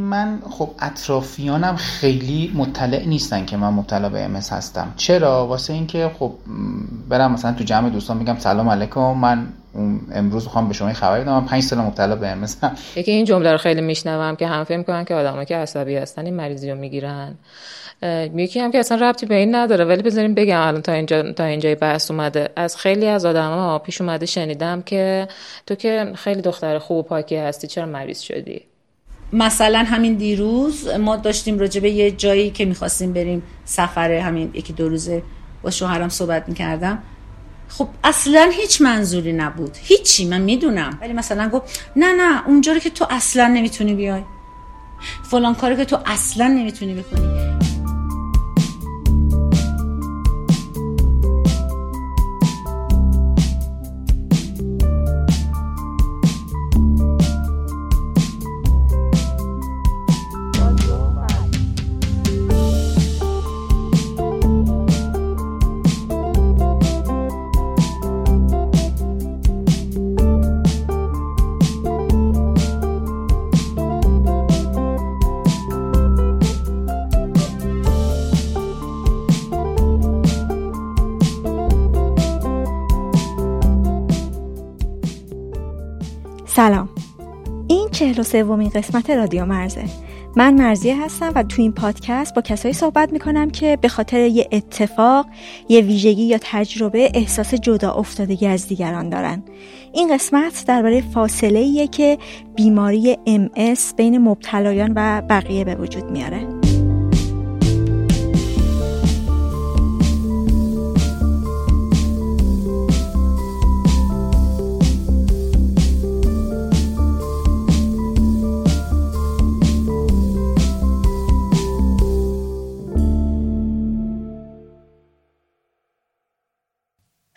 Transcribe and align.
من 0.00 0.42
خب 0.50 0.70
اطرافیانم 0.78 1.76
خیلی 1.76 2.52
مطلع 2.54 3.06
نیستن 3.06 3.44
که 3.44 3.56
من 3.56 3.68
مبتلا 3.68 4.08
به 4.08 4.20
ام 4.20 4.36
هستم. 4.36 4.92
چرا؟ 4.96 5.46
واسه 5.46 5.72
اینکه 5.72 6.10
خب 6.18 6.32
برم 7.08 7.32
مثلا 7.32 7.52
تو 7.52 7.64
جمع 7.64 7.90
دوستان 7.90 8.16
میگم 8.16 8.38
سلام 8.38 8.68
علیکم 8.68 9.14
من 9.16 9.46
امروز 10.12 10.44
می‌خوام 10.44 10.68
به 10.68 10.74
شما 10.74 10.92
خبری 10.92 11.22
بدم 11.22 11.32
من 11.32 11.44
5 11.44 11.62
سال 11.62 11.78
مبتلا 11.78 12.16
به 12.16 12.28
ام 12.28 12.46
یکی 12.96 13.10
این 13.12 13.24
جمله 13.24 13.52
رو 13.52 13.58
خیلی 13.58 13.80
میشنوم 13.80 14.36
که 14.36 14.46
هم 14.46 14.64
فکر 14.64 14.76
می‌کنن 14.76 15.04
که 15.04 15.14
آدمایی 15.14 15.46
که 15.46 15.56
عصبی 15.56 15.96
هستن 15.96 16.24
این 16.24 16.34
مریضی 16.34 16.70
رو 16.70 16.78
می‌گیرن. 16.78 17.34
یکی 18.34 18.60
هم 18.60 18.72
که 18.72 18.78
اصلا 18.78 19.08
ربطی 19.08 19.26
به 19.26 19.34
این 19.34 19.54
نداره 19.54 19.84
ولی 19.84 20.02
بذاریم 20.02 20.34
بگم 20.34 20.60
الان 20.60 20.82
تا 20.82 20.92
اینجا 20.92 21.32
تا 21.32 21.44
اینجای 21.44 21.74
بحث 21.74 22.10
اومده. 22.10 22.48
از 22.56 22.76
خیلی 22.76 23.06
از 23.06 23.24
آدما 23.24 23.78
پیش 23.78 24.00
اومده 24.00 24.26
شنیدم 24.26 24.82
که 24.82 25.28
تو 25.66 25.74
که 25.74 26.12
خیلی 26.14 26.42
دختر 26.42 26.78
خوب 26.78 26.98
و 26.98 27.02
پاکی 27.02 27.36
هستی 27.36 27.66
چرا 27.66 27.86
مریض 27.86 28.20
شدی؟ 28.20 28.69
مثلا 29.32 29.78
همین 29.78 30.14
دیروز 30.14 30.88
ما 30.88 31.16
داشتیم 31.16 31.58
راجع 31.58 31.80
به 31.80 31.90
یه 31.90 32.10
جایی 32.10 32.50
که 32.50 32.64
می‌خواستیم 32.64 33.12
بریم 33.12 33.42
سفر 33.64 34.12
همین 34.12 34.50
یکی 34.54 34.72
دو 34.72 34.88
روزه 34.88 35.22
با 35.62 35.70
شوهرم 35.70 36.08
صحبت 36.08 36.48
می‌کردم. 36.48 36.98
خب 37.68 37.88
اصلا 38.04 38.50
هیچ 38.52 38.80
منظوری 38.80 39.32
نبود. 39.32 39.76
هیچی 39.82 40.28
من 40.28 40.40
می‌دونم. 40.40 40.98
ولی 41.00 41.12
مثلا 41.12 41.48
گفت 41.48 41.80
نه 41.96 42.12
نه 42.12 42.48
اونجا 42.48 42.72
رو 42.72 42.78
که 42.78 42.90
تو 42.90 43.06
اصلا 43.10 43.48
نمی‌تونی 43.48 43.94
بیای. 43.94 44.22
فلان 45.30 45.54
کاری 45.54 45.76
که 45.76 45.84
تو 45.84 45.98
اصلا 46.06 46.48
نمی‌تونی 46.48 46.94
بکنی. 46.94 47.59
سلام. 86.60 86.88
این 87.68 87.88
چهل 87.92 88.20
و 88.20 88.22
سومین 88.22 88.68
قسمت 88.68 89.10
رادیو 89.10 89.44
مرزه. 89.44 89.84
من 90.36 90.54
مرزیه 90.54 91.04
هستم 91.04 91.32
و 91.34 91.42
تو 91.42 91.62
این 91.62 91.72
پادکست 91.72 92.34
با 92.34 92.42
کسایی 92.42 92.74
صحبت 92.74 93.12
می‌کنم 93.12 93.50
که 93.50 93.78
به 93.80 93.88
خاطر 93.88 94.20
یه 94.20 94.48
اتفاق 94.52 95.26
یه 95.68 95.80
ویژگی 95.80 96.22
یا 96.22 96.38
تجربه 96.40 97.10
احساس 97.14 97.54
جدا 97.54 97.92
افتادگی 97.92 98.46
از 98.46 98.68
دیگران 98.68 99.08
دارن. 99.08 99.42
این 99.92 100.14
قسمت 100.14 100.64
درباره 100.66 101.00
فاصله 101.00 101.86
که 101.86 102.18
بیماری 102.56 103.18
MS 103.26 103.94
بین 103.96 104.18
مبتلایان 104.18 104.92
و 104.96 105.22
بقیه 105.28 105.64
به 105.64 105.74
وجود 105.74 106.10
میاره. 106.10 106.59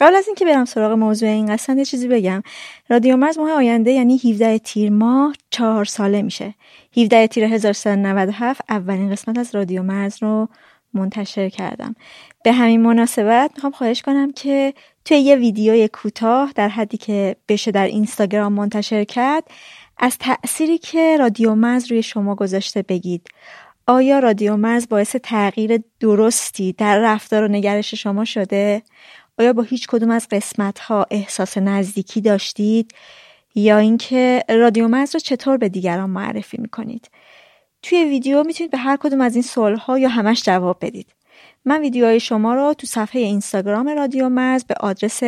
قبل 0.03 0.16
از 0.16 0.28
اینکه 0.28 0.46
برم 0.46 0.66
سراغ 0.66 0.91
موضوع 0.91 1.30
این 1.30 1.53
قسمت 1.53 1.78
یه 1.78 1.86
چیزی 1.86 2.08
بگم. 2.08 2.44
رادیو 2.90 3.18
مرز 3.18 3.38
ماه 3.38 3.52
آینده 3.52 3.91
یعنی 3.91 4.18
17 4.18 4.58
تیر 4.58 4.90
ماه 4.90 5.34
چهار 5.50 5.86
ساله 5.86 6.22
میشه. 6.22 6.53
17 6.97 7.28
تیر 7.28 7.44
1397 7.44 8.62
اولین 8.69 9.12
قسمت 9.12 9.38
از 9.38 9.56
رادیو 9.56 9.84
مرز 9.84 10.24
رو 10.24 10.47
منتشر 10.94 11.50
کردم. 11.50 11.96
به 12.44 12.52
همین 12.52 12.81
مناسبت 12.81 13.52
می‌خوام 13.56 13.74
خواهش 13.74 14.02
کنم 14.02 14.31
که 14.31 14.74
توی 15.06 15.18
یه 15.18 15.36
ویدیوی 15.36 15.88
کوتاه 15.88 16.52
در 16.56 16.70
حدی 16.70 16.97
که 16.97 17.35
بشه 17.47 17.72
در 17.72 17.85
اینستاگرام 17.85 18.53
منتشر 18.53 19.03
کرد 19.03 19.44
از 19.97 20.18
تأثیری 20.18 20.78
که 20.78 21.18
رادیو 21.20 21.56
مرز 21.56 21.91
روی 21.91 22.03
شما 22.03 22.35
گذاشته 22.35 22.81
بگید. 22.81 23.28
آیا 23.88 24.20
رادیو 24.20 24.58
مرز 24.58 24.90
باعث 24.90 25.16
تغییر 25.24 25.80
درستی 26.00 26.74
در 26.74 27.00
رفتار 27.00 27.44
و 27.44 27.47
نگرش 27.47 27.94
شما 27.94 28.25
شده؟ 28.25 28.81
آیا 29.40 29.54
با 29.54 29.64
هیچ 29.64 29.88
کدوم 29.88 30.10
از 30.12 30.28
قسمت 30.32 30.80
ها 30.80 31.06
احساس 31.12 31.58
نزدیکی 31.58 32.22
داشتید 32.22 32.92
یا 33.56 33.78
اینکه 33.78 34.44
رادیو 34.50 34.88
مرز 34.88 35.16
رو 35.16 35.20
چطور 35.20 35.58
به 35.58 35.70
دیگران 35.70 36.10
معرفی 36.10 36.58
می‌کنید؟ 36.62 37.10
توی 37.82 38.04
ویدیو 38.04 38.44
می‌تونید 38.44 38.72
به 38.72 38.78
هر 38.78 38.98
کدوم 38.98 39.22
از 39.22 39.36
این 39.36 39.44
سوال 39.44 39.76
ها 39.76 40.00
یا 40.00 40.10
همش 40.10 40.44
جواب 40.44 40.78
بدید. 40.82 41.08
من 41.66 41.82
ویدیوهای 41.82 42.20
شما 42.20 42.56
رو 42.56 42.74
تو 42.74 42.88
صفحه 42.88 43.22
اینستاگرام 43.22 43.90
رادیو 43.90 44.30
مرز 44.30 44.64
به 44.64 44.76
آدرس 44.80 45.22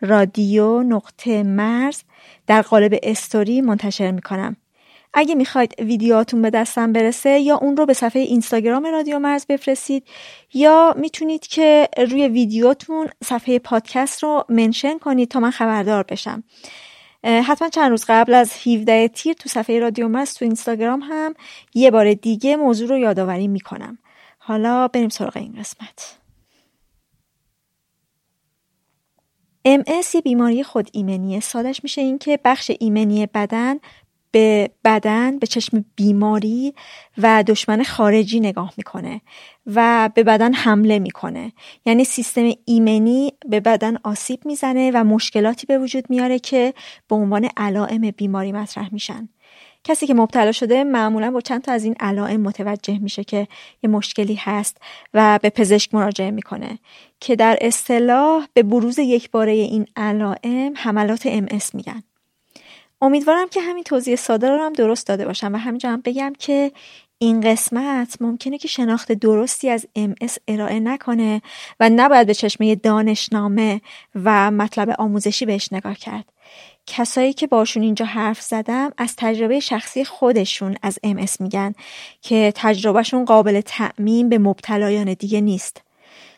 رادیو 0.00 0.82
نقطه 0.82 1.42
مرز 1.42 2.02
در 2.46 2.62
قالب 2.62 2.98
استوری 3.02 3.60
منتشر 3.60 4.10
می‌کنم. 4.10 4.56
اگه 5.18 5.34
می‌خواید 5.34 5.80
ویدیوهاتون 5.80 6.42
به 6.42 6.50
دستم 6.50 6.92
برسه 6.92 7.30
یا 7.38 7.56
اون 7.56 7.76
رو 7.76 7.86
به 7.86 7.92
صفحه 7.92 8.22
اینستاگرام 8.22 8.86
رادیو 8.86 9.18
مرز 9.18 9.46
بفرستید 9.46 10.08
یا 10.54 10.94
می‌تونید 10.98 11.46
که 11.46 11.88
روی 11.98 12.28
ویدیوتون 12.28 13.08
صفحه 13.24 13.58
پادکست 13.58 14.22
رو 14.22 14.44
منشن 14.48 14.98
کنید 14.98 15.28
تا 15.28 15.40
من 15.40 15.50
خبردار 15.50 16.02
بشم. 16.02 16.44
حتما 17.24 17.68
چند 17.68 17.90
روز 17.90 18.04
قبل 18.08 18.34
از 18.34 18.52
17 18.66 19.08
تیر 19.08 19.32
تو 19.32 19.48
صفحه 19.48 19.78
رادیو 19.78 20.08
مرز 20.08 20.34
تو 20.34 20.44
اینستاگرام 20.44 21.00
هم 21.02 21.34
یه 21.74 21.90
بار 21.90 22.14
دیگه 22.14 22.56
موضوع 22.56 22.88
رو 22.88 22.98
یادآوری 22.98 23.48
می‌کنم. 23.48 23.98
حالا 24.38 24.88
بریم 24.88 25.08
سراغ 25.08 25.36
این 25.36 25.56
قسمت. 25.58 26.18
MS 29.66 30.14
یه 30.14 30.20
بیماری 30.20 30.62
خود 30.62 30.90
ایمنیه 30.92 31.40
سادش 31.40 31.80
میشه 31.82 32.00
اینکه 32.00 32.38
بخش 32.44 32.70
ایمنی 32.80 33.26
بدن 33.26 33.78
به 34.36 34.70
بدن 34.84 35.38
به 35.38 35.46
چشم 35.46 35.84
بیماری 35.96 36.74
و 37.18 37.42
دشمن 37.42 37.82
خارجی 37.82 38.40
نگاه 38.40 38.72
می‌کنه 38.76 39.20
و 39.66 40.10
به 40.14 40.22
بدن 40.22 40.52
حمله 40.52 40.98
می‌کنه. 40.98 41.52
یعنی 41.86 42.04
سیستم 42.04 42.50
ایمنی 42.64 43.32
به 43.48 43.60
بدن 43.60 43.96
آسیب 44.04 44.46
می‌زنه 44.46 44.90
و 44.94 45.04
مشکلاتی 45.04 45.66
به 45.66 45.78
وجود 45.78 46.04
میاره 46.10 46.38
که 46.38 46.74
به 47.08 47.14
عنوان 47.14 47.48
علائم 47.56 48.10
بیماری 48.10 48.52
مطرح 48.52 48.88
میشن. 48.92 49.28
کسی 49.84 50.06
که 50.06 50.14
مبتلا 50.14 50.52
شده 50.52 50.84
معمولا 50.84 51.30
با 51.30 51.40
چند 51.40 51.62
تا 51.62 51.72
از 51.72 51.84
این 51.84 51.94
علائم 52.00 52.40
متوجه 52.40 52.98
میشه 52.98 53.24
که 53.24 53.48
یه 53.82 53.90
مشکلی 53.90 54.34
هست 54.34 54.76
و 55.14 55.38
به 55.42 55.50
پزشک 55.50 55.94
مراجعه 55.94 56.30
می‌کنه 56.30 56.78
که 57.20 57.36
در 57.36 57.58
اصطلاح 57.60 58.46
به 58.54 58.62
بروز 58.62 58.98
یک 58.98 59.30
باره 59.30 59.52
این 59.52 59.86
علائم 59.96 60.72
حملات 60.76 61.38
MS 61.48 61.74
میگن. 61.74 62.02
امیدوارم 63.00 63.48
که 63.48 63.60
همین 63.60 63.84
توضیح 63.84 64.16
ساده 64.16 64.50
رو 64.50 64.58
هم 64.58 64.72
درست 64.72 65.06
داده 65.06 65.26
باشم 65.26 65.54
و 65.54 65.56
همینجا 65.56 65.90
هم 65.90 66.00
بگم 66.04 66.32
که 66.38 66.72
این 67.18 67.40
قسمت 67.40 68.16
ممکنه 68.20 68.58
که 68.58 68.68
شناخت 68.68 69.12
درستی 69.12 69.70
از 69.70 69.86
MS 69.98 70.36
ارائه 70.48 70.80
نکنه 70.80 71.42
و 71.80 71.90
نباید 71.96 72.26
به 72.26 72.34
چشمه 72.34 72.74
دانشنامه 72.74 73.80
و 74.14 74.50
مطلب 74.50 74.94
آموزشی 74.98 75.46
بهش 75.46 75.72
نگاه 75.72 75.94
کرد. 75.94 76.24
کسایی 76.86 77.32
که 77.32 77.46
باشون 77.46 77.82
اینجا 77.82 78.04
حرف 78.04 78.42
زدم 78.42 78.92
از 78.98 79.14
تجربه 79.16 79.60
شخصی 79.60 80.04
خودشون 80.04 80.76
از 80.82 80.98
MS 81.04 81.40
میگن 81.40 81.74
که 82.22 82.52
تجربهشون 82.56 83.24
قابل 83.24 83.60
تعمین 83.60 84.28
به 84.28 84.38
مبتلایان 84.38 85.14
دیگه 85.14 85.40
نیست. 85.40 85.82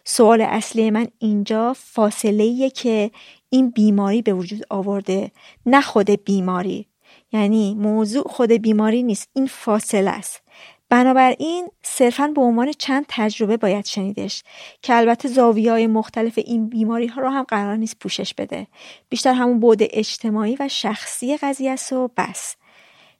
سوال 0.04 0.40
اصلی 0.40 0.90
من 0.90 1.06
اینجا 1.19 1.76
فاصله 1.78 2.70
که 2.70 3.11
این 3.50 3.71
بیماری 3.71 4.23
به 4.23 4.33
وجود 4.33 4.62
آورده 4.71 5.31
نه 5.67 5.81
خود 5.81 6.11
بیماری. 6.11 6.87
یعنی 7.33 7.75
موضوع 7.75 8.29
خود 8.29 8.53
بیماری 8.53 9.03
نیست 9.03 9.29
این 9.33 9.47
فاصله 9.47 10.11
است. 10.11 10.43
بنابراین 10.89 11.69
صرفا 11.83 12.33
به 12.35 12.41
عنوان 12.41 12.73
چند 12.73 13.05
تجربه 13.09 13.56
باید 13.56 13.85
شنیدش 13.85 14.43
که 14.83 14.97
البته 14.97 15.29
زاویه 15.29 15.73
های 15.73 15.87
مختلف 15.87 16.39
این 16.39 16.69
بیماری 16.69 17.06
ها 17.06 17.23
رو 17.23 17.29
هم 17.29 17.43
قرار 17.43 17.77
نیست 17.77 17.99
پوشش 17.99 18.35
بده. 18.35 18.67
بیشتر 19.09 19.33
همون 19.33 19.61
بود 19.61 19.79
اجتماعی 19.81 20.56
و 20.61 20.69
شخصی 20.69 21.37
قضیه 21.37 21.71
است 21.71 21.93
و 21.93 22.11
بس. 22.17 22.56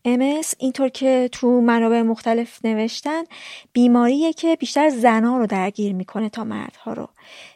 MS 0.07 0.55
اینطور 0.59 0.89
که 0.89 1.29
تو 1.33 1.61
منابع 1.61 2.03
مختلف 2.03 2.65
نوشتن 2.65 3.25
بیماریه 3.73 4.33
که 4.33 4.57
بیشتر 4.57 4.89
زنها 4.89 5.39
رو 5.39 5.47
درگیر 5.47 5.93
می‌کنه 5.93 6.29
تا 6.29 6.45
مردها 6.45 6.93
رو. 6.93 7.09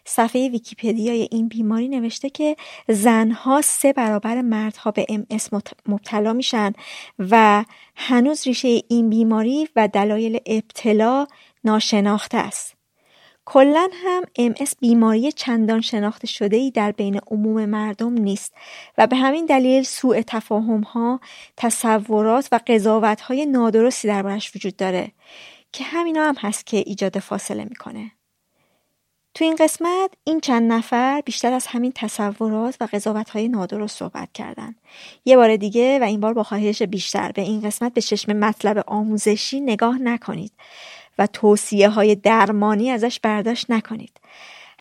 صفحه 0.04 0.48
ویکیپدیای 0.48 1.28
این 1.30 1.48
بیماری 1.48 1.88
نوشته 1.88 2.30
که 2.30 2.56
زنها 2.88 3.60
سه 3.60 3.92
برابر 3.92 4.40
مردها 4.42 4.90
به 4.90 5.06
MS 5.10 5.58
مبتلا 5.86 6.32
میشن 6.32 6.72
و 7.18 7.64
هنوز 7.96 8.46
ریشه 8.46 8.82
این 8.88 9.10
بیماری 9.10 9.68
و 9.76 9.88
دلایل 9.88 10.38
ابتلا 10.46 11.26
ناشناخته 11.64 12.38
است. 12.38 12.81
کلا 13.44 13.88
هم 13.92 14.22
MS 14.38 14.72
بیماری 14.80 15.32
چندان 15.32 15.80
شناخته 15.80 16.26
شده 16.26 16.56
ای 16.56 16.70
در 16.70 16.92
بین 16.92 17.20
عموم 17.26 17.64
مردم 17.64 18.12
نیست 18.12 18.54
و 18.98 19.06
به 19.06 19.16
همین 19.16 19.46
دلیل 19.46 19.82
سوء 19.82 20.22
تفاهم 20.26 20.80
ها، 20.80 21.20
تصورات 21.56 22.48
و 22.52 22.60
قضاوت 22.66 23.20
های 23.20 23.46
نادرستی 23.46 24.08
دربارش 24.08 24.56
وجود 24.56 24.76
داره 24.76 25.12
که 25.72 25.84
همینا 25.84 26.24
هم 26.28 26.34
هست 26.38 26.66
که 26.66 26.76
ایجاد 26.76 27.18
فاصله 27.18 27.64
می‌کنه. 27.64 28.12
تو 29.34 29.44
این 29.44 29.56
قسمت 29.56 30.10
این 30.24 30.40
چند 30.40 30.72
نفر 30.72 31.20
بیشتر 31.20 31.52
از 31.52 31.66
همین 31.66 31.92
تصورات 31.94 32.76
و 32.80 32.88
قضاوت 32.92 33.30
های 33.30 33.48
نادرست 33.48 33.98
صحبت 33.98 34.32
کردن. 34.34 34.74
یه 35.24 35.36
بار 35.36 35.56
دیگه 35.56 35.98
و 35.98 36.02
این 36.02 36.20
بار 36.20 36.34
با 36.34 36.42
خواهش 36.42 36.82
بیشتر 36.82 37.32
به 37.32 37.42
این 37.42 37.60
قسمت 37.60 37.94
به 37.94 38.00
چشم 38.00 38.32
مطلب 38.32 38.84
آموزشی 38.86 39.60
نگاه 39.60 39.98
نکنید 39.98 40.52
توصیه 41.26 41.88
های 41.88 42.14
درمانی 42.14 42.90
ازش 42.90 43.20
برداشت 43.20 43.70
نکنید. 43.70 44.20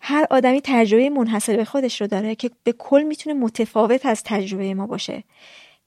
هر 0.02 0.28
آدمی 0.30 0.62
تجربه 0.64 1.10
منحصر 1.10 1.58
به 1.58 1.66
خودش 1.66 2.02
رو 2.02 2.08
داره 2.08 2.36
که 2.36 2.52
به 2.64 2.72
کل 2.72 3.04
می‌تونه 3.04 3.40
متفاوت 3.40 4.06
از 4.06 4.24
تجربه 4.26 4.74
ما 4.74 4.88
باشه. 4.88 5.24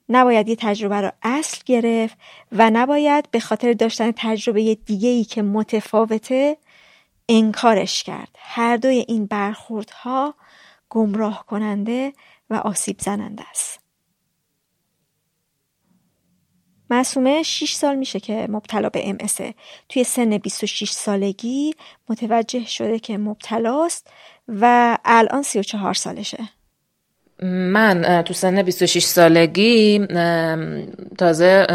نباید 0.08 0.48
یه 0.48 0.56
تجربه 0.56 1.00
رو 1.00 1.10
اصل 1.22 1.62
گرفت 1.66 2.16
و 2.52 2.70
نباید 2.70 3.30
به 3.30 3.40
خاطر 3.40 3.72
داشتن 3.72 4.12
تجربه 4.16 4.74
دیگه 4.74 5.08
ای 5.08 5.24
که 5.24 5.42
متفاوته 5.42 6.56
انکارش 7.28 8.02
کرد. 8.02 8.28
هر 8.38 8.76
دوی 8.76 9.04
این 9.08 9.26
برخوردها 9.26 10.34
گمراه 10.90 11.46
کننده 11.46 12.12
و 12.50 12.54
آسیب 12.54 12.96
زننده 13.00 13.44
است. 13.50 13.83
معصومه 16.90 17.42
6 17.42 17.72
سال 17.72 17.96
میشه 17.96 18.20
که 18.20 18.46
مبتلا 18.50 18.88
به 18.88 19.08
ام 19.08 19.18
توی 19.88 20.04
سن 20.04 20.38
26 20.38 20.90
سالگی 20.90 21.74
متوجه 22.08 22.66
شده 22.66 22.98
که 22.98 23.18
مبتلاست 23.18 24.06
و 24.48 24.98
الان 25.04 25.42
34 25.42 25.94
سالشه. 25.94 26.48
من 27.42 28.22
تو 28.22 28.34
سن 28.34 28.62
26 28.62 29.04
سالگی 29.04 30.06
تازه 31.18 31.66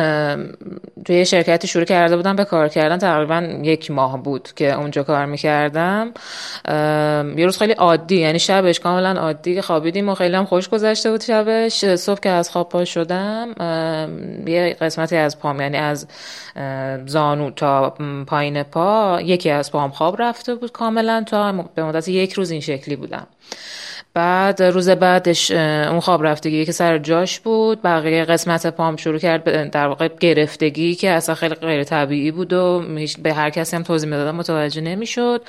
توی 1.06 1.26
شرکتی 1.26 1.68
شروع 1.68 1.86
کرده 1.86 2.16
بودم 2.16 2.36
به 2.36 2.46
کار 2.46 2.68
کردن. 2.68 2.98
تقریبا 2.98 3.42
یک 3.64 3.92
ماه 3.92 4.24
بود 4.24 4.50
که 4.56 4.74
اونجا 4.74 5.04
کار 5.04 5.26
می‌کردم. 5.26 6.12
یه 7.38 7.46
روز 7.46 7.58
خیلی 7.58 7.74
عادی 7.74 8.16
یعنی 8.16 8.40
شبش 8.40 8.80
کاملا 8.80 9.20
عادی 9.20 9.62
خوابیدیم 9.62 10.10
و 10.10 10.16
خیلی 10.16 10.36
هم 10.36 10.46
خوش 10.46 10.70
گذشته 10.70 11.12
بود 11.12 11.22
شبش. 11.22 11.86
صبح 11.86 12.20
که 12.20 12.30
از 12.30 12.50
خواب 12.50 12.70
پا 12.70 12.86
شدم 12.86 13.48
یه 14.48 14.78
قسمتی 14.82 15.16
از 15.16 15.40
پام 15.40 15.62
یعنی 15.62 15.78
از 15.78 16.08
زانو 17.06 17.52
تا 17.52 17.90
پایین 18.28 18.64
پا 18.64 19.20
یکی 19.22 19.50
از 19.50 19.72
پام 19.72 19.92
خواب 19.92 20.22
رفته 20.22 20.56
بود 20.56 20.72
کاملا 20.72 21.24
تا 21.28 21.52
به 21.76 21.84
مدت 21.84 22.08
یک 22.08 22.34
روز 22.34 22.52
این 22.52 22.62
شکلی 22.62 22.96
بودم. 22.96 23.28
بعد 24.20 24.64
روز 24.64 24.90
بعدش 24.90 25.52
اون 25.52 26.00
خواب 26.00 26.26
رفتگی 26.26 26.66
که 26.66 26.72
سر 26.72 26.98
جاش 26.98 27.40
بود. 27.40 27.82
بقیه 27.82 28.26
قسمت 28.26 28.68
پام 28.68 28.96
شروع 28.96 29.18
کرد 29.18 29.72
در 29.72 29.88
واقع 29.88 30.08
گرفتگی 30.20 30.96
که 30.96 31.10
اصلا 31.10 31.36
خیلی 31.36 31.56
غیر 31.56 31.84
طبیعی 31.84 32.32
بود 32.32 32.54
و 32.54 32.84
به 33.24 33.34
هر 33.34 33.50
کسی 33.50 33.76
هم 33.76 33.84
توضیح 33.84 34.10
می‌دادم 34.10 34.36
متوجه 34.36 34.82
نمی‌شد. 34.82 35.42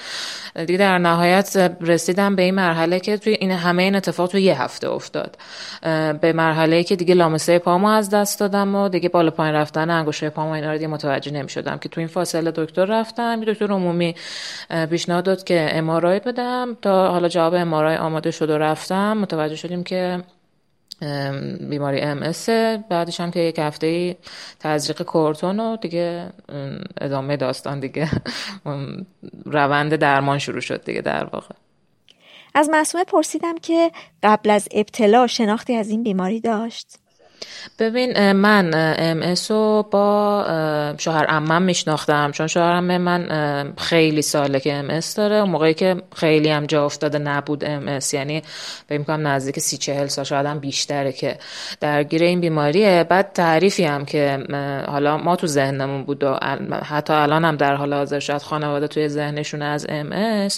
دیگه 0.66 0.78
در 0.78 0.98
نهایت 0.98 1.72
رسیدم 1.80 2.36
به 2.36 2.42
این 2.42 2.54
مرحله 2.54 3.00
که 3.00 3.16
توی 3.16 3.32
این 3.32 3.50
همه 3.50 3.82
این 3.82 3.96
اتفاق 3.96 4.30
توی 4.30 4.42
یه 4.42 4.62
هفته 4.62 4.90
افتاد. 4.90 5.36
به 6.20 6.32
مرحله 6.32 6.82
که 6.82 6.96
دیگه 6.96 7.14
لامسه 7.14 7.58
پامو 7.58 7.88
از 7.88 8.10
دست 8.10 8.40
دادم 8.40 8.74
و 8.74 8.88
دیگه 8.88 9.08
بالا 9.08 9.30
پایین 9.30 9.54
رفتن 9.54 9.90
انگشتای 9.90 10.30
پامو 10.30 10.52
اینا 10.52 10.70
رو 10.70 10.76
دیگه 10.76 10.86
متوجه 10.86 11.32
نمی‌شدم 11.32 11.78
که 11.78 11.88
تو 11.88 12.00
این 12.00 12.08
فاصله 12.08 12.50
دکتر 12.50 12.84
رفتم. 12.84 13.44
دکتر 13.44 13.66
عمومی 13.66 14.14
پیشنهاد 14.90 15.24
داد 15.24 15.44
که 15.44 15.68
امارای 15.72 16.20
بدم 16.20 16.76
تا 16.82 17.08
حالا 17.08 17.28
جواب 17.28 17.54
امارای 17.54 17.96
آماده 17.96 18.30
شد 18.30 18.59
رفتم 18.60 19.18
متوجه 19.18 19.56
شدیم 19.56 19.82
که 19.82 20.24
بیماری 21.70 22.00
ام 22.00 22.32
بعدش 22.90 23.20
هم 23.20 23.30
که 23.30 23.40
یک 23.40 23.58
هفته 23.58 24.16
تزریق 24.60 25.02
کورتون 25.02 25.60
و 25.60 25.76
دیگه 25.76 26.32
ادامه 27.00 27.36
داستان 27.36 27.80
دیگه 27.80 28.10
روند 29.44 29.96
درمان 29.96 30.38
شروع 30.38 30.60
شد 30.60 30.84
دیگه 30.84 31.00
در 31.00 31.24
واقع. 31.24 31.54
از 32.54 32.68
معصومه 32.68 33.04
پرسیدم 33.04 33.58
که 33.58 33.90
قبل 34.22 34.50
از 34.50 34.68
ابتلا 34.70 35.26
شناختی 35.26 35.74
از 35.74 35.90
این 35.90 36.02
بیماری 36.02 36.40
داشت؟ 36.40 36.99
ببین 37.78 38.32
من 38.32 38.70
ام 38.98 39.34
رو 39.48 39.88
با 39.90 40.44
شوهر 40.98 41.26
امم 41.28 41.62
میشناختم. 41.62 42.30
چون 42.30 42.46
شوهر 42.46 42.72
امم 42.72 42.96
من 42.96 43.72
خیلی 43.78 44.22
ساله 44.22 44.60
که 44.60 44.72
ام 44.72 45.00
داره. 45.16 45.36
اون 45.36 45.50
موقعی 45.50 45.74
که 45.74 45.96
خیلی 46.16 46.48
هم 46.48 46.66
جا 46.66 46.84
افتاده 46.84 47.18
نبود 47.18 47.64
ام 47.64 47.98
یعنی 48.12 48.42
به 48.88 48.98
می‌کنم 48.98 49.26
نزدیک 49.26 49.58
سی 49.58 49.76
چهل 49.76 50.06
سال 50.06 50.24
شاید 50.24 50.46
هم 50.46 50.58
بیشتره 50.58 51.12
که 51.12 51.38
درگیر 51.80 52.22
این 52.22 52.40
بیماریه. 52.40 53.06
بعد 53.08 53.32
تعریفی 53.32 53.84
هم 53.84 54.04
که 54.04 54.38
حالا 54.86 55.16
ما 55.16 55.36
تو 55.36 55.46
ذهنمون 55.46 56.04
بود 56.04 56.24
و 56.24 56.38
حتی 56.84 57.12
الان 57.12 57.44
هم 57.44 57.56
در 57.56 57.74
حال 57.74 57.94
حاضر 57.94 58.18
شاید 58.18 58.42
خانواده 58.42 58.88
توی 58.88 59.08
ذهنشون 59.08 59.62
از 59.62 59.86
ام 59.88 60.48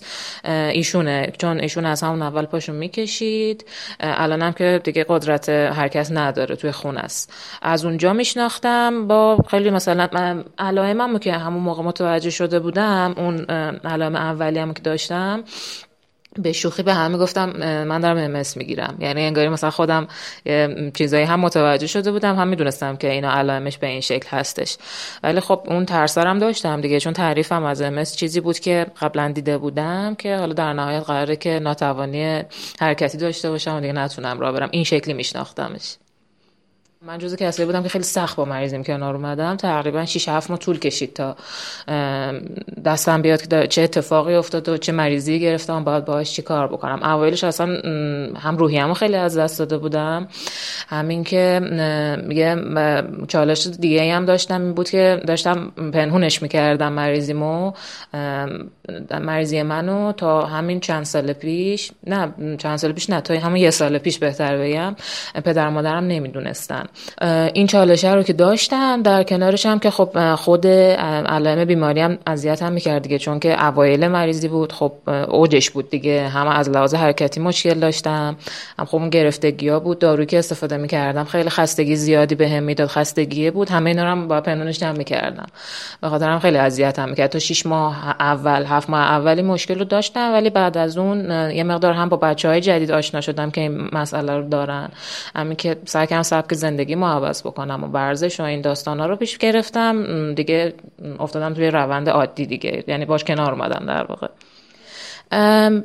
ایشونه. 0.45 1.33
چون 1.38 1.61
ایشون 1.61 1.87
از 1.87 2.02
همون 2.02 2.23
اول 2.23 2.47
پاشون 2.47 2.76
می‌کشید. 2.76 3.64
الان 4.00 4.42
هم 4.42 4.52
که 4.52 4.80
دیگه 4.85 5.07
قدرت 5.09 5.49
هر 5.49 5.88
کس 5.88 6.12
نداره. 6.12 6.57
توی 6.57 6.72
خونه 6.73 7.00
است. 7.00 7.33
از 7.62 7.85
اونجا 7.85 8.12
میشناختم 8.12 9.07
با 9.07 9.38
خیلی 9.50 9.71
مثلا 9.71 10.43
علائمم 10.59 11.19
که 11.19 11.33
همون 11.33 11.62
موقع 11.62 11.83
متوجه 11.83 12.31
شده 12.31 12.61
بودم 12.61 13.14
اون 13.17 13.45
علائم 13.85 14.17
اولی 14.17 14.75
که 14.75 14.83
داشتم 14.83 15.45
به 16.38 16.52
شوخی 16.52 16.83
به 16.83 16.95
همه 16.95 17.19
گفتم 17.19 17.50
من 17.85 18.00
دارم 18.00 18.17
امس 18.17 18.57
می‌گیرم. 18.57 18.97
یعنی 18.99 19.23
انگاری 19.23 19.49
مثلا 19.49 19.71
خودم 19.71 20.09
چیزایی 20.95 21.25
هم 21.25 21.41
متوجه 21.41 21.87
شده 21.87 22.12
بودم 22.12 22.37
هم 22.37 22.49
می‌دونستم 22.49 22.97
که 22.97 23.11
اینا 23.11 23.31
علائمش 23.31 23.79
به 23.79 23.87
این 23.87 24.00
شکل 24.00 24.29
هستش. 24.29 24.76
ولی 25.23 25.41
خب 25.41 25.62
اون 25.67 25.87
ترسرم 25.87 26.38
داشتم 26.38 26.81
دیگه 26.81 27.00
چون 27.00 27.12
تعریفم 27.12 27.64
از 27.64 27.83
امس 27.83 28.17
چیزی 28.17 28.41
بود 28.41 28.59
که 28.59 28.87
قبلا 29.00 29.33
دیده 29.33 29.59
بودم 29.59 30.14
که 30.14 30.37
حالا 30.37 30.52
در 30.52 30.73
نهایت 30.73 31.02
قراره 31.02 31.37
که 31.37 31.59
ناتوانی 31.59 32.43
حرکتی 32.81 33.19
داشته 33.19 33.50
باشم 33.50 33.76
و 33.76 33.81
دیگه 33.81 33.93
نتونم 33.93 34.41
راه 34.41 34.52
برم. 34.52 34.69
این 34.73 34.85
شکلی 34.85 35.14
میشناختمش. 35.14 35.97
من 37.06 37.18
جزو 37.18 37.37
کسایی 37.37 37.66
بودم 37.66 37.82
که 37.82 37.88
خیلی 37.88 38.04
سخت 38.04 38.37
با 38.37 38.44
مریضیم 38.44 38.82
کنار 38.82 39.14
اومدم. 39.14 39.56
تقریبا 39.56 40.04
6 40.04 40.28
7 40.28 40.50
ماه 40.50 40.59
طول 40.59 40.78
کشید 40.78 41.14
تا 41.14 41.37
دستم 42.85 43.23
بیاد 43.23 43.47
که 43.47 43.66
چه 43.66 43.82
اتفاقی 43.82 44.35
افتاد 44.35 44.68
و 44.68 44.76
چه 44.76 44.92
مریضی 44.92 45.40
گرفتم 45.40 45.85
باید 45.85 46.04
باهاش 46.04 46.32
چی 46.32 46.42
کار 46.42 46.66
بکنم. 46.66 47.02
اوایلش 47.02 47.44
اصلا 47.44 47.66
هم 48.38 48.56
روحیه‌مو 48.56 48.94
خیلی 48.94 49.16
از 49.16 49.38
دست 49.38 49.59
داده 49.59 49.78
بودم. 49.78 50.28
همین 50.88 51.25
که 51.25 51.61
یه 52.30 52.56
چالش 53.28 53.66
دیگه 53.66 54.14
هم 54.14 54.25
داشتم 54.25 54.62
این 54.62 54.73
بود 54.73 54.90
که 54.90 55.21
داشتم 55.26 55.71
پنهونش 55.92 56.42
می‌کردم 56.42 56.92
مریضیمو 56.92 57.73
مریضی 59.21 59.62
منو 59.62 60.12
تا 60.12 60.47
همین 60.47 60.80
چند 60.80 61.04
سال 61.04 61.32
پیش. 61.32 61.90
نه 62.06 62.35
چند 62.59 62.76
سال 62.76 62.92
پیش 62.92 63.11
نه 63.11 63.21
تا 63.21 63.35
همین 63.35 63.62
یه 63.62 63.71
سال 63.71 63.99
پیش 63.99 64.18
بهتر 64.18 64.56
بگم. 64.56 64.97
پدر 65.44 65.68
مادرم 65.68 66.04
نمی‌دونستن. 66.04 66.85
این 67.54 67.66
چالشه 67.66 68.14
رو 68.14 68.22
که 68.22 68.32
داشتم 68.32 69.02
در 69.02 69.22
کنارش 69.22 69.66
هم 69.66 69.78
که 69.78 69.90
خب 69.90 70.34
خود 70.34 70.66
علائم 70.66 71.64
بیماری 71.64 72.00
هم 72.00 72.18
اذیت 72.26 72.62
هم 72.62 72.72
می‌کرد 72.72 73.02
دیگه 73.02 73.18
چون 73.18 73.40
که 73.40 73.64
اوایل 73.64 74.08
مریضی 74.08 74.49
بود 74.49 74.72
خب 74.72 74.92
اوجش 75.28 75.70
بود 75.70 75.90
دیگه 75.90 76.28
هم 76.28 76.49
از 76.49 76.70
لحاظ 76.70 76.94
حرکتی 76.94 77.40
مشکل 77.40 77.75
داشتم 77.75 78.37
هم 78.78 78.84
خب 78.84 78.96
اون 78.96 79.11
گرفتگی 79.11 79.68
ها 79.68 79.80
بود 79.80 79.99
داروی 79.99 80.26
که 80.26 80.38
استفاده 80.38 80.76
می‌کردم 80.76 81.25
خیلی 81.25 81.50
خستگی 81.50 81.96
زیادی 81.96 82.34
به 82.34 82.49
هم 82.49 82.62
می‌داد 82.62 82.88
خستگی 82.88 83.50
بود 83.50 83.70
همه 83.70 83.90
اینا 83.90 84.02
هم 84.02 84.28
با 84.28 84.40
پنونش 84.40 84.78
جمع 84.78 84.99
می‌کردم. 84.99 85.46
به 86.00 86.08
خاطر 86.08 86.30
هم 86.30 86.38
خیلی 86.38 86.58
اذیت 86.58 86.99
هم 86.99 87.08
می‌کرد. 87.08 87.30
تا 87.30 87.38
6 87.38 87.66
ماه 87.66 88.16
اول 88.20 88.64
هفت 88.68 88.90
ماه 88.90 89.00
اولی 89.00 89.42
مشکل 89.42 89.78
رو 89.78 89.84
داشتم 89.84 90.32
ولی 90.32 90.50
بعد 90.50 90.78
از 90.78 90.99
اون 90.99 91.30
یه 91.50 91.64
مقدار 91.64 91.92
هم 91.92 92.08
با 92.08 92.16
بچه 92.16 92.49
های 92.49 92.61
جدید 92.61 92.90
آشنا 92.90 93.20
شدم 93.20 93.50
که 93.50 93.61
این 93.61 93.88
مسئله 93.92 94.37
رو 94.37 94.49
دارن. 94.49 94.88
همین 95.37 95.56
که 95.56 95.76
سعی 95.84 96.06
کردم 96.06 96.22
سبک 96.22 96.54
زندگی 96.54 96.82
ما 96.95 97.12
عوض 97.12 97.43
بکنم 97.43 97.85
و 97.85 97.87
ورزش 97.87 98.41
و 98.41 98.43
این 98.43 98.61
داستان 98.61 99.01
ها 99.01 99.07
رو 99.07 99.17
پیش 99.17 99.39
گرفتم 99.39 100.35
دیگه 100.35 100.75
افتادم 101.21 101.55
توی 101.55 101.71
روند 101.71 102.09
عادی 102.09 102.47
دیگه. 102.47 102.85
یعنی 102.87 103.05
باش 103.05 103.25
کنار 103.25 103.53
اومدم 103.53 103.87
در 103.87 104.05
واقع. 104.05 104.29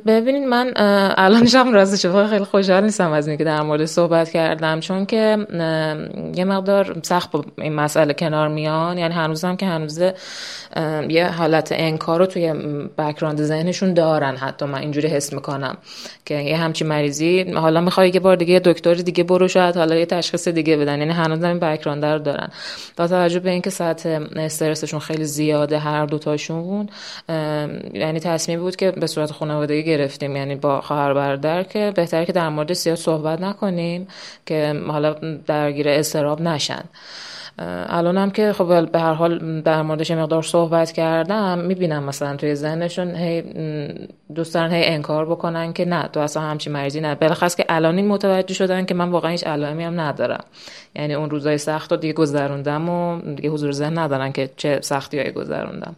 ببینید 0.06 0.42
من 0.42 0.72
الان 1.16 1.46
شب 1.46 1.66
راست 1.72 1.96
شفا 1.96 2.26
خیلی 2.26 2.44
خوشحال 2.44 2.84
نیستم 2.84 3.12
از 3.12 3.28
اینکه 3.28 3.44
در 3.44 3.62
مورد 3.62 3.84
صحبت 3.84 4.30
کردم 4.30 4.80
چون 4.80 5.06
که 5.06 5.46
یه 6.34 6.44
مقدار 6.44 6.96
سخت 7.02 7.30
با 7.30 7.44
این 7.58 7.74
مسئله 7.74 8.14
کنار 8.14 8.48
میان. 8.48 8.98
یعنی 8.98 9.14
هنوزم 9.14 9.56
که 9.56 9.66
هنوزه 9.66 10.14
یه 11.08 11.28
حالت 11.28 11.68
انکار 11.72 12.18
رو 12.18 12.26
توی 12.26 12.52
بکراند 12.98 13.42
ذهنشون 13.42 13.94
دارن 13.94 14.36
حتی 14.36 14.64
من 14.64 14.78
اینجوری 14.78 15.08
حس 15.08 15.32
می‌کنم 15.32 15.76
که 16.24 16.34
یه 16.34 16.56
همچی 16.56 16.84
مریضی 16.84 17.42
حالا 17.42 17.80
می‌خوای 17.80 18.10
یه 18.14 18.20
بار 18.20 18.36
دیگه 18.36 18.52
یه 18.52 18.60
دکتر 18.60 18.94
دیگه 18.94 19.24
برو 19.24 19.48
شاید 19.48 19.76
حالا 19.76 19.96
یه 19.96 20.06
تشخیص 20.06 20.48
دیگه 20.48 20.76
بدن. 20.76 20.98
یعنی 20.98 21.12
هنوز 21.12 21.44
این 21.44 21.58
بکراند 21.58 22.04
رو 22.04 22.18
دارن. 22.18 22.48
با 22.96 23.06
توجه 23.06 23.40
به 23.40 23.50
اینکه 23.50 23.70
سطح 23.70 24.20
استرسشون 24.36 25.00
خیلی 25.00 25.24
زیاده 25.24 25.78
هر 25.78 26.06
دوتاشون 26.06 26.88
یعنی 27.94 28.20
تصمیم 28.20 28.60
بود 28.60 28.76
که 28.76 28.90
به 28.90 29.06
صورت 29.06 29.37
خانوادگی 29.38 29.84
گرفتیم 29.84 30.36
یعنی 30.36 30.54
با 30.54 30.80
خواهر 30.80 31.14
برادر 31.14 31.62
که 31.62 31.92
بهتره 31.96 32.26
که 32.26 32.32
در 32.32 32.48
مورد 32.48 32.72
زیاد 32.72 32.96
صحبت 32.96 33.40
نکنیم 33.40 34.08
که 34.46 34.82
حالا 34.88 35.12
درگیر 35.46 35.88
استراب 35.88 36.40
نشن. 36.40 36.84
الانم 37.58 38.30
که 38.30 38.52
خب 38.52 38.90
به 38.90 38.98
هر 38.98 39.12
حال 39.12 39.60
در 39.60 39.82
موردش 39.82 40.10
مقدار 40.10 40.42
صحبت 40.42 40.92
کردم 40.92 41.58
می‌بینم 41.58 42.04
مثلا 42.04 42.36
توی 42.36 42.54
ذهنشون 42.54 43.14
هی 43.14 43.42
دوست 44.34 44.54
دارن 44.54 44.72
هی 44.72 44.84
انکار 44.84 45.26
بکنن 45.26 45.72
که 45.72 45.84
نه 45.84 46.08
تو 46.12 46.20
اصلا 46.20 46.42
همچین 46.42 46.72
مریضی 46.72 47.00
نه. 47.00 47.14
بلخص 47.14 47.56
که 47.56 47.64
الان 47.68 47.96
این 47.96 48.08
متوجه 48.08 48.54
شدن 48.54 48.84
که 48.84 48.94
من 48.94 49.08
واقعا 49.08 49.30
هیچ 49.30 49.46
علائمی 49.46 49.84
هم 49.84 50.00
ندارم. 50.00 50.44
یعنی 50.96 51.14
اون 51.14 51.30
روزای 51.30 51.58
سخت 51.58 51.92
رو 51.92 51.98
دیگه 51.98 52.12
گذروندم 52.12 52.88
و 52.88 53.20
دیگه 53.20 53.50
حضور 53.50 53.72
ذهن 53.72 53.98
ندارن 53.98 54.32
که 54.32 54.50
چه 54.56 54.80
سختی 54.82 55.18
هایی 55.18 55.30
گذروندم. 55.30 55.96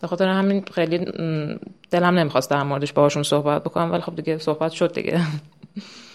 به 0.00 0.06
خاطر 0.06 0.28
همین 0.28 0.64
خیلی 0.74 1.06
دلم 1.90 2.18
نمی‌خواست 2.18 2.50
در 2.50 2.62
موردش 2.62 2.92
باهاشون 2.92 3.22
صحبت 3.22 3.62
بکنم 3.64 3.92
ولی 3.92 4.02
خب 4.02 4.16
دیگه 4.16 4.38
صحبت 4.38 4.72
شد 4.72 4.92
دیگه. 4.92 5.20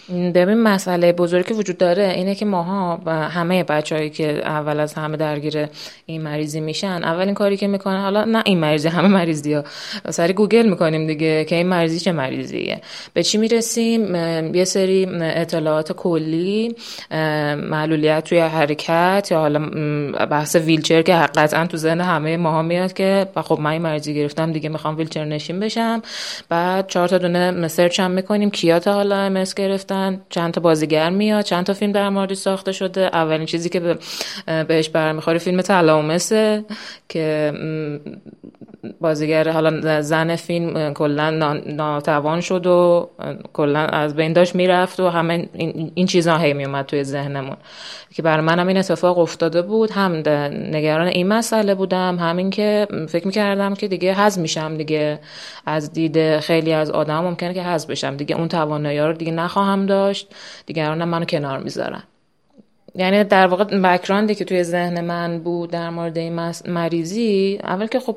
ببین 0.08 0.62
مسئله 0.62 1.12
بزرگی 1.12 1.54
وجود 1.54 1.78
داره 1.78 2.12
اینه 2.16 2.34
که 2.34 2.44
ماها 2.44 2.96
همه 3.06 3.64
بچههایی 3.64 4.10
که 4.10 4.48
اول 4.48 4.80
از 4.80 4.94
همه 4.94 5.16
درگیر 5.16 5.68
این 6.06 6.22
مریضی 6.22 6.60
میشن 6.60 7.04
اولین 7.04 7.34
کاری 7.34 7.56
که 7.56 7.66
می‌کنن 7.66 8.00
حالا 8.00 8.24
نه 8.24 8.42
این 8.46 8.58
مریضی 8.58 8.88
همه 8.88 9.08
مریضی 9.08 9.52
ها 9.52 9.64
سری 10.10 10.32
گوگل 10.32 10.68
می‌کنیم 10.68 11.06
دیگه 11.06 11.44
که 11.44 11.56
این 11.56 11.66
مریضی 11.66 12.00
چه 12.00 12.12
مریضیه. 12.12 12.80
به 13.14 13.22
چی 13.22 13.38
می‌رسیم؟ 13.38 14.14
یه 14.54 14.64
سری 14.64 15.08
اطلاعات 15.20 15.92
کلی 15.92 16.76
معلولیت 17.70 18.24
توی 18.24 18.38
حرکت 18.38 19.28
یا 19.30 19.38
حالا 19.38 19.58
بحث 20.26 20.56
ویلچر 20.56 21.02
که 21.02 21.12
قطعا 21.12 21.66
تو 21.66 21.76
ذهن 21.76 22.00
همه 22.00 22.36
ماها 22.36 22.62
میاد 22.62 22.92
که 22.92 23.26
خب 23.36 23.58
من 23.60 23.70
این 23.70 23.82
مریضی 23.82 24.14
گرفتم 24.14 24.52
دیگه 24.52 24.68
می‌خوام 24.68 24.96
ویلچر 24.96 25.24
نشین 25.24 25.60
بشم. 25.60 26.02
بعد 26.48 26.86
چهار 26.86 27.08
تا 27.08 27.18
دونه 27.18 27.68
سرچ 27.68 28.00
هم 28.00 28.10
می‌کنیم 28.10 28.50
کیات 28.50 28.88
حالا 28.88 29.16
ام 29.16 29.36
گرفتم 29.96 30.26
چند 30.28 30.54
تا 30.54 30.60
بازیگر 30.60 31.10
میاد 31.10 31.44
چند 31.44 31.66
تا 31.66 31.74
فیلم 31.74 31.92
در 31.92 32.08
مورد 32.08 32.34
ساخته 32.34 32.72
شده. 32.72 33.00
اولین 33.00 33.46
چیزی 33.46 33.68
که 33.68 33.80
به 33.80 33.98
بهش 34.64 34.88
برمیخوره 34.88 35.38
فیلم 35.38 35.62
تلامسه 35.62 36.64
که 37.08 37.52
بازیگر 39.00 39.50
حالا 39.50 40.00
زن 40.00 40.36
فیلم 40.36 40.94
کلا 40.94 41.30
ناتوان 41.66 42.40
شد 42.40 42.66
و 42.66 43.10
کلا 43.52 43.78
از 43.80 44.16
بین 44.16 44.32
داشت 44.32 44.54
می‌رفت 44.54 45.00
و 45.00 45.08
همه 45.08 45.48
این 45.94 46.06
چیزها 46.06 46.38
هی 46.38 46.52
میومد 46.52 46.86
توی 46.86 47.04
ذهنمون. 47.04 47.56
که 48.14 48.22
برای 48.22 48.44
منم 48.44 48.66
این 48.66 48.76
اتفاق 48.76 49.18
افتاده 49.18 49.62
بود. 49.62 49.90
هم 49.90 50.12
نگران 50.72 51.06
این 51.06 51.28
مسئله 51.28 51.74
بودم 51.74 52.18
همین 52.18 52.50
که 52.50 52.86
فکر 53.08 53.26
می‌کردم 53.26 53.74
که 53.74 53.88
دیگه 53.88 54.14
حذف 54.14 54.38
میشم 54.38 54.76
دیگه. 54.76 55.18
از 55.66 55.92
دید 55.92 56.40
خیلی 56.40 56.72
از 56.72 56.90
آدم 56.90 57.20
ممکنه 57.20 57.54
که 57.54 57.62
حذف 57.62 57.90
بشم. 57.90 58.16
دیگه 58.16 58.36
اون 58.36 58.48
توانایی 58.48 58.98
رو 58.98 59.12
دیگه 59.12 59.32
نخواهم 59.32 59.86
داشت. 59.86 60.34
دیگرانم 60.66 61.08
منو 61.08 61.24
کنار 61.24 61.58
می‌ذارن. 61.58 62.02
یعنی 62.98 63.24
در 63.24 63.46
واقع 63.46 63.64
بکراندی 63.64 64.34
که 64.34 64.44
توی 64.44 64.62
ذهن 64.62 65.00
من 65.00 65.38
بود 65.38 65.70
در 65.70 65.90
مورد 65.90 66.18
این 66.18 66.52
مریضی 66.66 67.58
اول 67.64 67.86
که 67.86 68.00
خب 68.00 68.16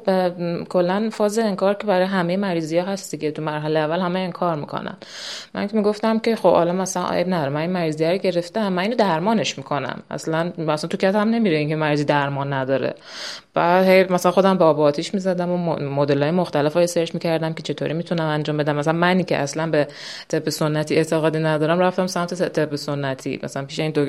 کلا 0.69 1.09
فاز 1.12 1.39
انکار 1.39 1.74
که 1.74 1.88
برای 1.88 2.05
همه 2.05 2.38
مریضی 2.38 2.77
ها 2.77 2.86
هست 2.86 3.12
دیگه 3.12 3.31
تو 3.31 3.41
مرحله 3.41 3.79
اول 3.79 4.00
همه 4.00 4.19
انکار 4.19 4.55
می‌کنن. 4.55 4.98
من 5.53 5.67
که 5.67 5.77
می‌گفتم 5.77 6.19
که 6.19 6.36
خب 6.36 6.53
حالا 6.53 6.74
مثلا 6.74 7.09
عیب 7.09 7.27
نداره 7.27 7.50
من 7.50 7.62
این 7.62 7.69
مریضی 7.69 8.05
رو 8.05 8.17
گرفتم 8.17 8.74
من 8.74 8.81
اینو 8.81 8.95
درمانش 8.95 9.57
می‌کنم. 9.57 10.00
اصلا 10.12 10.51
مثلا 10.57 10.89
تو 10.89 10.98
کتم 10.98 11.29
نمیره 11.29 11.57
اینکه 11.57 11.75
مریضی 11.75 12.03
درمان 12.03 12.53
نداره. 12.53 12.93
بعد 13.53 14.12
مثلا 14.12 14.31
خودم 14.31 14.57
با 14.57 14.74
آتیش 14.74 15.13
می‌زدم 15.13 15.51
و 15.51 15.79
مدل 15.79 16.21
های 16.24 16.31
مختلف 16.31 16.74
های 16.74 16.88
سرچ 16.88 17.13
می‌کردم 17.13 17.53
که 17.53 17.63
چطوری 17.63 17.93
می‌تونم 17.93 18.25
انجام 18.25 18.57
بدم. 18.57 18.75
مثلا 18.75 18.93
منی 18.93 19.24
که 19.24 19.38
اصلا 19.38 19.67
به 19.67 19.88
طب 20.27 20.50
سنتی 20.50 20.95
اعتقادی 20.95 21.39
ندارم 21.39 21.79
رفتم 21.79 22.07
سمت 22.07 22.43
طب 22.48 22.75
سنتی. 22.75 23.39
مثلا 23.43 23.65
پیش 23.65 23.79
این 23.79 23.91
دو... 23.91 24.05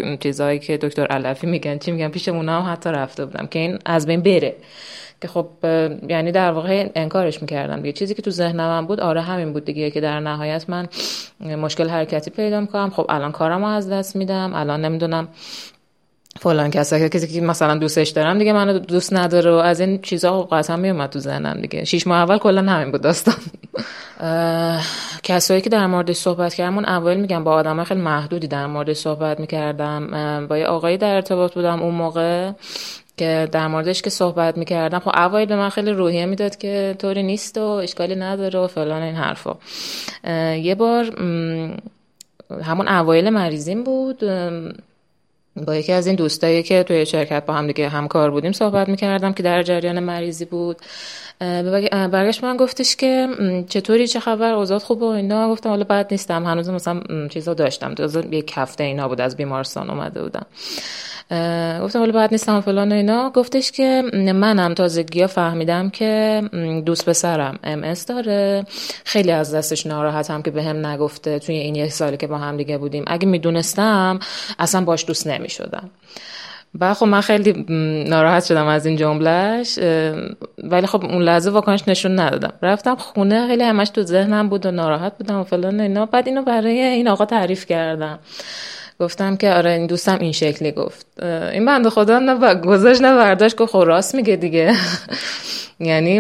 که 0.61 0.77
دکتر 0.77 1.07
علفی 1.07 1.47
میگن 1.47 1.79
چی 1.79 1.91
میگن؟ 1.91 2.09
پیش 2.09 2.29
اونا 2.29 2.63
هم 2.63 2.73
حتی 2.73 2.91
رفته 2.91 3.25
بودم 3.25 3.47
که 3.47 3.59
این 3.59 3.79
از 3.87 4.07
بین 4.07 4.21
بره. 4.21 4.57
که 5.21 5.29
خب 5.29 5.47
یعنی 6.09 6.33
در 6.33 6.53
واقع 6.53 6.89
انکارش 6.95 7.43
می‌کردم 7.43 7.77
دیگه. 7.77 7.93
چیزی 7.93 8.15
که 8.15 8.23
تو 8.23 8.31
ذهنم 8.31 8.87
بود 8.87 9.01
آره 9.01 9.21
همین 9.21 9.53
بود 9.53 9.65
دیگه 9.65 9.91
که 9.91 10.01
در 10.01 10.21
نهایت 10.21 10.71
من 10.71 10.89
مشکل 11.41 11.89
حرکتی 11.89 12.31
پیدا 12.31 12.61
می‌کنم. 12.61 12.91
خب 12.91 13.07
الان 13.09 13.33
کارمو 13.33 13.67
از 13.67 13.91
دست 13.91 14.17
میدم. 14.17 14.55
الان 14.55 14.85
نمی‌دونم 14.85 15.29
فلان 16.41 16.71
کسا 16.71 17.09
کسی 17.09 17.27
که 17.27 17.41
مثلا 17.41 17.79
دوستش 17.79 18.09
دارم 18.09 18.39
دیگه 18.39 18.53
منو 18.53 18.79
دوست 18.79 19.13
نداره 19.13 19.51
و 19.51 19.55
از 19.55 19.81
این 19.81 20.01
چیزا 20.03 20.43
قطعا 20.43 20.77
میومد 20.77 21.11
تو 21.11 21.19
ذهنم 21.19 21.61
دیگه. 21.61 21.85
شیش 21.85 22.07
ماه 22.07 22.19
اول 22.19 22.39
کلا 22.39 22.73
همین 22.73 22.93
بود 22.93 23.01
داستان. 23.01 23.35
کسایی 25.23 25.61
که 25.61 25.71
در 25.71 25.87
مورد 25.87 26.13
صحبت 26.13 26.55
کردم 26.55 26.79
اول 26.79 27.17
میگم 27.17 27.45
با 27.45 27.53
آدم 27.53 27.85
خیلی 27.85 28.01
محدودی 28.01 28.49
در 28.49 28.67
مورد 28.67 28.93
صحبت 28.93 29.41
می‌کردم. 29.41 30.47
با 30.47 30.59
یه 30.59 30.67
آقایی 30.67 30.97
در 30.97 31.15
ارتباط 31.15 31.55
بودم 31.55 31.83
اون 31.83 31.95
موقع 31.95 32.53
که 33.17 33.49
در 33.53 33.67
موردش 33.67 34.03
که 34.03 34.11
صحبت 34.11 34.59
می‌کردم. 34.59 34.99
خب 34.99 35.11
اوایل 35.15 35.49
به 35.49 35.57
من 35.57 35.69
خیلی 35.69 35.91
روحیه 35.91 36.27
می‌داد 36.27 36.57
که 36.57 36.97
طوری 36.99 37.23
نیست 37.23 37.59
و 37.59 37.63
اشکالی 37.63 38.17
نداره 38.17 38.59
و 38.59 38.67
فلان 38.67 39.03
این 39.03 39.15
حرفا. 39.15 39.57
یه 40.57 40.75
بار 40.75 41.05
همون 42.63 42.89
اوایل 42.89 43.31
مریضیم 43.31 43.85
بود. 43.85 44.25
با 45.57 45.77
یکی 45.77 45.93
از 45.93 46.07
این 46.07 46.17
دوستایی 46.17 46.63
که 46.63 46.83
توی 46.83 47.07
شرکت 47.07 47.47
با 47.47 47.55
هم 47.55 47.67
دیگه 47.67 47.89
همکار 47.89 48.31
بودیم 48.31 48.53
صحبت 48.53 48.89
می‌کردم 48.89 49.33
که 49.33 49.43
در 49.43 49.63
جریان 49.63 50.01
مریضی 50.01 50.45
بود. 50.45 50.77
برگشت 51.91 52.45
من 52.45 52.57
گفتش 52.57 52.97
که 52.97 53.29
چطوری 53.69 54.09
چه 54.09 54.21
خبر 54.21 54.53
اوضاع 54.53 54.79
خوبه 54.79 55.07
و 55.07 55.09
اینا؟ 55.09 55.49
گفتم 55.49 55.69
حالا 55.69 55.85
بد 55.85 56.09
نیستم. 56.11 56.47
هنوز 56.47 56.69
مثلا 56.69 57.29
چیزا 57.29 57.55
داشتم. 57.55 57.95
یک 58.31 58.53
هفته 58.55 58.85
اینا 58.85 59.09
بود 59.09 59.21
از 59.21 59.37
بیمارستان 59.37 59.91
اومده 59.91 60.23
بودم. 60.23 60.47
گفتم 61.83 61.99
حالا 61.99 62.13
بعد 62.13 62.33
نیستم 62.33 62.61
فلان 62.61 62.93
و 62.93 62.95
اینا. 62.95 63.31
گفتش 63.31 63.73
که 63.73 64.03
منم 64.15 64.75
تازگی 64.75 65.21
ها 65.21 65.27
فهمیدم 65.27 65.91
که 65.91 66.43
دوست 66.87 67.09
پسرم 67.09 67.59
ام 67.65 67.95
داره. 68.09 68.65
خیلی 69.05 69.31
از 69.31 69.55
دستش 69.55 69.87
ناراحتم 69.87 70.43
که 70.43 70.51
به 70.51 70.63
هم 70.63 70.87
نگفته 70.87 71.39
توی 71.39 71.55
این 71.55 71.75
یک 71.75 71.93
سالی 71.93 72.17
که 72.17 72.27
با 72.27 72.39
هم 72.39 72.57
دیگه 72.57 72.79
بودیم. 72.79 73.05
اگه 73.07 73.27
می‌دونستم 73.27 74.19
اصلا 74.59 74.85
باش 74.85 75.07
دوست 75.07 75.27
نمی‌شدم. 75.27 75.91
بعد 76.75 76.97
خب 76.97 77.07
من 77.07 77.21
خیلی 77.21 77.65
ناراحت 78.09 78.45
شدم 78.45 78.67
از 78.67 78.87
این 78.87 78.97
جملهش 78.97 79.79
ولی 80.59 80.87
خب 80.87 81.05
اون 81.05 81.23
لحظه 81.23 81.51
واکنش 81.51 81.89
نشون 81.89 82.19
ندادم. 82.19 82.53
رفتم 82.63 82.97
خونه 82.97 83.47
خیلی 83.47 83.65
همش 83.65 83.89
تو 83.89 84.03
ذهنم 84.03 84.49
بود 84.49 84.67
و 84.67 84.71
ناراحت 84.71 85.19
بودم 85.19 85.41
و 85.41 85.45
فلان 85.45 85.81
اینا. 85.81 86.07
بعد 86.07 86.29
اینو 86.29 86.43
برای 86.43 86.81
این 86.81 87.09
آقا 87.09 87.25
تعریف 87.25 87.67
کردم. 87.67 88.19
گفتم 89.01 89.37
که 89.37 89.51
آره 89.51 89.71
این 89.71 89.87
دوستم 89.87 90.19
این 90.21 90.33
شکلی 90.33 90.73
گفت. 90.73 91.07
این 91.53 91.65
بنده 91.65 91.91
خدا 91.91 92.19
نه 92.19 92.55
گذاشت 92.55 93.03
نه 93.03 93.15
برداشت 93.15 93.57
گفت 93.57 93.73
خب 93.73 93.83
راست 93.87 94.15
میگه 94.15 94.37
دیگه. 94.37 94.75
یعنی 95.81 96.19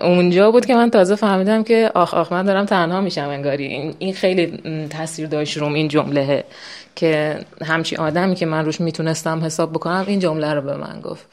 اونجا 0.00 0.50
بود 0.50 0.66
که 0.66 0.74
من 0.74 0.90
تازه 0.90 1.14
فهمیدم 1.14 1.62
که 1.62 1.90
آخ 1.94 2.14
آخ 2.14 2.32
من 2.32 2.44
دارم 2.44 2.66
تنها 2.66 3.00
میشم 3.00 3.28
انگاری. 3.28 3.94
این 3.98 4.14
خیلی 4.14 4.58
تاثیر 4.90 5.26
داشت 5.26 5.56
روم 5.56 5.74
این 5.74 5.88
جمله 5.88 6.44
که 6.96 7.38
همچی 7.64 7.96
آدمی 7.96 8.34
که 8.34 8.46
من 8.46 8.64
روش 8.64 8.80
می‌تونستم 8.80 9.44
حساب 9.44 9.72
بکنم 9.72 10.04
این 10.06 10.20
جمله 10.20 10.54
رو 10.54 10.60
به 10.60 10.76
من 10.76 11.00
گفت. 11.00 11.26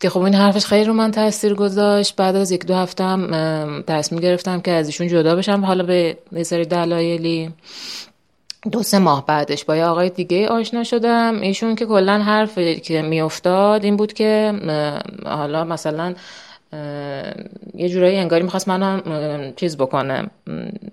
که 0.00 0.10
خب 0.10 0.20
این 0.20 0.34
حرفش 0.34 0.66
خیلی 0.66 0.84
رو 0.84 0.92
من 0.92 1.10
تاثیر 1.10 1.54
گذاشت. 1.54 2.16
بعد 2.16 2.36
از 2.36 2.50
یک 2.50 2.66
دو 2.66 2.74
هفته 2.74 3.04
هم 3.04 3.84
تصمیم 3.86 4.20
گرفتم 4.20 4.60
که 4.60 4.70
از 4.70 4.86
ایشون 4.86 5.08
جدا 5.08 5.36
بشم. 5.36 5.64
حالا 5.64 5.84
به 5.84 6.16
یه 6.32 6.64
دلایلی. 6.64 7.50
دو 8.72 8.82
سه 8.82 8.98
ماه 8.98 9.26
بعدش 9.26 9.64
با 9.64 9.76
یه 9.76 9.84
آقای 9.84 10.10
دیگه 10.10 10.48
آشنا 10.48 10.84
شدم. 10.84 11.40
ایشون 11.40 11.74
که 11.74 11.86
کلا 11.86 12.18
حرف 12.18 12.58
که 12.58 13.02
میافتاد 13.02 13.84
این 13.84 13.96
بود 13.96 14.12
که 14.12 14.54
حالا 15.26 15.64
مثلا 15.64 16.14
یه 17.74 17.88
جورایی 17.88 18.16
انگاری 18.16 18.42
می‌خواست 18.42 18.68
منم 18.68 19.02
چیز 19.56 19.76
بکنه 19.76 20.30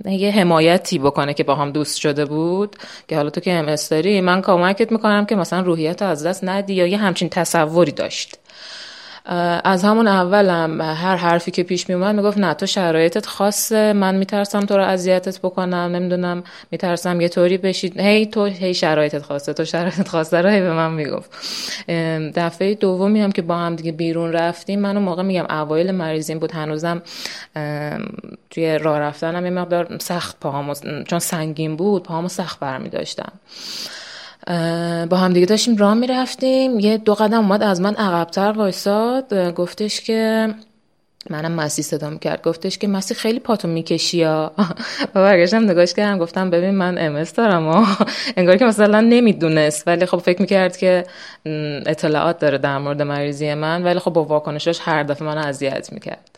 یه 0.06 0.32
حمایتی 0.32 1.00
بکنه 1.00 1.34
که 1.34 1.44
با 1.44 1.56
هم 1.56 1.72
دوست 1.72 2.00
شده 2.00 2.26
بود. 2.26 2.76
که 3.08 3.16
حالا 3.16 3.30
تو 3.30 3.42
که 3.42 3.54
ام 3.54 4.24
من 4.24 4.42
کمکت 4.42 4.92
می‌کنم 4.92 5.26
که 5.26 5.36
مثلا 5.36 5.62
روحیت 5.62 6.02
از 6.02 6.26
دست 6.26 6.44
ندی 6.44 6.74
یا 6.74 6.88
یه 6.88 6.98
همچین 6.98 7.30
تصوری 7.30 7.92
داشت. 7.92 8.38
از 9.64 9.84
همون 9.84 10.08
اولم 10.08 10.82
هر 10.82 11.16
حرفی 11.16 11.52
که 11.52 11.64
پیش 11.64 11.90
می 11.90 11.96
اومد 11.96 12.16
می‌گفت 12.16 12.38
نه 12.38 12.54
تو 12.54 12.66
شرایطت 12.66 13.26
خاصه 13.26 13.94
من 13.94 14.16
میترسم 14.16 14.60
تو 14.60 14.78
رو 14.78 14.84
اذیتت 14.84 15.40
بکنم 15.40 15.76
نمی‌دونم 15.76 16.44
میترسم 16.72 17.22
یه 17.22 17.30
طوری 17.30 17.58
بشید 17.58 18.00
هی 18.00 18.26
تو 18.26 18.46
هی 18.46 18.74
شرایطت 18.74 19.22
خاصه 19.22 19.54
تو 19.54 19.66
شرایطت 19.66 20.08
خاصه 20.08 20.38
رو 20.38 20.50
به 20.50 20.74
من 20.74 20.92
می‌گفت. 20.94 21.32
دفعه 22.36 22.76
دومی 22.76 23.22
هم 23.22 23.32
که 23.32 23.42
با 23.42 23.56
هم 23.56 23.76
دیگه 23.76 23.92
بیرون 23.92 24.32
رفتیم 24.32 24.80
من 24.80 24.98
اون 24.98 25.06
موقع 25.06 25.24
میگم 25.24 25.46
اوایل 25.50 25.92
مریضیم 25.92 26.40
بود 26.40 26.52
هنوزم 26.52 27.02
توی 28.50 28.78
راه 28.78 29.00
رفتنم 29.00 29.46
یه 29.46 29.52
مقدار 29.52 29.98
سخت 29.98 30.40
پاهامو 30.40 30.74
چون 31.08 31.20
سنگین 31.20 31.76
بود 31.76 32.04
پاهامو 32.04 32.28
سخت 32.28 32.60
برمی 32.60 32.90
داشتم 32.90 33.32
با 35.10 35.18
هم 35.18 35.34
دیگه 35.34 35.46
داشتیم 35.46 35.78
راه 35.78 35.94
می‌رفتیم. 35.94 36.80
یه 36.80 36.98
دو 36.98 37.14
قدم 37.14 37.38
اومد 37.38 37.64
از 37.64 37.82
من 37.82 37.96
عقبتر 37.96 38.52
وایساد. 38.52 39.54
گفتش 39.54 40.02
که 40.02 40.50
منم 41.30 41.52
مسی 41.52 41.82
صدام 41.84 42.20
کرد 42.20 42.42
گفتش 42.44 42.78
که 42.78 42.88
مسی 42.88 43.16
خیلی 43.16 43.40
پاتو 43.40 43.68
می‌کشی 43.68 44.18
یا؟ 44.18 44.52
و 45.16 45.22
برگشتم 45.22 45.64
نگاش 45.64 45.94
کردم. 45.94 46.18
گفتم 46.18 46.50
ببین 46.50 46.72
من 46.72 46.98
ام 46.98 47.24
دارم 47.24 47.68
و 47.68 47.86
انگار 48.38 48.58
که 48.58 48.66
مثلا 48.66 49.02
نمی‌دونست. 49.02 49.88
ولی 49.88 50.06
خب 50.06 50.18
فکر 50.18 50.42
می‌کرد 50.42 50.78
که 50.78 51.04
اطلاعات 51.86 52.40
داره 52.40 52.58
در 52.58 52.78
مورد 52.78 53.02
مریضی 53.02 53.54
من. 53.54 53.84
ولی 53.84 54.00
خب 54.00 54.14
با 54.14 54.24
واکنشش 54.24 54.80
هر 54.82 55.04
دفعه 55.04 55.28
من 55.28 55.38
اذیت 55.38 55.94
می‌کرد. 55.94 56.30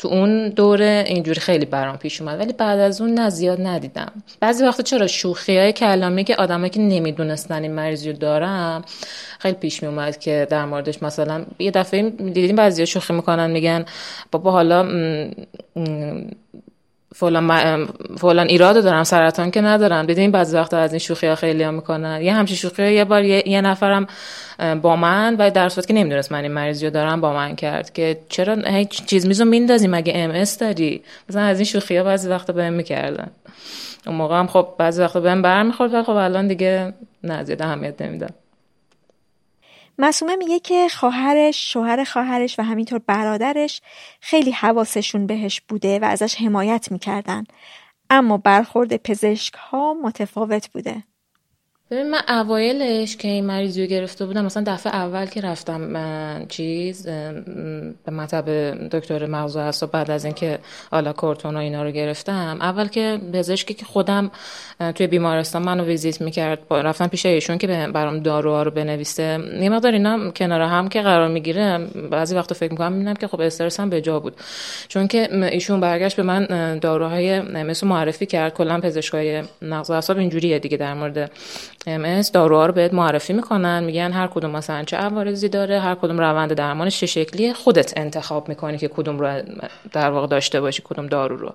تو 0.00 0.08
اون 0.08 0.48
دوره 0.48 1.04
اینجوری 1.06 1.40
خیلی 1.40 1.64
برام 1.64 1.96
پیش 1.96 2.20
اومد 2.20 2.40
ولی 2.40 2.52
بعد 2.52 2.78
از 2.78 3.00
اون 3.00 3.14
نه 3.14 3.30
زیاد 3.30 3.60
ندیدم. 3.60 4.12
بعضی 4.40 4.64
وقتا 4.64 4.82
چرا 4.82 5.06
شوخی 5.06 5.58
های 5.58 5.72
کلامی 5.72 6.24
که 6.24 6.36
آدمایی 6.36 6.70
که 6.70 6.80
نمی‌دونستن 6.80 7.62
این 7.62 7.72
مریضی 7.72 8.12
رو 8.12 8.18
دارم 8.18 8.84
خیلی 9.38 9.54
پیش 9.54 9.82
می 9.82 9.88
اومد 9.88 10.18
که 10.18 10.46
در 10.50 10.64
موردش 10.64 11.02
مثلا 11.02 11.44
یه 11.58 11.70
دفعه 11.70 12.10
دیدیم 12.10 12.56
بعضی 12.56 12.86
شوخی 12.86 13.12
می‌کنن 13.12 13.50
میگن 13.50 13.84
بابا 14.32 14.50
حالا 14.50 14.88
فلان, 17.14 17.86
فلان 18.18 18.46
ایراد 18.48 18.84
دارم 18.84 19.04
سرطان 19.04 19.50
که 19.50 19.60
ندارم. 19.60 20.06
دیدین 20.06 20.30
بعضی 20.30 20.56
وقتا 20.56 20.78
از 20.78 20.92
این 20.92 20.98
شوخی 20.98 21.26
ها 21.26 21.34
خیلی 21.34 21.62
ها 21.62 21.70
می‌کنن. 21.70 22.22
یه 22.22 22.34
همچین 22.34 22.56
شوخی 22.56 22.92
یه 22.92 23.04
بار 23.04 23.24
یه, 23.24 23.48
یه 23.48 23.60
نفرم 23.60 24.06
با 24.82 24.96
من 24.96 25.36
و 25.38 25.50
در 25.50 25.68
صورت 25.68 25.86
که 25.86 25.94
نمی‌دونست 25.94 26.32
من 26.32 26.42
این 26.42 26.52
مریضی 26.52 26.86
رو 26.86 26.92
دارم 26.92 27.20
با 27.20 27.32
من 27.32 27.56
کرد 27.56 27.92
که 27.92 28.18
چرا 28.28 28.54
هیچ 28.54 29.04
چیز 29.04 29.26
میزو 29.26 29.44
میندازی 29.44 29.88
مگه 29.88 30.12
ام 30.16 30.30
اس 30.30 30.58
داری. 30.58 31.02
مثلا 31.28 31.42
از 31.42 31.58
این 31.58 31.64
شوخی 31.64 31.96
ها 31.96 32.04
بعضی 32.04 32.28
وقتا 32.28 32.52
بهم 32.52 32.72
می‌کردن. 32.72 33.30
اون 34.06 34.16
موقع 34.16 34.38
هم 34.38 34.46
خب 34.46 34.68
بعضی 34.78 35.02
وقتا 35.02 35.20
بهم 35.20 35.42
برمیخورد 35.42 35.94
و 35.94 36.02
خب 36.02 36.10
الان 36.10 36.48
دیگه 36.48 36.92
نه 37.24 37.44
زیاد 37.44 37.62
اهمیت 37.62 38.02
نمیدم. 38.02 38.34
مسومه 40.00 40.36
میگه 40.36 40.60
که 40.60 40.88
خواهرش، 40.88 41.72
شوهر 41.72 42.04
خواهرش 42.04 42.58
و 42.58 42.62
همینطور 42.62 42.98
برادرش 42.98 43.82
خیلی 44.20 44.50
حواسشون 44.50 45.26
بهش 45.26 45.60
بوده 45.68 45.98
و 45.98 46.04
ازش 46.04 46.36
حمایت 46.36 46.92
می‌کردن. 46.92 47.44
اما 48.10 48.36
برخورد 48.36 48.96
پزشک 48.96 49.54
ها 49.54 49.94
متفاوت 49.94 50.70
بوده. 50.70 51.04
ببین 51.90 52.10
من 52.10 52.20
اوایلش 52.28 53.16
که 53.16 53.28
این 53.28 53.46
مریضی 53.46 53.82
رو 53.82 53.88
گرفته 53.88 54.26
بودم 54.26 54.44
مثلا 54.44 54.62
دفعه 54.66 54.94
اول 54.94 55.26
که 55.26 55.40
رفتم 55.40 55.80
من 55.80 56.46
چیز 56.48 57.06
به 58.04 58.12
مطب 58.12 58.44
دکتر 58.88 59.26
مغز 59.26 59.56
و 59.56 59.58
اعصاب 59.58 59.90
بعد 59.90 60.10
از 60.10 60.24
اینکه 60.24 60.58
حالا 60.90 61.12
کورتون 61.12 61.56
و 61.56 61.58
اینا 61.58 61.82
رو 61.82 61.90
گرفتم 61.90 62.58
اول 62.60 62.88
که 62.88 63.20
پزشکی 63.32 63.74
که 63.74 63.84
خودم 63.84 64.30
توی 64.94 65.06
بیمارستان 65.06 65.62
منو 65.62 65.84
ویزیت 65.84 66.20
می‌کرد 66.20 66.58
رفتم 66.70 67.06
پیش 67.06 67.26
ایشون 67.26 67.58
که 67.58 67.66
برام 67.66 68.20
داروها 68.20 68.62
رو 68.62 68.70
بنویسه. 68.70 69.38
یه 69.60 69.68
مقدار 69.68 69.92
اینا 69.92 70.30
کنار 70.30 70.60
هم 70.60 70.88
که 70.88 71.02
قرار 71.02 71.28
می‌گیره 71.28 71.78
بعضی 72.10 72.34
وقتا 72.34 72.54
فکر 72.54 72.70
می‌کنم 72.70 72.92
می‌بینم 72.92 73.14
که 73.14 73.26
خب 73.26 73.40
استرس 73.40 73.80
هم 73.80 73.90
به 73.90 74.00
جا 74.00 74.20
بود. 74.20 74.36
چون 74.88 75.08
که 75.08 75.46
ایشون 75.52 75.80
برگشت 75.80 76.16
به 76.16 76.22
من 76.22 76.78
داروهای 76.78 77.40
مثل 77.40 77.86
معرفی 77.86 78.26
کرد 78.26 78.54
کلا 78.54 78.80
پزشکای 78.80 79.42
مغز 79.62 79.90
و 79.90 79.92
اعصاب 79.92 80.18
اینجوریه 80.18 80.58
دیگه 80.58 80.76
در 80.76 80.94
مورد 80.94 81.30
ام 81.86 82.22
داروها 82.22 82.66
رو 82.66 82.72
بهت 82.72 82.94
معرفی 82.94 83.32
می‌کنن 83.32 83.84
میگن 83.84 84.12
هر 84.12 84.26
کدوم 84.26 84.50
مثلا 84.50 84.84
چه 84.84 84.96
عوارضی 84.96 85.48
داره 85.48 85.80
هر 85.80 85.94
کدوم 85.94 86.18
روند 86.18 86.52
درمانش 86.52 87.00
چه 87.00 87.06
شکلیه 87.06 87.52
خودت 87.52 87.92
انتخاب 87.96 88.48
می‌کنی 88.48 88.78
که 88.78 88.88
کدوم 88.88 89.18
رو 89.18 89.42
در 89.92 90.10
واقع 90.10 90.26
داشته 90.26 90.60
باشی 90.60 90.82
کدوم 90.84 91.06
دارو 91.06 91.36
رو. 91.36 91.54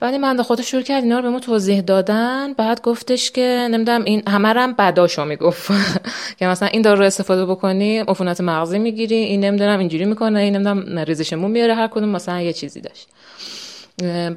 بعد 0.00 0.12
این 0.12 0.22
بنده 0.22 0.42
خدا 0.42 0.62
شروع 0.62 0.82
کرد 0.82 1.02
اینا 1.02 1.16
رو 1.16 1.22
به 1.22 1.28
ما 1.30 1.40
توضیح 1.40 1.80
دادن 1.80 2.52
بعد 2.52 2.82
گفتش 2.82 3.30
که 3.30 3.68
نمی‌دونم 3.70 4.04
این 4.04 4.22
همه 4.28 4.48
هم 4.48 4.72
بداشو 4.72 5.24
می‌گفت. 5.24 5.70
که 6.38 6.46
مثلا 6.46 6.68
این 6.68 6.82
دارو 6.82 6.98
رو 6.98 7.06
استفاده 7.06 7.46
بکنی 7.46 7.98
عفونت 7.98 8.40
مغزی 8.40 8.78
می‌گیری 8.78 9.16
این 9.16 9.44
نمی‌دونم 9.44 9.78
اینجوری 9.78 10.04
می‌کنه 10.04 10.40
این 10.40 10.56
نمی‌دونم 10.56 10.98
ریزش 10.98 11.32
میاره 11.32 11.74
هر 11.74 11.86
کدوم 11.86 12.08
مثلا 12.08 12.40
یه 12.40 12.52
چیزی 12.52 12.80
داشت. 12.80 13.08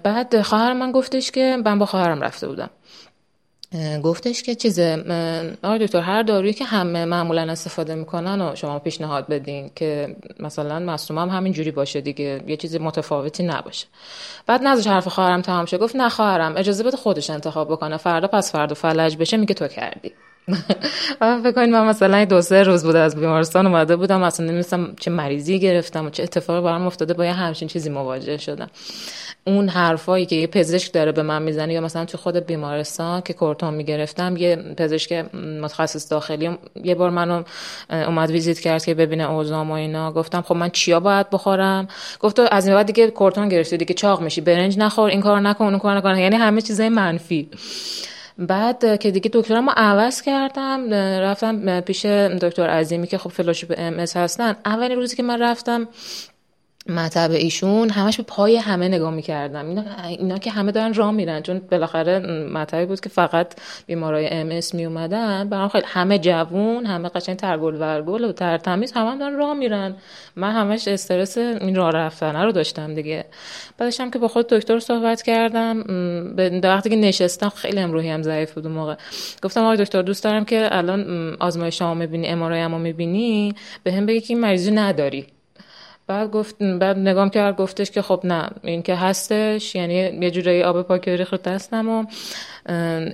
بعد 0.04 0.41
خواهر 0.41 0.73
من 0.73 0.91
گفتش 0.91 1.32
که 1.32 1.58
من 1.65 1.80
با 1.80 1.86
خواهرم 1.86 2.21
رفته 2.21 2.47
بودم. 2.47 2.69
گفتش 4.03 4.43
که 4.43 4.55
چیزه 4.55 5.03
آقای 5.63 5.79
دکتر 5.79 5.99
هر 5.99 6.23
دارویی 6.23 6.53
که 6.53 6.65
همه 6.65 7.05
معمولا 7.05 7.41
استفاده 7.41 7.95
می‌کنن 7.95 8.41
و 8.41 8.55
شما 8.55 8.79
پیشنهاد 8.79 9.27
بدین 9.27 9.71
که 9.75 10.15
مثلا 10.39 10.79
مصوم 10.79 11.17
هم 11.17 11.29
همین 11.29 11.53
جوری 11.53 11.71
باشه 11.71 12.01
دیگه 12.01 12.43
یه 12.47 12.58
چیزی 12.58 12.77
متفاوتی 12.79 13.43
نباشه. 13.43 13.88
بعد 14.47 14.63
نذاش 14.63 14.88
حرف 14.88 15.08
خواهرم 15.08 15.41
تمام 15.41 15.65
شه 15.65 15.77
گفت 15.77 15.95
نه 15.95 16.10
خواهرم 16.10 16.58
اجازه 16.58 16.84
بده 16.84 16.97
خودش 16.97 17.29
انتخاب 17.29 17.71
بکنه 17.71 17.97
فردا 17.97 18.27
پس 18.27 18.51
فردا 18.51 18.75
فلج 18.75 19.17
بشه 19.17 19.38
میگه 19.38 19.53
تو 19.53 19.67
کردی. 19.67 20.12
فکر 21.43 21.51
کنید 21.51 21.69
من 21.69 21.86
مثلا 21.86 22.25
دو 22.25 22.41
سه 22.41 22.63
روز 22.63 22.84
بود 22.84 22.95
از 22.95 23.15
بیمارستان 23.15 23.67
اومده 23.67 23.95
بودم 23.95 24.23
اصلا 24.23 24.45
نمیستم 24.45 24.95
چه 24.99 25.12
مریضی 25.12 25.60
گرفتم 25.60 26.05
و 26.05 26.10
چه 26.10 26.23
اتفاقی 26.23 26.62
برام 26.62 26.88
افتاده 26.88 27.13
با 27.13 27.25
یه 27.25 27.34
همچین 27.34 27.67
چیزی 27.67 27.89
مواجه 27.89 28.38
شدم. 28.38 28.69
اون 29.49 29.69
حرفایی 29.69 30.25
که 30.25 30.35
یه 30.35 30.47
پزشک 30.47 30.93
داره 30.93 31.12
به 31.12 31.23
من 31.23 31.41
می‌زنه 31.41 31.73
یا 31.73 31.81
مثلا 31.81 32.05
تو 32.05 32.17
خود 32.17 32.38
بیمارستان 32.38 33.21
که 33.21 33.33
کورتون 33.33 33.73
می‌گرفتم 33.73 34.38
یه 34.38 34.55
پزشک 34.55 35.25
متخصص 35.62 36.12
داخلی 36.12 36.57
یه 36.83 36.95
بار 36.95 37.09
منو 37.09 37.43
اومد 37.89 38.31
ویزیت 38.31 38.59
کرد 38.59 38.85
که 38.85 38.93
ببینه 38.93 39.31
اوزام 39.31 39.71
و 39.71 39.73
اینا. 39.73 40.12
گفتم 40.12 40.41
خب 40.41 40.55
من 40.55 40.69
چیا 40.69 40.99
باید 40.99 41.29
بخورم؟ 41.29 41.88
گفت 42.19 42.39
از 42.39 42.67
این 42.67 42.75
بعد 42.75 42.85
دیگه 42.85 43.07
کورتون 43.07 43.49
گرفتی 43.49 43.77
دیگه 43.77 43.93
چاق 43.93 44.21
میشی 44.21 44.41
برنج 44.41 44.77
نخور 44.77 45.09
این 45.09 45.21
کار 45.21 45.39
نکن 45.39 45.65
اون 45.65 45.79
کار 45.79 45.97
نکن. 45.97 46.17
یعنی 46.17 46.35
همه 46.35 46.62
چیزای 46.62 46.89
منفی. 46.89 47.49
بعد 48.38 48.99
که 48.99 49.12
دیگه 49.12 49.29
دکترمو 49.33 49.71
عوض 49.77 50.21
کردم 50.21 50.93
رفتم 50.93 51.81
پیش 51.81 52.05
دکتر 52.05 52.67
عظیمی 52.67 53.07
که 53.07 53.17
خب 53.17 53.29
فلوشیپ 53.29 53.73
ام 53.77 53.99
هستن. 53.99 54.55
اولین 54.65 54.97
روزی 54.97 55.15
که 55.15 55.23
من 55.23 55.41
رفتم 55.41 55.88
مطب 56.87 57.31
ایشون 57.31 57.89
همش 57.89 58.17
به 58.17 58.23
پای 58.23 58.55
همه 58.55 58.87
نگاه 58.87 59.11
می‌کردم 59.11 59.67
اینا, 59.67 59.83
اینا 60.07 60.37
که 60.37 60.51
همه 60.51 60.71
دارن 60.71 60.93
راه 60.93 61.11
میرن. 61.11 61.41
چون 61.41 61.61
بالاخره 61.71 62.19
مطبی 62.53 62.85
بود 62.85 62.99
که 62.99 63.09
فقط 63.09 63.53
بیمارای 63.85 64.27
ام 64.27 64.49
اس 64.51 64.73
می 64.73 64.85
اومدن 64.85 65.49
برام 65.49 65.69
خیلی 65.69 65.85
همه 65.87 66.19
جوون 66.19 66.85
همه 66.85 67.09
قشنگ 67.09 67.35
ترگل 67.35 67.75
ورگل 67.75 68.23
و 68.23 68.31
ترتمیز 68.31 68.91
همه 68.91 69.17
دارن 69.17 69.35
راه 69.35 69.53
میرن. 69.53 69.95
من 70.35 70.51
همش 70.51 70.87
استرس 70.87 71.37
این 71.37 71.75
راه 71.75 71.91
رفتن 71.91 72.35
رو 72.35 72.51
داشتم 72.51 72.95
دیگه. 72.95 73.25
بعدش 73.77 73.99
هم 73.99 74.11
که 74.11 74.19
با 74.19 74.27
خود 74.27 74.47
دکتر 74.47 74.79
صحبت 74.79 75.21
کردم 75.21 75.83
به 76.35 76.59
وقتی 76.63 76.89
که 76.89 76.95
نشستم 76.95 77.49
خیلی 77.49 77.79
امروحی 77.79 78.09
هم 78.09 78.23
ضعیف 78.23 78.51
بود 78.51 78.65
اون 78.65 78.75
موقع. 78.75 78.95
گفتم 79.43 79.63
آقای 79.63 79.77
دکتر 79.77 80.01
دوست 80.01 80.23
دارم 80.23 80.45
که 80.45 80.69
الان 80.71 81.33
آزمایش 81.39 81.79
شما 81.79 81.93
می‌بینی 81.93 82.27
امارای 82.27 82.61
هم 82.61 82.81
می‌بینی؟ 82.81 83.55
به 83.83 83.93
هم 83.93 84.05
بگی 84.05 84.21
که 84.21 84.33
این 84.33 84.43
مریضی 84.43 84.71
نداری. 84.71 85.27
بعد 86.10 86.32
گفت 86.32 86.63
بعد 86.63 86.98
نگام 86.98 87.30
کرد 87.30 87.56
گفتش 87.56 87.91
که 87.91 88.02
خب 88.02 88.22
نه 88.24 88.50
این 88.63 88.82
که 88.82 88.95
هستش 88.95 89.76
یعنی 89.76 89.93
یه 89.93 90.32
جورایی 90.32 90.63
آب 90.63 90.82
پاکی 90.82 91.17
ریخت 91.17 91.43
دستم 91.43 91.89
و 91.89 92.06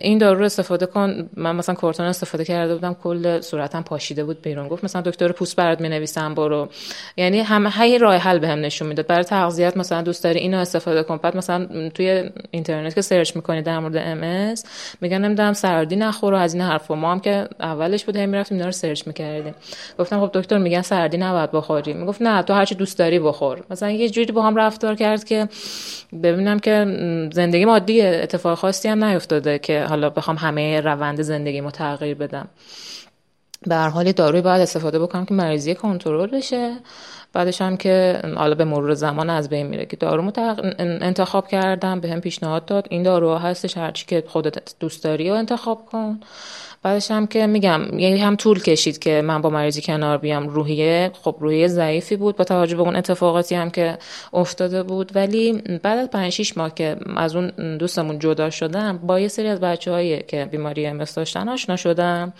این 0.01 0.17
دارو 0.17 0.39
رو 0.39 0.45
استفاده 0.45 0.85
کن. 0.85 1.29
من 1.37 1.55
مثلا 1.55 1.75
کورتون 1.75 2.05
استفاده 2.05 2.45
کرده 2.45 2.73
بودم 2.73 2.93
کل 2.93 3.41
صورتم 3.41 3.81
پاشیده 3.81 4.23
بود 4.23 4.41
بیرون. 4.41 4.67
گفت 4.67 4.83
مثلا 4.83 5.01
دکتر 5.01 5.31
پوست 5.31 5.55
برات 5.55 5.81
نویسم 5.81 6.35
برو. 6.35 6.69
یعنی 7.17 7.39
همه 7.39 7.71
هی 7.71 7.97
راه 7.97 8.15
حل 8.15 8.39
بهم 8.39 8.59
نشون 8.59 8.87
می‌داد. 8.87 9.07
برای 9.07 9.23
تغذیت 9.23 9.77
مثلا 9.77 10.01
دوست 10.01 10.23
داری 10.23 10.39
اینو 10.39 10.57
استفاده 10.57 11.03
کن. 11.03 11.17
بعد 11.17 11.37
مثلا 11.37 11.89
توی 11.93 12.29
اینترنت 12.51 12.95
که 12.95 13.01
search 13.01 13.35
می‌کنی 13.35 13.61
در 13.61 13.79
مورد 13.79 13.97
ام 13.97 14.25
اس 14.25 14.53
میگن 15.01 15.17
نمی‌دونم 15.17 15.53
سردی 15.53 15.95
نخور 15.95 16.33
و 16.33 16.37
از 16.37 16.53
این 16.53 16.63
حرفا. 16.63 16.95
ما 16.95 17.11
هم 17.11 17.19
که 17.19 17.47
اولش 17.59 18.05
بود 18.05 18.15
هم 18.15 18.35
رفتیم 18.35 18.57
اینا 18.57 18.65
رو 18.65 18.71
search 18.71 19.07
می‌کردیم. 19.07 19.55
گفتم 19.99 20.25
خب 20.25 20.29
دکتر 20.33 20.57
میگن 20.57 20.81
سردی 20.81 21.17
نباید 21.17 21.51
بخوری. 21.51 21.93
می‌گفت 21.93 22.21
نه 22.21 22.41
تو 22.41 22.53
هرچی 22.53 22.75
دوست 22.75 22.99
داری 22.99 23.19
بخور. 23.19 23.63
مثلا 23.69 23.91
یه 23.91 24.09
جوری 24.09 24.31
با 24.31 24.41
هم 24.41 24.55
رفتار 24.55 24.95
کرد 24.95 25.23
که 25.23 25.47
ببینم 26.23 26.59
که 26.59 26.85
زندگی 27.33 27.63
عادیه 27.63 28.19
اتفاق 28.23 28.57
خاصی 28.57 28.87
هم 28.87 29.03
نیفتاده 29.45 29.59
که 29.59 29.85
حالا 29.89 30.09
بخوام 30.09 30.37
همه 30.37 30.81
روند 30.81 31.21
زندگیمو 31.21 31.71
تغییر 31.71 32.17
بدم. 32.17 32.47
به 33.67 33.75
هر 33.75 33.89
حال 33.89 34.11
داروی 34.11 34.41
باید 34.41 34.61
استفاده 34.61 34.99
بکنم 34.99 35.25
که 35.25 35.33
مریضی 35.33 35.75
کنترل 35.75 36.29
بشه. 36.29 36.75
بعدش 37.33 37.61
هم 37.61 37.77
که 37.77 38.21
حالا 38.35 38.55
به 38.55 38.65
مرور 38.65 38.93
زمان 38.93 39.29
از 39.29 39.49
بین 39.49 39.67
میره 39.67 39.85
که 39.85 39.97
دارو 39.97 40.31
انتخاب 40.79 41.47
کردم 41.47 41.99
به 41.99 42.09
هم 42.09 42.21
پیشنهاد 42.21 42.65
داد. 42.65 42.87
این 42.89 43.03
دارو 43.03 43.35
هستش 43.35 43.77
هرچی 43.77 44.05
که 44.05 44.23
خودت 44.27 44.79
دوست 44.79 45.03
داری 45.03 45.29
رو 45.29 45.35
انتخاب 45.35 45.85
کن. 45.85 46.19
بعدش 46.83 47.11
هم 47.11 47.27
که 47.27 47.47
میگم 47.47 47.99
یعنی 47.99 48.17
هم 48.17 48.35
طول 48.35 48.61
کشید 48.61 48.99
که 48.99 49.21
من 49.21 49.41
با 49.41 49.49
مریضی 49.49 49.81
کنار 49.81 50.17
بیام. 50.17 50.47
روحیه 50.47 51.11
خب 51.21 51.35
روحیه 51.39 51.67
ضعیفی 51.67 52.15
بود. 52.15 52.35
با 52.35 52.43
توجه 52.43 52.75
به 52.75 52.81
اون 52.81 52.95
اتفاقاتی 52.95 53.55
هم 53.55 53.69
که 53.69 53.97
افتاده 54.33 54.83
بود. 54.83 55.11
ولی 55.15 55.53
بعد 55.83 55.99
از 55.99 56.09
5 56.09 56.31
6 56.31 56.57
ماه 56.57 56.73
که 56.73 56.95
از 57.17 57.35
اون 57.35 57.77
دوستمون 57.77 58.19
جدا 58.19 58.49
شدم 58.49 58.97
با 58.97 59.19
یه 59.19 59.27
سری 59.27 59.47
از 59.47 59.59
بچه‌هایی 59.59 60.23
که 60.27 60.45
بیماری 60.45 60.87
ام 60.87 61.03
داشتن 61.15 61.49
آشنا 61.49 61.75
شدم. 61.75 62.33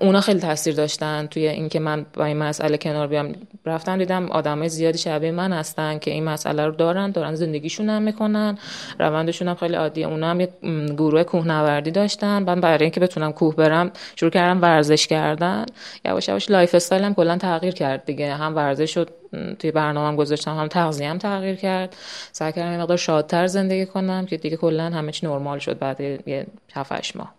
اونا 0.00 0.20
خیلی 0.20 0.40
تاثیر 0.40 0.74
داشتن 0.74 1.26
توی 1.26 1.48
اینکه 1.48 1.80
من 1.80 2.06
با 2.14 2.24
این 2.24 2.36
مسئله 2.36 2.76
کنار 2.78 3.06
بیام. 3.06 3.32
رفتم 3.66 3.98
دیدم 3.98 4.30
آدمای 4.30 4.68
زیادی 4.68 4.98
شبیه 4.98 5.30
من 5.30 5.52
هستن 5.52 5.98
که 5.98 6.10
این 6.10 6.24
مسئله 6.24 6.66
رو 6.66 6.72
دارن 6.72 7.10
دارن 7.10 7.34
زندگیشون 7.34 7.90
هم 7.90 8.02
می‌کنن 8.02 8.58
روندشون 8.98 9.48
هم 9.48 9.54
خیلی 9.54 9.74
عادیه. 9.74 10.06
اونا 10.06 10.30
هم 10.30 10.40
یه 10.40 10.48
گروه 10.96 11.22
کوهنوردی 11.22 11.90
داشتن. 11.90 12.42
من 12.42 12.60
برای 12.60 12.82
اینکه 12.82 13.00
بتونم 13.00 13.32
کوه 13.32 13.56
برم 13.56 13.90
شروع 14.16 14.30
کردم 14.30 14.62
ورزش 14.62 15.06
کردن. 15.06 15.66
یواش 16.04 16.28
یواش 16.28 16.50
lifestyle 16.50 16.74
م 16.74 17.14
کلا 17.14 17.36
تغییر 17.36 17.74
کرد 17.74 18.04
دیگه. 18.04 18.34
هم 18.34 18.56
ورزش 18.56 18.94
شد 18.94 19.10
توی 19.58 19.70
برنامه‌ام 19.70 20.16
گذاشتم 20.16 20.56
هم 20.56 20.68
تغذیه‌ام 20.68 21.18
تغییر 21.18 21.54
کرد. 21.54 21.96
سعی 22.32 22.52
کردم 22.52 22.72
یه 22.72 22.78
مقدار 22.78 22.96
شادتر 22.96 23.46
زندگی 23.46 23.86
کنم 23.86 24.26
که 24.26 24.36
دیگه 24.36 24.56
کلا 24.56 24.84
همه 24.84 25.12
چی 25.12 25.26
نرمال 25.26 25.58
شد 25.58 25.78
بعد 25.78 26.00
یه 26.00 26.46
7 26.74 27.16
ماه. 27.16 27.37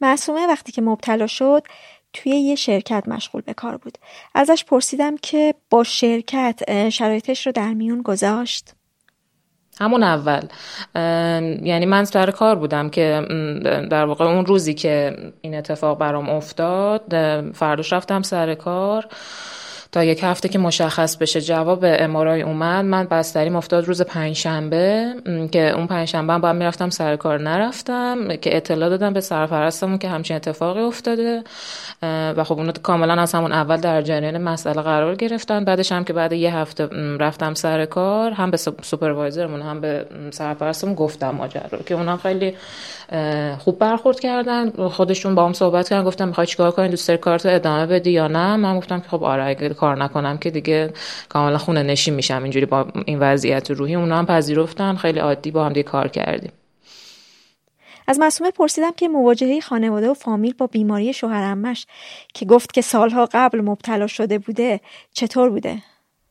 معصومه 0.00 0.46
وقتی 0.46 0.72
که 0.72 0.82
مبتلا 0.82 1.26
شد 1.26 1.62
توی 2.12 2.32
یه 2.32 2.54
شرکت 2.54 3.08
مشغول 3.08 3.42
به 3.42 3.54
کار 3.54 3.76
بود. 3.76 3.98
ازش 4.34 4.64
پرسیدم 4.64 5.16
که 5.16 5.54
با 5.70 5.84
شرکت 5.84 6.88
شرایطش 6.88 7.46
رو 7.46 7.52
در 7.52 7.74
میون 7.74 8.02
گذاشت؟ 8.02 8.72
همون 9.80 10.02
اول. 10.02 10.42
یعنی 11.64 11.86
من 11.86 12.04
سر 12.04 12.30
کار 12.30 12.56
بودم 12.56 12.90
که 12.90 13.22
در 13.90 14.04
واقع 14.04 14.24
اون 14.24 14.46
روزی 14.46 14.74
که 14.74 15.16
این 15.40 15.54
اتفاق 15.54 15.98
برام 15.98 16.30
افتاد 16.30 17.02
فرداش 17.52 17.92
رفتم 17.92 18.22
سر 18.22 18.54
کار. 18.54 19.06
تا 19.92 20.04
یک 20.04 20.20
هفته 20.22 20.48
که 20.48 20.58
مشخص 20.58 21.16
بشه 21.16 21.40
جواب 21.40 21.84
امارای 21.84 22.42
اومد 22.42 22.84
من 22.84 23.04
بستری 23.04 23.50
افتاد 23.50 23.84
روز 23.84 24.02
پنجشنبه 24.02 25.14
که 25.52 25.70
اون 25.70 25.86
پنجشنبه 25.86 26.32
هم 26.32 26.40
باید 26.40 26.56
می‌رفتم 26.56 26.90
سر 26.90 27.16
کار. 27.16 27.40
نرفتم 27.40 28.36
که 28.36 28.56
اطلاع 28.56 28.88
دادم 28.88 29.12
به 29.12 29.20
سرپرستمون 29.20 29.98
که 29.98 30.08
همچین 30.08 30.36
اتفاقی 30.36 30.80
افتاده 30.80 31.42
و 32.02 32.44
خب 32.44 32.58
اونو 32.58 32.72
کاملا 32.72 33.22
از 33.22 33.34
همون 33.34 33.52
اول 33.52 33.76
در 33.76 34.02
جریان 34.02 34.38
مسئله 34.42 34.82
قرار 34.82 35.14
گرفتن. 35.14 35.64
بعدش 35.64 35.92
هم 35.92 36.04
که 36.04 36.12
بعد 36.12 36.32
یه 36.32 36.56
هفته 36.56 36.86
رفتم 37.20 37.54
سر 37.54 37.84
کار 37.84 38.30
هم 38.32 38.50
به 38.50 38.56
سوپروایزرمون 38.56 39.62
هم 39.62 39.80
به 39.80 40.06
سرپرستمون 40.30 40.94
گفتم 40.94 41.30
ماجرا 41.30 41.78
که 41.86 41.94
اونا 41.94 42.16
خیلی 42.16 42.54
خوب 43.58 43.78
برخورد 43.78 44.20
کردن. 44.20 44.88
خودشون 44.88 45.34
با 45.34 45.46
هم 45.46 45.52
صحبت 45.52 45.88
کردن 45.88 46.04
گفتم 46.04 46.28
می‌خوای 46.28 46.46
چیکار 46.46 46.70
کنی 46.70 46.88
دوست 46.88 47.08
داری 47.08 47.18
کارتو 47.18 47.48
ادامه 47.48 47.86
بدی 47.86 48.10
یا 48.10 48.28
نه؟ 48.28 48.56
من 48.56 48.78
گفتم 48.78 49.02
خب 49.08 49.24
آره 49.24 49.54
کار 49.54 50.02
نکنم 50.02 50.38
که 50.38 50.50
دیگه 50.50 50.92
کاملا 51.28 51.58
خونه 51.58 51.82
نشین 51.82 52.14
میشم. 52.14 52.42
اینجوری 52.42 52.66
با 52.66 52.86
این 53.06 53.18
وضعیت 53.18 53.70
روحی 53.70 53.94
اونا 53.94 54.18
هم 54.18 54.26
پذیرفتن. 54.26 54.96
خیلی 54.96 55.18
عادی 55.18 55.50
با 55.50 55.64
هم 55.64 55.72
دیگه 55.72 55.82
کار 55.82 56.08
کردیم. 56.08 56.52
از 58.08 58.18
معصومه 58.18 58.50
پرسیدم 58.50 58.90
که 58.96 59.08
مواجهه 59.08 59.60
خانواده 59.60 60.08
و 60.08 60.14
فامیل 60.14 60.54
با 60.58 60.66
بیماری 60.66 61.12
شوهرمش 61.12 61.86
که 62.34 62.46
گفت 62.46 62.72
که 62.72 62.80
سالها 62.80 63.28
قبل 63.32 63.60
مبتلا 63.60 64.06
شده 64.06 64.38
بوده 64.38 64.80
چطور 65.12 65.50
بوده؟ 65.50 65.78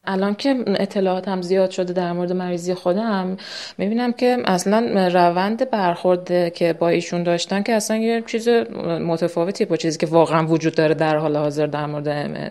الان 0.08 0.36
که 0.36 0.56
اطلاعاتم 0.68 1.42
زیاد 1.42 1.70
شده 1.70 1.94
در 1.94 2.12
مورد 2.12 2.32
مریضی 2.32 2.74
خودم 2.74 3.38
می‌بینم 3.78 4.14
که 4.14 4.38
اصلا 4.46 5.08
روند 5.14 5.70
برخورد 5.70 6.54
که 6.54 6.74
با 6.74 6.90
ایشون 6.90 7.24
داشتن 7.24 7.64
که 7.64 7.74
اصلا 7.74 7.98
یه 7.98 8.24
چیز 8.28 8.48
متفاوتی 9.08 9.66
با 9.66 9.78
چیزی 9.78 9.98
که 9.98 10.08
واقعا 10.08 10.48
وجود 10.48 10.76
داره 10.76 10.94
در 10.94 11.18
حال 11.18 11.38
حاضر 11.38 11.66
در 11.68 11.86
مورد 11.86 12.08
ام 12.08 12.50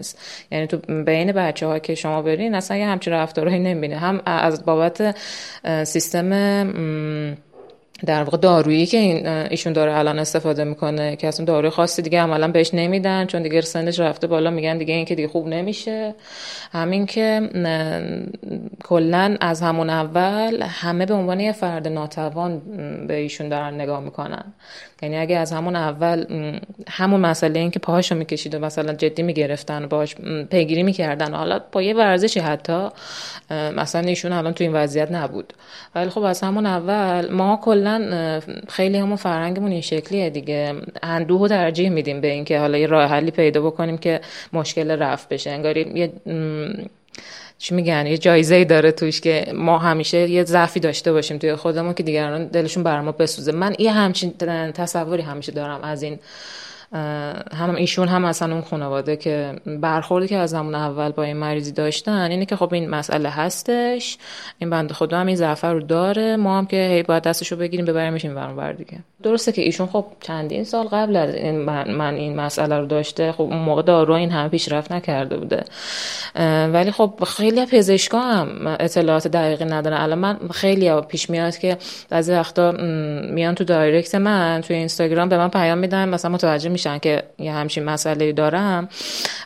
یعنی 0.51 0.67
تو 0.67 0.77
بین 1.05 1.33
بچه 1.33 1.67
ها 1.67 1.79
که 1.79 1.95
شما 1.95 2.23
برین 2.23 2.55
اصلا 2.55 2.77
یه 2.77 2.87
همچین 2.87 3.13
رفتارهایی 3.13 3.61
نمی‌بینه 3.61 3.97
هم 3.97 4.21
از 4.27 4.65
بابت 4.65 5.17
سیستم 5.85 7.35
در 8.07 8.23
واقع 8.23 8.37
دارویی 8.37 8.87
که 8.87 8.97
این 8.97 9.27
ایشون 9.27 9.73
داره 9.73 9.99
الان 9.99 10.19
استفاده 10.19 10.65
می‌کنه 10.65 11.17
که 11.17 11.29
اصلا 11.29 11.47
داروی 11.47 11.71
خاصی 11.71 12.03
دیگه 12.03 12.21
عملا 12.21 12.49
بهش 12.49 12.75
نمیدن 12.75 13.27
چون 13.27 13.43
دیگه 13.43 13.61
سنش 13.61 14.01
رفته 14.01 14.27
بالا 14.27 14.51
میگن 14.51 14.79
دیگه 14.79 14.95
این 14.95 15.05
که 15.05 15.15
دیگه 15.15 15.29
خوب 15.29 15.49
نمیشه. 15.49 16.15
همین 16.73 17.07
که 17.07 17.41
کلا 18.85 19.37
از 19.41 19.63
همون 19.63 19.91
اول 19.91 20.63
همه 20.63 21.07
به 21.07 21.15
عنوان 21.15 21.41
یه 21.41 21.53
فرد 21.53 21.89
ناتوان 21.89 22.63
به 23.07 23.15
ایشون 23.15 23.49
دارن 23.49 23.75
نگاه 23.75 24.01
می‌کنن. 24.01 24.45
یعنی 25.03 25.17
اگه 25.17 25.37
از 25.37 25.53
همون 25.53 25.77
اول 25.77 26.25
همون 26.89 27.21
مسئله 27.21 27.61
این 27.61 27.71
که 27.71 27.79
پاهاشو 27.79 28.15
می‌کشید 28.15 28.55
و 28.55 28.59
مثلا 28.59 28.93
جدی 28.93 29.23
می‌گرفتن 29.23 29.87
باش 29.87 30.15
پیگیری 30.51 30.83
می‌کردن 30.83 31.35
حالا 31.35 31.61
با 31.73 31.83
یه 31.83 31.95
ورزشی 31.95 32.41
حتی 32.41 32.89
مثلا 33.51 34.01
ایشون 34.01 34.33
الان 34.33 34.53
تو 34.53 34.65
این 34.65 34.73
وضعیت 34.73 35.13
نبود. 35.13 35.53
ولی 35.95 36.11
خب 36.11 36.23
از 36.23 36.41
همون 36.41 36.67
اول 36.67 37.31
ما 37.31 37.61
کلا 37.63 38.41
خیلی 38.69 38.99
همون 38.99 39.17
فرهنگمون 39.17 39.73
این 39.73 39.81
شکلیه 39.81 40.31
دیگه. 40.31 40.75
اندوه 41.03 41.41
و 41.41 41.49
ترجیح 41.49 41.89
میدیم 41.89 42.21
به 42.21 42.29
اینکه 42.29 42.59
حالا 42.59 42.79
یه 42.79 42.87
راه 42.87 43.11
حلی 43.11 43.31
پیدا 43.31 43.61
بکنیم 43.61 43.99
که 43.99 44.21
مشکل 44.53 44.91
رفت 44.91 45.29
بشه. 45.29 45.51
انگاری 45.51 45.93
یه 45.95 46.13
چی 47.59 47.75
میگن؟ 47.75 48.07
یه 48.07 48.19
جایزه 48.19 48.55
ای 48.55 48.65
داره 48.65 48.93
توش 48.93 49.21
که 49.21 49.53
ما 49.55 49.79
همیشه 49.79 50.31
یه 50.31 50.45
ضعفی 50.45 50.81
داشته 50.81 51.13
باشیم 51.13 51.39
توی 51.39 51.57
خودمون 51.57 51.95
که 51.95 52.03
دیگران 52.03 52.47
دلشون 52.47 52.83
بر 52.83 53.01
ما 53.01 53.13
بسوزه. 53.13 53.53
من 53.53 53.75
یه 53.79 53.93
همچین 53.93 54.35
تصوری 54.73 55.23
همیشه 55.23 55.53
دارم 55.53 55.81
از 55.83 56.03
این 56.03 56.19
هم 57.53 57.75
ایشون 57.75 58.09
هم 58.09 58.25
اصلا 58.25 58.53
اون 58.53 58.63
خانواده 58.63 59.17
که 59.17 59.61
برخوردی 59.67 60.29
که 60.29 60.37
از 60.37 60.55
همون 60.55 60.75
اول 60.75 61.11
با 61.11 61.23
این 61.23 61.37
مریضی 61.37 61.73
داشتن 61.73 62.31
اینه 62.31 62.47
که 62.47 62.57
خب 62.57 62.75
این 62.75 62.91
مسئله 62.91 63.29
هستش 63.29 64.19
این 64.59 64.71
بند 64.71 64.93
خدا 64.93 65.19
هم 65.19 65.27
این 65.27 65.37
ضعف 65.37 65.65
رو 65.65 65.81
داره 65.81 66.37
ما 66.37 66.59
هم 66.59 66.67
که 66.67 66.77
هی 66.77 67.03
باید 67.03 67.23
دستشو 67.23 67.57
بگیریم 67.57 67.87
ببریمش 67.87 68.25
این 68.25 68.35
بر 68.35 68.73
دیگه. 68.73 68.99
درسته 69.25 69.53
که 69.53 69.63
ایشون 69.63 69.87
خب 69.87 70.05
چندین 70.21 70.65
سال 70.65 70.87
قبل 70.87 71.17
از 71.17 71.35
این 71.35 71.59
من, 71.61 72.15
این 72.15 72.37
مسئله 72.37 72.79
رو 72.79 72.87
داشته. 72.87 73.33
خب 73.33 73.41
اون 73.41 73.57
موقع 73.57 73.83
دارو 73.83 74.15
این 74.15 74.31
همه 74.31 74.49
پیشرفت 74.49 74.93
نکرده 74.93 75.37
بوده. 75.37 75.65
ولی 76.73 76.91
خب 76.91 77.15
خیلی 77.27 77.67
پزشکا 77.67 78.21
هم 78.21 78.77
اطلاعات 78.81 79.29
دقیقی 79.29 79.65
ندارن. 79.65 79.97
الان 79.97 80.19
من 80.19 80.39
خیلی 80.53 81.01
پیش 81.01 81.31
میاد 81.31 81.59
که 81.59 81.77
بعضی 82.11 82.33
وقتا 82.33 82.73
میان 83.31 83.55
تو 83.55 83.65
دایرکت 83.65 84.15
من 84.15 84.61
توی 84.67 84.77
اینستاگرام 84.77 85.29
به 85.29 85.39
من 85.39 85.49
پیام 85.49 85.79
میدن. 85.79 86.09
مثلا 86.09 86.31
متوجه 86.31 86.69
میشن 86.69 86.99
که 86.99 87.23
یه 87.39 87.53
همچین 87.53 87.85
مسئله 87.85 88.33
دارم. 88.33 88.89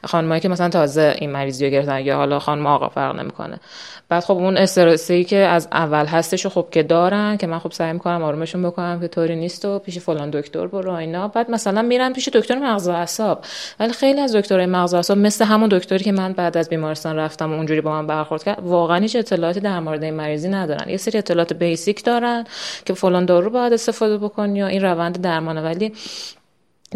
خانمایی 0.04 0.40
که 0.40 0.48
مثلا 0.48 0.68
تازه 0.68 1.14
این 1.18 1.30
مریضی 1.30 1.64
رو 1.64 1.70
گرفتن 1.72 2.00
یا 2.00 2.16
حالا 2.16 2.38
خانم 2.38 2.66
آقا 2.66 2.88
فرق 2.88 3.20
نمی‌کنه. 3.20 3.60
بعد 4.08 4.24
خب 4.24 4.34
اون 4.34 4.56
استرسی 4.56 5.24
که 5.24 5.36
از 5.36 5.68
اول 5.72 6.06
هستش 6.06 6.46
خب 6.46 6.66
که 6.70 6.82
دارن 6.82 7.36
که 7.36 7.46
من 7.46 7.58
خب 7.58 7.72
سعی 7.72 7.92
می‌کنم 7.92 8.22
آرومشون 8.22 8.62
بکنم 8.62 9.00
که 9.00 9.08
طوری 9.08 9.36
نیست 9.36 9.62
و 9.68 9.78
پیش 9.78 9.98
فلان 9.98 10.31
دکتر 10.31 10.66
برو 10.66 10.92
اینا. 10.92 11.28
بعد 11.28 11.50
مثلا 11.50 11.83
میرن 11.83 12.12
پیش 12.12 12.28
دکتر 12.28 12.59
مغز 12.59 12.88
و 12.88 12.90
اعصاب. 12.90 13.44
ولی 13.81 13.92
خیلی 13.92 14.20
از 14.20 14.37
دکترای 14.37 14.66
مغز 14.66 14.94
و 14.94 14.96
اعصاب 14.96 15.18
مثل 15.18 15.44
همون 15.44 15.68
دکتری 15.68 16.04
که 16.04 16.12
من 16.12 16.33
بعد 16.33 16.57
از 16.57 16.68
بیمارستان 16.68 17.16
رفتم 17.16 17.52
و 17.52 17.57
اونجوری 17.57 17.81
با 17.81 17.90
من 17.90 18.07
برخورد 18.07 18.44
کرد 18.44 18.59
واقعا 18.62 18.98
هیچ 18.98 19.16
اطلاعاتی 19.16 19.61
در 19.61 19.81
مورد 19.81 20.02
این 20.04 20.14
مریضی 20.14 20.48
ندارن. 20.48 20.88
یه 20.88 20.96
سری 20.96 21.18
اطلاعات 21.18 21.52
بیسیک 21.52 22.04
دارن 22.04 22.44
که 22.85 22.94
فلان 22.94 23.24
دارو 23.24 23.50
باید 23.50 23.72
استفاده 23.72 24.18
بکنی 24.18 24.59
یا 24.59 24.66
این 24.66 24.83
روند 24.83 25.20
درمانه. 25.20 25.62
ولی 25.62 25.92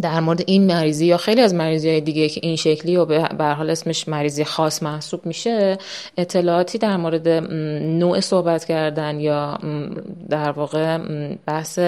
در 0.02 0.20
مورد 0.20 0.42
این 0.46 0.66
مریضی 0.66 1.06
یا 1.06 1.16
خیلی 1.16 1.40
از 1.40 1.54
مریضی 1.54 1.88
های 1.88 2.00
دیگه 2.00 2.28
که 2.28 2.40
این 2.42 2.56
شکلی 2.56 2.96
و 2.96 3.04
به 3.04 3.44
حال 3.44 3.70
اسمش 3.70 4.08
مریضی 4.08 4.44
خاص 4.44 4.82
محسوب 4.82 5.26
میشه 5.26 5.78
اطلاعاتی 6.16 6.78
در 6.78 6.96
مورد 6.96 7.28
نوع 7.28 8.20
صحبت 8.20 8.64
کردن 8.64 9.20
یا 9.20 9.58
در 10.28 10.50
واقع 10.50 10.98
بحث 11.46 11.78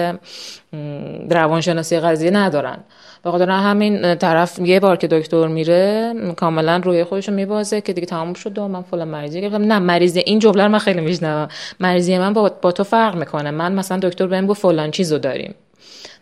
روانشناسی 1.29 1.99
قضیه 1.99 2.31
ندارن. 2.31 2.77
به 3.23 3.31
خاطر 3.31 3.49
همین 3.49 4.15
طرف 4.15 4.59
یه 4.59 4.79
بار 4.79 4.97
که 4.97 5.07
دکتر 5.07 5.47
میره 5.47 6.13
کاملا 6.37 6.81
روی 6.83 7.03
خودش 7.03 7.29
رو 7.29 7.35
میبازه 7.35 7.81
که 7.81 7.93
دیگه 7.93 8.07
تمام 8.07 8.33
شد 8.33 8.59
من 8.59 8.81
فلان 8.81 9.07
مریضی 9.07 9.41
گرفتم 9.41 9.63
نه 9.63 9.79
مریضی 9.79 10.19
این 10.19 10.39
جمله 10.39 10.63
رو 10.63 10.69
من 10.69 10.79
خیلی 10.79 11.01
میشنوم. 11.01 11.47
مریضی 11.79 12.17
من 12.17 12.33
با, 12.33 12.51
با 12.61 12.71
تو 12.71 12.83
فرق 12.83 13.15
می‌کنه. 13.15 13.51
من 13.51 13.73
مثلا 13.73 13.99
دکتر 13.99 14.27
بهم 14.27 14.47
گفت 14.47 14.61
فلان 14.61 14.91
چیزو 14.91 15.17
داریم. 15.17 15.55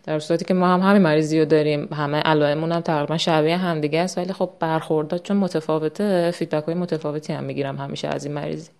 در 0.06 0.18
صورتی 0.18 0.44
که 0.44 0.54
ما 0.54 0.68
هم 0.68 0.80
همین 0.80 1.02
مریضی 1.02 1.38
رو 1.38 1.44
داریم 1.44 1.88
همه 1.92 2.18
علائممون 2.18 2.72
هم 2.72 2.80
تقریبا 2.80 3.18
شبیه 3.18 3.56
همدیگه 3.56 4.00
است 4.00 4.18
ولی 4.18 4.32
خب 4.32 4.50
برخوردات 4.60 5.22
چون 5.22 5.36
متفاوته 5.36 6.30
فیدبک 6.30 6.64
های 6.64 6.74
متفاوتی 6.74 7.32
هم 7.32 7.44
می‌گیرم 7.44 7.76
همیشه 7.76 8.08
از 8.08 8.24
این 8.24 8.34
مریضی. 8.34 8.70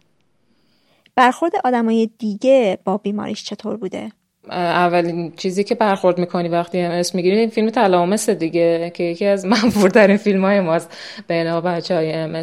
برخورد 1.17 1.53
آدمای 1.65 2.11
دیگه 2.19 2.79
با 2.85 2.97
بیماریش 2.97 3.45
چطور 3.45 3.77
بوده؟ 3.77 4.13
اولین 4.51 5.33
چیزی 5.37 5.65
که 5.65 5.75
برخورد 5.75 6.19
می‌کنی 6.19 6.49
وقتی 6.49 6.81
اسم 6.81 7.19
می‌گیری 7.19 7.39
این 7.39 7.49
فیلم 7.49 7.71
تلامس 7.71 8.31
دیگه 8.31 8.91
که 8.95 9.05
یکی 9.05 9.27
از 9.27 9.47
منفورترین 9.55 10.17
فیلم 10.17 10.45
های 10.45 10.61
ماست 10.61 10.97
بین 11.29 11.61
بچه 11.61 11.95
های 11.95 12.13
ام 12.13 12.43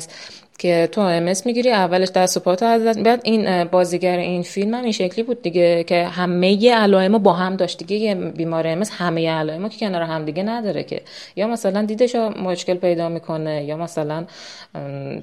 که 0.61 0.89
تو 0.91 1.01
ام 1.01 1.33
می‌گیری 1.45 1.71
اولش 1.71 2.09
دست 2.09 2.37
و 2.37 2.39
پاتو 2.39 2.65
از 2.65 2.97
بعد 2.97 3.21
این 3.23 3.63
بازیگر 3.63 4.17
این 4.17 4.43
فیلم 4.43 4.73
هم 4.73 4.83
این 4.83 4.91
شکلی 4.91 5.23
بود 5.23 5.41
دیگه 5.41 5.83
که 5.83 6.05
همه 6.05 6.73
علائمو 6.75 7.19
با 7.19 7.33
هم 7.33 7.55
داشت 7.55 7.77
دیگه. 7.77 7.95
یه 7.95 8.15
بیمار 8.15 8.67
ام 8.67 8.83
همه 8.91 9.29
علائمو 9.29 9.69
که 9.69 9.79
کنار 9.79 10.01
هم 10.01 10.25
دیگه 10.25 10.43
نداره 10.43 10.83
که. 10.83 11.01
یا 11.35 11.47
مثلا 11.47 11.81
دیدش 11.81 12.15
مشکل 12.15 12.73
پیدا 12.73 13.09
می‌کنه 13.09 13.63
یا 13.63 13.77
مثلا 13.77 14.25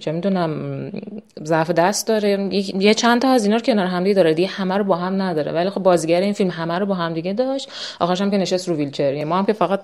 چه 0.00 0.12
می‌دونم 0.12 0.52
ضعف 1.44 1.70
دست 1.70 2.08
داره. 2.08 2.48
یه 2.78 2.94
چند 2.94 3.22
تا 3.22 3.28
از 3.28 3.44
اینا 3.44 3.56
رو 3.56 3.62
کنار 3.62 3.86
هم 3.86 4.02
دیگه 4.02 4.14
داره. 4.14 4.34
دیگه 4.34 4.48
همه 4.48 4.76
رو 4.76 4.84
با 4.84 4.96
هم 4.96 5.22
نداره. 5.22 5.52
ولی 5.52 5.70
خب 5.70 5.82
بازیگر 5.82 6.20
این 6.20 6.32
فیلم 6.32 6.50
همه 6.50 6.78
رو 6.78 6.86
با 6.86 6.94
هم 6.94 7.14
دیگه 7.14 7.32
داشت. 7.32 7.68
آخرش 8.00 8.20
هم 8.20 8.30
که 8.30 8.38
نشست 8.38 8.68
رو 8.68 8.76
ویلچر. 8.76 9.24
ما 9.24 9.38
هم 9.38 9.46
که 9.46 9.52
فقط 9.52 9.80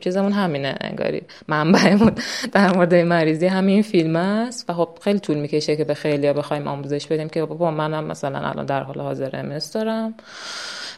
چیزمون 0.00 0.32
همینه 0.32 0.74
انگاری. 0.80 1.22
منبعمون 1.48 2.12
در 2.52 2.76
مورد 2.76 2.94
مریضی 2.94 3.46
همین 3.46 3.82
فیلم 3.82 4.16
است. 4.16 4.70
و 4.70 4.72
خب 4.72 4.88
خیلی 5.00 5.18
طول 5.18 5.36
می‌کشه 5.36 5.76
که 5.76 5.84
به 5.84 5.94
خیلی 5.94 6.32
بخوایم 6.32 6.68
آموزش 6.68 7.06
بدیم 7.06 7.28
که 7.28 7.44
بابا 7.44 7.70
منم 7.70 8.04
مثلا 8.04 8.38
الان 8.38 8.66
در 8.66 8.82
حال 8.82 9.00
حاضر 9.00 9.30
امس 9.32 9.72
دارم 9.72 10.14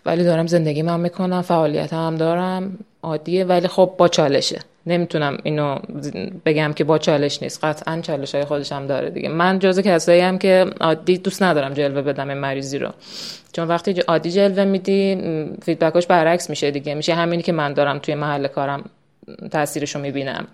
ولی 0.07 0.25
دارم 0.25 0.47
زندگی 0.47 0.83
من 0.83 1.01
می‌کنم 1.01 1.43
فعالیت 1.43 1.93
هم 1.93 2.17
دارم 2.17 2.79
عادیه 3.03 3.45
ولی 3.45 3.69
خب 3.69 3.95
با 3.99 4.09
چالشه. 4.09 4.61
نمی‌تونم 4.87 5.39
اینو 5.43 5.79
بگم 6.47 6.73
که 6.73 6.85
با 6.85 6.99
چالش 6.99 7.43
نیست. 7.43 7.65
قطعا 7.65 8.01
چالش 8.01 8.35
های 8.35 8.45
خودش 8.45 8.73
هم 8.73 8.87
داره 8.87 9.11
دیگه. 9.11 9.29
من 9.29 9.59
جز 9.59 9.81
کسایی 9.81 10.21
هم 10.21 10.39
که 10.39 10.67
عادی 10.81 11.19
دوست 11.19 11.43
ندارم 11.43 11.75
جلوه 11.75 12.03
بدم 12.03 12.29
این 12.29 12.39
مریضی 12.39 12.79
رو. 12.79 12.91
چون 13.53 13.69
وقتی 13.69 14.01
عادی 14.01 14.31
جلوه 14.33 14.65
میدی 14.65 15.23
فیدبکاش 15.63 16.07
برعکس 16.07 16.51
میشه 16.51 16.71
دیگه. 16.71 16.95
میشه 16.95 17.15
همینی 17.15 17.43
که 17.43 17.53
من 17.53 17.73
دارم 17.73 17.99
توی 17.99 18.15
محل 18.15 18.47
کارم 18.47 18.85
تاثیرشو 19.51 19.99
می‌بینم. 19.99 20.47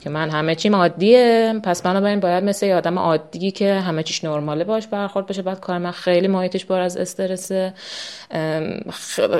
که 0.00 0.10
من 0.10 0.30
همه 0.30 0.54
چیم 0.54 0.74
عادیه 0.74 1.54
پس 1.62 1.82
بنابراین 1.82 2.20
باید 2.20 2.44
مثل 2.44 2.66
یه 2.66 2.74
آدم 2.74 2.98
عادی 2.98 3.50
که 3.50 3.74
همه 3.74 4.02
چیش 4.02 4.24
نرماله 4.24 4.64
باش 4.64 4.86
برخورد 4.86 5.26
بشه 5.26 5.42
بعد 5.42 5.60
کار 5.60 5.78
من 5.78 5.90
خیلی 5.90 6.28
محیطش 6.28 6.64
بار 6.64 6.80
از 6.80 6.96
استرسه. 6.96 7.74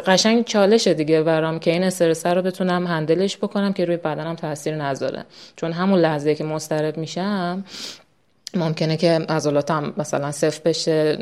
قشنگ 0.06 0.44
چالشه 0.44 0.94
دیگه 0.94 1.22
برام 1.22 1.58
که 1.58 1.70
این 1.70 1.82
استرس 1.82 2.26
رو 2.26 2.42
بتونم 2.42 2.86
هندلش 2.86 3.36
بکنم 3.36 3.72
که 3.72 3.84
روی 3.84 3.96
بدنم 3.96 4.34
تاثیر 4.34 4.74
نذاره. 4.74 5.24
چون 5.56 5.72
همون 5.72 6.00
لحظه 6.00 6.34
که 6.34 6.44
مضطرب 6.44 6.96
میشم 6.96 7.64
ممکنه 8.54 8.96
که 8.96 9.10
عضلاتم 9.28 9.92
مثلا 9.96 10.32
صفر 10.32 10.60
بشه 10.64 11.18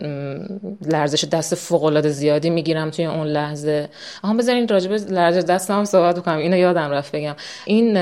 لرزش 0.87 1.25
دست 1.25 1.55
فوق 1.55 1.85
العاده 1.85 2.09
زیادی 2.09 2.51
می‌گیرم 2.51 2.91
توی 2.91 3.05
اون 3.05 3.27
لحظه. 3.27 3.89
آها 4.23 4.35
بذارین 4.35 4.69
راجب 4.69 4.93
لرزش 4.93 5.43
دستم 5.43 5.85
صحبت 5.85 6.19
کنم 6.19 6.39
اینو 6.39 6.57
یادم 6.57 6.91
رفت 6.91 7.17
بگم. 7.17 7.35
این 7.65 7.99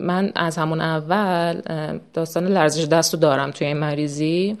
من 0.00 0.32
از 0.34 0.56
همون 0.56 0.80
اول 0.80 1.60
داستان 2.14 2.46
لرزش 2.46 2.84
دست 2.84 3.14
رو 3.14 3.20
دارم 3.20 3.50
توی 3.50 3.66
این 3.66 3.76
مریضی. 3.76 4.56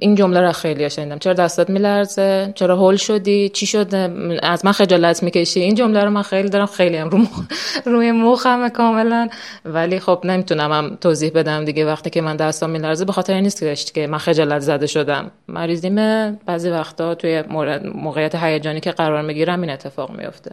این 0.00 0.14
جمله 0.14 0.40
رو 0.40 0.52
خیلی 0.52 0.90
شنیدم. 0.90 1.18
چرا 1.18 1.32
دستات 1.32 1.70
میلرزه؟ 1.70 2.52
چرا 2.54 2.76
هول 2.76 2.96
شدی؟ 2.96 3.48
چی 3.48 3.66
شد 3.66 3.94
از 4.42 4.64
من 4.64 4.72
خجالت 4.72 5.22
می‌کشی؟ 5.22 5.60
این 5.60 5.74
جمله 5.74 6.04
رو 6.04 6.10
من 6.10 6.22
خیلی 6.22 6.48
دارم 6.48 6.66
خیلی 6.66 6.96
هم 6.96 7.08
رو 7.08 7.18
روی 7.92 8.12
مخمه 8.12 8.70
کاملا. 8.70 9.28
ولی 9.64 10.00
خب 10.00 10.20
نمی‌تونم 10.24 10.72
هم 10.72 10.98
توضیح 11.00 11.30
بدم 11.34 11.64
دیگه 11.64 11.86
وقتی 11.86 12.10
که 12.10 12.20
من 12.20 12.36
دستام 12.36 12.70
میلرزه 12.70 13.04
به 13.04 13.12
خاطر 13.12 13.40
نیست 13.40 13.94
که 13.94 14.06
من 14.06 14.18
خجالت 14.18 14.60
زده 14.60 14.86
شدم. 14.86 15.30
مریضیم 15.48 15.96
بعضی 16.34 16.70
وقتا 16.70 17.14
توی 17.14 17.42
موقعیت 17.94 18.34
هیجانی 18.34 18.80
که 18.80 18.90
قرار 18.90 19.22
می‌گیرم 19.22 19.60
این 19.60 19.70
اتفاق 19.70 20.10
میفته 20.10 20.50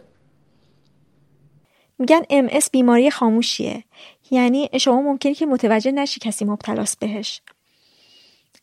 میگن 1.98 2.20
ام 2.30 2.48
بیماری 2.72 3.10
خاموشیه. 3.10 3.84
یعنی 4.30 4.68
شما 4.80 5.02
ممکنه 5.02 5.34
که 5.34 5.46
متوجه 5.46 5.92
نشی 5.92 6.20
کسی 6.20 6.44
مبتلاست 6.44 6.98
بهش. 7.00 7.40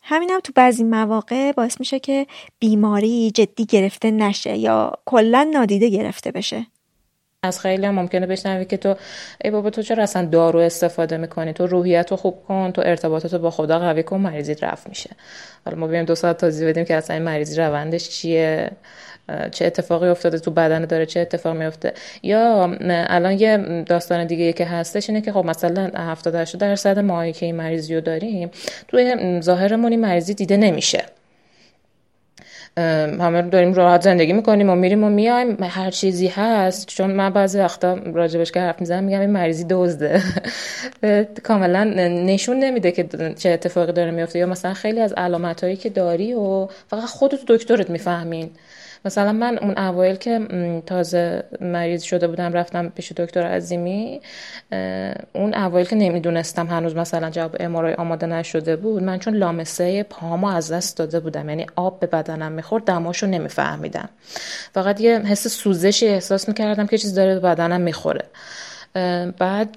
همینم 0.10 0.39
تو 0.39 0.54
بعضی 0.56 0.84
مواقع 0.84 1.52
باعث 1.52 1.80
میشه 1.80 2.00
که 2.00 2.28
بیماری 2.60 3.32
جدی 3.32 3.65
گرفته 3.65 4.12
نشه 4.12 4.58
یا 4.58 4.93
کلا 5.06 5.50
نادیده 5.54 5.89
گرفته 5.89 6.32
بشه. 6.32 6.67
از 7.43 7.60
خیلی 7.60 7.86
هم 7.86 7.96
ممکنه 7.96 8.26
بشنوی 8.26 8.65
که 8.65 8.78
تو 8.78 8.96
ای 9.43 9.52
بابا 9.52 9.70
تو 9.70 9.82
چرا 9.82 10.04
اصلا 10.04 10.26
دارو 10.26 10.60
استفاده 10.60 11.17
می‌کنی؟ 11.17 11.54
تو 11.54 11.67
روحیت 11.67 12.12
رو 12.12 12.17
خوب 12.17 12.43
کن 12.48 12.72
تو 12.72 12.82
ارتباطات 12.86 13.36
با 13.36 13.50
خدا 13.50 13.80
قوی 13.80 14.04
کن 14.04 14.17
مریضیت 14.17 14.63
رفت 14.63 14.89
میشه. 14.89 15.10
حالا 15.65 15.78
ما 15.78 15.88
بیایم 15.88 16.06
دو 16.06 16.15
ساعت 16.15 16.38
توضیح 16.38 16.70
بدیم 16.70 16.86
که 16.86 16.96
اصلا 16.96 17.15
این 17.15 17.26
مریضی 17.26 17.62
روندش 17.62 18.10
چیه؟ 18.10 18.72
چه 19.52 19.66
اتفاقی 19.66 20.08
افتاده 20.08 20.40
تو 20.40 20.52
بدن 20.52 20.86
داره 20.86 21.06
چه 21.06 21.20
اتفاق 21.20 21.58
میفته 21.58 21.94
یا 22.24 22.78
الان 22.90 23.40
یه 23.40 23.84
داستان 23.86 24.26
دیگه 24.26 24.54
که 24.54 24.66
هستش 24.66 25.10
اینه 25.10 25.22
که 25.22 25.32
خب 25.32 25.46
مثلا 25.46 25.92
70 25.96 26.36
80 26.36 26.62
درصد 26.62 27.00
ماهایی 27.00 27.34
که 27.34 27.46
این 27.46 27.56
مریضی 27.56 27.96
رو 27.96 28.02
داریم 28.02 28.50
توی 28.88 29.16
ظاهرمون 29.42 29.92
این 29.92 30.02
مریضی 30.02 30.34
دیده 30.34 30.58
نمیشه. 30.58 31.06
همه 33.20 33.42
داریم 33.42 33.74
راحت 33.74 34.02
زندگی 34.02 34.34
می‌کنیم 34.34 34.70
و 34.70 34.76
میریم 34.76 35.04
و 35.04 35.10
میایم 35.10 35.63
هر 35.63 35.92
چیزی 35.92 36.28
هست 36.28 36.88
چون 36.88 37.12
من 37.12 37.30
بعضی 37.30 37.60
وقتا 37.60 37.96
راجبش 37.96 38.52
که 38.52 38.60
حرف 38.60 38.80
می‌زنم 38.80 39.04
میگم 39.04 39.20
این 39.20 39.30
مریضی 39.30 39.66
دزده. 39.70 40.22
کاملا 41.48 41.84
نشون 42.10 42.60
نمیده 42.60 42.92
که 42.92 43.08
چه 43.38 43.50
اتفاقی 43.50 43.92
داره 43.92 44.12
میفته 44.12 44.40
یا 44.40 44.46
مثلا 44.46 44.74
خیلی 44.74 45.00
از 45.00 45.13
علامت 45.13 45.63
هایی 45.63 45.76
که 45.76 45.90
داری 45.90 46.34
و 46.34 46.68
فقط 46.88 47.06
خودت 47.06 47.40
دکترت 47.48 47.90
می‌فهمین. 47.90 48.50
مثلا 49.08 49.32
من 49.32 49.58
اون 49.58 49.78
اوایل 49.78 50.15
که 50.15 50.39
تازه 50.86 51.43
مریض 51.62 52.04
شده 52.04 52.28
بودم 52.28 52.54
رفتم 52.54 52.89
پیش 52.89 53.12
دکتر 53.12 53.41
عظیمی 53.43 54.22
اون 55.34 55.54
اوایل 55.54 55.86
که 55.86 55.96
نمی‌دونستم 55.96 56.67
هنوز 56.67 56.96
مثلا 56.96 57.30
جواب 57.30 57.56
امارای 57.60 57.93
آماده 57.93 58.26
نشده 58.26 58.76
بود 58.76 59.04
من 59.04 59.20
چون 59.20 59.36
لامسه 59.36 60.04
پامو 60.04 60.48
از 60.48 60.72
دست 60.72 60.98
داده 60.98 61.20
بودم 61.20 61.50
یعنی 61.50 61.65
آب 61.76 62.00
به 62.00 62.08
بدنم 62.08 62.52
می‌خورد 62.52 62.84
دماشو 62.84 63.28
نمیفهمیدم. 63.28 64.10
فقط 64.74 65.02
یه 65.02 65.20
حس 65.20 65.48
سوزشی 65.48 66.08
احساس 66.08 66.48
می‌کردم 66.48 66.88
که 66.88 66.98
چیز 66.98 67.15
داره 67.15 67.34
به 67.34 67.39
بدنم 67.39 67.82
می‌خوره. 67.82 68.26
بعد 69.40 69.76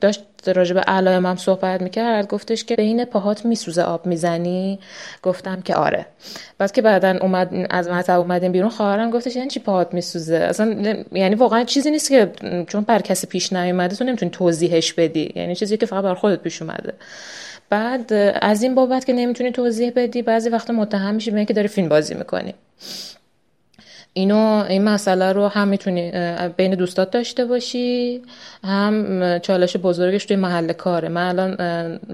داشت 0.00 0.22
راجع 0.46 0.74
به 0.74 0.80
علائم 0.80 1.26
هم 1.26 1.36
صحبت 1.36 1.82
می‌کرد 1.82 2.28
گفتش 2.28 2.64
که 2.64 2.76
بین 2.76 3.04
پاهات 3.04 3.44
میسوزه 3.44 3.82
آب 3.82 4.06
می‌زنی؟ 4.06 4.78
گفتم 5.22 5.60
که 5.60 5.74
آره. 5.74 6.06
بعد 6.58 6.72
که 6.72 6.82
بعدا 6.82 7.18
اومد 7.20 7.66
از 7.70 7.88
مطب 7.88 8.18
اومدیم 8.18 8.52
بیرون 8.52 8.70
خواهرم 8.70 9.10
گفتش 9.10 9.36
یعنی 9.36 9.50
چی 9.50 9.60
پاهات 9.60 9.94
میسوزه؟ 9.94 10.36
اصلا 10.36 10.96
یعنی 11.12 11.34
واقعا 11.34 11.64
چیزی 11.64 11.90
نیست 11.90 12.08
که 12.08 12.32
چون 12.68 12.80
بر 12.80 12.98
کسی 12.98 13.26
پیش 13.26 13.52
نیومده 13.52 13.96
تو 13.96 14.04
نمی‌تونی 14.04 14.30
توضیحش 14.30 14.92
بدی. 14.92 15.32
یعنی 15.36 15.54
چیزی 15.54 15.76
که 15.76 15.86
فقط 15.86 16.04
بر 16.04 16.14
خودت 16.14 16.42
پیش 16.42 16.62
اومده. 16.62 16.92
بعد 17.70 18.12
از 18.42 18.62
این 18.62 18.74
بابت 18.74 19.04
که 19.04 19.12
نمی‌تونی 19.12 19.52
توضیح 19.52 19.92
بدی 19.96 20.22
بعضی 20.22 20.48
وقتا 20.48 20.72
متهم 20.72 21.14
میشی 21.14 21.30
به 21.30 21.44
که 21.44 21.54
داری 21.54 21.68
فیلم 21.68 21.88
بازی 21.88 22.14
می‌کنی. 22.14 22.54
اینو 24.16 24.64
این 24.68 24.84
مسئله 24.84 25.32
رو 25.32 25.48
هم 25.48 25.68
می‌تونی 25.68 26.12
بین 26.56 26.74
دوستات 26.74 27.10
داشته 27.10 27.44
باشی 27.44 28.22
هم 28.64 29.38
چالش 29.38 29.76
بزرگش 29.76 30.24
توی 30.24 30.36
محل 30.36 30.72
کاره. 30.72 31.08
من 31.08 31.28
الان 31.28 31.56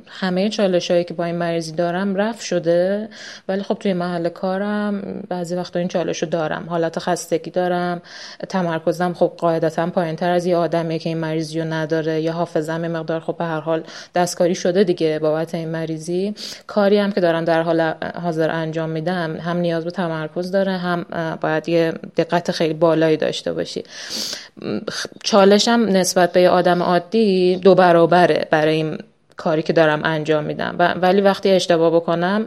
همه 0.09 0.49
چالش 0.49 0.91
هایی 0.91 1.05
که 1.05 1.15
با 1.15 1.25
این 1.25 1.35
مریضی 1.35 1.73
دارم 1.73 2.15
رفت 2.15 2.41
شده 2.41 3.09
ولی 3.49 3.63
خب 3.63 3.75
توی 3.75 3.93
محل 3.93 4.29
کارم 4.29 5.03
بعضی 5.29 5.55
وقتا 5.55 5.79
این 5.79 5.89
چالش 5.89 6.23
رو 6.23 6.29
دارم. 6.29 6.65
حالت 6.69 6.99
خستگی 6.99 7.51
دارم 7.51 8.03
تمرکزم 8.49 9.13
خب 9.13 9.33
قاعدتا 9.39 9.87
پایین 9.87 10.17
تر 10.17 10.31
از 10.31 10.47
یه 10.47 10.57
آدمیه 10.57 10.99
که 10.99 11.09
این 11.09 11.19
مریضی 11.19 11.61
رو 11.61 11.73
نداره 11.73 12.21
یا 12.21 12.33
حافظم 12.33 12.89
مقدار 12.89 13.21
خب 13.21 13.37
به 13.37 13.45
هر 13.45 13.61
حال 13.61 13.83
دستکاری 14.15 14.55
شده 14.55 14.85
دیگه 14.85 15.19
بابت 15.19 15.55
این 15.55 15.69
مریضی. 15.69 16.35
کاری 16.67 16.99
هم 16.99 17.13
که 17.13 17.21
دارم 17.21 17.45
در 17.45 17.63
حال 17.63 17.81
حاضر 18.23 18.51
انجام 18.51 18.91
میدم 18.91 19.37
هم 19.37 19.57
نیاز 19.57 19.85
به 19.85 19.91
تمرکز 19.91 20.51
داره 20.51 20.77
هم 20.77 21.07
باید 21.41 21.69
یه 21.69 21.92
دقت 22.17 22.51
خیلی 22.51 22.75
بالایی 22.75 23.17
داشته 23.17 23.53
باشی. 23.53 23.85
چالشم 25.23 25.87
نسبت 25.89 26.33
به 26.33 26.41
یه 26.41 26.49
آدم 26.49 26.83
عادی 26.83 27.57
دو 27.57 27.75
برابره 27.75 28.47
برای 28.51 28.75
این 28.75 28.99
کاری 29.37 29.63
که 29.63 29.73
دارم 29.73 30.01
انجام 30.05 30.45
میدم. 30.45 30.99
ولی 31.03 31.21
وقتی 31.21 31.51
اشتباه 31.51 31.91
بکنم 31.91 32.47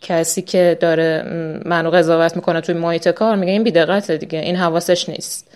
کسی 0.00 0.42
که 0.42 0.78
داره 0.80 1.22
منو 1.64 1.90
قضاوت 1.90 2.36
می‌کنه 2.36 2.60
توی 2.60 2.74
محیط 2.74 3.08
کار 3.08 3.36
میگه 3.36 3.52
این 3.52 3.62
بیدقته 3.62 4.16
دیگه 4.16 4.38
این 4.38 4.56
حواسش 4.56 5.08
نیست. 5.08 5.48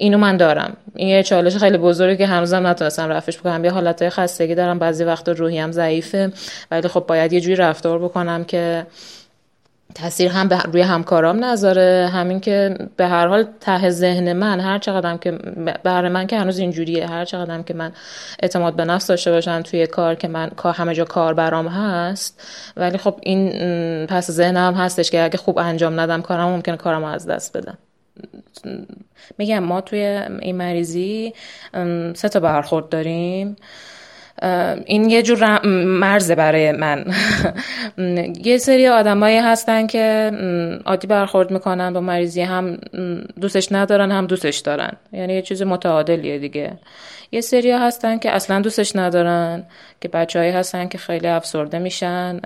اینو 0.00 0.18
من 0.18 0.36
دارم. 0.36 0.76
این 0.96 1.08
یه 1.08 1.22
چالش 1.22 1.56
خیلی 1.56 1.78
بزرگی 1.78 2.16
که 2.16 2.26
هنوزم 2.26 2.66
نتونستم 2.66 3.08
رفش 3.08 3.38
بکنم. 3.38 3.64
یه 3.64 3.70
حالتهای 3.70 4.10
خستگی 4.10 4.54
دارم 4.54 4.78
بعضی 4.78 5.04
وقتا 5.04 5.32
روحیم 5.32 5.72
ضعیفه 5.72 6.32
ولی 6.70 6.88
خب 6.88 7.04
باید 7.08 7.32
یه 7.32 7.40
جوری 7.40 7.56
رفتار 7.56 7.98
بکنم 7.98 8.44
که 8.44 8.86
تاثیر 9.94 10.30
هم 10.30 10.48
روی 10.48 10.82
همکارام 10.82 11.44
نذاره. 11.44 12.10
همین 12.12 12.40
که 12.40 12.76
به 12.96 13.06
هر 13.06 13.26
حال 13.26 13.46
ته 13.60 13.90
ذهن 13.90 14.32
من 14.32 14.60
هر 14.60 14.78
چقدرم 14.78 15.18
که 15.18 15.30
برای 15.82 16.10
من 16.10 16.26
که 16.26 16.38
هنوز 16.38 16.58
اینجوریه 16.58 17.06
هر 17.06 17.24
چقدرم 17.24 17.64
که 17.64 17.74
من 17.74 17.92
اعتماد 18.42 18.76
به 18.76 18.84
نفس 18.84 19.06
داشته 19.06 19.30
باشم 19.30 19.62
توی 19.62 19.86
کار 19.86 20.14
که 20.14 20.28
من 20.28 20.50
همه 20.64 20.94
جا 20.94 21.04
کار 21.04 21.34
برام 21.34 21.68
هست. 21.68 22.42
ولی 22.76 22.98
خب 22.98 23.18
این 23.22 23.50
پس 24.06 24.30
ذهنم 24.30 24.74
هستش 24.74 25.10
که 25.10 25.24
اگه 25.24 25.36
خوب 25.36 25.58
انجام 25.58 26.00
ندم 26.00 26.22
کارم 26.22 26.48
ممکنه 26.48 26.76
کارم 26.76 27.04
از 27.04 27.26
دست 27.26 27.56
بدم. 27.56 27.78
میگم 29.38 29.58
ما 29.58 29.80
توی 29.80 30.22
این 30.40 30.56
مریضی 30.56 31.34
سه 32.14 32.28
تا 32.28 32.40
برخورد 32.40 32.88
داریم. 32.88 33.56
این 34.86 35.10
یه 35.10 35.22
جور 35.22 35.66
مرزه 35.84 36.34
برای 36.34 36.72
من. 36.72 37.04
یه 38.44 38.58
سری 38.58 38.88
آدمایی 38.88 39.38
هستن 39.38 39.86
که 39.86 40.32
عادی 40.86 41.06
برخورد 41.06 41.50
می‌کنن 41.50 41.92
با 41.92 42.00
مریضی 42.00 42.42
هم 42.42 42.78
دوستش 43.40 43.72
ندارن 43.72 44.12
هم 44.12 44.26
دوستش 44.26 44.58
دارن. 44.58 44.92
یعنی 45.12 45.34
یه 45.34 45.42
چیز 45.42 45.62
متعادلیه 45.62 46.38
دیگه. 46.38 46.78
یه 47.32 47.40
سری 47.40 47.70
هستن 47.70 48.18
که 48.18 48.30
اصلا 48.30 48.60
دوستش 48.60 48.96
ندارن 48.96 49.64
که 50.00 50.08
بچههایی 50.08 50.50
هستن 50.50 50.88
که 50.88 50.98
خیلی 50.98 51.26
افسرده 51.26 51.78
میشن 51.78 52.40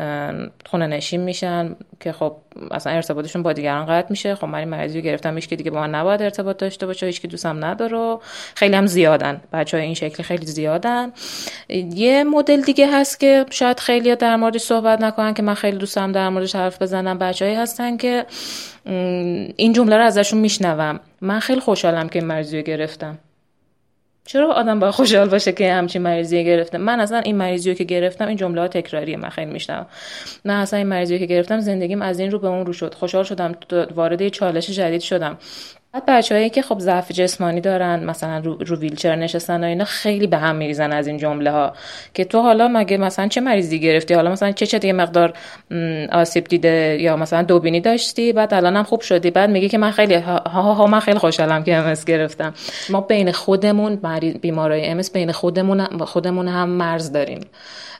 خونه 0.67 0.87
نشین 0.87 1.21
میشن 1.21 1.77
که 2.01 2.13
خب 2.13 2.37
اصلا 2.71 2.93
ارتباطشون 2.93 3.43
با 3.43 3.53
دیگران 3.53 3.87
قطع 3.87 4.07
میشه. 4.11 4.35
خب 4.35 4.45
من 4.45 4.65
مریضی 4.65 4.99
رو 4.99 5.05
گرفتم 5.05 5.39
که 5.41 5.57
دیگه 5.57 5.71
با 5.71 5.81
من 5.81 5.95
نباید 5.95 6.23
ارتباط 6.23 6.57
داشته 6.57 6.87
باشه 6.87 7.07
هیچ 7.07 7.21
که 7.21 7.29
دوستم 7.29 7.65
نداره 7.65 8.19
خیلی 8.55 8.75
هم 8.77 8.87
زیادن. 8.87 9.41
بچه 9.53 9.77
های 9.77 9.87
این 9.87 9.95
شکلی 9.95 10.25
خیلی 10.25 10.47
زیادن. 10.47 11.13
یه 11.95 12.25
مدل 12.25 12.61
دیگه 12.61 12.99
هست 12.99 13.21
که 13.21 13.47
شاید 13.51 13.81
خیلی 13.81 14.17
در 14.17 14.37
موردش 14.37 14.61
صحبت 14.61 15.01
نکنن 15.01 15.35
که 15.35 15.43
من 15.43 15.55
خیلی 15.55 15.77
دوستم 15.77 16.13
در 16.13 16.29
موردش 16.29 16.55
حرف 16.55 16.83
بزنم 16.83 17.19
بچههایی 17.19 17.57
هستن 17.57 17.97
که 17.97 18.27
این 19.57 19.73
جمله 19.73 19.97
رو 19.97 20.05
ازشون 20.05 20.41
میشنوم. 20.41 21.01
من 21.21 21.41
خیلی 21.41 21.61
خوشحالم 21.61 22.09
که 22.09 22.19
این 22.19 22.29
مریضی 22.29 22.57
رو 22.57 22.63
گرفتم. 22.63 23.19
چرا 24.25 24.53
آدم 24.53 24.81
باید 24.81 24.95
خوشحال 24.95 25.29
باشه 25.29 25.53
که 25.53 25.73
همچین 25.73 26.03
مریضی 26.03 26.45
گرفته؟ 26.45 26.79
من 26.79 27.01
اصلا 27.01 27.19
این 27.19 27.37
مریضی 27.37 27.75
که 27.75 27.85
گرفتم 27.85 28.29
این 28.29 28.37
جمله 28.37 28.61
ها 28.61 28.69
تکراریه 28.69 29.17
من 29.17 29.29
خیلی 29.29 29.51
میشنم 29.51 29.87
نه 30.45 30.53
اصلا 30.53 30.79
این 30.79 30.89
مریضی 30.89 31.19
که 31.19 31.27
گرفتم 31.27 31.61
زندگیم 31.61 32.03
از 32.03 32.21
این 32.21 32.31
رو 32.31 32.39
به 32.39 32.49
اون 32.49 32.67
رو 32.67 32.73
شد. 32.73 32.95
خوشحال 32.95 33.25
شدم 33.25 33.55
وارد 33.95 34.29
چالش 34.29 34.71
جدید 34.71 35.01
شدم. 35.01 35.39
بعد 35.93 36.07
بچههایی 36.07 36.51
که 36.51 36.63
خب 36.63 36.79
ضعف 36.79 37.13
جسمانی 37.13 37.61
دارن 37.61 38.05
مثلا 38.05 38.39
رو, 38.39 38.55
رو 38.55 38.77
ویلچر 38.77 39.17
نشستن 39.17 39.65
و 39.65 39.67
اینا 39.67 39.85
خیلی 39.85 40.27
به 40.27 40.37
هم 40.37 40.57
میریزن 40.57 40.93
از 40.93 41.07
این 41.07 41.17
جمله 41.17 41.51
ها 41.51 41.73
که 42.15 42.25
تو 42.25 42.41
حالا 42.41 42.69
مگه 42.69 42.97
مثلا 42.97 43.29
چه 43.29 43.41
مریضی 43.41 43.81
گرفتی؟ 43.81 44.15
حالا 44.15 44.31
مثلا 44.31 44.53
چه 44.53 44.67
چه 44.67 44.93
مقدار 44.93 45.33
آسیب 46.13 46.45
دیده 46.45 46.99
یا 47.01 47.17
مثلا 47.17 47.43
دوبینی 47.43 47.81
داشتی؟ 47.81 48.33
بعد 48.33 48.55
الانم 48.55 48.83
خوب 48.83 49.01
شدی. 49.01 49.31
بعد 49.31 49.51
میگه 49.51 49.69
که 49.69 49.79
من 49.79 49.91
خیلی 49.91 50.15
ها 50.15 50.39
ها, 50.39 50.75
ها 50.75 50.87
من 50.87 51.01
خیلی 51.01 51.19
خوشحالم 51.19 51.65
که 51.65 51.77
ام 51.77 51.95
گرفتم. 52.07 52.55
ما 52.91 53.01
بین 53.01 53.33
خودمون 53.33 53.97
بیمارای 54.41 54.87
ام 54.87 55.01
بین 55.13 55.33
خودمون 55.33 55.85
خودمون 56.05 56.49
هم 56.49 56.69
مرز 56.69 57.13
داریم. 57.13 57.41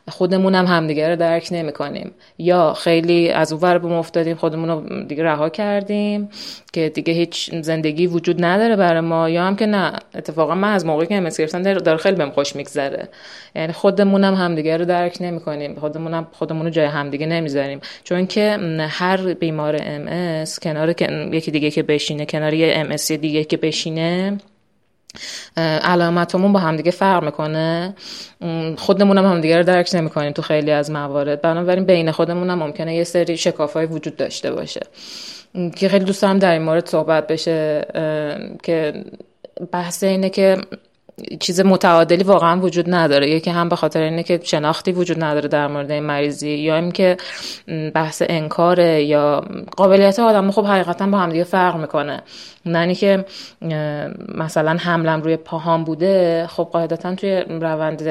خودمون 0.09 0.55
هم 0.55 0.67
همدیگه 0.67 1.09
رو 1.09 1.17
درک 1.17 1.49
نمی‌کنیم. 1.53 2.11
یا 2.39 2.73
خیلی 2.73 3.31
از 3.31 3.53
اون 3.53 3.63
ور 3.63 3.87
افتادیم 3.87 4.37
خودمون 4.37 4.69
رو 4.69 5.05
دیگه 5.05 5.23
رها 5.23 5.49
کردیم 5.49 6.29
که 6.73 6.89
دیگه 6.89 7.13
هیچ 7.13 7.51
زندگی 7.55 8.07
وجود 8.07 8.45
نداره 8.45 8.77
برای 8.77 9.01
ما. 9.01 9.29
یا 9.29 9.45
هم 9.45 9.57
که 9.57 9.67
نه 9.67 9.93
اتفاقا 10.15 10.55
من 10.55 10.73
از 10.73 10.87
موقعی 10.87 11.07
که 11.07 11.15
امس 11.15 11.41
گرفتم 11.41 11.63
داره 11.63 11.99
خیلی 11.99 12.17
بهم 12.17 12.31
خوش 12.31 12.57
میگذره. 12.57 13.09
یعنی 13.55 13.73
خودمون 13.73 14.25
هم 14.25 14.35
همدیگه 14.35 14.77
رو 14.77 14.85
درک 14.85 15.19
نمی‌کنیم. 15.21 15.75
خودمون 15.75 16.15
هم 16.15 16.27
خودمون 16.33 16.65
رو 16.65 16.71
جای 16.71 16.87
همدیگه 16.87 17.27
نمی‌ذاریم. 17.27 17.81
چون 18.05 18.27
که 18.27 18.59
هر 18.81 19.35
بیمار 19.35 19.77
ام 19.81 20.45
کنار 20.63 20.95
یکی 21.35 21.51
دیگه 21.51 21.71
که 21.71 21.83
بشینه 21.83 22.27
کنار 22.27 22.55
یه 22.55 22.75
ام 22.77 22.97
دیگه 22.97 23.45
که 23.45 23.57
بشینه 23.57 24.39
علامتمون 25.83 26.53
با 26.53 26.61
همدیگه 26.61 26.91
فرق 26.91 27.25
می‌کنه. 27.25 27.95
خودمون 28.79 29.19
هم 29.19 29.25
همدیگه 29.25 29.57
رو 29.57 29.63
درک 29.63 29.91
نمی‌کنیم 29.95 30.33
تو 30.33 30.43
خیلی 30.43 30.71
از 30.71 30.91
موارد. 30.91 31.41
بنابراین 31.41 31.85
بین 31.85 32.11
خودمون 32.11 32.51
هم 32.51 32.59
ممکنه 32.59 32.97
یه 32.97 33.05
سری 33.05 33.37
شکاف 33.37 33.73
های 33.73 33.87
وجود 33.87 34.17
داشته 34.17 34.53
باشه. 34.53 34.81
که 35.77 35.89
خیلی 35.89 36.05
دوست 36.05 36.23
دارم 36.23 36.39
در 36.39 36.53
این 36.53 36.63
مورد 36.63 36.89
صحبت 36.89 37.27
بشه. 37.27 37.87
که 38.63 39.05
بحث 39.73 40.03
اینه 40.03 40.31
که 40.31 40.59
چیز 41.41 41.61
متعادلی 41.61 42.25
واقعا 42.25 42.61
وجود 42.61 42.95
نداره. 42.95 43.31
یکی 43.31 43.51
هم 43.51 43.69
به 43.69 43.77
خاطر 43.77 44.03
اینه 44.03 44.23
که 44.23 44.41
شناختی 44.43 44.93
وجود 44.93 45.25
نداره 45.25 45.49
در 45.49 45.67
مورد 45.67 45.91
این 45.91 46.03
مریضی 46.03 46.51
یا 46.51 46.77
اینکه 46.77 47.17
بحث 47.95 48.23
انکاره 48.29 49.03
یا 49.05 49.45
قابلیت 49.77 50.19
آدم 50.19 50.51
خب 50.51 50.65
حقیقتا 50.65 51.07
با 51.07 51.19
همدیگه 51.19 51.45
فرق 51.45 51.77
می‌کنه. 51.77 52.23
نه 52.67 52.95
که 52.95 53.25
مثلا 54.35 54.77
حملم 54.81 55.23
روی 55.23 55.37
پاهام 55.37 55.85
بوده 55.85 56.47
خب 56.47 56.69
قاعدتا 56.73 57.15
توی 57.15 57.45
روند 57.49 58.09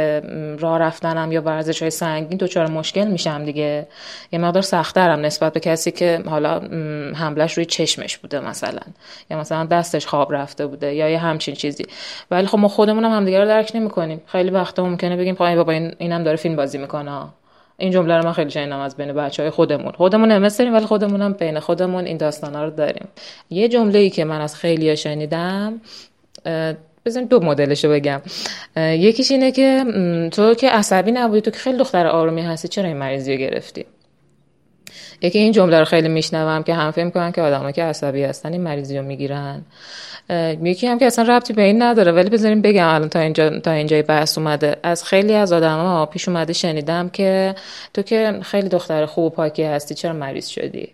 راه 0.61 0.79
رفتنم 0.79 1.31
یا 1.31 1.41
ورزش 1.41 1.81
های 1.81 1.91
سنگین 1.91 2.37
دچار 2.37 2.69
مشکل 2.69 3.07
میشم 3.07 3.45
دیگه. 3.45 3.87
یه 4.31 4.39
مقدار 4.39 4.61
سختترم 4.61 5.19
نسبت 5.19 5.53
به 5.53 5.59
کسی 5.59 5.91
که 5.91 6.23
حالا 6.25 6.59
حملش 7.15 7.53
روی 7.53 7.65
چشمش 7.65 8.17
بوده 8.17 8.39
مثلا 8.39 8.79
یا 9.29 9.39
مثلا 9.39 9.65
دستش 9.65 10.07
خواب 10.07 10.33
رفته 10.33 10.67
بوده 10.67 10.93
یا 10.93 11.09
یه 11.09 11.17
همچین 11.17 11.55
چیزی. 11.55 11.85
ولی 12.31 12.47
خب 12.47 12.57
ما 12.57 12.67
خودمون 12.91 13.11
هم 13.11 13.17
همدیگه 13.17 13.39
رو 13.39 13.45
درک 13.45 13.71
نمی‌کنیم. 13.75 14.21
خیلی 14.25 14.49
وقتا 14.49 14.85
ممکنه 14.85 15.17
بگیم 15.17 15.35
پای 15.35 15.55
بابا 15.55 15.71
این 15.71 15.95
اینم 15.97 16.23
داره 16.23 16.37
فیلم 16.37 16.55
بازی 16.55 16.77
می‌کنه. 16.77 17.27
این 17.77 17.91
جمله 17.91 18.17
رو 18.17 18.23
من 18.23 18.33
خیلی 18.33 18.49
شنیدم 18.49 18.79
از 18.79 18.97
بین 18.97 19.13
بچه 19.13 19.43
های 19.43 19.49
خودمون 19.49 19.91
خودمون 19.91 20.31
هم 20.31 20.47
داریم 20.47 20.73
ولی 20.73 20.85
خودمون 20.85 21.21
هم 21.21 21.33
بین 21.33 21.59
خودمون 21.59 22.05
این 22.05 22.17
داستانا 22.17 22.63
رو 22.63 22.71
داریم. 22.71 23.07
یه 23.49 23.67
جمله 23.67 23.99
ای 23.99 24.09
که 24.09 24.25
من 24.25 24.41
از 24.41 24.55
خیلی 24.55 24.97
شنیدم 24.97 25.81
بزنید 27.05 27.29
دو 27.29 27.39
مدلشو 27.39 27.89
بگم. 27.89 28.21
یکیش 28.77 29.31
اینه 29.31 29.51
که 29.51 29.85
تو 30.31 30.53
که 30.53 30.69
عصبی 30.69 31.11
نبودی 31.11 31.41
تو 31.41 31.51
که 31.51 31.57
خیلی 31.57 31.77
دختر 31.77 32.07
آرومی 32.07 32.41
هستی 32.41 32.67
چرا 32.67 32.87
این 32.87 32.97
مریضی 32.97 33.31
رو 33.33 33.39
گرفتی؟ 33.39 33.85
یکی 35.21 35.39
این 35.39 35.51
جمله 35.51 35.79
رو 35.79 35.85
خیلی 35.85 36.07
میشنوم 36.07 36.63
که 36.63 36.73
هم 36.73 36.91
فکر 36.91 37.05
می‌کنن 37.05 37.31
که 37.31 37.41
آدمایی 37.41 37.73
که 37.73 37.83
عصبی 37.83 38.23
هستن 38.23 38.51
این 38.51 38.61
مریضی 38.61 38.97
رو 38.97 39.05
می‌گیرن. 39.05 39.61
یکی 40.63 40.87
هم 40.87 40.99
که 40.99 41.05
اصلا 41.05 41.35
ربطی 41.37 41.53
به 41.53 41.61
این 41.61 41.81
نداره 41.81 42.11
ولی 42.11 42.29
بذاریم 42.29 42.61
بگم 42.61 42.87
الان 42.87 43.09
تا 43.09 43.19
اینجا 43.19 43.59
تا 43.59 43.71
اینجای 43.71 44.01
بحث 44.01 44.37
اومده. 44.37 44.75
از 44.83 45.03
خیلی 45.03 45.33
از 45.33 45.53
آدما 45.53 46.05
پیش 46.05 46.27
اومده 46.27 46.53
شنیدم 46.53 47.09
که 47.09 47.55
تو 47.93 48.01
که 48.01 48.39
خیلی 48.41 48.69
دختر 48.69 49.05
خوب 49.05 49.25
و 49.25 49.29
پاکی 49.29 49.63
هستی 49.63 49.95
چرا 49.95 50.13
مریض 50.13 50.47
شدی؟ 50.47 50.93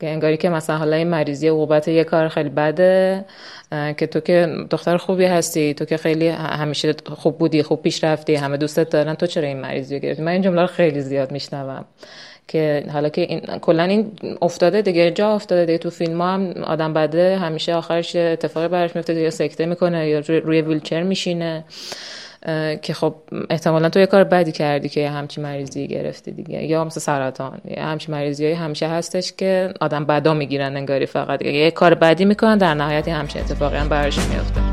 که 0.00 0.08
انگاری 0.08 0.36
که 0.36 0.48
مثلا 0.48 0.76
حالا 0.76 0.96
این 0.96 1.08
مریضی 1.08 1.48
عقوبت 1.48 1.88
یه 1.88 2.04
کار 2.04 2.28
خیلی 2.28 2.48
بده 2.48 3.24
که 3.70 4.06
تو 4.06 4.20
که 4.20 4.48
دختر 4.70 4.96
خوبی 4.96 5.24
هستی 5.24 5.74
تو 5.74 5.84
که 5.84 5.96
خیلی 5.96 6.28
همیشه 6.28 6.94
خوب 7.04 7.38
بودی 7.38 7.62
خوب 7.62 7.82
پیش 7.82 8.04
رفتی 8.04 8.34
همه 8.34 8.56
دوستت 8.56 8.90
دارن 8.90 9.14
تو 9.14 9.26
چرا 9.26 9.46
این 9.46 9.60
مریضی 9.60 9.94
رو 9.94 10.00
گرفتی؟ 10.00 10.22
من 10.22 10.32
این 10.32 10.42
جمله 10.42 10.60
رو 10.60 10.66
خیلی 10.66 11.00
زیاد 11.00 11.32
میشنوم. 11.32 11.84
که 12.48 12.84
حالا 12.92 13.08
که 13.08 13.20
این 13.20 13.40
کلا 13.40 13.82
این 13.82 14.12
افتاده 14.42 14.82
دیگه 14.82 15.10
جا 15.10 15.34
افتاده 15.34 15.66
دیگه. 15.66 15.78
تو 15.78 15.90
فیلم 15.90 16.20
ها 16.20 16.28
هم 16.28 16.50
آدم 16.64 16.92
بده 16.92 17.36
همیشه 17.38 17.74
آخرش 17.74 18.16
اتفاقی 18.16 18.68
براش 18.68 18.96
میفته 18.96 19.14
یا 19.14 19.30
سکته 19.30 19.66
می‌کنه 19.66 20.08
یا 20.08 20.22
روی 20.28 20.60
ویلچر 20.60 21.02
میشینه. 21.02 21.64
که 22.82 22.94
خب 22.94 23.14
احتمالا 23.50 23.88
تو 23.88 23.98
یه 24.00 24.06
کار 24.06 24.24
بدی 24.24 24.52
کردی 24.52 24.88
که 24.88 25.10
همچی 25.10 25.40
مریضی 25.40 25.86
گرفتی 25.86 26.32
دیگه. 26.32 26.62
یا 26.64 26.84
مثل 26.84 27.00
سرطان. 27.00 27.60
یا 27.76 27.82
همچی 27.82 28.12
مریضی 28.12 28.44
های 28.44 28.54
همیشه 28.54 28.88
هستش 28.88 29.32
که 29.32 29.74
آدم 29.80 30.04
بدا 30.04 30.34
می‌گیرن 30.34 30.76
انگاری 30.76 31.06
فقط. 31.06 31.42
یه 31.42 31.70
کار 31.70 31.94
بدی 31.94 32.24
می‌کنن 32.24 32.58
در 32.58 32.74
نهایت 32.74 33.08
همچین 33.08 33.42
اتفاقی 33.42 33.76
هم 33.76 33.88
براش 33.88 34.18
میفته 34.18 34.67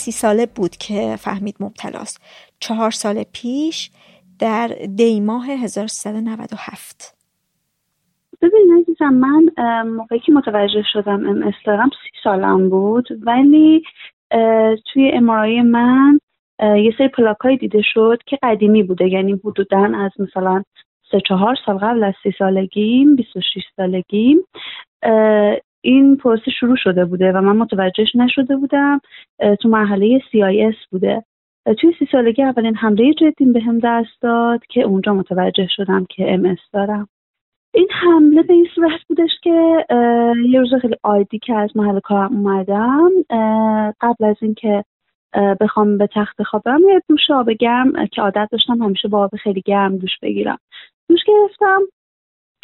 سی 0.00 0.12
ساله 0.12 0.46
بود 0.46 0.76
که 0.76 1.16
فهمید 1.16 1.56
مبتلاست. 1.60 2.22
چهار 2.60 2.90
سال 2.90 3.24
پیش 3.32 3.90
در 4.38 4.68
دیماه 4.96 5.46
1397 5.46 7.16
ببین 8.42 8.82
عزیزم 8.82 9.14
من 9.14 9.48
موقعی 9.82 10.18
که 10.20 10.32
متوجه 10.32 10.82
شدم 10.92 11.28
ام 11.28 11.52
دارم 11.66 11.88
سی 11.88 12.10
سالم 12.24 12.68
بود 12.70 13.08
ولی 13.26 13.82
توی 14.92 15.10
امارای 15.14 15.62
من 15.62 16.18
یه 16.60 16.94
سری 16.98 17.08
پلاکایی 17.08 17.56
دیده 17.56 17.82
شد 17.82 18.18
که 18.26 18.38
قدیمی 18.42 18.82
بوده. 18.82 19.08
یعنی 19.08 19.40
حدودا 19.44 19.92
از 19.96 20.10
مثلا 20.18 20.62
سه 21.10 21.20
چهار 21.28 21.56
سال 21.66 21.78
قبل 21.78 22.04
از 22.04 22.14
سی 22.22 22.32
سالگیم 22.38 23.16
26 23.16 23.62
سالگیم 23.76 24.38
این 25.80 26.16
پروسه 26.16 26.50
شروع 26.50 26.76
شده 26.76 27.04
بوده 27.04 27.32
و 27.32 27.40
من 27.40 27.56
متوجهش 27.56 28.16
نشده 28.16 28.56
بودم 28.56 29.00
تو 29.60 29.68
مرحله 29.68 30.18
CIS 30.18 30.88
بوده. 30.90 31.24
توی 31.78 31.92
سی 31.98 32.08
سالگی 32.12 32.42
اولین 32.42 32.74
حمله 32.74 33.14
جدیم 33.14 33.52
به 33.52 33.60
هم 33.60 33.78
دست 33.78 34.22
داد 34.22 34.60
که 34.66 34.82
اونجا 34.82 35.14
متوجه 35.14 35.66
شدم 35.70 36.06
که 36.10 36.34
ام 36.34 36.56
دارم. 36.72 37.08
این 37.74 37.88
حمله 37.90 38.42
به 38.42 38.52
این 38.52 38.66
صورت 38.74 39.00
بودش 39.08 39.30
که 39.42 39.86
یه 40.48 40.60
روز 40.60 40.74
خیلی 40.82 40.96
عادی 41.04 41.38
که 41.38 41.54
از 41.54 41.76
محل 41.76 42.00
کارم 42.00 42.36
اومدم 42.36 43.10
قبل 44.00 44.24
از 44.24 44.36
اینکه 44.40 44.84
بخوام 45.60 45.98
به 45.98 46.06
تخت 46.06 46.42
خوابم 46.42 46.80
یه 46.88 47.02
دوش 47.08 47.30
آب 47.30 47.50
گرم 47.50 48.06
که 48.06 48.22
عادت 48.22 48.48
داشتم 48.52 48.82
همیشه 48.82 49.08
با 49.08 49.24
آب 49.24 49.36
خیلی 49.36 49.62
گرم 49.66 49.96
دوش 49.96 50.18
بگیرم. 50.22 50.58
دوش 51.08 51.20
گرفتم. 51.26 51.80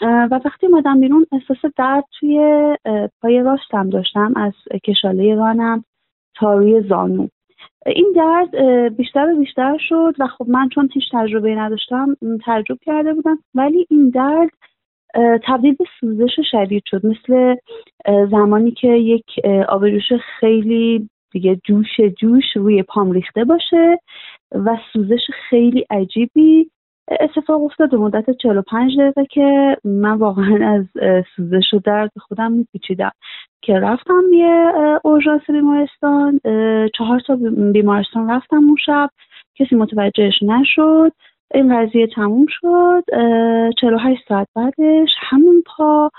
و 0.03 0.41
وقتی 0.45 0.67
اومدم 0.67 1.01
بیرون 1.01 1.27
احساس 1.33 1.73
درد 1.77 2.05
توی 2.21 2.41
پای 3.23 3.41
راستم 3.41 3.91
داشتم 3.91 4.33
از 4.37 4.53
کشاله 4.85 5.35
رانم 5.35 5.85
تا 6.35 6.55
روی 6.55 6.83
زانو. 6.89 7.29
این 7.87 8.13
درد 8.17 8.57
بیشتر 8.97 9.33
و 9.33 9.39
بیشتر 9.39 9.77
شد 9.89 10.15
و 10.19 10.27
خب 10.27 10.49
من 10.49 10.69
چون 10.69 10.89
هیچ 10.95 11.05
تجربه 11.13 11.55
نداشتم 11.55 12.17
تعجب 12.45 12.79
کرده 12.87 13.15
بودم. 13.15 13.39
ولی 13.55 13.87
این 13.91 14.11
درد 14.11 14.51
تبدیل 15.45 15.75
به 15.75 15.85
سوزش 16.01 16.33
شدید 16.51 16.83
شد. 16.87 17.07
مثل 17.07 17.57
زمانی 18.31 18.71
که 18.71 18.89
یک 18.89 19.25
آبجوش 19.69 20.13
خیلی 20.41 21.09
دیگه 21.33 21.61
جوش 21.65 22.01
جوش 22.21 22.45
روی 22.57 22.83
پام 22.83 23.13
ریخته 23.13 23.45
باشه 23.45 23.99
و 24.53 24.77
سوزش 24.93 25.21
خیلی 25.51 25.87
عجیبی 25.91 26.71
اتفاق 27.09 27.63
افتاد 27.63 27.95
مدت 27.95 28.31
45 28.31 28.99
دقیقه 28.99 29.27
که 29.31 29.77
من 29.85 30.19
واقعا 30.19 30.75
از 30.75 30.85
سوزش 31.37 31.75
و 31.75 31.79
درد 31.85 32.11
خودم 32.21 32.53
میپیچیدم 32.53 33.11
که 33.63 33.73
رفتم 33.73 34.23
یه 34.33 34.73
اورژانس 35.05 35.43
بیمارستان 35.49 36.41
چهار 36.99 37.21
تا 37.27 37.39
بیمارستان 37.73 38.31
رفتم 38.31 38.57
اون 38.57 38.77
شب. 38.87 39.11
کسی 39.59 39.77
متوجهش 39.77 40.43
نشد. 40.43 41.13
این 41.55 41.77
قضیه 41.77 42.07
تموم 42.07 42.47
شد. 42.49 43.05
48 43.81 44.21
ساعت 44.29 44.49
بعدش 44.57 45.11
همون 45.19 45.63
پا 45.67 46.11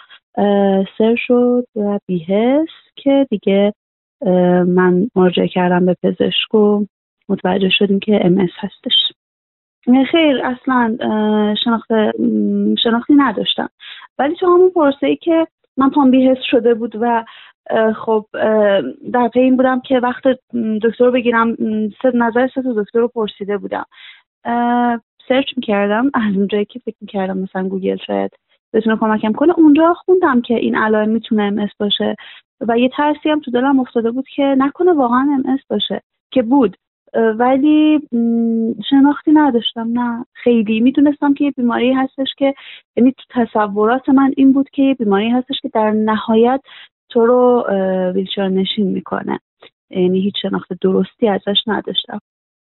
سر 0.98 1.16
شد 1.18 1.64
و 1.76 2.00
بیهست 2.06 2.96
که 2.96 3.28
دیگه 3.30 3.74
من 4.68 5.08
مراجعه 5.16 5.48
کردم 5.48 5.86
به 5.86 5.96
پزشک 6.04 6.56
و 6.56 6.86
متوجه 7.30 7.70
شدیم 7.70 8.00
که 8.00 8.26
ام 8.26 8.32
اس 8.32 8.38
هستش. 8.38 9.17
خیر 10.12 10.42
اصلا 10.46 10.98
شناخت 11.64 11.92
شناختی 12.84 13.16
نداشتم. 13.16 13.70
ولی 14.20 14.36
تو 14.36 14.46
همون 14.46 14.70
پروسه 14.70 15.08
ای 15.08 15.16
که 15.16 15.48
من 15.78 15.90
پام 15.90 16.12
بی‌حس 16.12 16.42
شده 16.42 16.74
بود 16.74 16.96
و 17.02 17.26
خب 17.96 18.26
در 19.14 19.28
پی 19.34 19.40
این 19.40 19.58
بودم 19.58 19.80
که 19.80 20.00
وقت 20.00 20.24
دکتر 20.84 21.12
بگیرم 21.12 21.58
نظر 22.14 22.48
سه 22.56 22.62
دکتر 22.76 23.00
رو 23.00 23.08
پرسیده 23.08 23.58
بودم. 23.58 23.86
search 25.28 25.50
می‌کردم 25.58 26.12
از 26.14 26.36
اونجایی 26.36 26.66
که 26.66 26.80
فکر 26.80 26.96
می‌کردم 27.02 27.38
مثلا 27.38 27.68
گوگل 27.68 27.98
شاید 28.08 28.32
بتونه 28.74 28.98
کمکم 28.98 29.32
کنه 29.32 29.54
اونجا 29.58 29.94
خوندم 29.94 30.42
که 30.42 30.56
این 30.56 30.76
علائم 30.76 31.10
می‌تونه 31.10 31.44
ام 31.44 31.56
اس 31.56 31.68
باشه. 31.80 32.16
و 32.68 32.80
یه 32.80 32.90
ترسی 32.90 33.30
هم 33.30 33.40
تو 33.40 33.52
دلم 33.52 33.80
افتاده 33.80 34.12
بود 34.12 34.26
که 34.36 34.56
نکنه 34.58 34.94
واقعا 34.94 35.28
ام 35.46 35.58
باشه. 35.70 36.02
که 36.32 36.42
بود. 36.42 36.78
ولی 37.14 38.00
شناختی 38.90 39.32
نداشتم. 39.32 39.88
نه 39.94 40.26
خیلی. 40.34 40.80
می‌دونستم 40.80 41.34
که 41.34 41.44
یه 41.44 41.52
بیماری 41.52 41.94
هستش 41.94 42.28
که 42.38 42.54
یعنی 42.98 43.12
تو 43.12 43.24
تصورات 43.30 44.10
من 44.10 44.34
این 44.38 44.54
بود 44.54 44.70
که 44.70 44.84
یه 44.84 44.94
بیماری 44.94 45.30
هستش 45.30 45.56
که 45.62 45.70
در 45.74 45.92
نهایت 45.92 46.62
تو 47.10 47.26
رو 47.26 47.66
ویلچر 48.16 48.48
نشین 48.48 48.88
می‌کنه. 48.88 49.40
یعنی 49.90 50.22
هیچ 50.22 50.36
شناخت 50.42 50.74
درستی 50.82 51.28
ازش 51.28 51.58
نداشتم. 51.68 52.20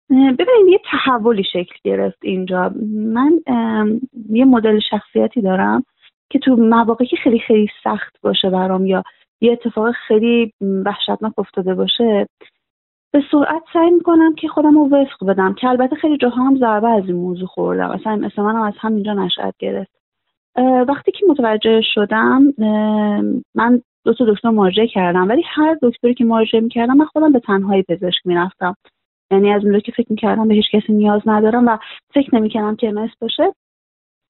ببینید 0.10 0.68
یه 0.72 0.80
تحولی 0.92 1.44
شکل 1.44 1.76
گرفت 1.84 2.18
اینجا. 2.22 2.72
من 2.96 3.40
یه 4.30 4.46
مدل 4.46 4.80
شخصیتی 4.80 5.42
دارم 5.42 5.84
که 6.30 6.40
تو 6.40 6.56
مواقعی 6.56 7.08
که 7.08 7.16
خیلی 7.16 7.40
خیلی 7.40 7.68
سخت 7.84 8.22
باشه 8.22 8.50
برام 8.50 8.86
یا 8.86 9.04
یه 9.42 9.52
اتفاق 9.52 9.92
خیلی 9.92 10.54
وحشتناک 10.86 11.40
افتاده 11.40 11.76
باشه 11.76 12.28
به 13.16 13.24
سرعت 13.32 13.64
سعی 13.74 13.92
می‌کنم 13.92 14.36
که 14.36 14.48
خودم 14.48 14.74
رو 14.74 14.90
وفق 14.90 15.26
بدم 15.28 15.54
که 15.54 15.68
البته 15.68 15.96
خیلی 15.96 16.18
جاها 16.18 16.44
هم 16.44 16.58
ضربه 16.58 16.90
از 16.90 17.04
این 17.06 17.16
موضوع 17.16 17.48
خوردم. 17.48 17.90
اصلا 17.90 18.16
مثل 18.16 18.42
منم 18.42 18.62
از 18.62 18.74
همینجا 18.80 19.14
نشأت 19.14 19.54
گرفت. 19.60 19.92
وقتی 20.88 21.12
که 21.12 21.26
متوجه 21.30 21.82
شدم 21.94 22.42
من 23.56 23.82
دو 24.06 24.14
تا 24.14 24.26
دکتر 24.26 24.50
مراجعه 24.50 24.88
کردم 24.88 25.30
ولی 25.30 25.44
هر 25.46 25.78
دکتری 25.82 26.14
که 26.14 26.26
مراجعه 26.26 26.62
می‌کردم 26.62 26.98
من 26.98 27.06
خودم 27.06 27.32
به 27.32 27.40
تنهایی 27.40 27.84
پزشک 27.84 28.26
می‌رفتم. 28.26 28.76
یعنی 29.32 29.52
از 29.52 29.64
اونجا 29.64 29.80
که 29.80 29.92
فکر 29.92 30.08
می‌کردم 30.10 30.48
به 30.48 30.54
هیچ 30.54 30.66
کسی 30.72 30.94
نیاز 30.94 31.22
ندارم 31.26 31.68
و 31.68 31.78
فکر 32.14 32.36
نمی‌کردم 32.36 32.76
که 32.76 32.92
مس 32.92 33.10
باشه 33.22 33.54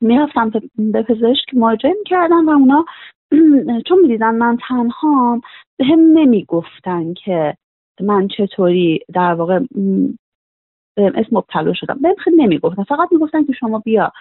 می‌رفتم 0.02 0.52
به 0.78 1.02
پزشک 1.02 1.54
مراجعه 1.54 1.94
می‌کردم 1.98 2.48
و 2.48 2.52
اونا 2.52 2.86
چون 3.88 4.00
می‌دیدن 4.02 4.36
من 4.36 4.58
تنهام 4.68 5.42
به 5.78 5.86
هم 5.86 6.00
نمی‌گفتن 6.00 7.14
که 7.14 7.56
من 8.02 8.28
چطوری 8.28 9.00
در 9.14 9.34
واقع 9.34 9.60
اسم 10.98 11.28
مبتلا 11.32 11.74
شدم. 11.74 12.00
بهم 12.02 12.16
خیلی 12.16 12.38
نمی‌گفتن. 12.44 12.84
فقط 12.84 13.08
می‌گفتن 13.12 13.44
که 13.44 13.54
شما 13.54 13.80
بیا 13.80 14.12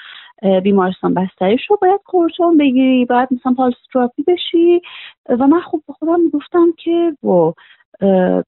بیمارستان 0.63 1.15
بستری 1.15 1.59
شو 1.59 1.77
باید 1.83 2.01
کورتون 2.05 2.57
بگیری 2.57 3.05
باید 3.05 3.29
مثلا 3.33 3.55
پالستراپی 3.55 4.23
بشی. 4.23 4.81
و 5.29 5.47
من 5.47 5.61
خوب 5.61 5.83
به 5.87 5.93
خودم 5.93 6.21
می‌گفتم 6.21 6.73
که 6.79 7.13
و 7.29 7.53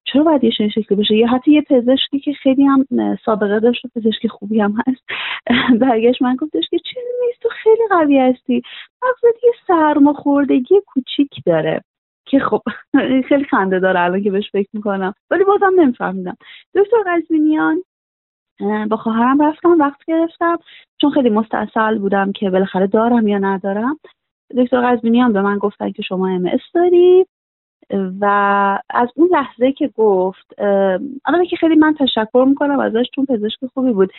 چرا 0.04 0.22
باید 0.24 0.44
یه 0.44 0.50
شکلی 0.50 0.98
بشه؟ 0.98 1.16
یا 1.16 1.26
حتی 1.26 1.52
یه 1.52 1.62
پزشکی 1.62 2.20
که 2.20 2.32
خیلی 2.32 2.64
هم 2.64 2.86
سابقه 3.24 3.60
داشت 3.60 3.84
و 3.84 3.88
پزشکی 3.96 4.28
خوبی 4.28 4.60
هم 4.60 4.74
هست 4.86 5.02
برگشت 5.80 6.22
من 6.22 6.36
گفتش 6.36 6.64
که 6.70 6.78
چیزی 6.78 7.06
نیست 7.26 7.42
تو 7.42 7.48
خیلی 7.62 7.82
قوی 7.90 8.18
هستی. 8.18 8.62
مغزت 9.02 9.44
یه 9.44 9.52
سرماخوردگی 9.66 10.74
کوچیک 10.86 11.30
داره. 11.46 11.82
که 12.26 12.38
خب 12.38 12.62
خیلی 13.28 13.44
خنده 13.44 13.78
داره 13.80 14.00
الان 14.00 14.22
که 14.22 14.30
بهش 14.30 14.50
فکر 14.52 14.68
می‌کنم. 14.72 15.14
ولی 15.30 15.44
بازم 15.44 15.80
نمیفهمیدم. 15.80 16.36
دکتر 16.74 16.96
قزوینیان 17.06 17.82
با 18.90 18.96
خواهرم 18.96 19.42
رفتم 19.42 19.78
وقت 19.80 20.04
گرفتم. 20.06 20.58
چون 21.00 21.10
خیلی 21.10 21.30
مستاصل 21.30 21.98
بودم 21.98 22.32
که 22.32 22.50
بالاخره 22.50 22.86
دارم 22.86 23.28
یا 23.28 23.38
ندارم. 23.38 23.98
دکتر 24.58 24.80
قزوینیان 24.80 25.32
به 25.32 25.42
من 25.42 25.58
گفتن 25.58 25.92
که 25.92 26.02
شما 26.02 26.28
ام 26.28 26.50
داری 26.74 27.26
و 28.20 28.26
از 28.90 29.08
اون 29.16 29.28
لحظه 29.32 29.72
که 29.72 29.88
گفت 29.96 30.60
آدم 31.24 31.44
که 31.50 31.56
خیلی 31.56 31.74
من 31.74 31.94
تشکر 31.94 32.44
می‌کنم 32.48 32.80
ازش 32.80 33.06
چون 33.14 33.26
پزشک 33.26 33.58
خوبی 33.74 33.92
بود. 33.92 34.12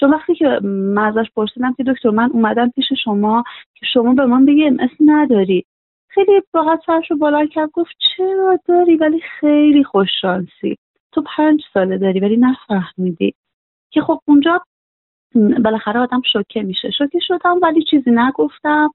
چون 0.00 0.10
وقتی 0.10 0.34
که 0.34 0.60
من 0.62 1.18
ازش 1.18 1.30
پرسیدم 1.36 1.74
که 1.74 1.84
دکتر 1.84 2.10
من 2.10 2.30
اومدم 2.32 2.70
پیش 2.70 2.86
شما 3.04 3.44
که 3.74 3.86
شما 3.92 4.14
به 4.14 4.26
من 4.26 4.44
بگی 4.46 4.66
ام 4.66 4.78
نداری. 5.06 5.64
خیلی 6.14 6.42
راحت 6.54 6.80
سرش 6.86 7.10
رو 7.10 7.16
بالا 7.16 7.46
کرد 7.46 7.70
گفت 7.70 7.92
چرا 8.16 8.58
داری؟ 8.68 8.96
ولی 8.96 9.20
خیلی 9.40 9.84
خوششانسی 9.84 10.76
تو 11.12 11.24
پنج 11.36 11.62
ساله 11.74 11.98
داری 11.98 12.20
ولی 12.20 12.36
نفهمیدی. 12.36 13.34
که 13.90 14.00
خب 14.00 14.20
اونجا 14.28 14.60
بالاخره 15.64 16.00
آدم 16.00 16.22
شوکه 16.32 16.62
میشه. 16.62 16.90
شوکه 16.90 17.18
شدم 17.22 17.60
ولی 17.62 17.84
چیزی 17.90 18.10
نگفتم. 18.10 18.90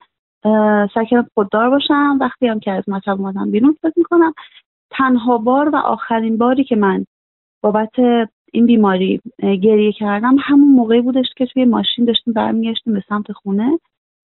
سعی 0.93 1.07
خوددار 1.33 1.69
باشم. 1.69 2.17
وقتی 2.21 2.47
هم 2.47 2.59
که 2.59 2.71
از 2.71 2.89
مطب 2.89 3.21
اومدم 3.21 3.51
بیرون 3.51 3.75
فکر 3.81 3.93
می‌کنم 3.95 4.33
تنها 4.91 5.37
بار 5.37 5.69
و 5.69 5.75
آخرین 5.75 6.37
باری 6.37 6.63
که 6.63 6.75
من 6.75 7.05
بابت 7.63 7.99
این 8.53 8.65
بیماری 8.65 9.21
گریه 9.39 9.91
کردم 9.91 10.35
همون 10.39 10.69
موقعی 10.75 11.01
بودش 11.01 11.27
که 11.37 11.45
توی 11.45 11.65
ماشین 11.65 12.05
داشتیم 12.05 12.33
برمیگشتیم 12.33 12.93
به 12.93 13.03
سمت 13.09 13.31
خونه. 13.31 13.79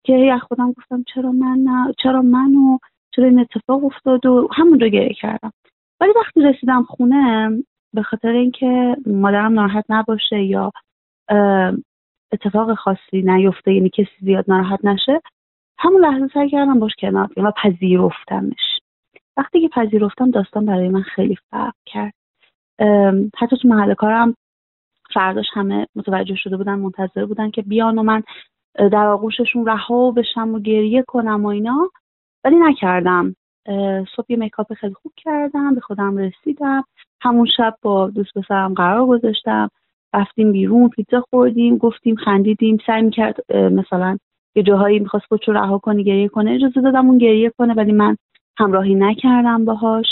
که 0.07 0.33
از 0.33 0.41
خودم 0.41 0.71
گفتم 0.71 1.03
چرا 1.13 1.31
من 1.31 1.93
چرا 2.03 2.21
منو 2.21 2.77
چرا 3.15 3.25
این 3.25 3.39
اتفاق 3.39 3.85
افتاد 3.85 4.25
و 4.25 4.47
همونجا 4.51 4.87
گریه 4.87 5.13
کردم. 5.13 5.51
ولی 5.99 6.11
وقتی 6.15 6.41
رسیدم 6.41 6.83
خونه 6.83 7.49
به 7.93 8.03
خاطر 8.03 8.29
اینکه 8.29 8.97
مادرم 9.05 9.53
ناراحت 9.53 9.85
نباشه 9.89 10.43
یا 10.43 10.71
اتفاق 12.31 12.73
خاصی 12.73 13.21
نیفته 13.21 13.73
یعنی 13.73 13.89
کسی 13.89 14.11
زیاد 14.19 14.45
ناراحت 14.47 14.85
نشه 14.85 15.21
همون 15.79 16.05
لحظه 16.05 16.27
سعی 16.33 16.49
کردم 16.49 16.79
باش 16.79 16.91
کنار 16.99 17.29
و 17.37 17.51
پذیرفتمش. 17.63 18.79
وقتی 19.37 19.61
که 19.61 19.67
پذیرفتم 19.67 20.31
داستان 20.31 20.65
برای 20.65 20.89
من 20.89 21.01
خیلی 21.01 21.37
فرق 21.51 21.73
کرد. 21.85 22.13
حتی 23.37 23.57
تو 23.61 23.67
محل 23.67 23.93
کارم 23.93 24.35
فرداش 25.13 25.45
همه 25.53 25.87
متوجه 25.95 26.35
شده 26.35 26.57
بودن 26.57 26.79
منتظر 26.79 27.25
بودن 27.25 27.51
که 27.51 27.61
بیان 27.61 27.97
و 27.97 28.03
من 28.03 28.23
در 28.77 29.07
آغوششون 29.07 29.65
رها 29.65 30.11
بشم 30.11 30.53
و 30.53 30.59
گریه 30.59 31.03
کنم 31.03 31.45
و 31.45 31.47
اینا 31.47 31.89
ولی 32.43 32.55
نکردم. 32.55 33.35
صبح 34.15 34.25
یه 34.29 34.37
میکاپ 34.37 34.73
خیلی 34.73 34.93
خوب 34.93 35.11
کردم 35.17 35.75
به 35.75 35.81
خودم 35.81 36.17
رسیدم. 36.17 36.83
همون 37.21 37.47
شب 37.57 37.75
با 37.81 38.09
دوست 38.09 38.33
پسرم 38.37 38.73
قرار 38.73 39.07
گذاشتم. 39.07 39.69
رفتیم 40.13 40.51
بیرون 40.51 40.89
پیتزا 40.89 41.21
خوردیم 41.29 41.77
گفتیم 41.77 42.15
خندیدیم 42.15 42.77
سعی 42.87 43.01
می‌کرد 43.01 43.53
مثلا 43.53 44.17
یه 44.55 44.63
جاهایی 44.63 44.99
می‌خواست 44.99 45.25
خودشو 45.25 45.51
رها 45.51 45.77
کنی 45.77 46.03
گریه 46.03 46.27
کنه 46.27 46.51
اجازه 46.51 46.81
دادم 46.81 47.07
اون 47.07 47.17
گریه 47.17 47.51
کنه 47.57 47.73
ولی 47.73 47.91
من 47.91 48.17
همراهی 48.57 48.95
نکردم 48.95 49.65
باهاش. 49.65 50.05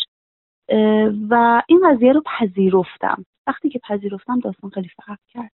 و 1.30 1.62
این 1.68 1.82
قضیه 1.86 2.14
رو 2.14 2.22
پذیرفتم. 2.26 3.26
وقتی 3.48 3.70
که 3.70 3.80
پذیرفتم 3.80 4.40
داستان 4.40 4.70
خیلی 4.70 4.90
فرق 5.06 5.20
کرد. 5.28 5.52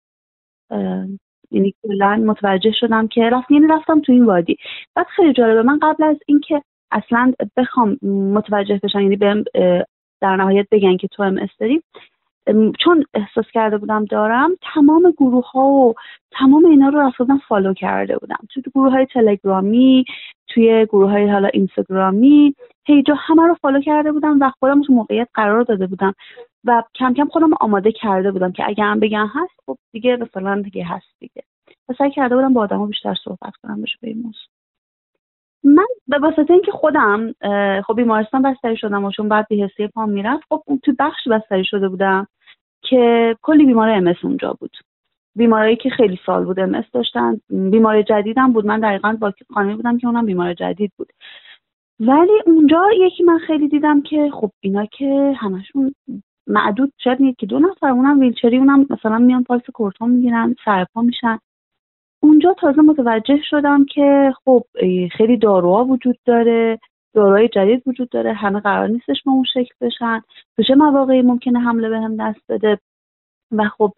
یعنی 1.51 1.75
کلا 1.83 2.17
متوجه 2.17 2.73
شدم 2.73 3.09
که 3.09 3.31
رفت 3.31 3.51
یعنی 3.51 3.67
رفتم 3.67 4.01
تو 4.01 4.13
این 4.13 4.25
وادی. 4.25 4.57
بعد 4.95 5.07
خیلی 5.07 5.33
جالبه 5.33 5.63
من 5.63 5.79
قبل 5.79 6.05
از 6.05 6.17
اینکه 6.27 6.63
اصلا 6.93 7.33
بخوام 7.57 7.99
متوجه 8.35 8.81
بشم 8.83 9.01
یعنی 9.01 9.17
بهم 9.17 9.45
در 10.21 10.37
نهایت 10.37 10.67
بگن 10.71 10.97
که 10.97 11.09
تو 11.09 11.23
ام 11.23 11.35
اس 11.35 11.47
داری 11.61 11.83
چون 12.85 13.05
احساس 13.15 13.45
کرده 13.55 13.79
بودم 13.79 14.05
دارم 14.05 14.51
تمام 14.75 15.15
گروه 15.19 15.51
ها 15.51 15.61
و 15.61 15.95
تمام 16.33 16.65
اینا 16.65 16.89
رو 16.89 17.01
رفتم 17.01 17.41
follow 17.49 17.75
کرده 17.75 18.19
بودم. 18.19 18.39
توی 18.55 18.63
گروه 18.75 18.93
های 18.93 19.07
تلگرامی 19.07 20.05
توی 20.49 20.87
گروه 20.87 21.11
های 21.11 21.31
حالا 21.31 21.49
اینستاگرامی 21.49 22.55
page 22.87 23.09
ا 23.09 23.15
همه 23.15 23.43
رو 23.47 23.55
follow 23.55 23.81
کرده 23.81 24.13
بودم 24.13 24.39
و 24.41 24.51
خودم 24.61 24.81
موقعیت 24.89 25.29
قرار 25.35 25.63
داده 25.63 25.87
بودم. 25.87 26.15
و 26.67 26.83
کم 26.95 27.15
کم 27.15 27.29
خودم 27.29 27.51
آماده 27.61 27.93
کرده 27.93 28.31
بودم 28.31 28.53
که 28.53 28.65
اگه 28.67 28.85
هم 28.85 29.01
بگن 29.01 29.27
هست 29.27 29.61
خب 29.67 29.79
دیگه 29.93 30.17
مثلا 30.17 30.63
دیگه 30.63 30.85
هست 30.85 31.07
دیگه. 31.19 31.43
و 31.89 31.93
سعی 31.99 32.11
کرده 32.11 32.37
بودم 32.37 32.55
با 32.55 32.61
آدم 32.61 32.87
بیشتر 32.87 33.15
صحبت 33.25 33.57
کنم 33.63 33.83
بشه 33.83 33.99
به 34.01 34.09
این 34.09 34.17
موضوع. 34.17 34.49
من 35.65 35.87
به 36.09 36.19
واسطه 36.19 36.53
اینکه 36.53 36.73
خودم 36.73 37.33
خب 37.87 37.97
بیمارستان 37.97 38.43
بستری 38.43 38.77
شدم 38.77 39.05
و 39.05 39.11
چون 39.11 39.29
بعد 39.29 39.47
بیهستی 39.49 39.87
پام 39.87 40.11
می‌رفت 40.11 40.45
خب 40.49 40.63
تو 40.83 40.93
بخش 40.99 41.29
بستری 41.29 41.65
شده 41.65 41.89
بودم 41.89 42.27
که 42.83 43.37
کلی 43.43 43.67
بیمار 43.67 43.89
امس 43.89 44.17
اونجا 44.23 44.57
بود. 44.61 44.77
بیمارایی 45.37 45.77
که 45.77 45.91
خیلی 45.91 46.19
سال 46.27 46.45
بود 46.45 46.61
امس 46.61 46.85
داشتن. 46.93 47.41
بیمار 47.49 48.03
جدیدم 48.03 48.53
بود. 48.53 48.67
من 48.67 48.81
دقیقا 48.81 49.17
با 49.21 49.33
خانمی 49.55 49.75
بودم 49.75 49.99
که 49.99 50.07
اونم 50.07 50.27
بیمار 50.27 50.55
جدید 50.55 50.93
بود. 50.97 51.13
ولی 52.01 52.43
اونجا 52.47 52.83
یکی 52.99 53.23
من 53.23 53.39
خیلی 53.39 53.69
دیدم 53.69 54.03
که 54.03 54.31
خب 54.33 54.51
اینا 54.61 54.87
که 54.87 55.35
همشون 55.37 55.95
معدود 56.47 56.93
شاید 57.05 57.37
که 57.39 57.47
دو 57.47 57.59
نفر 57.59 57.89
اونم 57.89 58.21
ویلچری 58.21 58.59
اونم 58.59 58.87
مثلا 58.91 59.19
میان 59.19 59.45
پالس 59.45 59.71
کورتون 59.75 60.11
می‌گیرن 60.11 60.55
سرپا 60.65 61.03
میشن. 61.03 61.39
اونجا 62.23 62.55
تازه 62.61 62.83
متوجه 62.83 63.39
شدم 63.51 63.85
که 63.85 64.33
خب 64.45 64.63
خیلی 65.13 65.37
داروها 65.37 65.85
وجود 65.85 66.19
داره 66.25 66.79
داروهای 67.15 67.49
جدید 67.49 67.83
وجود 67.87 68.09
داره 68.09 68.33
همه 68.33 68.61
قرار 68.61 68.89
نیستش 68.89 69.23
به 69.25 69.31
اون 69.31 69.45
شکل 69.55 69.75
بشن. 69.81 70.21
تو 70.57 70.63
چه 70.63 70.75
مواقعی 70.75 71.23
ممکنه 71.23 71.61
حمله 71.61 71.89
به 71.89 72.01
هم 72.01 72.17
دست 72.17 72.41
بده؟ 72.49 72.79
و 73.53 73.69
خب 73.69 73.93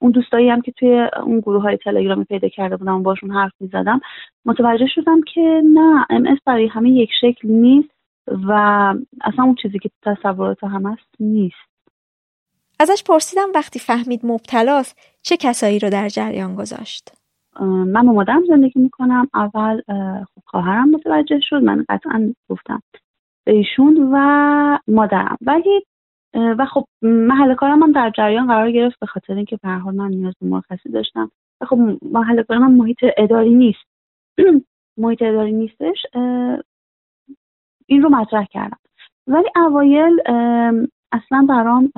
اون 0.00 0.10
دوستایی 0.12 0.50
هم 0.50 0.60
که 0.60 0.72
توی 0.72 1.08
اون 1.22 1.40
گروه 1.40 1.62
های 1.62 1.76
تلگرامی 1.76 2.24
پیدا 2.24 2.48
کرده 2.48 2.76
بودم 2.76 3.02
باشون 3.02 3.30
حرف 3.30 3.52
می 3.60 3.68
زدم 3.68 4.00
متوجه 4.44 4.86
شدم 4.86 5.20
که 5.34 5.62
نه 5.74 6.06
ام 6.10 6.38
برای 6.46 6.66
همه 6.66 6.90
یک 6.90 7.10
شکل 7.20 7.48
نیست. 7.48 7.97
و 8.48 8.52
اصلا 9.20 9.44
اون 9.44 9.54
چیزی 9.62 9.78
که 9.78 9.90
تصورات 10.02 10.64
هم 10.64 10.86
هست 10.86 11.08
نیست. 11.20 11.68
ازش 12.80 13.04
پرسیدم 13.06 13.48
وقتی 13.54 13.78
فهمید 13.78 14.20
مبتلاست 14.26 15.18
چه 15.22 15.36
کسایی 15.36 15.78
رو 15.78 15.90
در 15.90 16.08
جریان 16.08 16.54
گذاشت؟ 16.54 17.12
من 17.60 18.06
با 18.06 18.12
مادرم 18.12 18.44
زندگی 18.48 18.80
می‌کنم. 18.80 19.28
اول 19.34 19.80
خب 20.34 20.42
خواهرم 20.46 20.90
متوجه 20.90 21.40
شد. 21.42 21.62
من 21.62 21.84
قطعا 21.88 22.34
گفتم 22.48 22.82
به 23.44 23.52
ایشون 23.52 24.10
و 24.12 24.78
مادرم. 24.88 25.36
ولی 25.40 25.82
و 26.34 26.66
خب 26.66 26.84
محل 27.02 27.54
کارم 27.54 27.82
هم 27.82 27.92
در 27.92 28.12
جریان 28.16 28.46
قرار 28.46 28.70
گرفت 28.70 28.98
به 29.00 29.06
خاطر 29.06 29.34
اینکه 29.34 29.58
به 29.62 29.68
حال 29.68 29.94
من 29.94 30.10
نیاز 30.10 30.34
به 30.40 30.46
مرخصی 30.46 30.88
داشتم. 30.88 31.30
و 31.60 31.66
خب 31.66 31.78
محل 32.02 32.42
کارم 32.42 32.62
هم 32.62 32.72
محیط 32.72 32.98
اداری 33.16 33.54
نیست. 33.54 33.84
محیط 34.98 35.22
اداری 35.22 35.52
نیستش. 35.52 36.06
این 37.88 38.02
رو 38.02 38.08
مطرح 38.08 38.44
کردم. 38.44 38.78
ولی 39.26 39.48
اوایل 39.56 40.20
اصلا 41.12 41.46
برام 41.48 41.92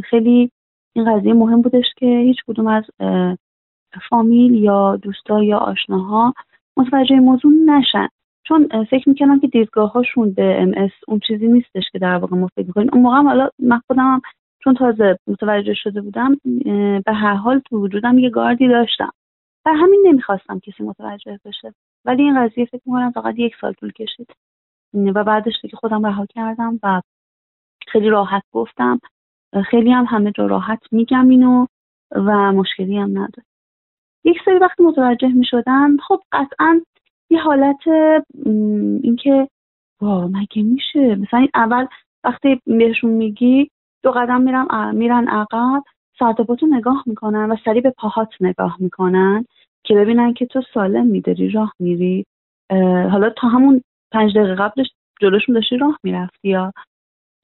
خیلی 0.00 0.50
این 0.92 1.14
قضیه 1.14 1.32
مهم 1.32 1.62
بودش 1.62 1.84
که 1.96 2.06
هیچ 2.06 2.36
کدوم 2.46 2.66
از 2.66 2.84
فامیل 4.08 4.54
یا 4.54 4.96
دوستا 4.96 5.42
یا 5.42 5.58
آشناها 5.58 6.34
متوجه 6.76 7.20
موضوع 7.20 7.52
نشن. 7.66 8.08
چون 8.46 8.84
فکر 8.90 9.08
می‌کنم 9.08 9.40
که 9.40 9.46
دیدگاه 9.46 9.92
هاشون 9.92 10.32
به 10.32 10.62
ام 10.62 10.88
اون 11.08 11.20
چیزی 11.26 11.48
نیستش 11.48 11.84
که 11.92 11.98
در 11.98 12.16
واقع 12.16 12.36
ما 12.36 12.48
فکر 12.56 12.66
می‌کنیم. 12.66 12.88
اون 12.92 13.02
موقع 13.02 13.22
حالا 13.22 13.48
من 13.58 13.80
خودم 13.86 14.20
چون 14.64 14.74
تازه 14.74 15.18
متوجه 15.26 15.74
شده 15.74 16.00
بودم 16.00 16.36
به 17.04 17.12
هر 17.12 17.34
حال 17.34 17.58
تو 17.58 17.78
وجودم 17.78 18.18
یه 18.18 18.30
گاردی 18.30 18.68
داشتم. 18.68 19.10
و 19.66 19.70
همین 19.74 20.02
نمی‌خواستم 20.06 20.58
کسی 20.58 20.82
متوجه 20.82 21.40
بشه. 21.44 21.74
ولی 22.04 22.22
این 22.22 22.46
قضیه 22.46 22.64
فکر 22.64 22.82
می‌کنم 22.86 23.10
فقط 23.10 23.38
یک 23.38 23.52
سال 23.60 23.72
طول 23.72 23.92
کشید. 23.92 24.30
و 24.94 25.24
بعدش 25.24 25.60
دیگه 25.62 25.76
خودم 25.76 26.06
رها 26.06 26.26
کردم 26.26 26.80
و 26.82 27.00
خیلی 27.88 28.08
راحت 28.08 28.42
گفتم. 28.52 29.00
خیلی 29.70 29.92
هم 29.92 30.04
همه 30.08 30.32
جا 30.32 30.46
راحت 30.46 30.82
میگم 30.92 31.28
اینو 31.28 31.66
و 32.10 32.52
مشکلی 32.52 32.98
هم 32.98 33.10
نداره. 33.10 33.44
یک 34.24 34.36
سری 34.44 34.58
وقتی 34.58 34.82
متوجه 34.82 35.28
می 35.28 35.44
شدن 35.44 35.96
خب 35.96 36.20
قطعا 36.32 36.80
یه 37.30 37.40
حالت 37.42 37.88
اینکه 39.02 39.48
وا 40.00 40.28
مگه 40.28 40.62
میشه؟ 40.62 41.14
مثلا 41.14 41.46
اول 41.54 41.86
وقتی 42.24 42.60
بهشون 42.66 43.10
میگی 43.10 43.70
دو 44.02 44.10
قدم 44.10 44.40
میرم 44.40 44.94
میرن 44.94 45.28
عقب 45.28 45.82
سرتاپاتو 46.18 46.66
نگاه 46.66 47.02
می‌کنن 47.06 47.50
و 47.50 47.56
سری 47.64 47.80
به 47.80 47.90
پاهات 47.90 48.28
نگاه 48.40 48.76
می‌کنن 48.80 49.44
که 49.84 49.94
ببینن 49.94 50.32
که 50.32 50.46
تو 50.46 50.62
سالم 50.74 51.06
میداری 51.06 51.50
راه 51.50 51.72
میری. 51.78 52.24
حالا 53.10 53.30
تا 53.30 53.48
همون 53.48 53.82
پنج 54.12 54.38
دقیقه 54.38 54.54
قبلش 54.54 54.86
جلوشون 55.20 55.54
داشتی 55.54 55.76
راه 55.76 55.98
می‌رفتی 56.02 56.48
یا؟ 56.48 56.72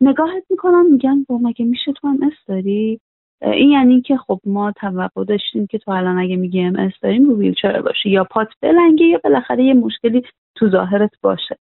نگاهت 0.01 0.45
می‌کنن 0.51 0.87
میگن 0.91 1.25
با 1.29 1.39
مگه 1.39 1.65
میشه 1.65 1.93
تو 1.93 2.09
هم 2.09 2.31
داری؟ 2.47 3.01
این 3.43 3.71
یعنی 3.71 4.01
که 4.01 4.17
خب 4.17 4.41
ما 4.47 4.73
توقع 4.73 5.25
داشتیم 5.25 5.67
که 5.67 5.79
تو 5.79 5.91
الان 5.91 6.19
اگه 6.19 6.37
میگی 6.37 6.61
ام 6.61 6.93
داریم 7.03 7.29
رو 7.29 7.39
ویلچر 7.39 7.83
باشی 7.83 8.11
یا 8.11 8.25
پات 8.25 8.49
بلنگه 8.63 9.07
یا 9.07 9.21
بالاخره 9.25 9.65
یه 9.65 9.75
مشکلی 9.75 10.23
تو 10.55 10.71
ظاهرت 10.71 11.11
باشه. 11.23 11.57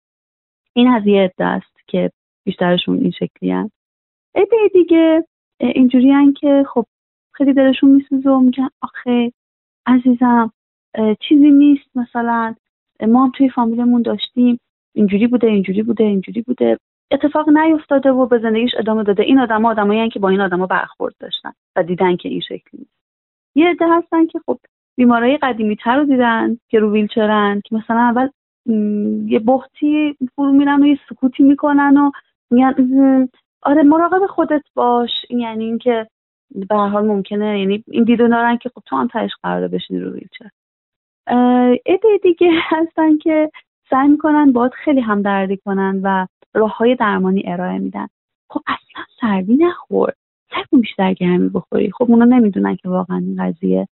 این 0.72 0.88
از 0.88 1.06
یه 1.06 1.32
عده 1.38 1.62
که 1.86 2.10
بیشترشون 2.44 2.98
این 2.98 3.10
شکلی 3.10 3.50
هست 3.50 3.72
عده 4.34 4.56
دیگه 4.72 5.24
اینجوری 5.60 6.10
هن 6.10 6.32
که 6.32 6.64
خب 6.74 6.86
خیلی 7.34 7.52
دلشون 7.52 7.90
میسوزه 7.90 8.30
و 8.30 8.40
میگن 8.40 8.68
آخه 8.82 9.32
عزیزم 9.86 10.52
چیزی 11.20 11.50
نیست 11.50 11.96
مثلا. 11.96 12.54
ما 13.08 13.32
توی 13.36 13.50
فامیلمون 13.50 14.02
داشتیم. 14.02 14.58
اینجوری 14.94 15.26
بوده 15.26 15.46
اینجوری 15.46 15.82
بوده 15.82 16.04
اینجوری 16.04 16.42
بوده. 16.42 16.78
اتفاق 17.10 17.48
نیفتاده 17.48 18.10
و 18.10 18.26
به 18.26 18.38
زندگیش 18.38 18.70
ادامه 18.78 19.02
داده. 19.02 19.22
این 19.22 19.38
آدم 19.38 19.64
آدمایی 19.64 20.08
که 20.10 20.18
با 20.18 20.28
این 20.28 20.40
آدما 20.40 20.66
برخورد 20.66 21.14
داشتن 21.20 21.52
و 21.76 21.82
دیدن 21.82 22.16
که 22.16 22.28
این 22.28 22.40
شکلی 22.40 22.86
یه 23.54 23.68
عده 23.68 23.84
هستن 23.88 24.26
که 24.26 24.38
خب 24.46 24.58
بیمارای 24.96 25.36
قدیمی 25.36 25.76
تر 25.76 25.96
رو 25.96 26.04
دیدن 26.04 26.58
که 26.68 26.78
رو 26.78 26.92
ویلچرن 26.92 27.60
که 27.64 27.74
مثلا 27.76 28.00
اول 28.00 28.28
یه 29.26 29.38
بختی 29.38 30.16
فرو 30.36 30.52
میرن 30.52 30.82
و 30.82 30.86
یه 30.86 30.98
سکوتی 31.08 31.42
می‌کنن 31.42 31.96
و 31.96 32.10
میگن 32.50 33.28
آره 33.62 33.82
مراقب 33.82 34.26
خودت 34.26 34.62
باش. 34.74 35.10
یعنی 35.30 35.64
اینکه 35.64 36.06
به 36.68 36.76
حال 36.76 37.06
ممکنه 37.06 37.60
یعنی 37.60 37.84
این 37.88 38.04
دیدو 38.04 38.28
دارن 38.28 38.56
که 38.56 38.68
خب 38.68 38.82
تو 38.86 38.96
هم 38.96 39.08
تهش 39.08 39.30
قرار 39.42 39.68
بشینی 39.68 40.00
رو 40.00 40.12
ویلچر. 40.12 40.50
عده 41.86 42.18
دیگه 42.22 42.50
هستن 42.72 43.18
که 43.18 43.50
سعی 43.92 44.08
می‌کنن 44.08 44.52
باید 44.52 44.72
خیلی 44.72 45.00
همدردی 45.00 45.56
کنن 45.56 46.00
و 46.02 46.26
راه 46.54 46.76
های 46.76 46.94
درمانی 46.94 47.42
ارائه 47.46 47.78
میدن. 47.78 48.06
خب 48.50 48.60
اصلا 48.66 49.04
سردی 49.20 49.56
نخور. 49.56 50.12
سعی 50.50 50.80
بیشتر 50.80 51.12
گرمی 51.12 51.48
بخوری. 51.48 51.90
خب 51.90 52.10
اونا 52.10 52.24
نمی‌دونن 52.24 52.76
که 52.76 52.88
واقعا 52.88 53.16
این 53.18 53.44
قضیه 53.44 53.88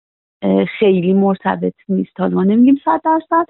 خیلی 0.79 1.13
مرتبط 1.13 1.75
نیست. 1.89 2.21
حالا 2.21 2.35
ما 2.35 2.45
نمیگیم 2.45 2.81
صد 2.85 3.01
درصد 3.05 3.47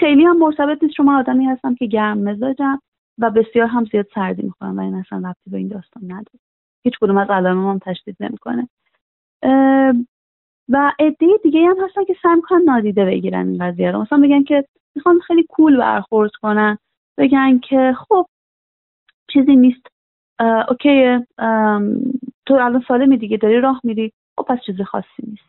خیلی 0.00 0.24
هم 0.24 0.38
مرتبط 0.38 0.82
نیست. 0.82 0.94
شما 0.94 1.18
آدمی 1.18 1.44
هستم 1.44 1.74
که 1.74 1.86
گرم 1.86 2.18
مزاجم 2.18 2.78
و 3.18 3.30
بسیار 3.30 3.66
هم 3.66 3.84
زیاد 3.84 4.06
سردی 4.14 4.42
می‌خورم 4.42 4.78
و 4.78 4.80
این 4.80 4.94
اصلا 4.94 5.18
ربطی 5.18 5.50
به 5.50 5.56
این 5.58 5.68
داستان 5.68 6.02
نداره. 6.04 6.38
هیچ 6.84 6.94
کدوم 7.00 7.16
از 7.16 7.30
علائم 7.30 7.66
هم 7.66 7.78
تشدید 7.78 8.16
نمی‌کنه. 8.20 8.68
و 10.68 10.92
عده 10.98 11.26
دیگه 11.42 11.60
هم 11.60 11.84
هستن 11.84 12.04
که 12.04 12.16
سعی 12.22 12.34
می‌کنن 12.34 12.62
نادیده 12.64 13.04
بگیرن 13.04 13.48
این 13.48 13.58
قضیه 13.58 13.90
رو. 13.90 14.02
مثلا 14.02 14.18
بگن 14.18 14.44
که 14.44 14.64
می‌خوان 14.94 15.20
خیلی 15.20 15.42
کول 15.48 15.76
برخورد 15.76 16.30
کنن. 16.42 16.78
بگن 17.18 17.58
که 17.58 17.96
خب 18.08 18.26
چیزی 19.32 19.56
نیست. 19.56 19.86
اوکی 20.68 21.18
تو 22.46 22.54
الان 22.54 22.84
سالمی 22.88 23.16
دیگه 23.16 23.36
داری 23.36 23.60
راه 23.60 23.80
میری. 23.84 24.12
خب 24.38 24.44
پس 24.44 24.58
چیز 24.66 24.80
خاصی 24.80 25.22
نیست. 25.22 25.42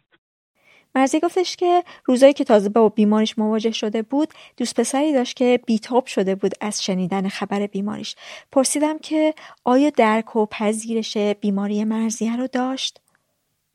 مرزی 0.95 1.19
گفتش 1.19 1.55
که 1.55 1.83
روزایی 2.05 2.33
که 2.33 2.43
تازه 2.43 2.69
با 2.69 2.89
بیماریش 2.89 3.39
مواجه 3.39 3.71
شده 3.71 4.01
بود 4.01 4.27
دوست 4.57 4.79
پسری 4.79 5.13
داشت 5.13 5.37
که 5.37 5.59
بیتاب 5.67 6.05
شده 6.05 6.35
بود 6.35 6.51
از 6.61 6.83
شنیدن 6.83 7.27
خبر 7.27 7.67
بیماریش. 7.67 8.15
پرسیدم 8.51 8.97
که 8.97 9.33
آیا 9.65 9.89
درک 9.89 10.35
و 10.35 10.45
پذیرش 10.45 11.17
بیماری 11.17 11.83
مرزیه 11.83 12.37
رو 12.37 12.47
داشت؟ 12.47 13.01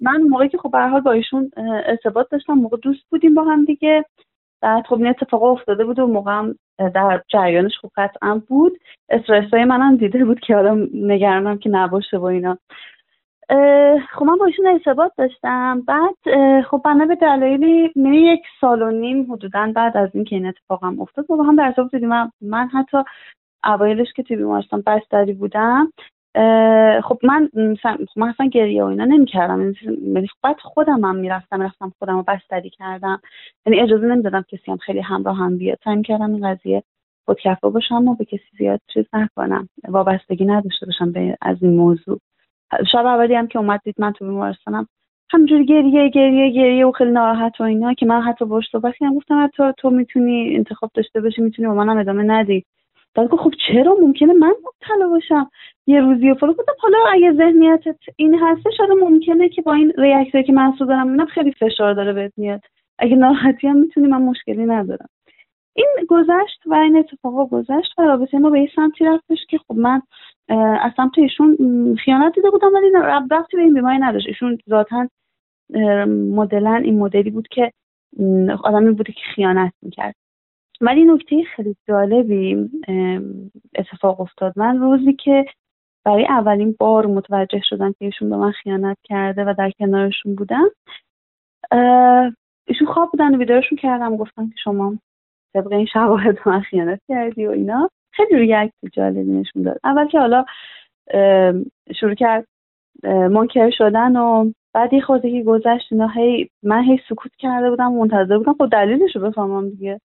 من 0.01 0.23
موقعی 0.23 0.49
که 0.49 0.59
خب 0.59 0.71
به 0.71 0.89
حال 0.89 1.01
با 1.01 1.13
ایشون 1.13 1.51
ارتباط 1.87 2.31
داشتم 2.31 2.53
موقع 2.53 2.77
دوست 2.77 3.11
بودیم 3.11 3.35
با 3.35 3.45
هم 3.45 3.65
دیگه. 3.65 4.05
بعد 4.63 4.87
خب 4.87 4.95
این 4.95 5.07
اتفاق 5.07 5.43
افتاده 5.43 5.85
بود 5.85 5.99
و 5.99 6.07
موقع 6.07 6.33
هم 6.33 6.55
در 6.79 7.23
جریانش 7.29 7.79
خب 7.83 7.91
قطعا 7.97 8.43
بود. 8.49 8.81
استرس 9.09 9.55
منم 9.55 9.97
دیده 9.97 10.25
بود 10.25 10.41
که 10.41 10.57
آدم 10.57 10.89
نگرانم 10.95 11.59
که 11.59 11.71
نباشه 11.71 12.17
و 12.17 12.25
اینا. 12.25 12.59
خب 14.13 14.25
من 14.25 14.37
با 14.41 14.47
ایشون 14.47 14.67
ارتباط 14.67 15.13
داشتم. 15.19 15.81
بعد 15.81 16.15
خب 16.63 16.81
بنا 16.85 17.07
به 17.07 17.15
دلایلی 17.15 17.93
من 17.97 18.13
یک 18.15 18.43
سال 18.61 18.83
و 18.83 18.91
نیم 18.91 19.33
حدودا 19.33 19.73
بعد 19.75 19.97
از 19.97 20.11
اینکه 20.15 20.37
این 20.37 20.47
اتفاقم 20.47 21.01
افتاد 21.01 21.27
با 21.27 21.43
هم 21.43 21.57
در 21.57 21.65
ارتباط 21.65 21.91
بودیم. 21.91 22.09
من 22.41 22.69
حتی 22.69 22.99
اوایلش 23.65 24.13
که 24.13 24.23
توی 24.23 24.37
بیمارستان 24.37 24.83
بستری 24.87 25.33
بودم 25.33 25.93
خب 27.05 27.19
من 27.23 27.51
خب 27.83 28.07
من 28.17 28.29
اصلا 28.29 28.47
گریه 28.47 28.85
و 28.85 28.87
اینا 28.87 29.05
نمی‌کردم. 29.05 29.61
یعنی 29.63 30.27
خب 30.27 30.39
بعد 30.43 30.57
خودم 30.61 31.05
هم 31.05 31.17
می‌رفتم 31.17 31.59
می‌رفتم 31.59 31.93
خودم 31.99 32.17
رو 32.17 32.23
بستری 32.23 32.71
کردم. 32.71 33.21
یعنی 33.67 33.81
اجازه 33.81 34.07
نمی‌دادم 34.07 34.45
کسی 34.49 34.71
هم 34.71 34.77
خیلی 34.77 35.01
همراه 35.01 35.37
هم 35.37 35.59
بیاد. 35.59 35.79
سعی 35.85 36.03
کردم 36.03 36.35
این 36.35 36.55
قضیه 36.55 36.83
خودکفا 37.27 37.71
باشم 37.71 38.09
و 38.09 38.15
به 38.15 38.25
کسی 38.25 38.45
زیاد 38.59 38.81
چیز 38.95 39.05
نکنم. 39.13 39.69
وابستگی 39.89 40.45
نداشته 40.45 40.87
باشم 40.87 41.13
به 41.13 41.37
از 41.43 41.63
این 41.63 41.77
موضوع. 41.77 42.19
شب 42.93 43.07
اولی 43.07 43.35
هم 43.35 43.47
که 43.47 43.59
اومد 43.59 43.81
دید 43.85 43.95
من 43.99 44.13
تو 44.13 44.25
بیمارستانم. 44.25 44.87
همجوری 45.33 45.67
گریه 45.67 46.09
گریه 46.09 46.51
گریه 46.51 46.87
و 46.87 46.93
خیلی 46.93 47.11
ناراحت 47.11 47.61
و 47.61 47.65
اینا 47.65 47.95
که 47.95 48.07
من 48.07 48.21
حتی 48.21 48.45
باش 48.45 48.65
صحبت 48.73 48.95
کردم. 49.01 49.15
گفتم 49.15 49.45
حتی 49.45 49.63
تو 49.79 49.91
می‌تونی 49.91 50.57
انتخاب 50.57 50.91
داشته 50.95 51.21
باشی 51.21 51.43
می‌تونی 51.43 51.69
با 51.69 51.75
منم 51.75 51.99
ادامه 51.99 52.23
ندی. 52.23 52.65
بعد 53.15 53.31
خب 53.31 53.53
چرا؟ 53.69 53.97
ممکنه 54.01 54.33
من 54.33 54.55
مبتلا 54.65 55.09
باشم. 55.09 55.51
یه 55.87 56.01
روزی 56.01 56.31
و 56.31 56.35
گفتم 56.35 56.73
حالا 56.79 56.99
اگه 57.13 57.33
ذهنیتت 57.33 57.97
این 58.17 58.35
هسته 58.35 58.71
شاید 58.71 58.91
ممکنه 58.91 59.49
که 59.49 59.63
با 59.63 59.73
این 59.73 59.93
ریاکتایی 59.99 60.45
که 60.45 60.53
من 60.53 60.75
دارم 60.81 61.09
اینم 61.09 61.27
خیلی 61.27 61.53
فشار 61.53 61.95
داره 61.95 62.13
بهت 62.13 62.33
میاد. 62.37 62.61
اگه 62.99 63.17
ناراحتی 63.17 63.67
هم 63.67 63.77
می‌تونی 63.77 64.07
من 64.07 64.23
مشکلی 64.23 64.67
ندارم. 64.67 65.09
این 65.77 65.89
گذشت 66.09 66.63
و 66.67 66.75
این 66.75 66.97
اتفاقا 66.97 67.47
گذشت 67.47 67.99
و 67.99 68.03
رابطه 68.03 68.39
ما 68.39 68.51
به 68.51 68.59
این 68.59 68.69
سمتی 68.77 69.05
رفتش 69.05 69.39
که 69.49 69.59
خب 69.59 69.75
من 69.75 70.03
از 70.81 70.93
سمت 70.97 71.19
ایشون 71.19 71.57
خیانت 72.05 72.35
دیده 72.35 72.51
بودم 72.51 72.75
ولی 72.75 72.93
رفتی 73.31 73.57
به 73.57 73.63
این 73.63 73.75
بیماری 73.75 73.99
نداشت. 73.99 74.27
ایشون 74.27 74.59
ذاتا 74.71 75.09
مدلا 76.07 76.75
این 76.75 76.99
مدلی 76.99 77.31
بود 77.31 77.49
که 77.49 77.73
آدمی 78.65 78.91
بوده 78.91 79.13
که 79.13 79.23
خیانت 79.35 79.73
می‌کرد. 79.83 80.15
ولی 80.81 81.05
نکته 81.05 81.43
خیلی 81.57 81.77
جالبی 81.89 82.71
اتفاق 83.75 84.21
افتاد. 84.21 84.53
من 84.57 84.79
روزی 84.79 85.13
که 85.13 85.45
برای 86.05 86.27
اولین 86.27 86.77
بار 86.79 87.07
متوجه 87.07 87.61
شدم 87.65 87.93
که 87.93 88.05
ایشون 88.05 88.31
به 88.31 88.37
من 88.37 88.51
خیانت 88.51 88.97
کرده 89.05 89.45
و 89.45 89.55
در 89.59 89.71
کنارشون 89.71 90.35
بودم 90.35 90.71
ایشون 92.67 92.89
خواب 92.95 93.11
بودن 93.11 93.35
و 93.35 93.39
بیدارشون 93.39 93.79
کردم. 93.79 94.17
گفتم 94.17 94.47
که 94.47 94.55
شما 94.65 94.99
طبق 95.55 95.73
این 95.73 95.87
شواهد 95.87 96.39
من 96.47 96.61
خیانت 96.61 97.01
کردی 97.09 97.47
و 97.47 97.51
اینا. 97.51 97.91
خیلی 98.13 98.37
ریاکت 98.37 98.75
جالبی 98.93 99.33
نشون 99.33 99.63
داد. 99.63 99.81
اول 99.85 100.09
که 100.09 100.19
حالا 100.19 100.45
شروع 102.01 102.15
کرد 102.15 102.47
منکر 103.05 103.71
شدن 103.71 104.17
و 104.17 104.53
بعد 104.75 104.93
یه 104.93 105.01
خورده 105.01 105.43
گذشت 105.43 105.93
اینا 105.93 106.09
هی 106.09 106.49
من 106.63 106.83
هی 106.83 107.01
سکوت 107.09 107.33
کرده 107.39 107.71
بودم 107.71 107.93
منتظر 107.93 108.39
بودم. 108.39 108.53
خب 108.53 108.69
دلیلش 108.73 109.17
رو 109.17 109.23
بفهمم 109.31 109.71
دیگه. 109.71 110.01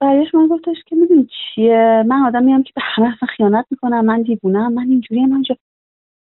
برایش 0.00 0.34
من 0.34 0.46
گفتش 0.46 0.76
که 0.86 0.96
می‌دونی 0.96 1.28
چیه؟ 1.54 2.04
من 2.06 2.22
آدمی 2.26 2.52
هم 2.52 2.62
که 2.62 2.72
به 2.76 2.82
همه 2.84 3.14
اصلا 3.14 3.28
خیانت 3.36 3.66
می‌کنم 3.70 4.04
من 4.04 4.22
دیوونم 4.22 4.72
من 4.72 4.88
اینجوری 4.88 5.26
من 5.26 5.42
جا... 5.42 5.56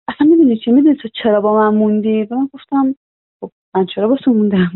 اصلا 0.07 0.27
می‌دونی 0.27 0.57
چی؟ 0.57 0.71
می‌دونی 0.71 0.95
تو 0.95 1.09
چرا 1.23 1.41
با 1.41 1.53
من 1.59 1.77
موندی؟ 1.77 2.23
به 2.25 2.35
من 2.35 2.49
گفتم 2.53 2.95
خب 3.41 3.51
من 3.75 3.85
چرا 3.85 4.07
با 4.07 4.15
تو 4.15 4.33
موندم؟ 4.33 4.71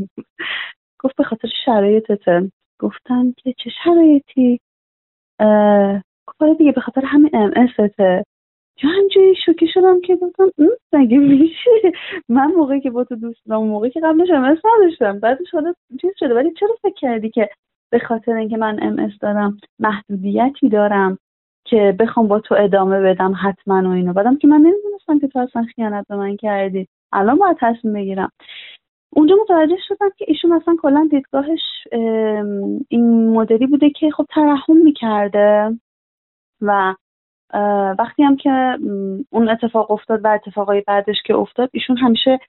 گفت 1.03 1.15
به 1.15 1.23
خاطر 1.23 1.49
شرایطته. 1.65 2.51
گفتم 2.79 3.33
که 3.37 3.53
چه 3.53 3.69
شرایطی؟ 3.83 4.59
گفت 6.27 6.41
آره 6.41 6.53
دیگه 6.53 6.71
به 6.71 6.81
خاطر 6.81 7.01
همین 7.05 7.29
ام 7.33 7.51
استه 7.55 8.23
یا 8.83 8.89
همجوری 8.89 9.35
شوکه 9.45 9.65
شدم 9.73 10.01
که 10.01 10.15
گفتم 10.15 10.51
مگه 10.93 11.17
میشه؟ 11.17 11.71
من 12.29 12.47
موقعی 12.47 12.81
که 12.81 12.89
با 12.91 13.03
تو 13.03 13.15
دوست 13.15 13.45
دارم 13.45 13.63
موقعی 13.63 13.91
که 13.91 13.99
قبلش 13.99 14.29
ام 14.29 14.45
نداشتم. 14.45 15.19
بعدش 15.19 15.47
حالا 15.53 15.73
چیز 16.01 16.11
شده 16.19 16.35
ولی 16.35 16.53
چرا 16.59 16.75
فکر 16.81 16.93
کردی 16.93 17.29
که 17.29 17.49
به 17.91 17.99
خاطر 17.99 18.33
اینکه 18.33 18.57
من 18.57 18.79
ام 18.81 19.11
دارم 19.21 19.57
محدودیتی 19.79 20.69
دارم 20.69 21.17
که 21.65 21.95
بخوام 21.99 22.27
با 22.27 22.39
تو 22.39 22.55
ادامه 22.55 23.01
بدم 23.01 23.33
حتما 23.43 23.89
و 23.89 23.93
اینو. 23.93 24.13
بعدم 24.13 24.37
که 24.37 24.47
من 24.47 24.57
نمی‌دونستم 24.57 25.19
که 25.19 25.27
تو 25.27 25.39
اصلا 25.39 25.65
خیانت 25.75 26.07
به 26.07 26.15
من 26.15 26.35
کردی. 26.35 26.87
الان 27.11 27.37
باید 27.37 27.57
تصمیم 27.59 27.93
بگیرم. 27.93 28.31
اونجا 29.15 29.35
متوجه 29.41 29.77
شدم 29.87 30.09
که 30.17 30.25
ایشون 30.27 30.51
اصلا 30.51 30.75
کلا 30.81 31.07
دیدگاهش 31.11 31.87
این 32.89 33.29
مدلی 33.29 33.67
بوده 33.67 33.89
که 33.89 34.11
خب 34.11 34.25
ترحم 34.29 34.77
می‌کرده 34.77 35.79
و 36.61 36.95
وقتی 37.99 38.23
هم 38.23 38.35
که 38.35 38.77
اون 39.29 39.49
اتفاق 39.49 39.91
افتاد 39.91 40.25
و 40.25 40.27
اتفاقای 40.27 40.83
بعدش 40.87 41.15
که 41.25 41.35
افتاد 41.35 41.69
ایشون 41.73 41.97
همیشه 41.97 42.39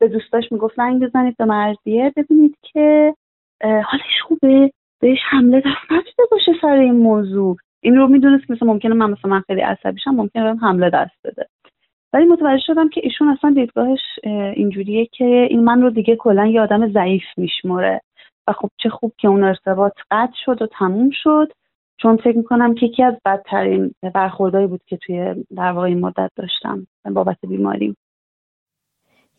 به 0.00 0.08
دوستاش 0.08 0.52
می‌گفت 0.52 0.78
لنگ 0.78 1.02
بزنید 1.02 1.36
به 1.36 1.44
مرزیه 1.44 2.12
ببینید 2.16 2.56
که 2.62 3.14
حالش 3.62 4.22
خوبه. 4.22 4.70
بهش 5.00 5.18
حمله 5.30 5.60
دست 5.60 5.92
ندیده 5.92 6.22
باشه 6.30 6.52
سر 6.60 6.76
این 6.76 6.96
موضوع. 6.96 7.56
این 7.80 7.96
رو 7.96 8.08
می‌دونست 8.08 8.46
که 8.46 8.52
مثلا 8.52 8.68
ممکنه 8.68 8.94
من 8.94 9.10
مثلا 9.10 9.30
من 9.30 9.40
خیلی 9.40 9.60
عصبیشم 9.60 10.10
ممکنه 10.10 10.42
بهم 10.42 10.56
حمله 10.56 10.90
دست 10.90 11.16
بده. 11.24 11.46
ولی 12.12 12.24
متوجه 12.24 12.62
شدم 12.66 12.88
که 12.88 13.00
ایشون 13.04 13.28
اصلا 13.28 13.50
دیدگاهش 13.50 14.00
اینجوریه 14.54 15.06
که 15.06 15.24
این 15.50 15.64
من 15.64 15.82
رو 15.82 15.90
دیگه 15.90 16.16
کلا 16.16 16.46
یه 16.46 16.60
آدم 16.60 16.92
ضعیف 16.92 17.24
میشمره 17.36 18.00
و 18.46 18.52
خب 18.52 18.70
چه 18.76 18.88
خوب 18.88 19.12
که 19.18 19.28
اون 19.28 19.44
ارتباط 19.44 19.92
قطع 20.10 20.36
شد 20.44 20.62
و 20.62 20.66
تموم 20.66 21.10
شد. 21.12 21.52
چون 22.00 22.16
فکر 22.16 22.36
می‌کنم 22.36 22.74
که 22.74 22.86
یکی 22.86 23.02
از 23.02 23.14
بدترین 23.24 23.94
برخوردهایی 24.14 24.66
بود 24.66 24.80
که 24.86 24.96
توی 24.96 25.44
در 25.56 25.72
واقع 25.72 25.86
این 25.86 26.00
مدت 26.00 26.30
داشتم 26.36 26.86
بابت 27.14 27.38
بیماری. 27.48 27.96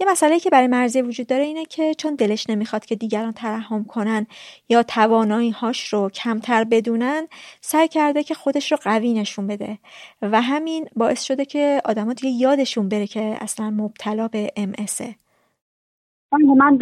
یه 0.01 0.07
مسئله 0.11 0.39
که 0.39 0.49
برای 0.49 0.67
مرزی 0.67 1.01
وجود 1.01 1.27
داره 1.27 1.43
اینه 1.43 1.65
که 1.65 1.93
چون 1.93 2.15
دلش 2.15 2.49
نمی‌خواد 2.49 2.85
که 2.85 2.95
دیگران 2.95 3.31
ترحم 3.31 3.83
کنن 3.83 4.27
یا 4.69 4.83
توانایی 4.83 5.49
هاش 5.49 5.93
رو 5.93 6.09
کمتر 6.09 6.63
بدونن 6.63 7.27
سعی 7.61 7.87
کرده 7.87 8.23
که 8.23 8.33
خودش 8.33 8.71
رو 8.71 8.77
قوی 8.83 9.13
نشون 9.13 9.47
بده. 9.47 9.77
و 10.21 10.41
همین 10.41 10.89
باعث 10.95 11.23
شده 11.23 11.45
که 11.45 11.81
آدما 11.85 12.13
دیگه 12.13 12.29
یادشون 12.29 12.89
بره 12.89 13.07
که 13.07 13.37
اصلا 13.41 13.69
مبتلا 13.69 14.27
به 14.27 14.51
ام 14.57 14.73
من 16.57 16.77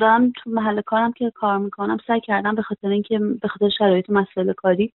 دارم 0.00 0.32
تو 0.36 0.50
محل 0.50 0.80
کارم 0.80 1.12
که 1.12 1.32
کار 1.34 1.58
می‌کنم 1.58 1.98
سعی 2.06 2.20
کردم 2.20 2.54
به 2.54 2.62
خاطر 2.62 2.88
اینکه 2.88 3.18
به 3.18 3.48
خاطر 3.48 3.68
شرایط 3.78 4.10
مسئله 4.10 4.52
کاری 4.52 4.92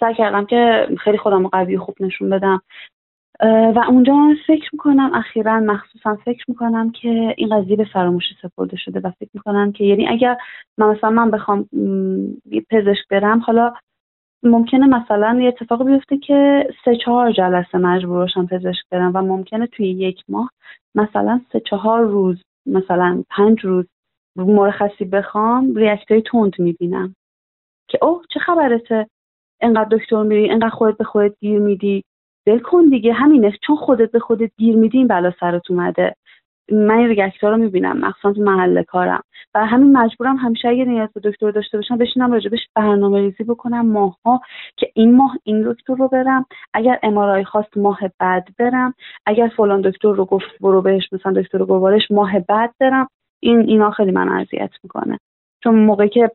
سعی 0.00 0.14
کردم 0.14 0.46
که 0.46 0.88
خیلی 1.04 1.18
خودم 1.18 1.48
قوی 1.48 1.78
خوب 1.78 1.96
نشون 2.00 2.30
بدم. 2.30 2.62
و 3.40 3.84
اونجا 3.88 4.34
فکر 4.46 4.70
می‌کنم 4.72 5.10
اخیرا 5.14 5.60
مخصوصا 5.60 6.16
فکر 6.24 6.44
می‌کنم 6.48 6.90
که 6.90 7.34
این 7.36 7.56
قضیه 7.56 7.76
به 7.76 7.84
فراموشی 7.84 8.34
سپرده 8.42 8.76
شده 8.76 9.00
و 9.00 9.10
فکر 9.10 9.30
می‌کنم 9.34 9.72
که 9.72 9.84
یعنی 9.84 10.08
اگر 10.08 10.36
من 10.78 10.86
مثلا 10.86 11.10
من 11.10 11.30
بخوام 11.30 11.68
پزشک 12.70 13.08
برم 13.10 13.38
حالا 13.38 13.72
ممکنه 14.42 14.86
مثلا 14.86 15.40
یه 15.40 15.48
اتفاق 15.48 15.86
بیفته 15.86 16.18
که 16.18 16.68
سه 16.84 16.96
چهار 16.96 17.32
جلسه 17.32 17.78
مجبور 17.78 18.18
باشم 18.18 18.46
پزشک 18.46 18.84
برم 18.90 19.12
و 19.14 19.22
ممکنه 19.22 19.66
توی 19.66 19.86
یک 19.90 20.24
ماه 20.28 20.50
مثلا 20.94 21.40
سه 21.52 21.60
چهار 21.60 22.00
روز 22.00 22.42
مثلا 22.66 23.24
پنج 23.30 23.60
روز 23.64 23.86
مرخصی 24.36 25.04
بخوام 25.04 25.74
ریاکتای 25.74 26.22
تند 26.22 26.52
می‌بینم. 26.58 27.14
که 27.88 27.98
اوه 28.02 28.22
چه 28.34 28.40
خبرته؟ 28.40 29.06
انقدر 29.60 29.96
دکتر 29.96 30.22
میری 30.22 30.50
انقدر 30.50 30.68
خودت 30.68 30.98
به 30.98 31.04
خودت 31.04 31.34
گیر 31.40 31.58
میدی. 31.58 32.04
دل 32.48 32.58
کن 32.58 32.84
دیگه 32.84 33.12
همینه. 33.12 33.52
چون 33.66 33.76
خودت 33.76 34.10
به 34.10 34.18
خودت 34.18 34.50
گیر 34.58 34.76
میدی 34.76 34.98
این 34.98 35.06
بلا 35.06 35.32
سرت 35.40 35.70
اومده. 35.70 36.14
من 36.72 36.96
این 36.96 37.08
ریاکتار 37.08 37.50
رو 37.50 37.56
می‌بینم. 37.56 37.98
مخصوصا 37.98 38.32
تو 38.32 38.42
محل 38.42 38.82
کارم. 38.82 39.22
و 39.54 39.66
همین 39.66 39.96
مجبورم 39.96 40.36
همیشه 40.36 40.68
اگه 40.68 40.84
نیاز 40.84 41.08
به 41.14 41.30
دکتر 41.30 41.50
داشته 41.50 41.78
باشم 41.78 41.96
بشینم 41.98 42.32
راجبش 42.32 42.58
برنامه 42.74 43.20
ریزی 43.20 43.44
بکنم 43.44 43.86
ماها 43.86 44.40
که 44.76 44.90
این 44.94 45.16
ماه 45.16 45.36
این 45.44 45.72
دکتر 45.72 45.94
رو 45.94 46.08
برم. 46.08 46.46
اگر 46.74 46.98
امارای 47.02 47.44
خواست 47.44 47.76
ماه 47.76 47.98
بعد 48.18 48.48
برم. 48.58 48.94
اگر 49.26 49.50
فلان 49.56 49.80
دکتر 49.80 50.12
رو 50.12 50.24
گفت 50.24 50.58
برو 50.60 50.82
بهش 50.82 51.12
مثلا 51.12 51.32
دکتر 51.32 51.58
گوارش 51.58 52.10
ماه 52.10 52.38
بعد 52.40 52.74
برم. 52.80 53.08
این 53.40 53.60
اینا 53.60 53.90
خیلی 53.90 54.10
من 54.10 54.28
اذیت 54.28 54.70
می‌کنه. 54.82 55.18
چون 55.64 55.74
موقعی 55.74 56.08
که 56.08 56.30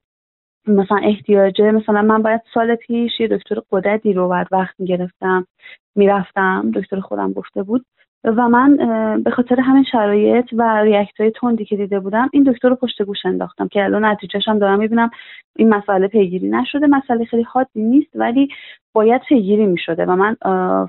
مثلا 0.68 0.98
احتیاجه 1.04 1.72
مثلا 1.72 2.02
من 2.02 2.22
باید 2.22 2.42
سال 2.54 2.76
پیش 2.76 3.20
یه 3.20 3.28
دکتر 3.28 3.56
قدرتی 3.72 4.14
رو 4.14 4.28
بعد 4.30 4.48
وقت 4.52 4.76
می‌گرفتم 4.80 5.48
می‌رفتم 5.96 6.72
دکتر 6.76 7.00
خودم 7.00 7.34
گفته 7.34 7.64
بود 7.64 7.86
و 8.24 8.50
من 8.50 8.78
به 9.24 9.32
خاطر 9.32 9.60
همین 9.60 9.84
شرایط 9.92 10.46
و 10.54 10.82
ریاکت 10.82 11.20
های 11.20 11.32
تندی 11.32 11.66
که 11.66 11.76
دیده 11.76 12.00
بودم 12.00 12.30
این 12.34 12.44
دکتر 12.44 12.70
رو 12.70 12.76
پشت 12.76 13.02
گوش 13.02 13.26
انداختم 13.26 13.68
که 13.68 13.84
الان 13.84 14.06
نتیجهش 14.06 14.48
هم 14.48 14.60
دارم 14.60 14.80
می‌بینم 14.80 15.10
این 15.56 15.70
مسئله 15.70 16.08
پیگیری 16.08 16.50
نشده. 16.50 16.88
مسئله 16.88 17.26
خیلی 17.26 17.44
حادی 17.44 17.82
نیست 17.82 18.10
ولی 18.16 18.48
باید 18.94 19.22
پیگیری 19.22 19.66
می‌شده 19.66 20.06
و 20.06 20.16
من 20.16 20.36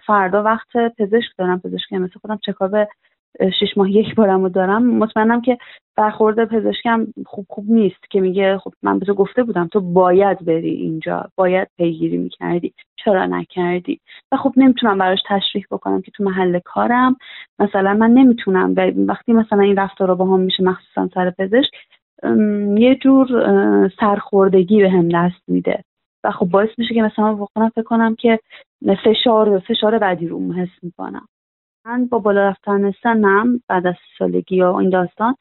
فردا 0.06 0.42
وقت 0.42 0.76
پزشک 0.98 1.30
دارم. 1.38 1.60
پزشک 1.60 1.92
مثل 1.92 2.18
خودم 2.20 2.38
چکاب 2.46 2.76
شش 3.40 3.76
ماه 3.76 3.90
یک 3.90 4.14
بارم 4.14 4.42
رو 4.42 4.48
دارم. 4.48 4.86
مطمئنم 4.86 5.40
که 5.40 5.58
برخورد 5.96 6.44
پزشکم 6.44 7.06
خوب 7.26 7.46
خوب 7.48 7.70
نیست 7.70 8.10
که 8.10 8.20
میگه 8.20 8.58
خب 8.58 8.72
من 8.82 8.98
به 8.98 9.06
تو 9.06 9.14
گفته 9.14 9.42
بودم 9.42 9.68
تو 9.68 9.80
باید 9.80 10.44
بری 10.44 10.70
اینجا 10.70 11.30
باید 11.36 11.68
پیگیری 11.78 12.18
می‌کردی 12.18 12.74
چرا 13.04 13.26
نکردی؟ 13.26 14.00
و 14.32 14.36
خب 14.36 14.52
نمی‌تونم 14.56 14.98
براش 14.98 15.18
تشریح 15.28 15.64
بکنم 15.70 16.02
که 16.02 16.10
تو 16.10 16.24
محل 16.24 16.58
کارم. 16.64 17.16
مثلا 17.58 17.94
من 17.94 18.10
نمی‌تونم 18.10 18.74
وقتی 18.96 19.32
مثلا 19.32 19.60
این 19.60 19.76
رفتار 19.76 20.08
رو 20.08 20.16
با 20.16 20.24
هم 20.24 20.40
میشه 20.40 20.62
مخصوصا 20.62 21.08
سر 21.14 21.30
پزشک 21.30 21.70
یه 22.78 22.98
جور 23.02 23.28
سرخوردگی 24.00 24.82
به 24.82 24.90
هم 24.90 25.08
دست 25.08 25.42
میده. 25.48 25.84
و 26.24 26.30
خب 26.30 26.46
باعث 26.46 26.68
میشه 26.78 26.94
که 26.94 27.02
مثلا 27.02 27.46
فکر 27.74 27.82
کنم 27.82 28.14
که 28.14 28.38
فشار 29.04 29.58
فشار 29.58 29.98
بعدی 29.98 30.28
رو 30.28 30.52
حس 30.52 30.82
می‌کنم. 30.82 31.26
من 31.86 32.06
با 32.06 32.18
بالا 32.18 32.48
رفتن 32.48 32.92
سنم 33.02 33.60
بعد 33.68 33.86
از 33.86 33.94
سالگی 34.18 34.56
یا 34.56 34.78
این 34.78 34.90
داستان 34.90 35.34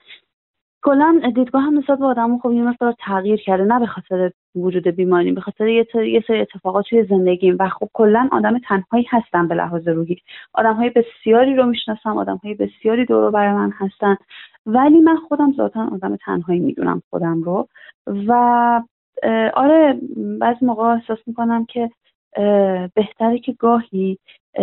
کلا 0.84 1.22
دیدگاه 1.36 1.62
هم 1.62 1.78
نسبت 1.78 2.00
به 2.00 2.06
آدم 2.06 2.38
خب 2.38 2.52
یه 2.52 2.64
مقدار 2.64 2.96
تغییر 3.00 3.40
کرده 3.40 3.64
نه 3.64 3.80
به 3.80 3.86
خاطر 3.88 4.32
وجود 4.56 4.88
بیماری 4.88 5.32
به 5.32 5.42
خاطر 5.42 5.68
یه, 5.68 5.88
یه 5.96 6.24
سری 6.28 6.42
اتفاقات 6.42 6.86
توی 6.90 7.04
زندگیم 7.04 7.58
و 7.60 7.70
خب 7.70 7.90
کلا 7.94 8.30
آدم 8.32 8.60
تنهایی 8.60 9.06
هستم 9.10 9.48
به 9.48 9.56
لحاظ 9.56 9.88
روحی. 9.88 10.18
آدم 10.54 10.74
های 10.74 10.90
بسیاری 10.90 11.56
رو 11.56 11.66
می‌شناسم 11.66 12.18
آدم 12.18 12.40
های 12.44 12.54
بسیاری 12.54 13.06
دور 13.06 13.32
برای 13.32 13.54
من 13.54 13.72
هستن 13.78 14.18
ولی 14.66 15.00
من 15.00 15.18
خودم 15.18 15.54
ذاتا 15.54 15.90
آدم 15.94 16.16
تنهایی 16.16 16.60
می‌دونم 16.60 17.02
خودم 17.10 17.44
رو. 17.44 17.68
و 18.28 18.34
آره 19.54 20.00
بعضی 20.40 20.66
موقع 20.66 20.84
احساس 20.84 21.20
می‌کنم 21.28 21.66
که 21.66 21.90
بهتره 22.96 23.40
که 23.40 23.54
گاهی 23.60 24.20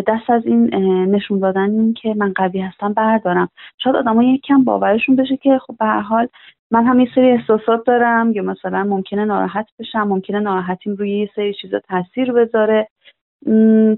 دست 0.06 0.30
از 0.30 0.46
این 0.46 0.74
نشون 1.14 1.38
دادن 1.38 1.70
این 1.70 1.94
که 1.94 2.14
من 2.16 2.32
قوی 2.32 2.60
هستم 2.60 2.92
بردارم. 2.92 3.48
شاید 3.78 3.96
آدما 3.96 4.22
یک 4.22 4.42
کم 4.42 4.64
باورشون 4.64 5.16
بشه 5.16 5.36
که 5.36 5.58
خب 5.66 5.76
به 5.78 5.86
حال 5.86 6.28
من 6.70 6.86
هم 6.86 7.00
یه 7.00 7.08
سری 7.14 7.30
احساسات 7.30 7.86
دارم 7.86 8.32
یا 8.32 8.42
مثلا 8.42 8.84
ممکنه 8.84 9.24
ناراحت 9.24 9.66
بشم 9.78 10.02
ممکنه 10.02 10.40
ناراحتیم 10.40 10.94
روی 10.94 11.18
یه 11.18 11.30
سری 11.36 11.54
چیزا 11.54 11.78
تاثیر 11.78 12.32
بذاره. 12.32 12.88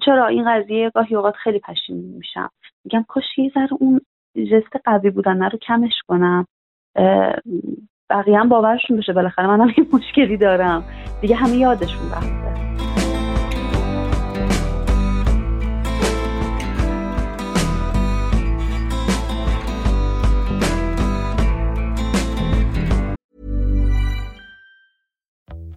چرا 0.05 0.27
این 0.27 0.45
قضیه 0.51 0.91
گاهی 0.95 1.17
اوقات 1.17 1.35
خیلی 1.35 1.59
پشیمون 1.59 2.15
میشم. 2.19 2.51
میگم 2.85 3.05
کاش 3.09 3.25
یه 3.39 3.51
ذره 3.55 3.73
اون 3.81 4.01
جست 4.37 4.77
قوی 4.85 5.11
بودن 5.11 5.43
رو 5.43 5.59
کمش 5.59 5.93
کنم. 6.09 6.47
بقیه 8.11 8.39
هم 8.39 8.49
باورشون 8.49 8.97
بشه 8.97 9.13
بالاخره 9.13 9.47
من 9.47 9.61
هم 9.61 9.69
یه 9.69 9.87
مشکلی 9.93 10.37
دارم. 10.37 10.85
دیگه 11.21 11.37
همه 11.37 11.57
یادشون 11.57 12.11
رفته. 12.17 13.02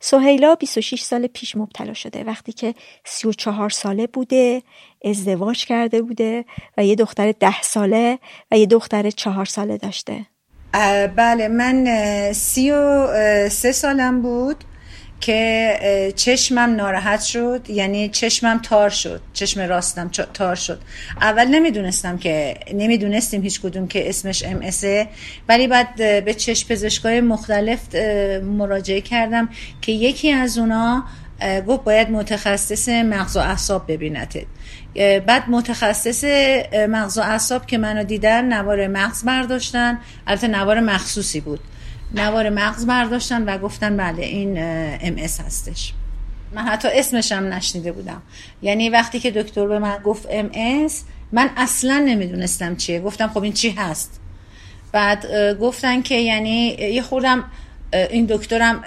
سهیلا 0.00 0.54
26 0.54 1.02
سال 1.02 1.26
پیش 1.26 1.56
مبتلا 1.56 1.94
شده. 1.94 2.24
وقتی 2.24 2.52
که 2.52 2.74
34 3.04 3.70
ساله 3.70 4.06
بوده 4.06 4.62
ازدواج 5.04 5.64
کرده 5.64 6.02
بوده 6.02 6.44
و 6.78 6.84
یه 6.84 6.94
دختر 6.94 7.32
ده 7.32 7.62
ساله 7.62 8.18
و 8.50 8.58
یه 8.58 8.66
دختر 8.66 9.10
چهار 9.10 9.44
ساله 9.44 9.76
داشته. 9.76 10.26
بله 11.16 11.48
من 11.48 11.86
سی 12.32 12.70
و 12.70 13.06
سه 13.48 13.72
سالم 13.72 14.22
بود. 14.22 14.64
که 15.20 16.12
چشمم 16.16 16.76
ناراحت 16.76 17.22
شد 17.22 17.66
یعنی 17.68 18.08
چشمم 18.08 18.58
تار 18.58 18.90
شد 18.90 19.20
چشم 19.32 19.60
راستم 19.60 20.08
تار 20.08 20.54
شد. 20.54 20.80
اول 21.20 21.44
نمی‌دونستم 21.44 22.18
که 22.18 22.54
نمی‌دونستیم 22.74 23.42
هیچ 23.42 23.60
کدوم 23.60 23.88
که 23.88 24.08
اسمش 24.08 24.44
ام 24.44 24.60
ولی 25.48 25.66
بعد 25.66 25.96
به 26.24 26.34
چشم 26.34 26.68
پزشکای 26.68 27.20
مختلف 27.20 27.94
مراجعه 28.42 29.00
کردم 29.00 29.48
که 29.80 29.92
یکی 29.92 30.32
از 30.32 30.58
اونا 30.58 31.04
گفت 31.66 31.84
باید 31.84 32.10
متخصص 32.10 32.88
مغز 32.88 33.36
و 33.36 33.40
اعصاب 33.40 33.92
ببینتت 33.92 34.44
بعد 35.26 35.48
متخصص 35.48 36.24
مغز 36.88 37.18
و 37.18 37.20
اعصاب 37.20 37.66
که 37.66 37.78
منو 37.78 38.04
دیدن 38.04 38.44
نوار 38.52 38.86
مغز 38.86 39.24
برداشتن. 39.24 39.98
البته 40.26 40.48
نوار 40.48 40.80
مخصوصی 40.80 41.40
بود. 41.40 41.60
نوار 42.14 42.50
مغز 42.50 42.86
برداشتن 42.86 43.44
و 43.44 43.58
گفتن 43.58 43.96
بله 43.96 44.22
این 44.24 44.54
ام 45.00 45.18
هستش. 45.18 45.92
من 46.52 46.62
حتی 46.62 46.88
اسمش 46.92 47.32
هم 47.32 47.52
نشنیده 47.52 47.92
بودم. 47.92 48.22
یعنی 48.62 48.88
وقتی 48.88 49.20
که 49.20 49.30
دکتر 49.30 49.66
به 49.66 49.78
من 49.78 49.98
گفت 50.04 50.26
ام 50.30 50.50
من 51.32 51.50
اصلا 51.56 51.98
نمی‌دونستم 51.98 52.76
چیه. 52.76 53.00
گفتم 53.00 53.28
خب 53.28 53.42
این 53.42 53.52
چی 53.52 53.70
هست؟ 53.70 54.20
بعد 54.92 55.26
گفتن 55.60 56.02
که 56.02 56.14
یعنی 56.14 56.66
یه 56.68 57.02
خوردم 57.02 57.44
این 57.92 58.26
دکترم 58.26 58.84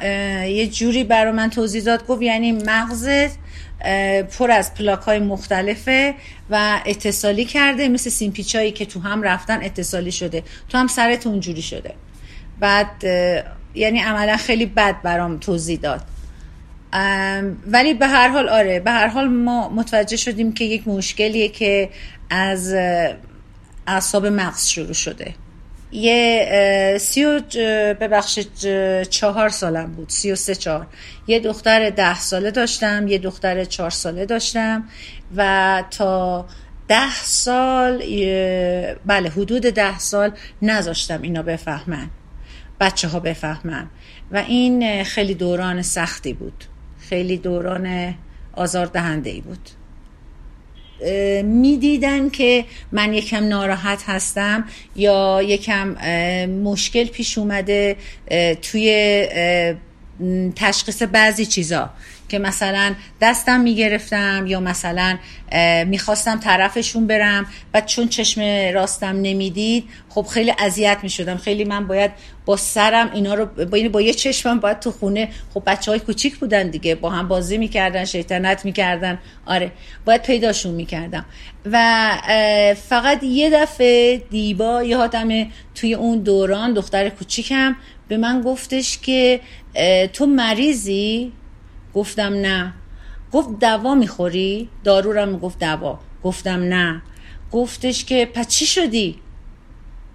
یه 0.48 0.68
جوری 0.68 1.04
برای 1.04 1.32
من 1.32 1.50
توضیح 1.50 1.84
داد. 1.84 2.08
گفت 2.08 2.22
یعنی 2.22 2.52
مغزت 2.52 3.38
پر 4.38 4.52
از 4.52 4.74
پلاک 4.74 5.00
های 5.00 5.20
مختلفه 5.20 6.16
و 6.50 6.82
اتصالی 6.86 7.46
کرده 7.46 7.88
مثل 7.88 8.10
سیمپیچایی 8.10 8.72
که 8.72 8.86
تو 8.86 9.00
هم 9.00 9.24
رفتن 9.24 9.64
اتصالی 9.64 10.12
شده. 10.12 10.44
تو 10.70 10.78
هم 10.78 10.88
سرت 10.88 11.28
اونجوری 11.28 11.62
شده. 11.62 11.94
بعد 12.60 13.04
یعنی 13.76 14.00
عملا 14.00 14.38
خیلی 14.38 14.66
بد 14.66 15.02
برام 15.02 15.38
توضیح 15.38 15.80
داد. 15.80 16.02
ولی 17.68 17.94
به 17.94 18.08
هر 18.08 18.28
حال 18.28 18.50
آره 18.50 18.80
به 18.80 18.92
هر 18.92 19.08
حال 19.08 19.28
ما 19.28 19.70
متوجه 19.70 20.18
شدیم 20.18 20.54
که 20.54 20.64
یک 20.64 20.88
مشکلیه 20.88 21.50
که 21.50 21.90
از 22.30 22.74
اعصاب 23.88 24.26
مغز 24.26 24.68
شروع 24.68 24.94
شده. 24.94 25.34
یه 25.92 26.98
سی 27.02 27.26
و 27.26 27.42
ببخشید 27.94 28.50
چهار 29.04 29.50
سالم 29.50 29.92
بود 29.92 30.10
سی 30.10 30.32
و 30.32 30.36
سه 30.36 30.56
چهار. 30.56 30.88
یه 31.28 31.40
دختر 31.40 31.90
ده 31.90 32.20
ساله 32.20 32.52
داشتم 32.52 33.08
یه 33.08 33.18
دختر 33.18 33.64
چهار 33.66 33.90
ساله 33.90 34.26
داشتم 34.26 34.84
و 35.36 35.84
تا 35.92 36.46
ده 36.88 37.14
سال 37.24 37.98
بله 39.06 39.30
حدود 39.30 39.62
ده 39.62 40.00
سال 40.00 40.32
نذاشتم 40.62 41.22
اینا 41.22 41.42
بفهمن. 41.42 42.10
بچه 42.80 43.08
ها 43.08 43.20
بفهمن. 43.20 43.88
و 44.32 44.38
این 44.38 45.04
خیلی 45.04 45.34
دوران 45.34 45.82
سختی 45.82 46.34
بود. 46.34 46.64
خیلی 47.00 47.38
دوران 47.38 48.16
آزار 48.54 48.86
دهنده 48.86 49.30
ای 49.30 49.42
بود 49.42 49.70
می‌دیدن 51.46 52.30
که 52.30 52.66
من 52.92 53.14
یکم 53.14 53.48
ناراحت 53.48 54.04
هستم 54.08 54.64
یا 54.96 55.42
یکم 55.44 55.88
مشکل 56.46 57.06
پیش 57.06 57.38
اومده 57.38 57.96
توی 58.62 59.28
تشخیص 60.56 61.02
بعضی 61.04 61.46
چیزا. 61.46 61.90
که 62.30 62.40
مثلا 62.40 62.96
دستم 63.22 63.60
می‌گرفتم 63.60 64.46
یا 64.48 64.60
مثلا 64.60 65.18
می‌خواستم 65.86 66.40
طرفشون 66.40 67.08
برم 67.08 67.46
و 67.74 67.82
چون 67.82 68.08
چشم 68.08 68.42
راستم 68.74 69.22
نمی‌دید 69.22 69.84
خب 70.10 70.22
خیلی 70.22 70.54
اذیت 70.60 70.98
می‌شدم. 71.04 71.38
خیلی 71.38 71.64
من 71.64 71.88
باید 71.88 72.12
با 72.46 72.58
سرم 72.58 73.12
اینا 73.14 73.34
رو 73.34 73.46
با, 73.46 73.90
با 73.92 74.02
یه 74.02 74.14
چشمم 74.14 74.60
باید 74.60 74.80
تو 74.80 74.92
خونه 74.92 75.30
خب 75.54 75.64
بچه 75.66 75.92
های 75.92 76.00
کوچیک 76.00 76.38
بودن 76.38 76.70
دیگه 76.70 76.96
با 76.96 77.10
هم 77.10 77.28
بازی 77.28 77.58
می‌کردن 77.58 78.06
شیطنت 78.06 78.66
می‌کردن. 78.66 79.20
آره 79.46 79.72
باید 80.06 80.22
پیداشون 80.22 80.74
می‌کردم. 80.74 81.26
و 81.72 82.12
فقط 82.90 83.24
یه 83.24 83.50
دفعه 83.50 84.18
دیبا 84.18 84.84
یادمه 84.84 85.48
توی 85.76 85.94
اون 85.94 86.20
دوران 86.20 86.74
دختر 86.74 87.10
کوچیکم 87.10 87.76
به 88.08 88.18
من 88.18 88.42
گفتش 88.42 88.98
که 88.98 89.40
تو 90.14 90.26
مریضی؟ 90.26 91.32
گفتم 91.98 92.34
نه. 92.34 92.74
گفت 93.32 93.60
دوا 93.60 93.96
می‌خوری؟ 93.96 94.70
دارو 94.84 95.14
را 95.14 95.26
می‌گفت 95.26 95.60
دوا. 95.60 96.00
گفتم 96.24 96.60
نه. 96.64 97.02
گفتش 97.52 98.06
که 98.06 98.30
پس 98.34 98.48
چی 98.48 98.66
شدی؟ 98.66 99.16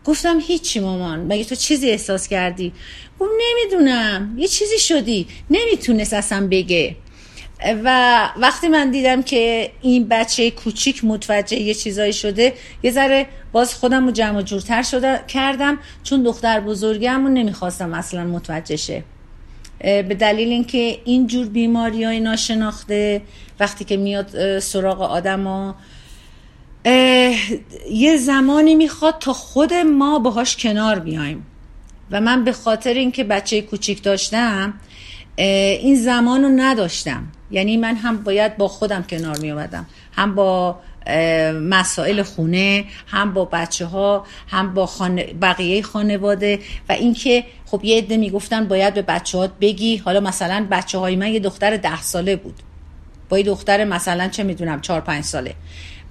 گفتم 0.04 0.38
هیچی 0.40 0.80
مامان. 0.80 1.20
مگه 1.20 1.44
تو 1.44 1.54
چیزی 1.54 1.90
احساس 1.90 2.28
کردی؟ 2.28 2.72
گفت 3.20 3.30
نمی‌دونم. 3.40 4.34
یه 4.38 4.48
چیزی 4.48 4.78
شدی. 4.78 5.26
نمی‌تونست 5.50 6.12
اصلا 6.12 6.48
بگه. 6.50 6.96
و 7.84 8.28
وقتی 8.36 8.68
من 8.68 8.90
دیدم 8.90 9.22
که 9.22 9.70
این 9.80 10.08
بچه 10.08 10.50
کوچیک 10.50 11.04
متوجه 11.04 11.56
یه 11.56 11.74
چیزایی 11.74 12.12
شده 12.12 12.52
یه 12.82 12.90
ذره 12.90 13.26
باز 13.52 13.74
خودم 13.74 14.06
رو 14.06 14.12
جمع 14.12 14.42
جورتر 14.42 14.82
شده 14.82 15.20
کردم 15.28 15.78
چون 16.02 16.22
دختر 16.22 16.60
بزرگم 16.60 17.24
رو 17.24 17.32
نمی‌خواستم 17.32 17.94
اصلا 17.94 18.24
متوجه 18.24 18.76
شه. 18.76 19.04
به 19.82 20.16
دلیل 20.20 20.48
اینکه 20.48 20.98
این 21.04 21.26
جور 21.26 21.46
بیماری 21.46 22.04
های 22.04 22.20
ناشناخته 22.20 23.22
وقتی 23.60 23.84
که 23.84 23.96
میاد 23.96 24.58
سراغ 24.58 25.02
آدم 25.02 25.44
ها 25.44 25.74
یه 27.90 28.16
زمانی 28.16 28.74
می‌خواد 28.74 29.18
تا 29.20 29.32
خود 29.32 29.74
ما 29.74 30.18
باهاش 30.18 30.56
کنار 30.56 30.98
بیایم. 30.98 31.46
و 32.10 32.20
من 32.20 32.44
به 32.44 32.52
خاطر 32.52 32.94
اینکه 32.94 33.24
بچه 33.24 33.60
کوچیک 33.60 34.02
داشتم 34.02 34.74
این 35.36 35.96
زمان 35.96 36.42
رو 36.42 36.48
نداشتم. 36.56 37.26
یعنی 37.50 37.76
من 37.76 37.96
هم 37.96 38.22
باید 38.22 38.56
با 38.56 38.68
خودم 38.68 39.02
کنار 39.02 39.38
می 39.38 39.54
هم 40.12 40.34
با 40.34 40.80
مسائل 41.52 42.22
خونه 42.22 42.84
هم 43.06 43.34
با 43.34 43.44
بچه 43.44 43.86
ها 43.86 44.26
هم 44.48 44.74
با 44.74 44.90
بقیه 45.42 45.82
خانواده 45.82 46.58
و 46.88 46.92
اینکه 46.92 47.44
خب 47.66 47.84
یه 47.84 47.98
عده 47.98 48.16
می‌گفتن 48.16 48.68
باید 48.68 48.94
به 48.94 49.02
بچه 49.02 49.38
ها 49.38 49.48
بگی. 49.60 49.96
حالا 49.96 50.20
مثلا 50.20 50.66
بچه 50.70 50.98
های 50.98 51.16
من 51.16 51.32
یه 51.32 51.40
دختر 51.40 51.76
ده 51.76 52.02
ساله 52.02 52.36
بود. 52.36 52.54
با 53.28 53.38
یه 53.38 53.44
دختر 53.44 53.84
مثلا 53.84 54.28
چه 54.28 54.42
می‌دونم 54.42 54.80
چهار 54.80 55.00
پنج 55.00 55.24
ساله. 55.24 55.54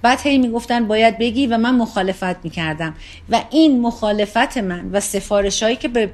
بعد 0.02 0.20
هی 0.20 0.38
می‌گفتن 0.38 0.88
باید 0.88 1.18
بگی 1.18 1.46
و 1.46 1.58
من 1.58 1.74
مخالفت 1.74 2.44
می‌کردم. 2.44 2.94
و 3.30 3.42
این 3.50 3.80
مخالفت 3.80 4.58
من 4.58 4.90
و 4.92 5.00
سفارش 5.00 5.62
هایی 5.62 5.76
که 5.76 5.88
به 5.88 6.10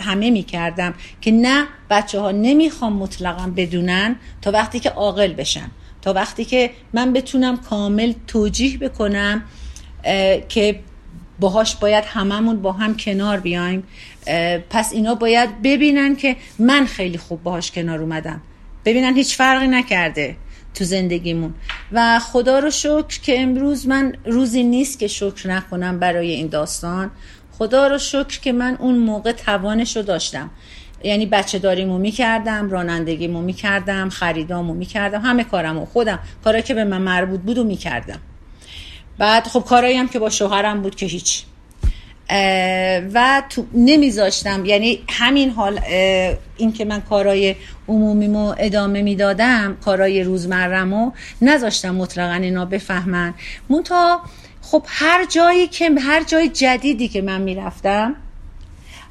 همه 0.00 0.30
می‌کردم 0.30 0.94
که 1.20 1.30
نه 1.30 1.66
بچه 1.90 2.20
ها 2.20 2.30
نمی‌خوام 2.30 2.92
مطلقا 2.92 3.52
بدونن 3.56 4.16
تا 4.42 4.50
وقتی 4.50 4.80
که 4.80 4.90
عاقل 4.90 5.32
بشن. 5.32 5.70
تا 6.06 6.12
وقتی 6.12 6.44
که 6.44 6.70
من 6.92 7.12
بتونم 7.12 7.56
کامل 7.56 8.12
توجیه 8.26 8.78
بکنم 8.78 9.44
که 10.48 10.80
باهاش 11.40 11.76
باید 11.76 12.04
هممون 12.04 12.62
با 12.62 12.72
هم 12.72 12.96
کنار 12.96 13.40
بیایم. 13.40 13.84
پس 14.70 14.92
اینا 14.92 15.14
باید 15.14 15.62
ببینن 15.62 16.16
که 16.16 16.36
من 16.58 16.86
خیلی 16.86 17.18
خوب 17.18 17.42
باهاش 17.42 17.70
کنار 17.70 18.00
اومدم. 18.00 18.40
ببینن 18.84 19.16
هیچ 19.16 19.36
فرقی 19.36 19.66
نکرده 19.66 20.36
تو 20.74 20.84
زندگیمون. 20.84 21.54
و 21.92 22.18
خدا 22.18 22.58
رو 22.58 22.70
شکر 22.70 23.20
که 23.22 23.40
امروز 23.40 23.86
من 23.86 24.16
روزی 24.24 24.62
نیست 24.62 24.98
که 24.98 25.06
شکر 25.06 25.48
نکنم 25.48 25.98
برای 25.98 26.30
این 26.30 26.46
داستان. 26.46 27.10
خدا 27.58 27.86
رو 27.86 27.98
شکر 27.98 28.40
که 28.40 28.52
من 28.52 28.76
اون 28.80 28.98
موقع 28.98 29.32
توانش 29.32 29.96
رو 29.96 30.02
داشتم. 30.02 30.50
یعنی 31.04 31.26
بچه 31.26 31.58
داریمو 31.58 31.98
می‌کردم 31.98 32.70
رانندگیمو 32.70 33.42
می‌کردم 33.42 34.08
خریدامو 34.08 34.74
می‌کردم 34.74 35.20
همه 35.20 35.44
کارمو 35.44 35.84
خودم. 35.84 36.18
کارایی 36.44 36.62
که 36.62 36.74
به 36.74 36.84
من 36.84 37.02
مربوط 37.02 37.40
بود 37.40 37.58
و 37.58 37.64
می‌کردم. 37.64 38.20
بعد 39.18 39.46
خب 39.46 39.60
کارایی 39.60 39.96
هم 39.96 40.08
که 40.08 40.18
با 40.18 40.30
شوهرم 40.30 40.82
بود 40.82 40.94
که 40.94 41.06
هیچ. 41.06 41.44
و 43.14 43.42
تو 43.50 43.66
نمیذاشتم. 43.74 44.64
یعنی 44.64 44.98
همین 45.08 45.50
حال 45.50 45.80
این 46.56 46.72
که 46.72 46.84
من 46.84 47.00
کارای 47.00 47.56
عمومیمو 47.88 48.54
ادامه 48.58 49.02
می‌دادم 49.02 49.76
کارای 49.84 50.22
روزمرمو 50.22 51.12
نذاشتم 51.42 51.94
مطلقا 51.94 52.34
اینا 52.34 52.64
بفهمن. 52.64 53.34
مونتا 53.70 54.20
خب 54.62 54.82
هر 54.86 55.24
جایی 55.24 55.66
که 55.66 55.90
هر 55.90 56.24
جای 56.24 56.48
جدیدی 56.48 57.08
که 57.08 57.22
من 57.22 57.40
می‌رفتم 57.40 58.14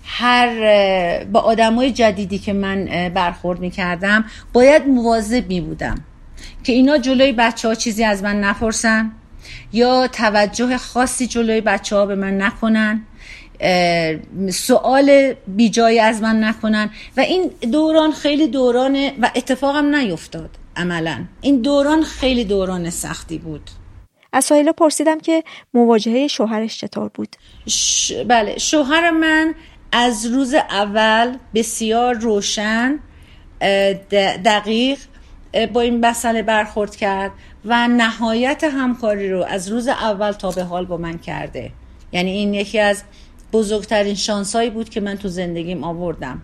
هر 0.06 1.24
با 1.24 1.39
آدمای 1.39 1.91
جدیدی 1.91 2.39
که 2.39 2.53
من 2.53 3.10
برخورد 3.14 3.60
می‌کردم 3.60 4.26
باید 4.53 4.88
مواظب 4.88 5.47
می 5.47 5.62
بودم 5.62 5.95
که 6.64 6.74
اینا 6.74 6.97
جلوی 6.97 7.32
بچه 7.32 7.68
ها 7.68 7.76
چیزی 7.76 8.03
از 8.03 8.24
من 8.24 8.39
نپرسن 8.39 9.12
یا 9.74 10.08
توجه 10.08 10.78
خاصی 10.78 11.28
جلوی 11.28 11.62
بچه 11.62 11.95
ها 11.95 12.06
به 12.06 12.16
من 12.16 12.41
نکنن 12.41 13.01
سوال 14.51 15.34
بیجایی 15.47 15.99
از 15.99 16.22
من 16.22 16.43
نکنن. 16.43 16.89
و 17.18 17.22
این 17.22 17.51
دوران 17.72 18.12
خیلی 18.12 18.47
دوران 18.47 18.95
و 19.22 19.30
اتفاقم 19.36 19.95
نیفتاد 19.95 20.49
عملا. 20.76 21.26
این 21.41 21.62
دوران 21.62 22.03
خیلی 22.03 22.45
دوران 22.45 22.89
سختی 22.89 23.38
بود. 23.38 23.70
از 24.34 24.45
سایلا 24.45 24.72
پرسیدم 24.72 25.20
که 25.20 25.43
مواجهه 25.74 26.28
شوهرش 26.28 26.80
چطور 26.80 27.12
بود؟ 27.14 27.36
بله 28.28 28.58
شوهر 28.58 29.12
من 29.12 29.56
از 29.98 30.26
روز 30.26 30.54
اول 30.54 31.38
بسیار 31.54 32.14
روشن 32.14 33.00
دقیق 34.46 35.00
با 35.74 35.82
این 35.82 36.06
مسئله 36.06 36.43
برخورد 36.43 36.96
کرد 36.96 37.32
و 37.66 37.88
نهایت 37.88 38.64
همکاری 38.64 39.30
رو 39.30 39.43
از 39.43 39.70
روز 39.70 39.88
اول 39.88 40.32
تا 40.32 40.52
به 40.52 40.64
حال 40.64 40.86
با 40.86 40.98
من 40.98 41.18
کرده. 41.18 41.72
یعنی 42.12 42.32
این 42.32 42.54
یکی 42.54 42.80
از 42.80 43.04
بزرگترین 43.54 44.16
شانسایی 44.16 44.70
بود 44.70 44.89
که 44.89 45.02
من 45.02 45.18
تو 45.18 45.28
زندگیم 45.28 45.84
آوردم. 45.84 46.41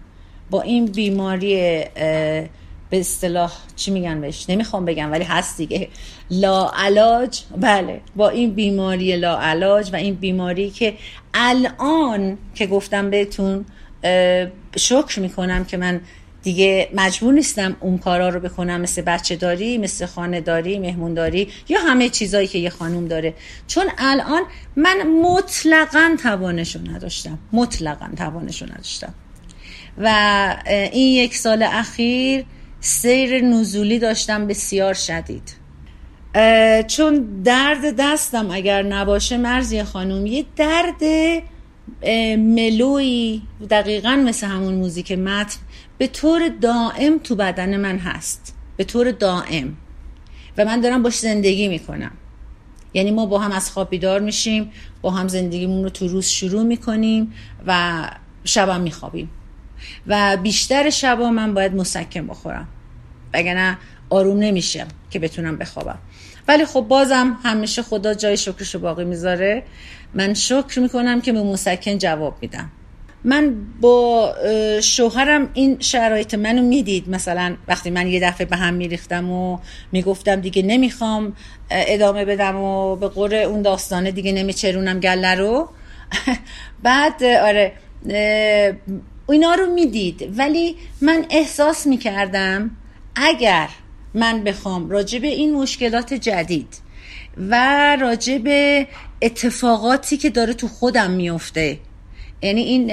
با 0.50 0.62
این 0.62 0.86
بیماری 0.86 1.84
به 2.92 3.00
اصطلاح 3.00 3.54
چی 3.76 3.92
میگن 3.92 4.22
بهش؟ 4.22 4.46
نمی‌خوام 4.50 4.86
بگم 4.86 5.12
ولی 5.12 5.24
هست 5.24 5.58
دیگه. 5.58 5.90
لا 6.32 6.72
علاج 6.76 7.42
بله. 7.58 8.02
با 8.16 8.30
این 8.30 8.54
بیماری 8.54 9.16
لا 9.16 9.40
علاج 9.40 9.90
و 9.94 9.96
این 9.96 10.16
بیماری 10.16 10.70
که 10.70 10.94
الان 11.34 12.38
که 12.56 12.68
گفتم 12.68 13.10
بهتون 13.10 13.66
شکر 14.76 15.20
می‌کنم 15.20 15.66
که 15.66 15.78
من 15.78 16.02
دیگه 16.44 16.90
مجبور 16.94 17.34
نیستم 17.34 17.78
اون 17.80 17.98
کارا 17.98 18.30
رو 18.30 18.40
بکنم 18.40 18.82
مثل 18.82 19.02
بچه 19.02 19.36
داری 19.36 19.78
مثل 19.78 20.06
خانه 20.06 20.42
داری 20.42 20.80
مهمون 20.80 21.14
داری 21.14 21.50
یا 21.70 21.80
همه 21.80 22.10
چیزایی 22.10 22.48
که 22.48 22.60
یه 22.60 22.70
خانوم 22.70 23.08
داره. 23.08 23.34
چون 23.68 23.86
الان 23.98 24.42
من 24.76 25.08
مطلقا 25.24 26.18
توانشو 26.24 26.80
نداشتم. 26.80 27.40
مطلقا 27.54 28.10
توانشو 28.18 28.66
نداشتم. 28.66 29.14
و 29.98 30.58
این 30.66 31.24
یک 31.24 31.36
سال 31.36 31.64
اخیر 31.64 32.46
سیر 32.84 33.42
نزولی 33.42 34.00
داشتم 34.00 34.48
بسیار 34.48 34.94
شدید. 34.94 35.56
چون 36.88 37.42
درد 37.44 37.96
دستم 38.00 38.52
اگر 38.52 38.84
نباشه 38.84 39.38
مرزی 39.38 39.84
خانوم 39.84 40.26
یه 40.26 40.46
درد 40.56 41.04
ملوی 42.38 43.42
دقیقا 43.70 44.24
مثل 44.26 44.48
همون 44.48 44.74
موزیک 44.74 45.12
متن 45.12 45.60
به 45.98 46.08
طور 46.08 46.48
دائم 46.48 47.18
تو 47.18 47.36
بدن 47.36 47.78
من 47.78 47.98
هست. 47.98 48.56
به 48.78 48.84
طور 48.84 49.12
دائم. 49.12 49.78
و 50.58 50.66
من 50.66 50.82
دارم 50.82 51.04
باش 51.04 51.20
زندگی 51.20 51.68
می‌کنم. 51.68 52.12
یعنی 52.94 53.12
ما 53.12 53.26
با 53.26 53.40
هم 53.40 53.52
از 53.52 53.72
خواب 53.72 53.90
بیدار 53.90 54.20
میشیم 54.20 54.72
با 55.02 55.12
هم 55.12 55.28
زندگیمون 55.28 55.84
رو 55.84 55.90
تو 55.90 56.08
روز 56.08 56.26
شروع 56.26 56.64
می‌کنیم 56.64 57.34
و 57.68 58.02
شبم 58.44 58.82
میخوابیم. 58.82 59.30
و 60.08 60.38
بیشتر 60.38 60.90
شبا 60.90 61.30
من 61.30 61.54
باید 61.54 61.76
مسکن 61.76 62.28
بخورم. 62.28 62.68
وگرنه 63.34 63.78
آروم 64.10 64.38
نمیشم 64.38 64.88
که 65.10 65.20
بتونم 65.20 65.58
بخوابم. 65.58 66.00
ولی 66.48 66.66
خب 66.66 66.82
بازم 66.82 67.38
همیشه 67.44 67.82
خدا 67.82 68.14
جای 68.14 68.38
شکرشو 68.38 68.80
باقی 68.80 69.06
می‌ذاره. 69.06 69.64
من 70.14 70.34
شکر 70.34 70.80
می‌کنم 70.80 71.22
که 71.22 71.34
به 71.34 71.44
مسکن 71.44 71.98
جواب 71.98 72.38
میدم. 72.42 72.70
من 73.24 73.56
با 73.82 74.36
شوهرم 74.84 75.50
این 75.54 75.78
شرایط 75.80 76.34
منو 76.34 76.62
می‌دید. 76.62 77.10
مثلا 77.10 77.56
وقتی 77.68 77.90
من 77.90 78.08
یه 78.08 78.20
دفعه 78.20 78.46
به 78.46 78.56
هم 78.56 78.74
میریختم 78.74 79.32
و 79.32 79.58
می‌گفتم 79.92 80.36
دیگه 80.36 80.62
نمی‌خوام 80.62 81.36
ادامه 81.70 82.26
بدم 82.26 82.56
و 82.56 82.96
به 82.96 83.08
قور 83.08 83.36
اون 83.36 83.62
داستانه 83.62 84.12
دیگه 84.12 84.32
نمیچرونم 84.32 85.00
گله 85.00 85.36
رو. 85.36 85.70
بعد 86.84 87.24
آره 87.24 87.74
اینا 89.32 89.54
رو 89.54 89.74
می‌دید. 89.74 90.34
ولی 90.38 90.76
من 91.02 91.26
احساس 91.30 91.88
می‌کردم 91.88 92.72
اگر 93.16 93.70
من 94.14 94.44
بخوام 94.44 94.90
راجع 94.90 95.20
به 95.20 95.28
این 95.28 95.54
مشکلات 95.54 96.14
جدید 96.14 96.78
و 97.38 97.56
راجع 98.02 98.38
به 98.38 98.88
اتفاقاتی 99.22 100.18
که 100.18 100.30
داره 100.30 100.54
تو 100.54 100.68
خودم 100.68 101.12
میفته 101.12 101.80
یعنی 102.42 102.62
این 102.62 102.90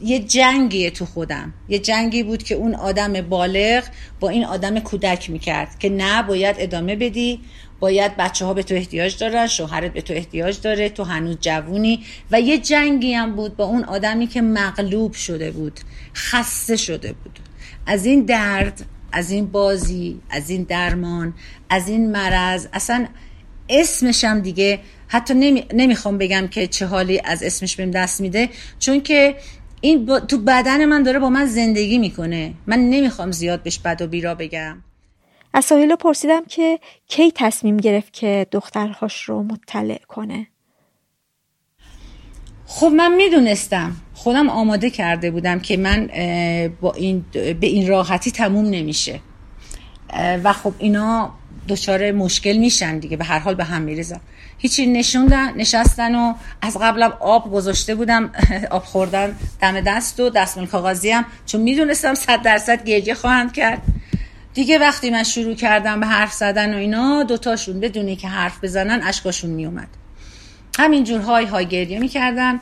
یه 0.00 0.18
جنگیه 0.18 0.90
تو 0.90 1.06
خودم. 1.06 1.54
یه 1.68 1.78
جنگی 1.78 2.22
بود 2.22 2.42
که 2.42 2.54
اون 2.54 2.74
آدم 2.74 3.12
بالغ 3.12 3.84
با 4.20 4.28
این 4.28 4.44
آدم 4.44 4.80
کودک 4.80 5.30
می‌کرد 5.30 5.78
که 5.78 5.88
نه 5.88 6.22
باید 6.22 6.56
ادامه 6.58 6.96
بدی. 6.96 7.40
باید 7.80 8.16
بچه 8.16 8.44
ها 8.44 8.54
به 8.54 8.62
تو 8.62 8.74
احتیاج 8.74 9.18
دارن 9.18 9.46
شوهرت 9.46 9.92
به 9.92 10.02
تو 10.02 10.14
احتیاج 10.14 10.60
داره 10.60 10.88
تو 10.88 11.04
هنوز 11.04 11.36
جوونی. 11.40 12.04
و 12.30 12.40
یه 12.40 12.58
جنگی 12.58 13.12
هم 13.12 13.36
بود 13.36 13.56
با 13.56 13.64
اون 13.64 13.84
آدمی 13.84 14.26
که 14.26 14.42
مغلوب 14.42 15.12
شده 15.12 15.50
بود 15.50 15.80
خسته 16.14 16.76
شده 16.76 17.12
بود. 17.12 17.38
از 17.86 18.06
این 18.06 18.24
درد 18.24 18.86
از 19.12 19.30
این 19.30 19.46
بازی 19.46 20.20
از 20.30 20.50
این 20.50 20.62
درمان 20.62 21.34
از 21.70 21.88
این 21.88 22.10
مرض 22.12 22.66
اصلا 22.72 23.06
اسمشم 23.68 24.40
دیگه 24.40 24.80
حتی 25.08 25.34
نمی... 25.34 25.64
نمی‌خوام 25.74 26.18
بگم 26.18 26.48
که 26.48 26.66
چه 26.66 26.86
حالی 26.86 27.20
از 27.24 27.42
اسمش 27.42 27.76
بهم 27.76 27.90
دست 27.90 28.20
میده 28.20 28.48
چون 28.78 29.00
که 29.00 29.36
این 29.80 30.06
تو 30.06 30.38
بدن 30.38 30.84
من 30.84 31.02
داره 31.02 31.18
با 31.18 31.30
من 31.30 31.46
زندگی 31.46 31.98
می‌کنه. 31.98 32.54
من 32.66 32.78
نمی‌خوام 32.90 33.32
زیاد 33.32 33.62
بهش 33.62 33.78
بد 33.78 34.02
و 34.02 34.06
بیرا 34.06 34.34
بگم. 34.34 34.82
از 35.56 35.64
ساحیلا 35.64 35.96
پرسیدم 35.96 36.44
که 36.44 36.78
کی 37.08 37.32
تصمیم 37.34 37.76
گرفت 37.76 38.12
که 38.12 38.46
دخترهاش 38.50 39.22
رو 39.22 39.42
مطلع 39.42 39.98
کنه. 40.08 40.46
خب 42.66 42.86
من 42.86 43.14
می‌دونستم. 43.14 43.96
خودم 44.14 44.48
آماده 44.48 44.90
کرده 44.90 45.30
بودم 45.30 45.60
که 45.60 45.76
من 45.76 46.06
با 46.80 46.92
این 46.92 47.24
به 47.32 47.66
این 47.66 47.88
راحتی 47.88 48.30
تموم 48.30 48.64
نمیشه. 48.64 49.20
و 50.44 50.52
خب 50.52 50.72
اینا 50.78 51.30
دچار 51.68 52.12
مشکل 52.12 52.56
میشن 52.56 52.98
دیگه 52.98 53.16
به 53.16 53.24
هر 53.24 53.38
حال 53.38 53.54
به 53.54 53.64
هم 53.64 53.82
میریزن. 53.82 54.20
هیچی 54.58 54.86
نشوندن 54.86 55.54
نشستن 55.54 56.14
و 56.14 56.34
از 56.62 56.76
قبلم 56.80 57.12
آب 57.20 57.52
گذاشته 57.52 57.94
بودم. 57.94 58.32
آب 58.70 58.84
خوردن 58.84 59.36
دم 59.60 59.80
دست 59.80 60.20
و 60.20 60.30
دستمال 60.30 60.66
کاغذی 60.66 61.10
هم. 61.10 61.24
چون 61.46 61.60
می‌دونستم 61.60 62.14
صد 62.14 62.42
درصد 62.42 62.84
گریه 62.84 63.14
خواهند 63.14 63.52
کرد. 63.52 63.82
دیگه 64.56 64.78
وقتی 64.78 65.10
من 65.10 65.22
شروع 65.22 65.54
کردم 65.54 66.00
به 66.00 66.06
حرف 66.06 66.32
زدن 66.32 66.74
و 66.74 66.76
اینا 66.76 67.22
دوتاشون 67.22 67.80
بدونی 67.80 68.16
که 68.16 68.28
حرف 68.28 68.64
بزنن 68.64 69.00
اشکاشون 69.02 69.50
میومد 69.50 69.88
همینجور 70.78 71.20
های 71.20 71.44
های 71.44 71.66
گریه 71.66 71.98
می‌کردن 71.98 72.60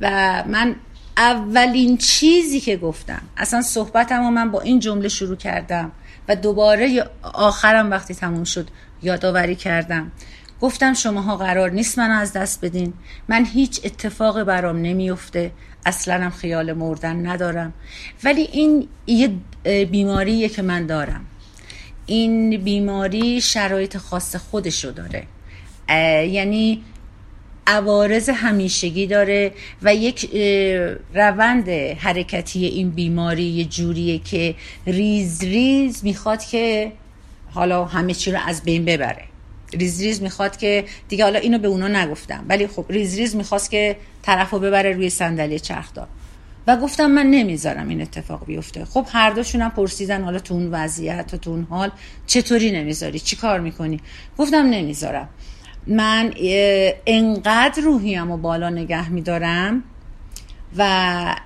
و 0.00 0.10
من 0.46 0.76
اولین 1.16 1.96
چیزی 1.96 2.60
که 2.60 2.76
گفتم 2.76 3.22
اصلا 3.36 3.62
صحبتم 3.62 4.24
و 4.24 4.30
من 4.30 4.50
با 4.50 4.60
این 4.60 4.80
جمله 4.80 5.08
شروع 5.08 5.36
کردم 5.36 5.92
و 6.28 6.36
دوباره 6.36 7.04
آخرم 7.22 7.90
وقتی 7.90 8.14
تموم 8.14 8.44
شد 8.44 8.68
یادآوری 9.02 9.56
کردم. 9.56 10.12
گفتم 10.60 10.94
شماها 10.94 11.36
قرار 11.36 11.70
نیست 11.70 11.98
منو 11.98 12.20
از 12.20 12.32
دست 12.32 12.64
بدین. 12.64 12.92
من 13.28 13.44
هیچ 13.44 13.80
اتفاق 13.84 14.42
برام 14.42 14.76
نمیفته 14.76 15.50
اصلا 15.86 16.14
هم 16.14 16.30
خیال 16.30 16.72
مردن 16.72 17.26
ندارم. 17.26 17.72
ولی 18.24 18.42
این 18.42 18.88
یه 19.06 19.30
بیماریه 19.84 20.48
که 20.48 20.62
من 20.62 20.86
دارم. 20.86 21.24
این 22.06 22.56
بیماری 22.56 23.40
شرایط 23.40 23.96
خاص 23.96 24.36
خودشو 24.36 24.90
داره. 24.90 25.22
یعنی 26.28 26.82
عوارض 27.66 28.28
همیشگی 28.28 29.06
داره 29.06 29.52
و 29.82 29.94
یک 29.94 30.30
روند 31.14 31.68
حرکتی 31.98 32.64
این 32.64 32.90
بیماری 32.90 33.42
یه 33.42 33.64
جوریه 33.64 34.18
که 34.18 34.54
ریز 34.86 35.44
ریز 35.44 36.04
می‌خواد 36.04 36.44
که 36.44 36.92
حالا 37.50 37.84
همه 37.84 38.14
چی 38.14 38.32
رو 38.32 38.38
از 38.46 38.62
بین 38.62 38.84
ببره. 38.84 39.22
ریز 39.72 40.02
ریز 40.02 40.22
می‌خواد 40.22 40.56
که 40.56 40.84
دیگه 41.08 41.24
حالا 41.24 41.38
اینو 41.38 41.58
به 41.58 41.68
اونا 41.68 41.88
نگفتم 41.88 42.44
ولی 42.48 42.66
خب 42.66 42.84
ریز 42.88 43.18
ریز 43.18 43.36
می‌خواست 43.36 43.70
که 43.70 43.96
طرف 44.22 44.50
رو 44.50 44.58
ببره 44.58 44.92
روی 44.92 45.10
صندلی 45.10 45.60
چرخدار. 45.60 46.06
و 46.66 46.76
گفتم 46.76 47.06
من 47.06 47.26
نمی‌ذارم 47.26 47.88
این 47.88 48.02
اتفاق 48.02 48.46
بیفته. 48.46 48.84
خب 48.84 49.06
هر 49.12 49.30
دوشون 49.30 49.62
هم 49.62 49.70
پرسیدن 49.70 50.24
حالا 50.24 50.38
تو 50.38 50.54
اون 50.54 50.68
وضعیت 50.70 51.30
و 51.34 51.36
تو 51.36 51.50
اون 51.50 51.66
حال 51.70 51.90
چطوری 52.26 52.72
نمی‌ذاری؟ 52.72 53.18
چی 53.18 53.36
کار 53.36 53.60
می‌کنی؟ 53.60 54.00
گفتم 54.38 54.66
نمی‌ذارم. 54.70 55.28
من 55.86 56.34
انقدر 57.06 57.82
روحیم 57.82 58.30
و 58.30 58.36
بالا 58.36 58.70
نگه 58.70 59.08
میدارم 59.08 59.82
و 60.76 61.36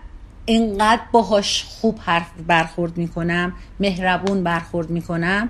انقدر 0.47 1.03
باهاش 1.13 1.65
خوب 1.65 1.99
حرف 2.01 2.27
برخورد 2.47 2.97
می‌کنم 2.97 3.53
مهربون 3.81 4.45
برخورد 4.45 4.91
می‌کنم 4.91 5.49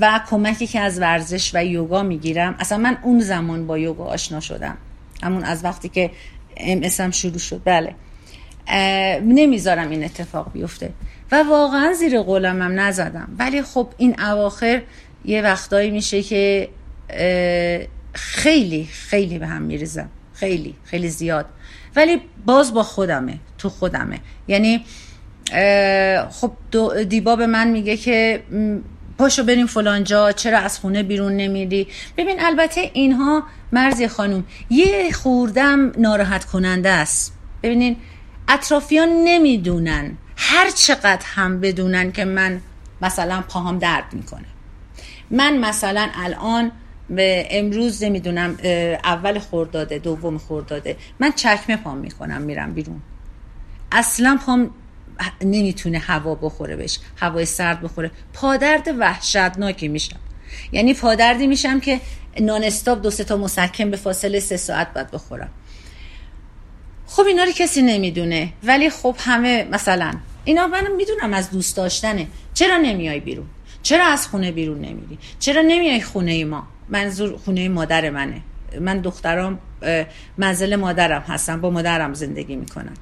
و 0.00 0.20
کمکی 0.30 0.66
که 0.66 0.80
از 0.80 1.00
ورزش 1.00 1.50
و 1.54 1.64
یوگا 1.64 2.02
می‌گیرم. 2.02 2.56
اصلا 2.58 2.78
من 2.78 2.98
اون 3.02 3.20
زمان 3.20 3.66
با 3.66 3.78
یوگا 3.78 4.04
آشنا 4.04 4.40
شدم. 4.40 4.76
همون 5.22 5.44
از 5.44 5.64
وقتی 5.64 5.88
که 5.88 6.10
ام 6.56 7.10
شروع 7.10 7.38
شد. 7.38 7.62
بله. 7.64 7.94
نمی‌ذارم 9.22 9.90
این 9.90 10.04
اتفاق 10.04 10.52
بیفته. 10.52 10.92
و 11.32 11.42
واقعا 11.42 11.92
زیر 11.92 12.20
قولمم 12.20 12.80
نزدم. 12.80 13.28
ولی 13.38 13.62
خب 13.62 13.88
این 13.96 14.20
اواخر 14.20 14.82
یه 15.24 15.42
وقتایی 15.42 15.90
میشه 15.90 16.22
که 16.22 16.68
خیلی 18.12 18.84
خیلی 18.84 19.38
به 19.38 19.46
هم 19.46 19.62
میریزم 19.62 20.08
خیلی 20.34 20.74
خیلی 20.84 21.08
زیاد. 21.08 21.46
ولی 21.96 22.20
باز 22.46 22.74
با 22.74 22.82
خودمه 22.82 23.38
تو 23.58 23.68
خودمه. 23.68 24.18
یعنی 24.48 24.84
خب 26.30 26.52
دیبا 27.08 27.36
به 27.36 27.46
من 27.46 27.68
میگه 27.68 27.96
که 27.96 28.42
پاشو 29.18 29.44
بریم 29.44 29.66
فلانجا 29.66 30.32
چرا 30.32 30.58
از 30.58 30.78
خونه 30.78 31.02
بیرون 31.02 31.32
نمیری؟ 31.32 31.86
ببین 32.16 32.40
البته 32.40 32.90
اینها 32.92 33.42
مرزی 33.72 34.08
خانوم 34.08 34.44
یه 34.70 35.12
خوردم 35.12 35.92
ناراحت 35.98 36.44
کننده 36.44 36.88
است. 36.88 37.32
ببینین 37.62 37.96
اطرافیان 38.48 39.08
نمی‌دونن. 39.08 40.16
هر 40.36 40.70
چقدر 40.70 41.24
هم 41.24 41.60
بدونن 41.60 42.12
که 42.12 42.24
من 42.24 42.60
مثلا 43.02 43.44
پاهم 43.48 43.78
درد 43.78 44.04
می‌کنه. 44.12 44.44
من 45.30 45.58
مثلا 45.58 46.08
الان 46.14 46.72
به 47.10 47.46
امروز 47.50 48.04
نمی‌دونم 48.04 48.56
اول 49.04 49.38
خورداده 49.38 49.98
دوم 49.98 50.38
خورداده 50.38 50.96
من 51.20 51.32
چکمه 51.32 51.76
پام 51.76 51.98
می‌کنم 51.98 52.42
میرم 52.42 52.74
بیرون. 52.74 53.02
اصلا 53.92 54.38
پام 54.46 54.70
نمی‌تونه 55.44 55.98
هوا 55.98 56.34
بخوره 56.34 56.76
بهش 56.76 56.98
هوای 57.16 57.44
سرد 57.44 57.80
بخوره. 57.80 58.10
پادرد 58.32 58.88
وحشتناکی 58.98 59.88
میشم. 59.88 60.20
یعنی 60.72 60.94
پادردی 60.94 61.46
میشم 61.46 61.80
که 61.80 62.00
نان 62.40 62.64
استاپ 62.64 63.02
دو 63.02 63.10
سه 63.10 63.24
تا 63.24 63.36
مسکن 63.36 63.90
به 63.90 63.96
فاصله 63.96 64.40
سه 64.40 64.56
ساعت 64.56 64.94
باید 64.94 65.10
بخورم. 65.10 65.50
خب 67.16 67.22
اینا 67.22 67.44
رو 67.44 67.52
کسی 67.52 67.82
نمی‌دونه. 67.82 68.52
ولی 68.64 68.90
خب 68.90 69.16
همه 69.18 69.68
مثلا 69.72 70.12
اینا 70.44 70.66
من 70.66 70.92
می‌دونم 70.96 71.34
از 71.34 71.50
دوست 71.50 71.76
داشتنه. 71.76 72.26
چرا 72.54 72.76
نمیای 72.76 73.20
بیرون؟ 73.20 73.46
چرا 73.82 74.04
از 74.04 74.26
خونه 74.26 74.52
بیرون 74.52 74.78
نمیری؟ 74.80 75.18
چرا 75.38 75.62
نمیای 75.62 76.00
خونه 76.00 76.44
ما؟ 76.44 76.66
منظور 76.88 77.36
خونه 77.36 77.68
مادر 77.68 78.10
منه. 78.10 78.40
من 78.80 79.00
دخترام 79.00 79.58
منزل 80.38 80.76
مادرم 80.76 81.20
هستم. 81.20 81.60
با 81.60 81.70
مادرم 81.70 82.14
زندگی 82.14 82.56
می‌کنم. 82.56 82.94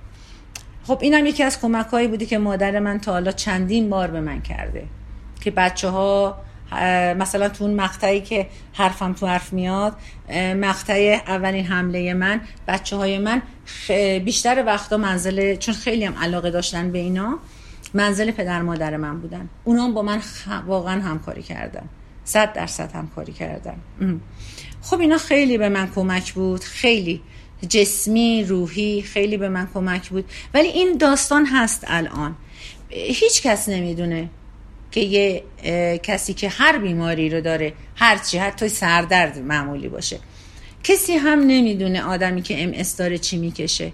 خب 0.87 0.99
اینم 1.03 1.27
یکی 1.27 1.43
از 1.43 1.61
کمک 1.61 1.87
هایی 1.87 2.09
بودی 2.09 2.27
که 2.27 2.39
مادر 2.39 2.79
من 2.79 3.01
تا 3.01 3.13
حالا 3.13 3.33
چندین 3.33 3.91
بار 3.91 4.09
به 4.09 4.21
من 4.21 4.43
کرده. 4.43 4.85
که 5.41 5.51
بچه 5.51 5.89
ها 5.89 6.43
مثلا 7.19 7.49
تو 7.49 7.65
اون 7.65 7.75
مقطعی 7.75 8.21
که 8.21 8.47
حرفم 8.73 9.13
تو 9.13 9.27
حرف 9.27 9.53
میاد 9.53 9.97
مقطع 10.37 11.21
اولین 11.27 11.67
حمله 11.67 12.15
من 12.15 12.41
بچه 12.69 12.97
های 12.97 13.19
من 13.19 13.43
بیشتر 14.25 14.65
وقتا 14.67 14.97
منزل 14.97 15.57
چون 15.57 15.75
خیلی 15.75 16.05
هم 16.05 16.15
علاقه 16.19 16.51
داشتن 16.51 16.93
به 16.93 16.99
اینا 16.99 17.39
منزل 17.95 18.31
پدر 18.31 18.63
مادر 18.63 18.97
من 18.97 19.21
بودن. 19.21 19.49
اونا 19.65 19.91
با 19.91 20.03
من 20.03 20.21
واقعا 20.67 21.03
همکاری 21.03 21.43
کردن. 21.43 21.89
صد 22.25 22.53
درصد 22.53 22.93
همکاری 22.93 23.33
کردن. 23.33 23.77
خب 24.83 25.01
اینا 25.01 25.19
خیلی 25.19 25.59
به 25.59 25.69
من 25.69 25.91
کمک 25.95 26.33
بود. 26.33 26.65
خیلی. 26.65 27.23
جسمی 27.69 28.45
روحی 28.45 29.03
خیلی 29.03 29.37
به 29.37 29.49
من 29.49 29.69
کمک 29.75 30.09
بود. 30.09 30.25
ولی 30.55 30.69
این 30.69 30.97
داستان 30.97 31.47
هست 31.47 31.85
الان. 31.87 32.37
هیچ 32.91 33.43
کس 33.43 33.69
نمی‌دونه 33.69 34.29
که 34.91 35.01
یه 35.01 35.45
کسی 36.03 36.35
که 36.35 36.49
هر 36.49 36.79
بیماری 36.79 37.31
رو 37.31 37.41
داره 37.41 37.73
هرچی 37.97 38.39
حتی 38.39 38.69
سردرد 38.69 39.39
معمولی 39.39 39.89
باشه. 39.89 40.19
کسی 40.85 41.17
هم 41.17 41.39
نمی‌دونه 41.39 42.03
آدمی 42.03 42.43
که 42.43 42.65
ام 42.65 42.73
داره 42.99 43.19
چی 43.19 43.37
می‌کشه. 43.37 43.93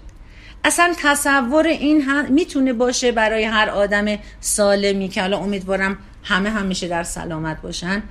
اصلا 0.63 0.93
تصور 0.97 1.67
این 1.67 2.01
هم 2.01 2.33
می‌تونه 2.33 2.73
باشه 2.73 3.11
برای 3.11 3.43
هر 3.43 3.69
آدم 3.69 4.17
سالمی 4.39 5.07
که 5.07 5.21
حالا 5.21 5.37
امیدوارم 5.37 5.97
همه 6.23 6.49
همیشه 6.49 6.87
در 6.87 7.03
سلامت 7.03 7.61
باشن 7.61 8.03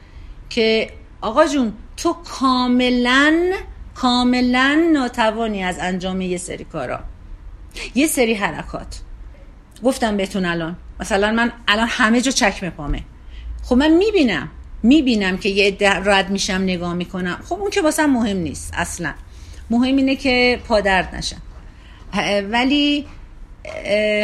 که 0.50 0.90
آقا 1.20 1.46
جون 1.46 1.72
تو 1.96 2.12
کاملا 2.12 3.52
کاملا 3.94 4.88
ناتوانی 4.92 5.64
از 5.64 5.78
انجام 5.80 6.20
یه 6.20 6.38
سری 6.38 6.64
کارا. 6.64 7.00
یه 7.94 8.06
سری 8.06 8.34
حرکات. 8.34 9.00
گفتم 9.84 10.16
بهتون 10.16 10.44
الان. 10.44 10.76
مثلا 11.00 11.32
من 11.32 11.52
الان 11.68 11.86
همه 11.90 12.20
جا 12.20 12.30
چکمه 12.30 12.70
پامه 12.70 13.02
خب 13.62 13.76
من 13.76 13.90
می‌بینم. 13.90 14.48
می‌بینم 14.82 15.38
که 15.38 15.48
یه 15.48 15.66
عده 15.66 15.90
رد 15.90 16.30
میشم 16.30 16.54
نگاه 16.54 16.94
می‌کنم. 16.94 17.38
خب 17.44 17.54
اون 17.54 17.70
که 17.70 17.82
واسه 17.82 18.06
مهم 18.06 18.36
نیست 18.36 18.74
اصلا. 18.74 19.14
مهم 19.70 19.96
اینه 19.96 20.16
که 20.16 20.60
پادرد 20.68 21.14
نشم 21.14 21.42
ولی 22.50 23.06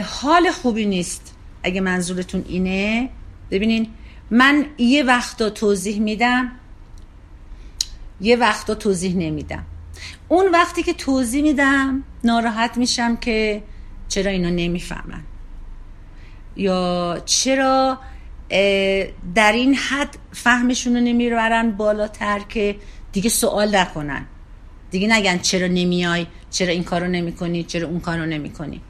حال 0.04 0.50
خوبی 0.50 0.86
نیست 0.86 1.34
اگه 1.62 1.80
منظورتون 1.80 2.44
اینه. 2.48 3.08
ببینین 3.50 3.88
من 4.30 4.66
یه 4.78 5.02
وقتا 5.02 5.50
توضیح 5.50 6.00
میدم 6.00 6.52
یه 8.20 8.36
وقتا 8.36 8.74
توضیح 8.74 9.16
نمیدم. 9.16 9.64
اون 10.28 10.50
وقتی 10.50 10.82
که 10.82 10.92
توضیح 10.92 11.42
میدم 11.42 12.04
ناراحت 12.24 12.76
میشم 12.76 13.16
که 13.16 13.62
چرا 14.08 14.30
اینا 14.30 14.50
نمی‌فهمن. 14.50 15.22
یا 16.56 17.22
چرا 17.24 17.98
در 19.34 19.52
این 19.52 19.74
حد 19.74 20.16
فهمشون 20.32 20.94
رو 20.94 21.00
نمی‌برن 21.00 21.70
بالاتر 21.70 22.38
که 22.48 22.76
دیگه 23.12 23.30
سوال 23.30 23.76
نکنن. 23.76 24.26
دیگه 24.90 25.08
نگن 25.08 25.38
چرا 25.38 25.66
نمیای 25.66 26.26
چرا 26.50 26.68
این 26.68 26.84
کارو 26.84 27.06
نمی‌کنی 27.06 27.64
چرا 27.64 27.88
اون 27.88 28.00
کارو 28.00 28.26
نمی‌کنی. 28.26 28.80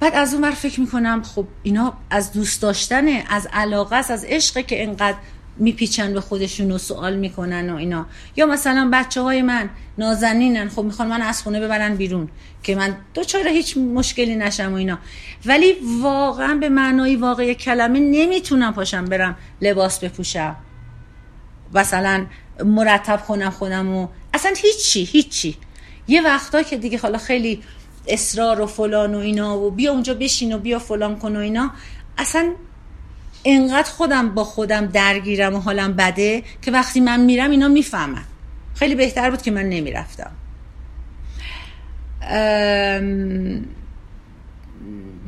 بعد 0.00 0.14
از 0.14 0.34
اون 0.34 0.50
فکر 0.50 0.80
می‌کنم 0.80 1.22
خب 1.22 1.46
اینا 1.62 1.92
از 2.10 2.32
دوست 2.32 2.62
داشتنه 2.62 3.24
از 3.28 3.48
علاقه 3.52 3.96
است 3.96 4.10
از 4.10 4.24
عشقه 4.24 4.62
که 4.62 4.82
انقدر 4.82 5.16
میپیچن 5.56 6.14
به 6.14 6.20
خودشون 6.20 6.72
و 6.72 6.78
سوال 6.78 7.16
می‌کنن 7.16 7.70
و 7.70 7.76
اینا. 7.76 8.06
یا 8.36 8.46
مثلا 8.46 8.90
بچه 8.92 9.20
های 9.20 9.42
من 9.42 9.70
نازنینن 9.98 10.68
خب 10.68 10.82
می‌خوان 10.82 11.08
من 11.08 11.22
از 11.22 11.42
خونه 11.42 11.60
ببرن 11.60 11.94
بیرون 11.94 12.28
که 12.62 12.74
من 12.74 12.96
دوچاره 13.14 13.50
هیچ 13.50 13.76
مشکلی 13.76 14.36
نشم 14.36 14.72
و 14.72 14.76
اینا. 14.76 14.98
ولی 15.46 15.76
واقعا 16.00 16.54
به 16.54 16.68
معنای 16.68 17.16
واقعی 17.16 17.54
کلمه 17.54 18.00
نمی‌تونم 18.00 18.72
پاشم 18.72 19.04
برم 19.04 19.36
لباس 19.62 20.04
بپوشم. 20.04 20.56
مثلا 21.74 22.26
مرتب 22.64 23.16
خونم 23.16 23.50
خودم 23.50 23.96
و 23.96 24.08
اصلا 24.34 24.52
هیچی 24.56 25.04
هیچی. 25.04 25.56
یه 26.08 26.22
وقتا 26.22 26.62
که 26.62 26.76
دیگه 26.76 26.98
حالا 26.98 27.18
خیلی 27.18 27.62
اصرار 28.08 28.60
و 28.60 28.66
فلان 28.66 29.14
و 29.14 29.18
اینا 29.18 29.58
و 29.58 29.70
بیا 29.70 29.92
اونجا 29.92 30.14
بشین 30.14 30.54
و 30.54 30.58
بیا 30.58 30.78
فلان 30.78 31.18
کن 31.18 31.36
و 31.36 31.38
اینا 31.38 31.70
اصلا 32.18 32.52
انقدر 33.44 33.90
خودم 33.90 34.34
با 34.34 34.44
خودم 34.44 34.86
درگیرم 34.86 35.54
و 35.54 35.58
حالم 35.58 35.92
بده 35.92 36.42
که 36.62 36.70
وقتی 36.70 37.00
من 37.00 37.20
میرم 37.20 37.50
اینا 37.50 37.68
می‌فهمن. 37.68 38.24
خیلی 38.74 38.94
بهتر 38.94 39.30
بود 39.30 39.42
که 39.42 39.50
من 39.50 39.68
نمی‌رفتم. 39.68 40.30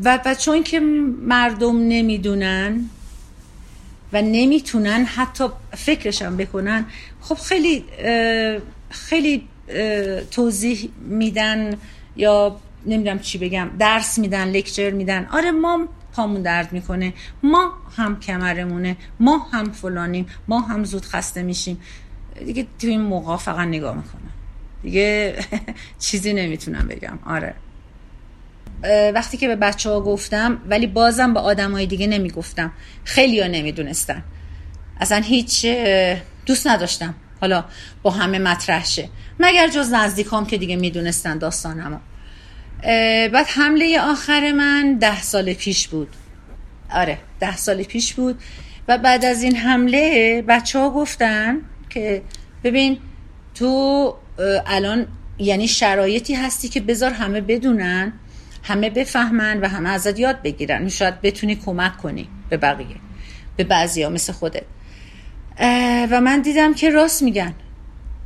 و, 0.05 0.19
و 0.25 0.35
چون 0.35 0.63
که 0.63 0.81
مردم 1.27 1.89
نمی‌دونن 1.89 2.81
و 4.13 4.23
نمی‌تونن 4.23 5.05
حتی 5.05 5.45
فکرشم 5.77 6.37
بکنن 6.37 6.85
خب 7.21 7.35
خیلی 7.35 7.85
خیلی 8.91 9.49
توضیح 10.31 10.89
میدن 11.01 11.77
یا 12.17 12.61
نمی‌دونم 12.87 13.19
چی 13.19 13.39
بگم 13.39 13.71
درس 13.79 14.19
میدن 14.19 14.49
لکچر 14.49 14.91
میدن. 14.91 15.29
آره 15.33 15.51
ما 15.51 15.89
پامون 16.17 16.43
درد 16.43 16.73
می‌کنه. 16.73 17.13
ما 17.43 17.73
هم 17.97 18.21
کمرمونه 18.21 18.97
ما 19.21 19.39
هم 19.39 19.73
فلانیم 19.73 20.27
ما 20.49 20.61
هم 20.61 20.85
زود 20.85 21.05
خسته 21.05 21.43
میشیم. 21.43 21.81
دیگه 22.47 22.67
تو 22.79 22.87
این 22.87 23.01
موقع 23.01 23.37
فقط 23.37 23.69
نگاه 23.69 23.97
می‌کنم. 23.97 24.31
دیگه 24.83 25.37
چیزی 25.99 26.33
نمی‌تونم 26.33 26.89
بگم. 26.89 27.19
آره. 27.27 27.55
وقتی 29.15 29.37
که 29.37 29.49
به 29.49 29.57
بچه 29.57 29.91
ها 29.91 30.01
گفتم 30.01 30.59
ولی 30.69 30.87
بازم 30.87 31.35
به 31.35 31.41
آدم 31.41 31.73
های 31.73 31.87
دیگه 31.87 32.07
نمی‌گفتم. 32.07 32.73
خیلی 33.05 33.41
ها 33.41 33.47
نمی‌دونستن. 33.47 34.23
اصلا 35.01 35.19
هیچ 35.19 35.67
دوست 36.47 36.67
نداشتم. 36.67 37.15
حالا 37.41 37.65
با 38.03 38.11
همه 38.11 38.39
مطرح 38.39 38.85
شه 38.85 39.09
مگر 39.41 39.69
جز 39.69 39.93
نزدیکام 39.93 40.47
که 40.47 40.59
دیگه 40.59 40.77
می‌دونستن 40.77 41.39
داستانمو. 41.39 41.99
بعد 43.33 43.47
حمله 43.47 44.01
آخر 44.01 44.53
من 44.53 44.95
ده 44.95 45.23
سال 45.23 45.55
پیش 45.55 45.89
بود. 45.89 46.09
آره 46.91 47.19
ده 47.41 47.57
سال 47.57 47.83
پیش 47.83 48.15
بود. 48.15 48.43
و 48.89 48.99
بعد 48.99 49.25
از 49.25 49.43
این 49.43 49.57
حمله 49.57 50.43
بچه 50.49 50.79
ها 50.79 50.91
گفتن 50.91 51.61
که 51.91 52.23
ببین 52.65 52.99
تو 53.55 54.15
الان 54.67 55.07
یعنی 55.39 55.69
شرایطی 55.69 56.35
هستی 56.35 56.69
که 56.69 56.81
بذار 56.81 57.13
همه 57.13 57.41
بدونن 57.41 58.13
همه 58.63 58.91
بفهمن 58.91 59.61
و 59.61 59.69
همه 59.69 59.89
ازت 59.89 60.19
یاد 60.19 60.43
بگیرن. 60.43 60.89
شاید 60.89 61.21
بتونی 61.21 61.57
کمک 61.57 61.97
کنی 61.97 62.29
به 62.51 62.57
بقیه 62.57 62.97
به 63.57 63.65
بعضی 63.65 64.03
ها 64.03 64.11
مثل 64.11 64.33
خودت. 64.33 64.63
و 66.11 66.21
من 66.21 66.41
دیدم 66.41 66.75
که 66.75 66.91
راست 66.91 67.23
میگن. 67.23 67.55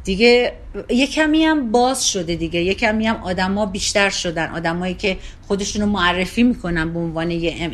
دیگه 0.05 0.53
یه 0.91 1.07
کمی 1.07 1.45
هم 1.45 1.73
باز 1.73 2.09
شده 2.11 2.35
دیگه. 2.35 2.63
یه 2.63 2.75
کمی 2.75 3.07
هم 3.07 3.17
آدما 3.17 3.67
بیشتر 3.67 4.11
شدن. 4.11 4.49
آدمایی 4.49 4.95
که 4.95 5.17
خودشونو 5.47 5.87
معرفی 5.87 6.43
می‌کنن 6.43 6.93
به 6.93 6.99
عنوان 6.99 7.31
یه 7.31 7.55
ام 7.59 7.73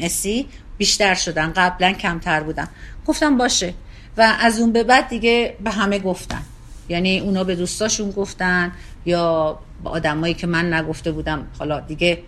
بیشتر 0.79 1.15
شدن. 1.15 1.53
قبلا 1.57 1.93
کمتر 1.93 2.43
بودن. 2.43 2.69
گفتم 3.07 3.37
باشه. 3.37 3.75
و 4.17 4.37
از 4.41 4.61
اون 4.61 4.73
به 4.73 4.83
بعد 4.83 5.09
دیگه 5.09 5.57
به 5.65 5.71
همه 5.71 5.99
گفتن. 5.99 6.43
یعنی 6.89 7.21
اونا 7.21 7.45
به 7.45 7.55
دوستاشون 7.55 8.11
گفتن 8.11 8.73
یا 9.07 9.59
به 9.85 9.91
آدمایی 9.91 10.35
که 10.35 10.47
من 10.47 10.75
نگفته 10.75 11.13
بودم. 11.13 11.47
حالا 11.59 11.81
دیگه 11.81 12.19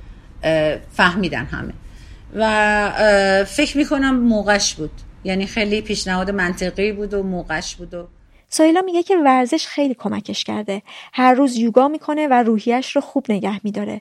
فهمیدن 0.92 1.44
همه. 1.44 1.72
و 2.34 3.44
فکر 3.44 3.76
می‌کنم 3.76 4.20
موقعش 4.20 4.74
بود. 4.74 4.90
یعنی 5.24 5.46
خیلی 5.46 5.80
پیشنهاد 5.80 6.30
منطقی 6.30 6.92
بود 6.92 7.14
و 7.14 7.22
موقعش 7.22 7.76
بود 7.76 7.94
و 7.94 8.08
سایلا 8.48 8.80
میگه 8.80 9.02
که 9.02 9.16
ورزش 9.16 9.66
خیلی 9.66 9.94
کمکش 9.94 10.44
کرده. 10.44 10.82
هر 11.12 11.34
روز 11.34 11.56
یوگا 11.56 11.88
می‌کنه 11.88 12.26
و 12.26 12.32
روحیش 12.32 12.96
رو 12.96 13.02
خوب 13.02 13.26
نگه 13.28 13.60
میداره. 13.64 14.00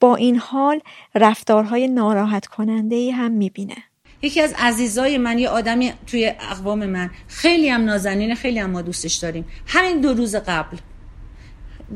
با 0.00 0.16
این 0.16 0.36
حال 0.36 0.80
رفتارهای 1.14 1.88
ناراحت 1.88 2.46
کننده 2.46 3.12
هم 3.12 3.30
می‌بینه. 3.30 3.76
یکی 4.22 4.40
از 4.40 4.54
عزیزای 4.58 5.18
من 5.18 5.38
یه 5.38 5.48
آدمی 5.48 5.92
توی 6.06 6.32
اقوام 6.50 6.86
من 6.86 7.10
خیلی 7.28 7.68
هم 7.68 7.84
نازنین 7.84 8.34
خیلی 8.34 8.58
هم 8.58 8.70
ما 8.70 8.82
دوستش 8.82 9.14
داریم. 9.14 9.44
همین 9.66 10.00
دو 10.00 10.14
روز 10.14 10.36
قبل 10.36 10.76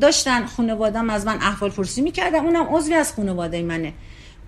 داشتن 0.00 0.46
خانوادم 0.46 1.10
از 1.10 1.26
من 1.26 1.36
احوال 1.36 1.70
پرسی 1.70 2.02
می‌کردم 2.02 2.44
اونم 2.44 2.66
عضوی 2.70 2.94
از 2.94 3.12
خانواده 3.12 3.62
منه. 3.62 3.92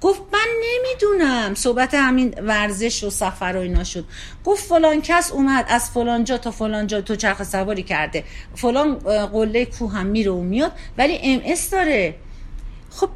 گفت 0.01 0.21
من 0.33 0.47
نمی‌دونم. 0.63 1.55
صحبت 1.55 1.95
همین 1.95 2.35
ورزش 2.43 3.05
و 3.05 3.11
سفر 3.11 3.55
و 3.57 3.61
اینا 3.61 3.85
شد. 3.85 4.05
گفت 4.45 4.65
فلان 4.65 5.03
کس 5.03 5.33
اومد 5.33 5.65
از 5.69 5.91
فلان 5.91 6.25
جا 6.25 6.39
تا 6.39 6.51
فلان 6.51 6.87
جا 6.87 7.01
تو 7.01 7.17
چرخ 7.17 7.43
سواری 7.43 7.83
کرده. 7.83 8.25
فلان 8.55 8.95
قله 9.27 9.65
کوه 9.65 9.93
هم 9.93 10.07
میره 10.07 10.31
و 10.31 10.41
میاد 10.41 10.73
ولی 10.99 11.19
ام 11.23 11.41
اس 11.45 11.71
داره. 11.71 12.15
خب 12.91 13.09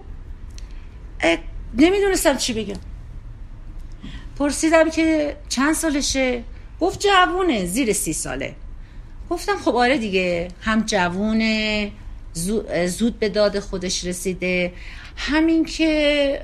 نمی‌دونستم 1.75 2.37
چی 2.37 2.53
بگم. 2.53 2.81
پرسیدم 4.39 4.91
که 4.91 5.37
چند 5.49 5.75
سالشه؟ 5.75 6.43
گفت 6.81 7.01
جوونه 7.01 7.65
زیر 7.67 7.93
سی 7.93 8.13
ساله. 8.13 8.55
گفتم 9.31 9.57
خب 9.57 9.77
آره 9.77 9.99
دیگه 9.99 10.49
هم 10.61 10.83
جوونه 10.87 11.93
زود 12.87 13.19
به 13.19 13.29
داد 13.29 13.59
خودش 13.59 14.05
رسیده. 14.05 14.73
همین 15.17 15.65
که 15.65 16.43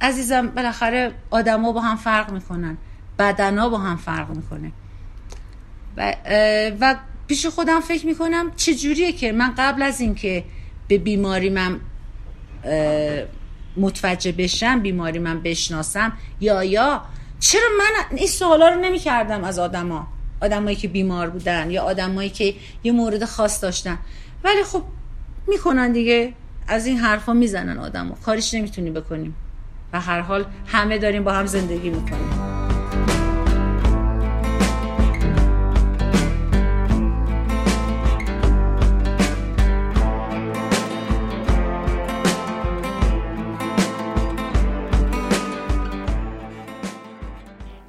عزیزم 0.00 0.46
بالاخره 0.46 1.12
آدما 1.30 1.72
با 1.72 1.80
هم 1.80 1.96
فرق 1.96 2.30
می‌کنن. 2.30 2.76
بدنا 3.18 3.68
با 3.68 3.78
هم 3.78 3.96
فرق 3.96 4.30
می‌کنه. 4.30 4.72
و, 5.96 6.14
و 6.80 6.94
پیش 7.26 7.46
خودم 7.46 7.80
فکر 7.80 8.06
می‌کنم 8.06 8.52
چجوریه 8.56 9.12
که 9.12 9.32
من 9.32 9.54
قبل 9.58 9.82
از 9.82 10.00
اینکه 10.00 10.44
به 10.88 10.98
بیماری 10.98 11.50
من 11.50 11.80
متوجه 13.76 14.32
بشم 14.32 14.80
بیماری 14.80 15.18
من 15.18 15.40
بشناسم 15.40 16.12
یا 16.40 16.64
یا 16.64 17.02
چرا 17.40 17.68
من 17.78 18.16
این 18.16 18.28
سوالا 18.28 18.68
رو 18.68 18.80
نمی 18.80 18.98
کردم 18.98 19.44
از 19.44 19.58
آدما؟ 19.58 20.06
آدمایی 20.42 20.76
که 20.76 20.88
بیمار 20.88 21.30
بودن 21.30 21.70
یا 21.70 21.82
آدمایی 21.82 22.30
که 22.30 22.54
یه 22.84 22.92
مورد 22.92 23.24
خاص 23.24 23.62
داشتن. 23.62 23.98
ولی 24.44 24.64
خب 24.64 24.82
می‌کنن 25.46 25.92
دیگه. 25.92 26.32
از 26.68 26.86
این 26.86 26.98
حرفا 26.98 27.32
می‌زنن 27.32 27.78
آدمو 27.78 28.14
کاریش 28.14 28.54
نمی‌تونی 28.54 28.90
بکنیم 28.90 29.34
و 29.92 30.00
هر 30.00 30.20
حال 30.20 30.44
همه 30.66 30.98
داریم 30.98 31.24
با 31.24 31.32
هم 31.32 31.46
زندگی 31.46 31.90
می‌کنیم. 31.90 32.50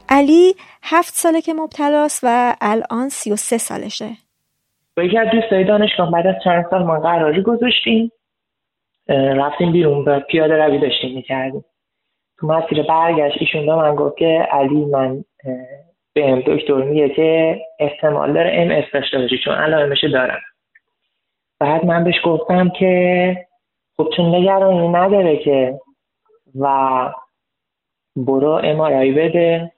علی 0.09 0.55
هفت 0.83 1.13
ساله 1.13 1.41
که 1.41 1.53
مبتلاست 1.53 2.19
و 2.23 2.55
الان 2.61 3.09
سی 3.09 3.31
و 3.31 3.35
سه 3.35 3.57
سالشه. 3.57 4.09
با 4.97 5.03
یکی 5.03 5.17
از 5.17 5.27
دوستای 5.31 5.63
دانشگاه 5.63 6.11
بعد 6.11 6.27
از 6.27 6.35
چند 6.43 6.65
سال 6.69 6.83
ما 6.83 6.99
قراری 6.99 7.41
گذاشتیم. 7.41 8.11
رفتیم 9.09 9.71
بیرون 9.71 10.05
به 10.05 10.19
پیاده 10.19 10.53
روی 10.53 10.79
داشتیم 10.79 11.15
می‌کردیم. 11.15 11.65
مسیر 12.43 12.83
برگشت 12.83 13.37
ایشون 13.39 13.65
به 13.65 13.75
من 13.75 13.95
گفت 13.95 14.17
که 14.17 14.47
علی 14.51 14.85
من 14.85 15.23
به 16.13 16.43
دکتر 16.47 16.73
میگه 16.73 17.09
که 17.09 17.61
احتمال 17.79 18.33
داره 18.33 18.51
ام 18.53 18.71
اس 18.71 18.85
داشته 18.93 19.17
باشی 19.19 19.37
چون 19.37 19.53
علائمش 19.53 20.03
دارم. 20.03 20.41
بعد 21.59 21.85
من 21.85 22.03
بهش 22.03 22.15
گفتم 22.23 22.69
که 22.69 23.45
خب 23.97 24.09
چون 24.17 24.35
نگرانی 24.35 24.87
نداره 24.87 25.37
که 25.37 25.79
و 26.59 27.13
برو 28.15 28.61
ام‌آرآی 28.63 29.11
بده 29.11 29.71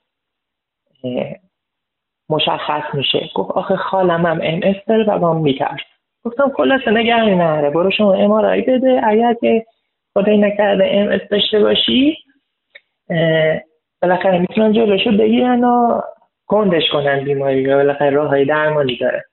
مشخص 2.29 2.83
میشه. 2.93 3.29
گفت 3.35 3.51
آخه 3.51 3.75
خالم 3.75 4.25
هم 4.25 4.39
ام 4.43 4.59
اس 4.63 4.75
داره 4.87 5.03
و 5.03 5.19
با 5.19 5.33
میترسم 5.33 5.79
گفتم 6.25 6.51
خلاصه 6.57 6.91
نگرانی 6.91 7.35
نداره 7.35 7.69
برو 7.69 7.91
شما 7.91 8.13
ام‌آرآی 8.13 8.61
بده 8.61 9.01
اگر 9.03 9.33
که 9.33 9.65
خدای 10.13 10.37
نکرده 10.37 10.85
ام 10.91 11.07
اس 11.07 11.21
داشته 11.31 11.59
باشی 11.59 12.17
بالاخره 14.01 14.39
می‌تونن 14.39 14.73
جلوشو 14.73 15.11
بگیرن 15.11 15.63
و 15.63 16.01
کندش 16.47 16.83
کنن 16.91 17.23
بیماری 17.23 17.67
و 17.67 17.75
بالاخره 17.75 18.09
راه 18.09 18.29
های 18.29 18.45
درمانی 18.45 18.97
داره. 18.97 19.25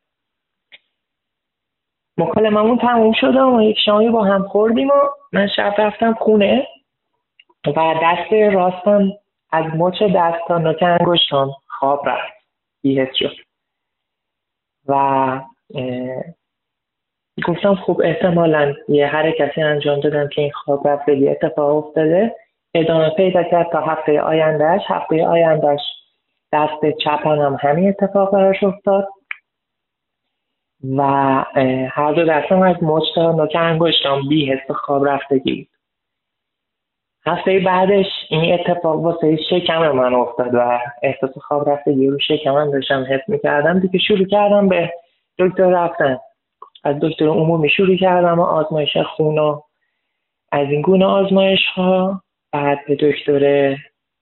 مکالممون 2.16 2.78
تموم 2.78 3.12
شد 3.12 3.36
و 3.36 3.62
یک 3.62 3.78
شامی 3.84 4.08
با 4.08 4.24
هم 4.24 4.48
خوردیم 4.48 4.88
و 4.88 5.00
من 5.32 5.48
شب 5.56 5.74
رفتم 5.78 6.14
خونه. 6.14 6.66
و 7.66 7.94
دست 8.02 8.32
راستم 8.32 9.12
از 9.50 9.64
مچ 9.74 10.02
دست 10.02 10.48
تا 10.48 10.58
نوک 10.58 10.84
خواب 11.66 12.08
رفت. 12.08 12.32
بیهست 12.82 13.14
شد. 13.14 13.36
و 14.86 15.40
گفتم 17.46 17.74
خوب 17.74 18.00
احتمالا 18.04 18.74
یه 18.88 19.06
حرکتی 19.06 19.62
انجام 19.62 20.00
دادم 20.00 20.28
که 20.28 20.42
این 20.42 20.50
خواب 20.50 20.88
رفتگی 20.88 21.28
اتفاق 21.28 21.86
افتاده. 21.86 22.36
ادامه 22.74 23.10
پیدا 23.10 23.42
کرد 23.42 23.72
تا 23.72 23.80
هفته 23.80 24.20
آیندهش 24.20 24.82
هفته 24.86 25.26
آیندهش 25.26 25.80
دست 26.52 26.98
چپانم 27.04 27.58
همین 27.60 27.88
اتفاق 27.88 28.32
براش 28.32 28.62
افتاد 28.62 29.08
و 30.96 31.02
هر 31.90 32.12
دو 32.12 32.24
دستم 32.24 32.62
از 32.62 32.76
مچ 32.82 33.02
تا 33.14 33.32
نوک 33.32 33.56
انگشتم 33.56 34.28
بی 34.28 34.52
حس 34.52 34.70
خواب 34.70 35.08
رفتگی. 35.08 35.68
هفته 37.26 37.58
بعدش 37.58 38.06
این 38.30 38.54
اتفاق 38.54 39.00
واسه 39.00 39.36
شکم 39.50 39.90
من 39.90 40.14
افتاد 40.14 40.54
و 40.54 40.78
احساس 41.02 41.38
خواب 41.38 41.68
رفتگی 41.68 42.06
رو 42.06 42.18
شکم 42.18 42.70
داشتم 42.70 43.06
حس 43.10 43.28
می‌کردم. 43.28 43.80
دیگه 43.80 43.98
شروع 43.98 44.26
کردم 44.26 44.68
به 44.68 44.92
دکتر 45.38 45.70
رفتن. 45.70 46.18
از 46.84 46.96
دکتر 47.02 47.26
عمومی 47.26 47.70
شروع 47.70 47.96
کردم 47.96 48.38
و 48.38 48.42
آزمایش 48.42 48.96
خون 48.96 49.38
و 49.38 49.60
از 50.52 50.68
این 50.70 50.82
گونه 50.82 51.04
آزمایش 51.04 51.60
ها 51.74 52.22
بعد 52.52 52.78
به 52.88 52.94
دکتر 52.94 53.76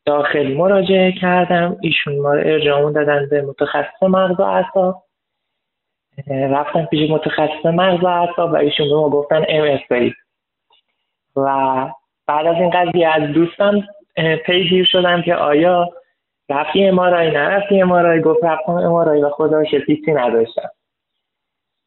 داخلی 0.05 0.55
مراجعه 0.55 1.13
کردم. 1.13 1.77
ایشون 1.81 2.19
ما 2.19 2.33
ارجامون 2.33 2.93
دادن 2.93 3.29
به 3.31 3.43
متخصص 3.43 4.03
مغز 4.03 4.41
و 4.41 4.43
اعصاب. 4.43 5.03
رفتم 6.29 6.85
پیش 6.85 7.11
متخصص 7.11 7.67
مغز 7.67 8.05
و 8.05 8.07
اعصاب 8.07 8.53
و 8.53 8.57
ایشون 8.57 8.89
به 8.89 8.95
ما 8.95 9.11
گفتن 9.11 9.45
ام 9.49 9.81
و 11.37 11.91
بعد 12.27 12.47
از 12.47 12.55
این 12.55 12.71
قضیه 12.71 13.09
از 13.09 13.23
دوستم 13.33 13.85
پیگیر 14.47 14.85
شدم 14.85 15.23
که 15.23 15.35
آیا 15.35 15.89
رفتی 16.49 16.85
امارای 16.85 17.31
نرفتی 17.31 17.83
امارای 17.83 18.21
گفت 18.21 18.45
رفتم 18.45 18.73
امارای 18.73 19.23
و 19.23 19.31
خدا 19.31 19.65
چیزی 19.65 20.13
نداشتم. 20.13 20.71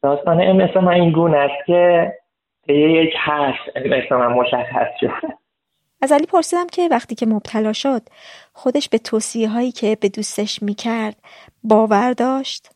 داستان 0.02 0.40
ام 0.40 0.84
من 0.84 0.92
این 0.92 1.12
گونه 1.12 1.36
است 1.36 1.66
که 1.66 2.12
به 2.66 2.74
یک 2.74 3.14
هست 3.18 3.76
ام 4.12 4.18
من 4.18 4.32
مشخص 4.32 4.88
شد. 5.00 5.41
از 6.02 6.12
علی 6.12 6.26
پرسیدم 6.26 6.66
که 6.72 6.88
وقتی 6.90 7.14
که 7.14 7.26
مبتلا 7.26 7.72
شد 7.72 8.02
خودش 8.52 8.88
به 8.88 8.98
توصیه 8.98 9.48
هایی 9.48 9.72
که 9.72 9.96
به 10.00 10.08
دوستش 10.08 10.62
می‌کرد 10.62 11.16
باور 11.64 12.12
داشت؟ 12.12 12.70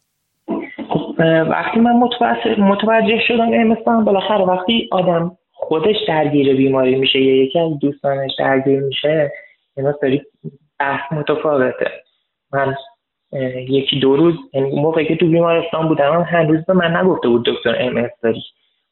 خب، 0.88 1.14
وقتی 1.50 1.80
من 1.80 1.92
متوجه 2.58 3.20
شدم 3.28 3.50
امستان 3.52 4.04
بالاخره 4.04 4.44
وقتی 4.44 4.88
آدم 4.92 5.36
خودش 5.52 5.96
درگیر 6.08 6.56
بیماری 6.56 6.94
میشه 6.94 7.20
یا 7.20 7.44
یکی 7.44 7.58
از 7.58 7.78
دوستانش 7.78 8.30
درگیر 8.38 8.80
میشه 8.80 9.32
اینا 9.76 9.94
سری 10.00 10.22
بحث 10.80 11.12
متفاوته. 11.12 11.90
من 12.52 12.74
یکی 13.68 14.00
دو 14.00 14.16
روز 14.16 14.34
یعنی 14.54 14.80
موقعی 14.80 15.06
که 15.06 15.16
تو 15.16 15.26
بیمارستان 15.26 15.88
بودم 15.88 16.22
هنوز 16.22 16.64
به 16.64 16.72
من 16.72 16.96
نگفته 16.96 17.28
بود 17.28 17.46
دکتر 17.46 17.76
ام 17.82 18.10
داری. 18.22 18.42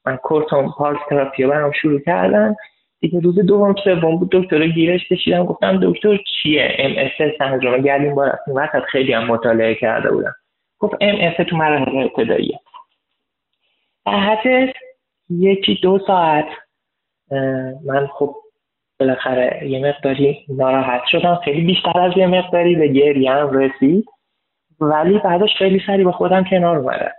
من 0.06 0.16
کورتون 0.16 0.73
پارس 0.78 0.98
تراپی 1.09 1.47
برام 1.47 1.73
شروع 1.82 2.01
کردم 2.01 2.56
دیگه 3.05 3.20
روز 3.20 3.39
دوم 3.39 3.74
سوم 3.85 4.16
بود 4.16 4.31
دکتر 4.32 4.66
گیرش 4.66 5.09
کشیدم 5.09 5.44
گفتم 5.44 5.81
دکتر 5.82 6.16
چیه؟ 6.16 6.76
ام 6.78 6.94
اس 6.97 7.32
سندروم 7.39 7.82
گردیم 7.82 8.14
بار 8.14 8.39
این 8.47 8.56
وقت 8.56 8.81
خیلی 8.81 9.12
هم 9.12 9.26
مطالعه 9.26 9.74
کرده 9.74 10.10
بودم. 10.10 10.35
گفت 10.78 10.94
ام 11.01 11.16
اس 11.20 11.47
تو 11.47 11.56
مراحل 11.56 11.97
ابتداییه 12.05 12.60
بعد 14.06 14.39
یکی 15.31 15.78
دو 15.82 15.98
ساعت 16.06 16.47
من 17.85 18.06
خب 18.06 18.35
بالاخره 19.01 19.70
یه 19.70 19.89
مقداری 19.89 20.47
ناراحت 20.48 21.02
شدم. 21.10 21.40
خیلی 21.44 21.60
بیشتر 21.60 22.01
از 22.01 22.12
یه 22.16 22.26
مقداری 22.26 22.74
به 22.74 22.89
گریه 22.89 23.31
هم 23.31 23.51
رسید. 23.51 24.05
ولی 24.81 25.18
بعدش 25.18 25.51
خیلی 25.59 25.82
سریع 25.86 26.05
با 26.05 26.12
خودم 26.12 26.44
کنار 26.44 26.76
اومدم. 26.76 27.12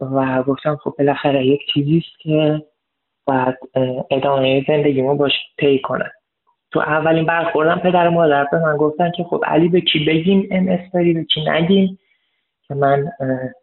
و 0.00 0.42
گفتم 0.42 0.76
خب 0.76 0.94
بالاخره 0.98 1.46
یک 1.46 1.60
چیزیست 1.74 2.18
که 2.18 2.62
باید 3.26 3.54
ادامه 4.10 4.64
زندگیمو 4.68 5.14
باش 5.14 5.32
طی 5.58 5.78
کنم 5.78 6.10
تو 6.72 6.80
اولین 6.80 7.26
برخوردم 7.26 7.78
پدر 7.78 8.08
مادر 8.08 8.44
به 8.44 8.58
من 8.58 8.76
گفتن 8.76 9.10
که 9.10 9.24
خب 9.24 9.44
علی 9.46 9.68
به 9.68 9.80
کی 9.80 10.04
بگیم؟ 10.04 10.48
ام 10.50 10.68
اس 10.68 10.79
داری 10.79 11.12
به 11.12 11.24
کی 11.24 11.44
نگیم؟ 11.50 11.98
که 12.68 12.74
من 12.74 13.04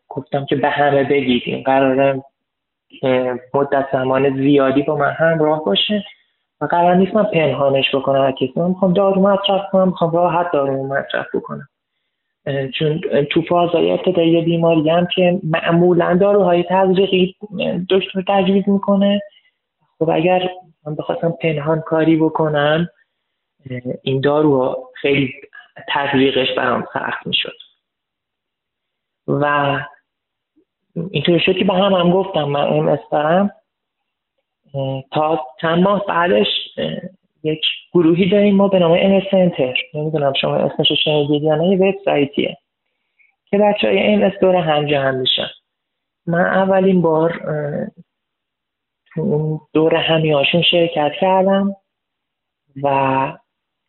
گفتم 0.09 0.45
که 0.45 0.55
به 0.55 0.69
همه 0.69 1.03
بگید. 1.03 1.43
این 1.45 1.63
قراره 1.63 2.23
مدت 3.53 3.85
زمان 3.93 4.37
زیادی 4.37 4.81
با 4.81 4.95
من 4.95 5.11
همراه 5.11 5.65
باشه 5.65 6.03
و 6.61 6.65
قرار 6.65 6.95
نیست 6.95 7.15
من 7.15 7.23
پنهانش 7.23 7.95
بکنم 7.95 8.31
کسی. 8.31 8.53
من 8.55 8.67
می‌خوام 8.67 8.93
دارو 8.93 9.21
مصرف 9.21 9.61
کنم 9.71 9.87
می‌خوام 9.87 10.11
راحت 10.11 10.51
دارو 10.51 10.87
مصرف 10.87 11.25
بکنم. 11.33 11.67
چون 12.79 13.01
تو 13.31 13.41
فازهای 13.41 13.91
ابتدایی 13.91 14.41
بیماری 14.41 14.89
هم 14.89 15.07
که 15.15 15.39
معمولا 15.43 16.17
داروهای 16.21 16.63
تزریقی 16.69 17.35
دکتر 17.89 18.23
تجویز 18.27 18.63
می‌کنه. 18.69 19.21
خب 19.99 20.09
اگر 20.09 20.49
من 20.85 20.95
بخواستم 20.95 21.31
پنهان 21.31 21.81
کاری 21.81 22.15
بکنم 22.15 22.89
این 24.03 24.21
دارو 24.21 24.89
خیلی 25.01 25.33
تزریقش 25.89 26.47
برام 26.57 26.87
سخت 26.93 27.27
می‌شد. 27.27 27.57
و 29.27 29.79
اینطور 31.11 31.39
شد 31.39 31.57
که 31.57 31.63
به 31.65 31.73
هم 31.73 31.93
هم 31.93 32.11
گفتم 32.11 32.43
من 32.43 32.67
ام 32.67 32.87
استرم 32.87 33.51
تا 35.11 35.45
چند 35.61 35.83
ماه 35.83 36.05
بعدش 36.07 36.47
یک 37.43 37.61
گروهی 37.93 38.29
داریم 38.29 38.55
ما 38.55 38.67
به 38.67 38.79
نام 38.79 38.91
ام 38.91 39.21
سنتر 39.31 39.73
نمی‌دونم 39.93 40.33
شما 40.41 40.55
اسمش 40.55 40.89
رو 40.89 40.95
شنیدید 40.95 41.43
یا 41.43 41.55
نه 41.55 41.67
یه 41.67 41.77
وبسایتیه 41.77 42.57
که 43.45 43.57
بچه 43.57 43.87
های 43.87 44.13
ام 44.13 44.23
اس 44.23 44.33
دور 44.41 44.55
هم 44.55 44.85
جمع 44.85 45.11
میشن. 45.11 45.47
من 46.27 46.45
اولین 46.45 47.01
بار 47.01 47.41
اون 49.17 49.59
دور 49.73 49.95
همیاشون 49.95 50.61
شرکت 50.61 51.11
کردم 51.21 51.75
و 52.83 52.87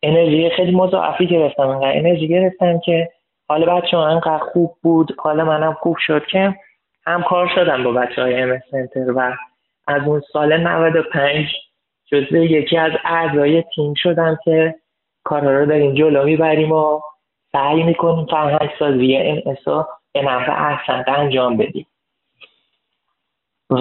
انرژی 0.03 0.51
خیلی 0.51 0.77
مضاعفی 0.77 1.27
گرفتم 1.27 1.69
انقدر 1.69 1.99
انرژی 1.99 2.29
گرفتم 2.29 2.79
که 2.79 3.09
حال 3.49 3.65
بچه 3.65 3.97
ها 3.97 4.09
انقدر 4.09 4.39
خوب 4.39 4.77
بود 4.83 5.17
حال 5.19 5.43
منم 5.43 5.73
خوب 5.73 5.97
شد 6.07 6.27
که 6.27 6.55
همکار 7.07 7.51
شدم 7.55 7.85
با 7.85 7.93
بچه 7.93 8.23
های 8.23 8.43
ام 8.43 8.61
سنتر 8.71 9.13
و 9.13 9.33
از 9.87 10.03
اون 10.03 10.23
سال 10.33 10.57
95 10.57 11.47
جزو 12.07 12.37
یکی 12.37 12.79
از 12.79 12.93
اعضای 13.05 13.65
تیم 13.75 13.95
شدم 13.97 14.39
که 14.45 14.75
کارها 15.25 15.51
رو 15.51 15.67
داریم 15.67 15.95
جلو 15.95 16.25
می‌بریم 16.25 16.73
و 16.73 17.01
سعی 17.53 17.83
می‌کنیم 17.83 18.27
فرهنگ 18.27 18.71
سازی 18.79 19.17
اس 19.17 19.69
به 20.13 20.23
نحو 20.23 20.53
احسن 20.53 21.05
انجام 21.07 21.57
بدیم. 21.57 21.87
و 23.71 23.81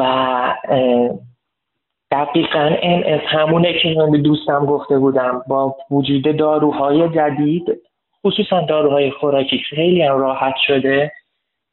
دقیقا 2.14 2.76
اس 3.06 3.22
همونه 3.27 3.73
که 3.73 3.95
من 3.98 4.11
به 4.11 4.18
دوستم 4.18 4.65
گفته 4.65 4.99
بودم 4.99 5.44
با 5.48 5.76
وجود 5.91 6.38
داروهای 6.38 7.10
جدید 7.10 7.81
خصوصا 8.26 8.61
داروهای 8.61 9.11
خوراکی 9.11 9.57
خیلی 9.69 10.02
هم 10.02 10.18
راحت 10.18 10.56
شده 10.68 11.11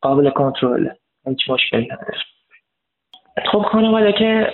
قابل 0.01 0.31
کنترل 0.31 0.89
هیچ 1.27 1.51
مشکلی 1.51 1.85
نداره. 1.85 2.19
خب 3.53 3.63
خانواده 3.63 4.13
که 4.13 4.53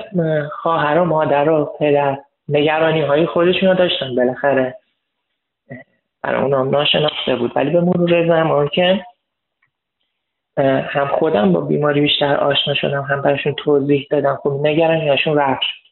خواهر 0.62 0.98
و 0.98 1.04
مادر 1.04 1.50
و 1.50 1.64
پدر 1.78 2.18
نگرانی 2.48 3.00
های 3.00 3.26
خودشون 3.26 3.68
رو 3.68 3.74
داشتن 3.74 4.14
بالاخره 4.14 4.76
برای 6.22 6.42
اونام 6.42 6.70
ناشناخته 6.70 7.36
بود. 7.36 7.52
ولی 7.56 7.70
به 7.70 7.80
مرور 7.80 8.28
زمان 8.28 8.68
که 8.68 9.04
هم 10.64 11.08
خودم 11.18 11.52
با 11.52 11.60
بیماری 11.60 12.00
بیشتر 12.00 12.36
آشنا 12.36 12.74
شدم 12.74 13.02
هم 13.02 13.22
براشون 13.22 13.54
توضیح 13.64 14.06
دادم. 14.10 14.38
خب 14.42 14.60
نگرانی 14.62 15.08
هاشون 15.08 15.36
رفت. 15.36 15.62
شد 15.62 15.86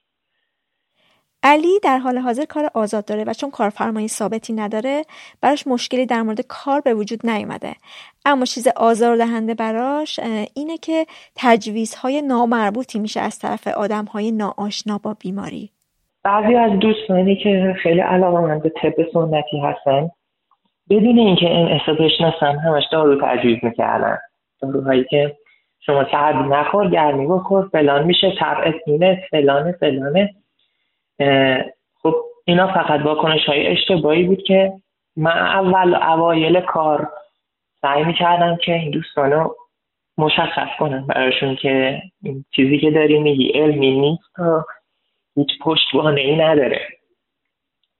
علی 1.46 1.80
در 1.82 1.98
حال 1.98 2.18
حاضر 2.18 2.44
کار 2.44 2.70
آزاد 2.74 3.04
داره 3.04 3.24
و 3.24 3.32
چون 3.32 3.50
کارفرمایی 3.50 4.08
ثابتی 4.08 4.52
نداره 4.52 5.02
براش 5.40 5.66
مشکلی 5.66 6.06
در 6.06 6.22
مورد 6.22 6.40
کار 6.48 6.80
به 6.80 6.94
وجود 6.94 7.26
نیومده. 7.26 7.72
اما 8.26 8.44
چیز 8.44 8.68
آزار 8.76 9.16
دهنده 9.16 9.54
براش 9.54 10.20
اینه 10.54 10.78
که 10.78 11.06
تجویزهای 11.36 12.22
نامربوطی 12.22 12.98
میشه 12.98 13.20
از 13.20 13.38
طرف 13.38 13.66
آدمهای 13.68 14.32
ناآشنا 14.32 14.98
با 14.98 15.16
بیماری. 15.20 15.70
بعضی 16.22 16.54
از 16.54 16.78
دوستانی 16.78 17.36
که 17.36 17.74
خیلی 17.82 18.00
علاقه 18.00 18.40
من 18.40 18.58
به 18.58 18.72
طب 18.82 18.94
سنتی 19.12 19.60
هستن 19.60 20.10
بدون 20.90 21.18
اینکه 21.18 21.46
این 21.46 21.68
اصلا 21.68 21.94
بشناسم 21.94 22.58
همش 22.66 22.84
دارو 22.92 23.20
تجویز 23.22 23.58
می‌کردن. 23.62 24.18
داروهایی 24.64 25.04
که 25.04 25.36
شما 25.80 26.04
سردی 26.10 26.48
نخور 26.48 26.90
گرمی 26.90 27.26
بخور 27.26 27.68
فلان 27.68 28.04
میشه 28.04 28.32
طبعت 28.40 28.74
اینه 28.86 29.26
فلانه 29.30 29.72
فلانه. 29.72 30.34
خب 32.02 32.14
اینا 32.44 32.66
فقط 32.66 33.00
واکنش 33.00 33.44
های 33.46 33.66
اشتباهی 33.66 34.22
بود 34.22 34.42
که 34.42 34.72
من 35.16 35.38
اول 35.38 35.94
اوایل 35.94 36.60
کار 36.60 37.08
سعی 37.82 38.04
می‌کردم 38.04 38.56
که 38.56 38.72
این 38.72 38.90
دوستانو 38.90 39.48
مشخص 40.18 40.68
کنم 40.78 41.06
براشون 41.06 41.56
که 41.56 42.02
این 42.22 42.44
چیزی 42.56 42.78
که 42.78 42.90
داری 42.90 43.18
میگی 43.18 43.48
علمی 43.48 44.00
نیست 44.00 44.38
و 44.38 44.62
هیچ 45.36 45.48
پشتوانه 45.60 46.20
ای 46.20 46.36
نداره. 46.36 46.80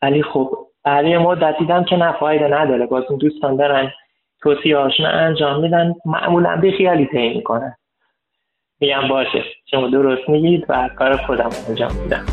ولی 0.03 0.23
خب 0.23 0.51
یه 0.87 1.19
مدت 1.19 1.59
دیدم 1.59 1.85
که 1.85 1.97
نفایده 1.97 2.49
نداره. 2.49 2.87
باز 2.87 3.05
این 3.09 3.19
دوستان 3.19 3.57
دارن 3.57 3.93
توصیه 4.45 4.79
هاشون 4.79 5.07
انجام 5.07 5.61
میدن. 5.61 5.95
معمولا 6.05 6.57
به 6.57 6.73
خیالی 6.79 7.07
تعیین 7.07 7.37
می‌کنن. 7.37 7.77
میگم 8.81 9.09
باشه. 9.09 9.45
شما 9.71 9.89
درست 9.89 10.29
میگید 10.29 10.65
و 10.69 10.91
کار 10.99 11.17
خودم 11.17 11.51
انجام 11.69 11.93
میدم. 12.03 12.25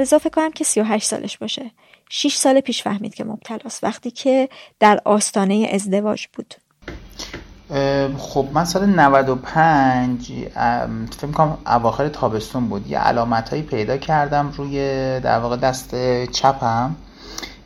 رضا 0.00 0.18
فکر 0.18 0.30
کنم 0.30 0.50
که 0.50 0.64
38 0.64 1.04
سالش 1.04 1.38
باشه. 1.38 1.70
6 2.08 2.36
سال 2.36 2.60
پیش 2.60 2.82
فهمید 2.82 3.14
که 3.14 3.24
مبتلاست 3.24 3.84
وقتی 3.84 4.10
که 4.10 4.48
در 4.80 5.00
آستانه 5.04 5.68
ازدواج 5.72 6.26
بود. 6.32 6.54
خب 8.18 8.48
من 8.52 8.64
سال 8.64 8.86
95 8.86 10.32
فکر 11.18 11.30
کنم 11.32 11.58
اواخر 11.66 12.08
تابستون 12.08 12.68
بود. 12.68 12.86
یه 12.86 12.98
علامت 12.98 13.48
هایی 13.48 13.62
پیدا 13.62 13.96
کردم 13.96 14.52
روی 14.56 14.76
در 15.20 15.38
واقع 15.38 15.56
دست 15.56 15.94
چپم. 16.24 16.96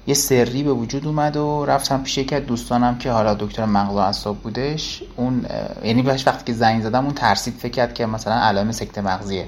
یه 0.06 0.14
سری 0.14 0.62
به 0.62 0.72
وجود 0.72 1.06
اومد 1.06 1.36
و 1.36 1.64
رفتم 1.64 2.02
پیش 2.02 2.18
یکی 2.18 2.34
از 2.34 2.46
دوستانم 2.46 2.98
که 2.98 3.10
حالا 3.10 3.34
دکتر 3.34 3.64
مغز 3.64 3.94
و 3.94 3.96
اعصاب 3.96 4.38
بودش. 4.38 5.02
اون 5.16 5.46
یعنی 5.84 6.02
وقتی 6.02 6.44
که 6.44 6.52
زنگ 6.52 6.82
زدم 6.82 7.04
اون 7.04 7.14
ترسید 7.14 7.54
فکر 7.54 7.72
کرد 7.72 7.94
که 7.94 8.06
مثلا 8.06 8.34
علائم 8.34 8.72
سکته 8.72 9.00
مغزیه. 9.00 9.46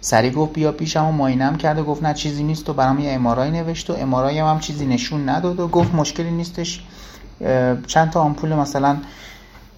سری 0.00 0.30
گفت 0.30 0.52
بیا 0.52 0.72
پیشم 0.72 1.06
و 1.06 1.12
ماینم 1.12 1.56
کرد 1.56 1.78
و 1.78 1.84
گفت 1.84 2.02
نه 2.02 2.14
چیزی 2.14 2.42
نیست 2.42 2.68
و 2.68 2.72
برام 2.72 2.98
یه 2.98 3.12
امارای 3.12 3.50
نوشت 3.50 3.90
و 3.90 3.92
امارای 3.92 4.38
هم, 4.38 4.46
هم 4.46 4.60
چیزی 4.60 4.86
نشون 4.86 5.28
نداد 5.28 5.60
و 5.60 5.68
گفت 5.68 5.94
مشکلی 5.94 6.30
نیستش. 6.30 6.84
چند 7.86 8.10
تا 8.10 8.20
آمپول 8.20 8.54
مثلا 8.54 8.96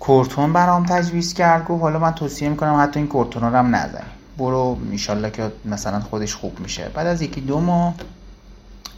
کورتون 0.00 0.52
برام 0.52 0.86
تجویز 0.86 1.34
کرد 1.34 1.64
گفت 1.64 1.82
حالا 1.82 1.98
من 1.98 2.14
توصیه 2.14 2.48
می‌کنم 2.48 2.80
حتی 2.80 3.00
این 3.00 3.08
کورتون 3.08 3.42
رو 3.42 3.56
هم 3.56 3.74
نزنی. 3.74 4.02
برو 4.38 4.74
میشالله 4.74 5.30
که 5.30 5.52
مثلا 5.64 6.00
خودش 6.00 6.34
خوب 6.34 6.60
میشه. 6.60 6.90
بعد 6.94 7.06
از 7.06 7.22
یکی 7.22 7.40
دو 7.40 7.60
ماه 7.60 7.94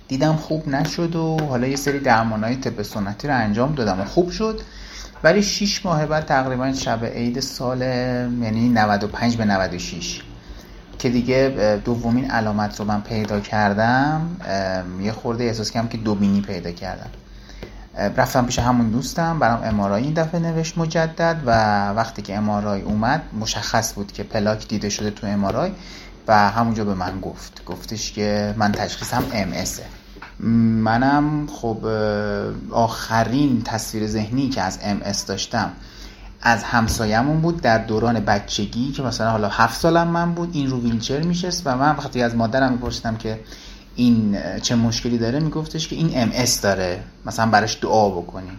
دیدم 0.09 0.37
خوب 0.37 0.69
نشد 0.69 1.17
و 1.17 1.39
حالا 1.49 1.67
یه 1.67 1.77
سری 1.77 1.99
درمانهای 1.99 2.57
طب 2.57 2.83
سنتی 2.83 3.29
رو 3.29 3.35
انجام 3.35 3.75
دادم 3.75 4.01
و 4.01 4.05
خوب 4.05 4.31
شد. 4.31 4.61
ولی 5.25 5.43
6 5.43 5.87
ماه 5.87 6.07
بعد 6.07 6.27
تقریبا 6.27 6.73
شب 6.73 7.05
عید 7.05 7.41
سال 7.41 7.81
یعنی 7.81 8.69
95 8.69 9.37
به 9.37 9.45
96 9.45 10.23
که 10.99 11.09
دیگه 11.09 11.81
دومین 11.85 12.31
علامت 12.31 12.79
رو 12.79 12.85
من 12.85 13.01
پیدا 13.01 13.41
کردم 13.41 14.37
یه 15.01 15.13
خورده 15.13 15.45
احساس 15.45 15.71
کردم 15.71 15.89
که 15.89 15.97
دوبینی 15.97 16.41
پیدا 16.41 16.71
کردم. 16.71 17.11
رفتم 18.17 18.47
پیش 18.47 18.59
همون 18.59 18.91
دوستم 18.91 19.39
برام 19.39 19.63
امارای 19.65 20.03
این 20.03 20.15
دفعه 20.15 20.41
نوشت 20.41 20.79
مجدد 20.79 21.43
و 21.47 21.51
وقتی 21.93 22.23
که 22.23 22.37
امارای 22.37 22.81
اومد 22.81 23.23
مشخص 23.41 23.95
بود 23.95 24.13
که 24.13 24.23
پلاک 24.23 24.69
دیده 24.69 24.89
شده 24.89 25.11
تو 25.11 25.27
امارای 25.27 25.73
و 26.29 26.51
همونجا 26.51 26.85
به 26.85 26.95
من 26.95 27.21
گفت. 27.21 27.65
گفتش 27.65 28.13
که 28.13 28.55
من 28.57 28.73
تشخیصم 28.73 29.25
ام 29.33 29.53
منم 30.41 31.47
خب 31.47 31.87
آخرین 32.71 33.63
تصویر 33.63 34.07
ذهنی 34.07 34.49
که 34.49 34.63
از 34.63 34.79
ام 34.83 35.01
داشتم 35.29 35.71
از 36.45 36.65
همسایمون 36.65 37.41
بود 37.41 37.61
در 37.61 37.79
دوران 37.79 38.21
بچگی 38.21 38.93
که 38.93 39.03
مثلا 39.03 39.31
حالا 39.31 39.49
هفت 39.49 39.81
سالم 39.81 40.09
من 40.09 40.35
بود 40.35 40.51
این 40.53 40.71
رو 40.71 40.81
ویلچر 40.81 41.21
میشست 41.21 41.63
و 41.67 41.77
من 41.77 41.91
وقتی 41.91 42.23
از 42.23 42.35
مادرم 42.37 42.73
میپرسیدم 42.73 43.17
که 43.17 43.41
این 43.97 44.39
چه 44.63 44.75
مشکلی 44.75 45.19
داره 45.19 45.41
میگفتش 45.41 45.89
که 45.89 45.97
این 45.97 46.11
ام 46.15 46.31
داره 46.63 47.03
مثلا 47.27 47.47
براش 47.47 47.79
دعا 47.83 48.11
بکنین. 48.11 48.53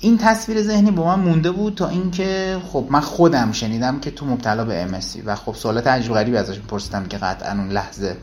این 0.00 0.18
تصویر 0.18 0.62
ذهنی 0.62 0.90
با 0.90 1.16
من 1.16 1.24
مونده 1.24 1.50
بود 1.50 1.74
تا 1.74 1.88
اینکه 1.88 2.60
خب 2.72 2.86
من 2.90 3.00
خودم 3.00 3.52
شنیدم 3.52 4.00
که 4.00 4.10
تو 4.10 4.26
مبتلا 4.26 4.64
به 4.64 4.82
ام 4.82 5.00
و 5.24 5.34
خب 5.34 5.54
سوالات 5.54 5.86
عجیب 5.86 6.12
غریبی 6.12 6.36
ازش 6.36 6.56
میپرسیدم 6.56 7.04
که 7.04 7.18
قطعا 7.18 7.52
اون 7.52 7.68
لحظه. 7.68 8.16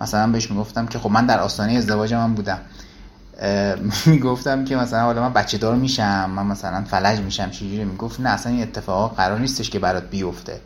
مثلا 0.00 0.32
بهش 0.32 0.50
می‌گفتم 0.50 0.86
که 0.86 0.98
خب 0.98 1.10
من 1.10 1.26
در 1.26 1.40
آستانه 1.40 1.72
ازدواج 1.72 2.14
من 2.14 2.34
بودم. 2.34 2.58
می‌گفتم 4.06 4.64
که 4.64 4.76
مثلا 4.76 5.02
حالا 5.02 5.22
من 5.22 5.32
بچه 5.32 5.58
دار 5.58 5.76
میشم 5.76 6.30
من 6.30 6.46
مثلا 6.46 6.84
فلج 6.84 7.20
میشم 7.20 7.50
چجوری؟ 7.50 7.84
می‌گفت 7.84 8.20
نه 8.20 8.28
اصلا 8.28 8.52
این 8.52 8.62
اتفاق 8.62 9.16
قرار 9.16 9.38
نیستش 9.38 9.70
که 9.70 9.78
برات 9.78 10.10
بیفته. 10.10 10.60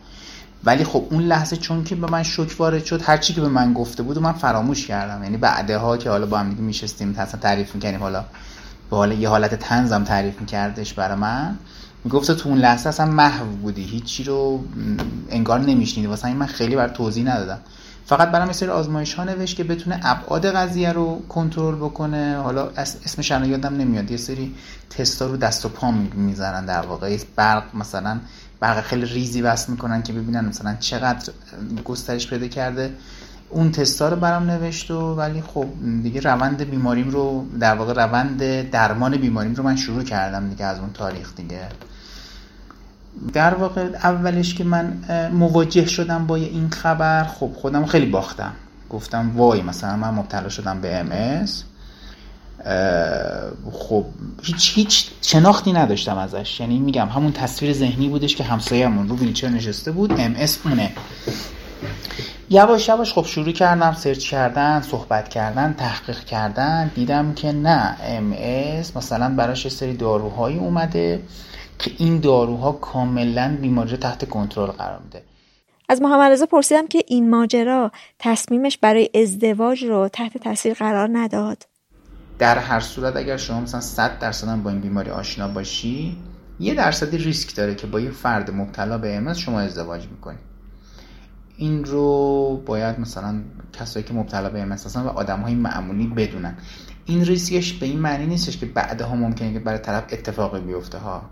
ولی 0.64 0.84
خب 0.84 1.04
اون 1.10 1.22
لحظه 1.22 1.56
چون 1.56 1.84
که 1.84 1.94
به 1.94 2.06
من 2.06 2.22
شوک 2.22 2.56
وارد 2.58 2.84
شد 2.84 3.02
هر 3.02 3.16
چی 3.16 3.34
که 3.34 3.40
به 3.40 3.48
من 3.48 3.72
گفته 3.72 4.02
بود 4.02 4.16
و 4.16 4.20
من 4.20 4.32
فراموش 4.32 4.86
کردم. 4.86 5.22
یعنی 5.22 5.36
بعدها 5.36 5.96
که 5.96 6.10
حالا 6.10 6.26
با 6.26 6.38
هم 6.38 6.50
دیگه 6.50 6.62
میشستیم 6.62 7.14
اصلا 7.18 7.40
تعریف 7.40 7.74
می‌کنیم 7.74 8.00
حالا 8.00 8.24
به 8.90 8.96
حالا 8.96 9.14
یه 9.14 9.28
حالت 9.28 9.54
تنزم 9.54 10.04
تعریف 10.04 10.40
میکردش 10.40 10.94
برای 10.94 11.18
من. 11.18 11.58
می‌گفت 12.04 12.30
تو 12.30 12.48
اون 12.48 12.58
لحظه 12.58 12.88
اصلا 12.88 13.06
محو 13.06 13.46
بودی 13.46 13.82
هیچی 13.82 14.24
رو 14.24 14.64
انگار 15.30 15.60
نمیشنیدی. 15.60 16.08
واسه 16.08 16.34
من 16.34 16.46
خیلی 16.46 16.76
بر 16.76 16.88
توضیح 16.88 17.24
ندادم. 17.24 17.58
فقط 18.06 18.30
برام 18.30 18.46
یه 18.46 18.52
سری 18.52 18.68
آزمایش 18.68 19.14
ها 19.14 19.24
نوشت 19.24 19.56
که 19.56 19.64
بتونه 19.64 20.00
ابعاد 20.02 20.46
قضیه 20.46 20.92
رو 20.92 21.22
کنترل 21.28 21.74
بکنه. 21.74 22.36
حالا 22.36 22.68
اسمش 22.76 23.32
الان 23.32 23.50
یادم 23.50 23.76
نمیاد. 23.76 24.10
یه 24.10 24.16
سری 24.16 24.54
تستا 24.90 25.26
رو 25.26 25.36
دست 25.36 25.64
و 25.64 25.68
پا 25.68 25.90
می‌زنن 26.14 26.66
در 26.66 26.86
واقع. 26.86 27.18
برق 27.36 27.76
مثلا 27.76 28.20
برق 28.60 28.80
خیلی 28.80 29.06
ریزی 29.06 29.42
وصل 29.42 29.72
می‌کنن 29.72 30.02
که 30.02 30.12
ببینن 30.12 30.44
مثلا 30.44 30.76
چقدر 30.80 31.32
گسترش 31.84 32.30
پیدا 32.30 32.48
کرده. 32.48 32.94
اون 33.50 33.70
تستا 33.70 34.08
رو 34.08 34.16
برام 34.16 34.50
نوشت 34.50 34.90
و 34.90 35.14
ولی 35.14 35.42
خب 35.42 35.66
دیگه 36.02 36.20
روند 36.20 36.62
بیماریم 36.62 37.10
رو 37.10 37.46
در 37.60 37.74
واقع 37.74 37.92
روند 37.92 38.70
درمان 38.70 39.16
بیماریم 39.16 39.54
رو 39.54 39.62
من 39.62 39.76
شروع 39.76 40.02
کردم 40.02 40.48
دیگه 40.48 40.64
از 40.64 40.78
اون 40.78 40.92
تاریخ 40.92 41.34
دیگه. 41.34 41.68
در 43.32 43.54
واقع 43.54 43.82
اولش 43.82 44.54
که 44.54 44.64
من 44.64 44.98
مواجه 45.32 45.86
شدم 45.86 46.26
با 46.26 46.36
این 46.36 46.70
خبر 46.70 47.24
خب 47.24 47.50
خودم 47.56 47.86
خیلی 47.86 48.06
باختم. 48.06 48.52
گفتم 48.90 49.32
وای 49.36 49.62
مثلا 49.62 49.96
من 49.96 50.10
مبتلا 50.10 50.48
شدم 50.48 50.80
به 50.80 50.96
ام 50.96 51.46
خب 53.72 54.04
هیچ 54.42 54.72
هیچ 54.74 55.10
شناختی 55.22 55.72
نداشتم 55.72 56.18
ازش. 56.18 56.60
یعنی 56.60 56.78
میگم 56.78 57.08
همون 57.08 57.32
تصویر 57.32 57.72
ذهنی 57.72 58.08
بودش 58.08 58.36
که 58.36 58.44
همسایه‌مون 58.44 59.08
رو 59.08 59.16
ویلچر 59.16 59.48
نشسته 59.48 59.92
بود 59.92 60.12
ام 60.20 60.34
اس 60.38 60.58
اونه. 60.64 60.92
یواش 62.50 62.88
یواش 62.88 63.12
خب 63.12 63.26
شروع 63.26 63.52
کردم 63.52 63.92
search 63.92 64.30
کردن 64.30 64.80
صحبت 64.80 65.28
کردن 65.28 65.74
تحقیق 65.78 66.24
کردن. 66.24 66.90
دیدم 66.94 67.32
که 67.32 67.52
نه 67.52 67.96
ام 68.02 68.18
اس 68.18 68.34
مثلا 68.96 69.34
براش 69.34 69.68
سری 69.68 69.96
داروهایی 69.96 70.58
اومده. 70.58 71.22
که 71.78 71.90
این 71.98 72.20
داروها 72.20 72.72
کاملا 72.72 73.58
بیماری 73.60 73.90
رو 73.90 73.96
تحت 73.96 74.28
کنترل 74.28 74.70
قرار 74.70 75.00
میده. 75.04 75.22
از 75.88 76.02
محمد 76.02 76.32
رضا 76.32 76.46
پرسیدم 76.46 76.86
که 76.86 77.04
این 77.06 77.30
ماجرا 77.30 77.90
تصمیمش 78.18 78.78
برای 78.78 79.10
ازدواج 79.14 79.84
رو 79.84 80.08
تحت 80.08 80.38
تاثیر 80.38 80.74
قرار 80.74 81.10
نداد. 81.12 81.66
در 82.38 82.58
هر 82.58 82.80
صورت 82.80 83.16
اگر 83.16 83.36
شما 83.36 83.60
مثلا 83.60 83.80
100 83.80 84.18
درصد 84.18 84.62
با 84.62 84.70
این 84.70 84.80
بیماری 84.80 85.10
آشنا 85.10 85.48
باشی 85.48 86.16
یه 86.60 86.74
درصدی 86.74 87.18
ریسک 87.18 87.56
داره 87.56 87.74
که 87.74 87.86
با 87.86 88.00
یه 88.00 88.10
فرد 88.10 88.50
مبتلا 88.50 88.98
به 88.98 89.16
امس 89.16 89.36
شما 89.36 89.60
ازدواج 89.60 90.06
می‌کنی 90.08 90.38
این 91.56 91.84
رو 91.84 92.62
باید 92.66 93.00
مثلا 93.00 93.42
کسایی 93.72 94.04
که 94.04 94.14
مبتلا 94.14 94.50
به 94.50 94.62
هستن 94.62 95.00
و 95.00 95.08
آدم 95.08 95.40
های 95.40 95.54
معمولی 95.54 96.06
بدونن. 96.06 96.56
این 97.04 97.24
ریسکش 97.24 97.72
به 97.72 97.86
این 97.86 97.98
معنی 97.98 98.26
نیستش 98.26 98.58
که 98.58 98.66
بعدها 98.66 99.16
ممکنه 99.16 99.52
که 99.52 99.58
برای 99.58 99.78
طرف 99.78 100.04
اتفاقی 100.12 100.60
بیفته 100.60 100.98
ها. 100.98 101.22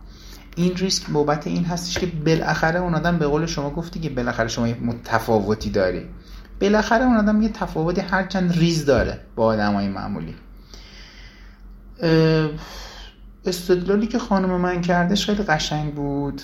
این 0.57 0.77
ریسک 0.77 1.11
بابت 1.11 1.47
این 1.47 1.65
هستش 1.65 1.99
که 1.99 2.07
بالاخره 2.07 2.81
اون 2.81 2.95
آدم 2.95 3.19
به 3.19 3.27
قول 3.27 3.47
شما 3.47 3.71
گفتی 3.71 4.01
که 4.01 4.11
بالاخره 4.11 4.49
شما 4.49 4.69
یه 4.69 4.77
متفاوتی 4.81 5.71
داری. 5.71 6.07
بالاخره 6.61 7.05
اون 7.05 7.17
آدم 7.17 7.43
یه 7.43 7.49
تفاوتی 7.49 8.01
هرچند 8.01 8.53
ریز 8.53 8.85
داره 8.85 9.21
با 9.37 9.45
آدمای 9.45 9.89
معمولی. 9.89 10.35
استدلالی 13.47 14.07
که 14.07 14.19
خانم 14.19 14.61
من 14.61 14.81
کردش 14.81 15.27
خیلی 15.27 15.43
قشنگ 15.43 15.95
بود. 15.95 16.43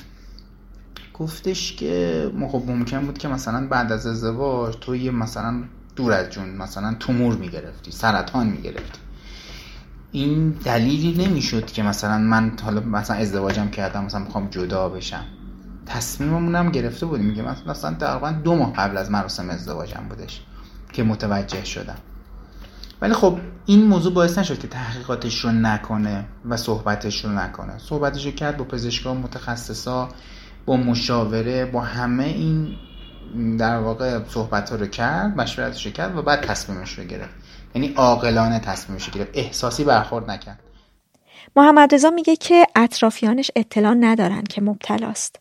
گفتش 1.14 1.76
که 1.76 2.30
خب 2.52 2.62
ممکن 2.66 3.06
بود 3.06 3.18
که 3.18 3.28
مثلا 3.28 3.66
بعد 3.66 3.92
از 3.92 4.06
ازدواج 4.06 4.76
تو 4.80 4.96
یه 4.96 5.10
مثلا 5.10 5.62
دور 5.96 6.12
از 6.12 6.30
جون 6.30 6.48
مثلا 6.48 6.96
تومور 7.00 7.36
می‌گرفتی 7.36 7.90
سرطان 7.90 8.46
می‌گرفتی. 8.46 8.98
این 10.12 10.50
دلیلی 10.50 11.26
نمی‌شد 11.26 11.66
که 11.66 11.82
مثلا 11.82 12.18
من 12.18 12.52
حالا 12.62 12.80
مثلا 12.80 13.16
ازدواجم 13.16 13.68
کردم 13.68 14.04
مثلا 14.04 14.20
می‌خوام 14.20 14.48
جدا 14.50 14.88
بشم. 14.88 15.24
تصمیممون 15.86 16.54
هم 16.54 16.70
گرفته 16.70 17.06
بودیم. 17.06 17.26
میگه 17.26 17.68
مثلا 17.68 17.94
تقریبا 17.94 18.30
دو 18.30 18.54
ماه 18.54 18.72
قبل 18.72 18.96
از 18.96 19.10
مراسم 19.10 19.50
ازدواجم 19.50 20.06
بودش 20.08 20.40
که 20.92 21.02
متوجه 21.02 21.64
شدم. 21.64 21.98
ولی 23.00 23.14
خب 23.14 23.38
این 23.66 23.84
موضوع 23.84 24.12
باعث 24.12 24.38
نشد 24.38 24.58
که 24.58 24.68
تحقیقاتش 24.68 25.44
رو 25.44 25.52
نکنه 25.52 26.24
و 26.44 26.56
صحبتش 26.56 27.24
رو 27.24 27.32
نکنه. 27.32 27.78
صحبتش 27.78 28.26
رو 28.26 28.32
کرد 28.32 28.56
با 28.56 28.64
پزشکان 28.64 29.16
متخصصا 29.16 30.08
با 30.66 30.76
مشاوره 30.76 31.66
با 31.66 31.80
همه 31.80 32.24
این 32.24 32.68
در 33.58 33.78
واقع 33.78 34.20
صحبت 34.28 34.72
رو 34.72 34.86
کرد 34.86 35.36
مشورتش 35.36 35.86
رو 35.86 35.92
کرد 35.92 36.16
و 36.16 36.22
بعد 36.22 36.40
تصمیمش 36.40 36.98
رو 36.98 37.04
گرفت. 37.04 37.34
یعنی 37.78 37.94
عاقلانه 37.94 38.58
تصمیمش 38.58 39.04
رو 39.04 39.12
گرفت. 39.12 39.30
احساسی 39.34 39.84
برخورد 39.84 40.30
نکرد. 40.30 40.58
محمد 41.56 41.94
رضا 41.94 42.10
میگه 42.10 42.36
که 42.36 42.66
اطرافیانش 42.76 43.50
اطلاع 43.56 43.94
ندارن 43.94 44.44
که 44.44 44.60
مبتلاست 44.60 45.36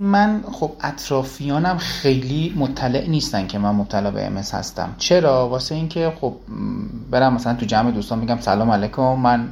من 0.00 0.44
خب 0.52 0.72
اطرافیانم 0.80 1.78
خیلی 1.78 2.54
مطلع 2.56 3.08
نیستن 3.08 3.46
که 3.46 3.58
من 3.58 3.70
مبتلا 3.70 4.10
به 4.10 4.26
امس 4.26 4.54
هستم. 4.54 4.94
چرا؟ 4.98 5.48
واسه 5.48 5.74
اینکه 5.74 6.12
خب 6.20 6.34
برم 7.10 7.34
مثلا 7.34 7.54
تو 7.54 7.66
جمع 7.66 7.90
دوستان 7.90 8.18
میگم 8.18 8.38
سلام 8.40 8.70
علیکم 8.70 9.02
من 9.02 9.48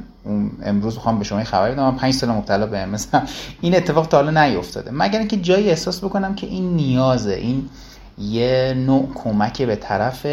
امروز 0.63 0.95
می‌خوام 0.95 1.17
به 1.17 1.23
شما 1.23 1.43
خبر 1.43 1.71
بدم 1.71 1.83
من 1.83 1.95
5 1.95 2.13
سال 2.13 2.29
مبتلا 2.29 2.65
به 2.65 2.79
امس 2.79 3.07
هم 3.13 3.27
این 3.61 3.75
اتفاق 3.75 4.07
تا 4.07 4.17
حالا 4.17 4.45
نیفتاده. 4.45 4.91
مگر 4.91 5.19
اینکه 5.19 5.37
جایی 5.37 5.69
احساس 5.69 6.03
بکنم 6.03 6.35
که 6.35 6.47
این 6.47 6.75
نیازه 6.75 7.33
این 7.33 7.69
یه 8.17 8.73
نوع 8.77 9.11
کمک 9.15 9.61
به 9.61 9.75
طرف 9.75 10.25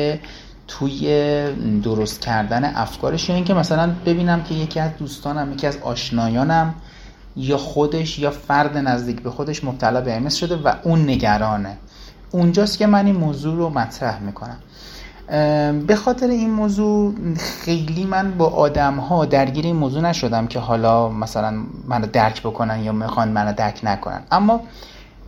توی 0.78 1.46
درست 1.82 2.20
کردن 2.20 2.64
افکارش 2.64 3.28
یا 3.28 3.34
اینکه 3.34 3.54
مثلا 3.54 3.94
ببینم 4.06 4.42
که 4.42 4.54
یکی 4.54 4.80
از 4.80 4.90
دوستانم 4.98 5.52
یکی 5.52 5.66
از 5.66 5.78
آشنایانم 5.82 6.74
یا 7.36 7.56
خودش 7.56 8.18
یا 8.18 8.30
فرد 8.30 8.76
نزدیک 8.76 9.22
به 9.22 9.30
خودش 9.30 9.64
مبتلا 9.64 10.00
به 10.00 10.16
امس 10.16 10.34
شده 10.34 10.56
و 10.56 10.72
اون 10.82 11.02
نگرانه. 11.02 11.76
اونجاست 12.30 12.78
که 12.78 12.86
من 12.86 13.06
این 13.06 13.16
موضوع 13.16 13.56
رو 13.56 13.68
مطرح 13.68 14.20
می‌کنم. 14.20 14.56
به 15.86 15.96
خاطر 15.96 16.26
این 16.26 16.50
موضوع 16.50 17.14
خیلی 17.36 18.04
من 18.04 18.30
با 18.30 18.46
آدم 18.46 18.96
ها 18.96 19.24
درگیر 19.24 19.64
این 19.64 19.76
موضوع 19.76 20.02
نشدم 20.02 20.46
که 20.46 20.58
حالا 20.58 21.08
مثلا 21.08 21.54
منو 21.88 22.06
درک 22.06 22.40
بکنن 22.42 22.80
یا 22.80 22.92
می‌خوان 22.92 23.28
منو 23.28 23.52
درک 23.52 23.80
نکنن. 23.82 24.22
اما 24.30 24.60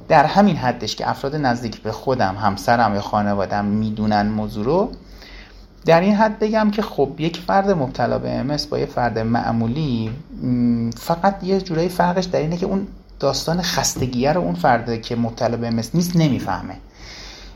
در 0.09 0.25
همین 0.25 0.57
حدش 0.57 0.97
که 0.97 1.11
افراد 1.11 1.37
نزدیک 1.37 1.83
به 1.83 1.93
خودم 1.93 2.37
همسرم 2.37 2.95
یا 2.95 3.01
خانوادم 3.01 3.65
می‌دونن 3.65 4.27
موضوع 4.29 4.65
رو 4.65 4.91
در 5.85 6.01
این 6.01 6.15
حد 6.15 6.39
بگم 6.39 6.71
که 6.71 6.83
خب 6.83 7.09
یک 7.19 7.37
فرد 7.37 7.71
مبتلا 7.71 8.19
به 8.19 8.31
امس 8.31 8.67
با 8.67 8.79
یه 8.79 8.87
فرد 8.87 9.19
معمولی 9.19 10.11
فقط 10.97 11.45
یه 11.45 11.61
جورایی 11.61 11.89
فرقش 11.89 12.25
در 12.25 12.41
اینه 12.41 12.57
که 12.57 12.67
اون 12.67 12.87
داستان 13.21 13.63
خستگیه 13.63 14.33
رو 14.33 14.41
اون 14.41 14.55
فرد 14.55 15.03
که 15.03 15.17
مبتلا 15.17 15.57
به 15.57 15.67
امس 15.67 15.95
نیست 15.95 16.17
نمی‌فهمه. 16.17 16.75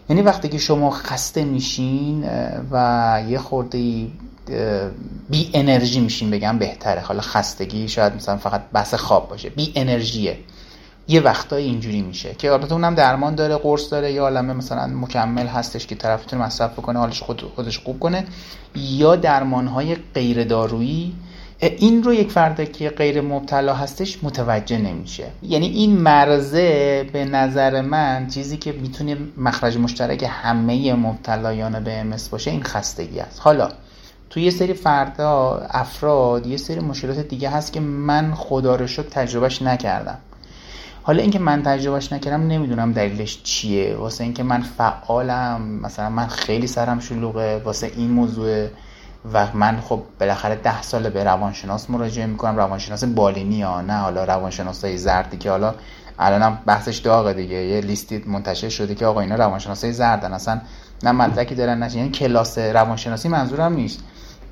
یعنی 0.08 0.22
وقتی 0.22 0.48
که 0.48 0.58
شما 0.58 0.90
خسته 0.90 1.44
میشین 1.44 2.24
و 2.70 3.22
یه 3.28 3.38
خورده 3.38 4.06
بی 5.30 5.50
انرژی 5.54 6.00
میشین 6.00 6.30
بگم 6.30 6.58
بهتره. 6.58 7.00
حالا 7.00 7.20
خستگی 7.20 7.88
شاید 7.88 8.14
مثلا 8.14 8.36
فقط 8.36 8.62
بحث 8.72 8.94
خواب 8.94 9.28
باشه. 9.28 9.48
بی 9.48 9.72
انرژیه 9.76 10.36
یه 11.10 11.20
وقتایی 11.20 11.66
اینجوری 11.66 12.02
میشه 12.02 12.34
که 12.34 12.52
البته 12.52 12.72
اونم 12.72 12.94
درمان 12.94 13.34
داره 13.34 13.56
قرص 13.56 13.92
داره 13.92 14.12
یا 14.12 14.22
عالمه 14.22 14.52
مثلا 14.52 14.86
مکمل 14.86 15.46
هستش 15.46 15.86
که 15.86 15.94
طرف 15.94 16.24
بتونه 16.24 16.44
مصرف 16.44 16.72
بکنه 16.72 16.98
حالش 16.98 17.22
خود 17.22 17.42
خودش 17.56 17.78
خوب 17.78 18.00
کنه. 18.00 18.24
یا 18.74 19.16
درمان 19.16 19.66
های 19.66 19.96
غیر 20.14 20.44
دارویی 20.44 21.14
این 21.60 22.02
رو 22.02 22.14
یک 22.14 22.30
فرد 22.30 22.72
که 22.72 22.90
غیر 22.90 23.20
مبتلا 23.20 23.74
هستش 23.74 24.24
متوجه 24.24 24.78
نمیشه. 24.78 25.26
یعنی 25.42 25.66
این 25.66 25.96
مرزه 25.96 27.06
به 27.12 27.24
نظر 27.24 27.80
من 27.80 28.26
چیزی 28.26 28.56
که 28.56 28.72
می‌تونه 28.72 29.16
مخرج 29.36 29.78
مشترک 29.78 30.26
همه 30.28 30.94
مبتلایان 30.94 31.84
به 31.84 31.98
امس 31.98 32.28
باشه 32.28 32.50
این 32.50 32.62
خستگی 32.62 33.20
است. 33.20 33.40
حالا 33.40 33.68
توی 34.30 34.42
یه 34.42 34.50
سری 34.50 34.74
فردا 34.74 35.66
افراد 35.70 36.46
یه 36.46 36.56
سری 36.56 36.80
مشکلات 36.80 37.18
دیگه 37.18 37.50
هست 37.50 37.72
که 37.72 37.80
من 37.80 38.34
خدا 38.34 38.76
رو 38.76 38.86
شد 38.86 39.08
تجربهش 39.08 39.62
نکردم. 39.62 40.18
حالا 41.08 41.22
اینکه 41.22 41.38
من 41.38 41.62
تجربهش 41.62 42.12
نکردم 42.12 42.46
نمی‌دونم 42.46 42.92
دلیلش 42.92 43.42
چیه. 43.42 43.96
واسه 43.96 44.24
اینکه 44.24 44.42
من 44.42 44.62
فعالم 44.62 45.80
مثلا 45.82 46.10
من 46.10 46.26
خیلی 46.26 46.66
سرم 46.66 47.00
شلوغه 47.00 47.62
واسه 47.64 47.92
این 47.96 48.10
موضوع 48.10 48.66
و 49.34 49.46
من 49.54 49.80
خب 49.80 50.02
بالاخره 50.20 50.56
ده 50.56 50.82
سال 50.82 51.10
به 51.10 51.24
روانشناس 51.24 51.90
مراجعه 51.90 52.26
می‌کنم. 52.26 52.56
روانشناس 52.56 53.04
بالینی 53.04 53.62
ها 53.62 53.80
نه 53.80 53.92
حالا 53.92 54.24
روانشناس 54.24 54.84
های 54.84 54.98
زردی 54.98 55.36
که 55.36 55.50
حالا 55.50 55.74
الانم 56.18 56.58
بحثش 56.66 56.96
داغه 56.96 57.32
دیگه. 57.32 57.56
یه 57.56 57.80
لیستی 57.80 58.24
منتشر 58.26 58.68
شده 58.68 58.94
که 58.94 59.06
آقا 59.06 59.20
اینا 59.20 59.34
روانشناس 59.34 59.84
های 59.84 59.92
زردن. 59.92 60.32
اصلا 60.32 60.60
نه 61.02 61.12
مدرکی 61.12 61.54
دارن 61.54 61.78
نه 61.78 61.96
یعنی 61.96 62.10
کلاس 62.10 62.58
روانشناسی 62.58 63.28
منظورم 63.28 63.72
نیست. 63.72 64.00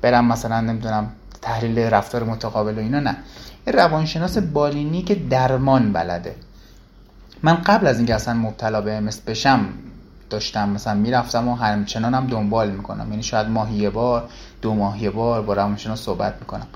برم 0.01 0.25
مثلا 0.25 0.61
نمی‌دونم 0.61 1.11
تحلیل 1.41 1.79
رفتار 1.79 2.23
متقابل 2.23 2.77
و 2.77 2.79
اینا 2.79 2.99
نه. 2.99 3.17
روانشناس 3.73 4.37
بالینی 4.37 5.01
که 5.01 5.15
درمان 5.15 5.93
بلده. 5.93 6.35
من 7.43 7.53
قبل 7.53 7.87
از 7.87 7.97
اینکه 7.97 8.15
اصلا 8.15 8.33
مبتلا 8.33 8.81
به 8.81 8.93
امس 8.93 9.21
بشم 9.21 9.65
داشتم 10.29 10.69
مثلا 10.69 10.93
می‌رفتم 10.93 11.47
و 11.47 11.55
همچنانم 11.55 12.27
دنبال 12.27 12.71
می‌کنم. 12.71 13.09
یعنی 13.09 13.23
شاید 13.23 13.47
ماهی 13.47 13.89
بار 13.89 14.29
دو 14.61 14.73
ماه 14.73 15.03
یه 15.03 15.09
بار 15.09 15.41
با 15.41 15.53
روانشناس 15.53 16.01
صحبت 16.01 16.35
می‌کنم. 16.39 16.67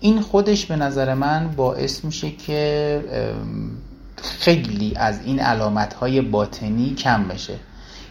این 0.00 0.20
خودش 0.20 0.66
به 0.66 0.76
نظر 0.76 1.14
من 1.14 1.48
باعث 1.56 2.04
میشه 2.04 2.30
که 2.30 3.04
خیلی 4.22 4.92
از 4.96 5.20
این 5.24 5.40
علامت 5.40 5.94
های 5.94 6.20
باطنی 6.20 6.94
کم 6.94 7.24
بشه. 7.24 7.54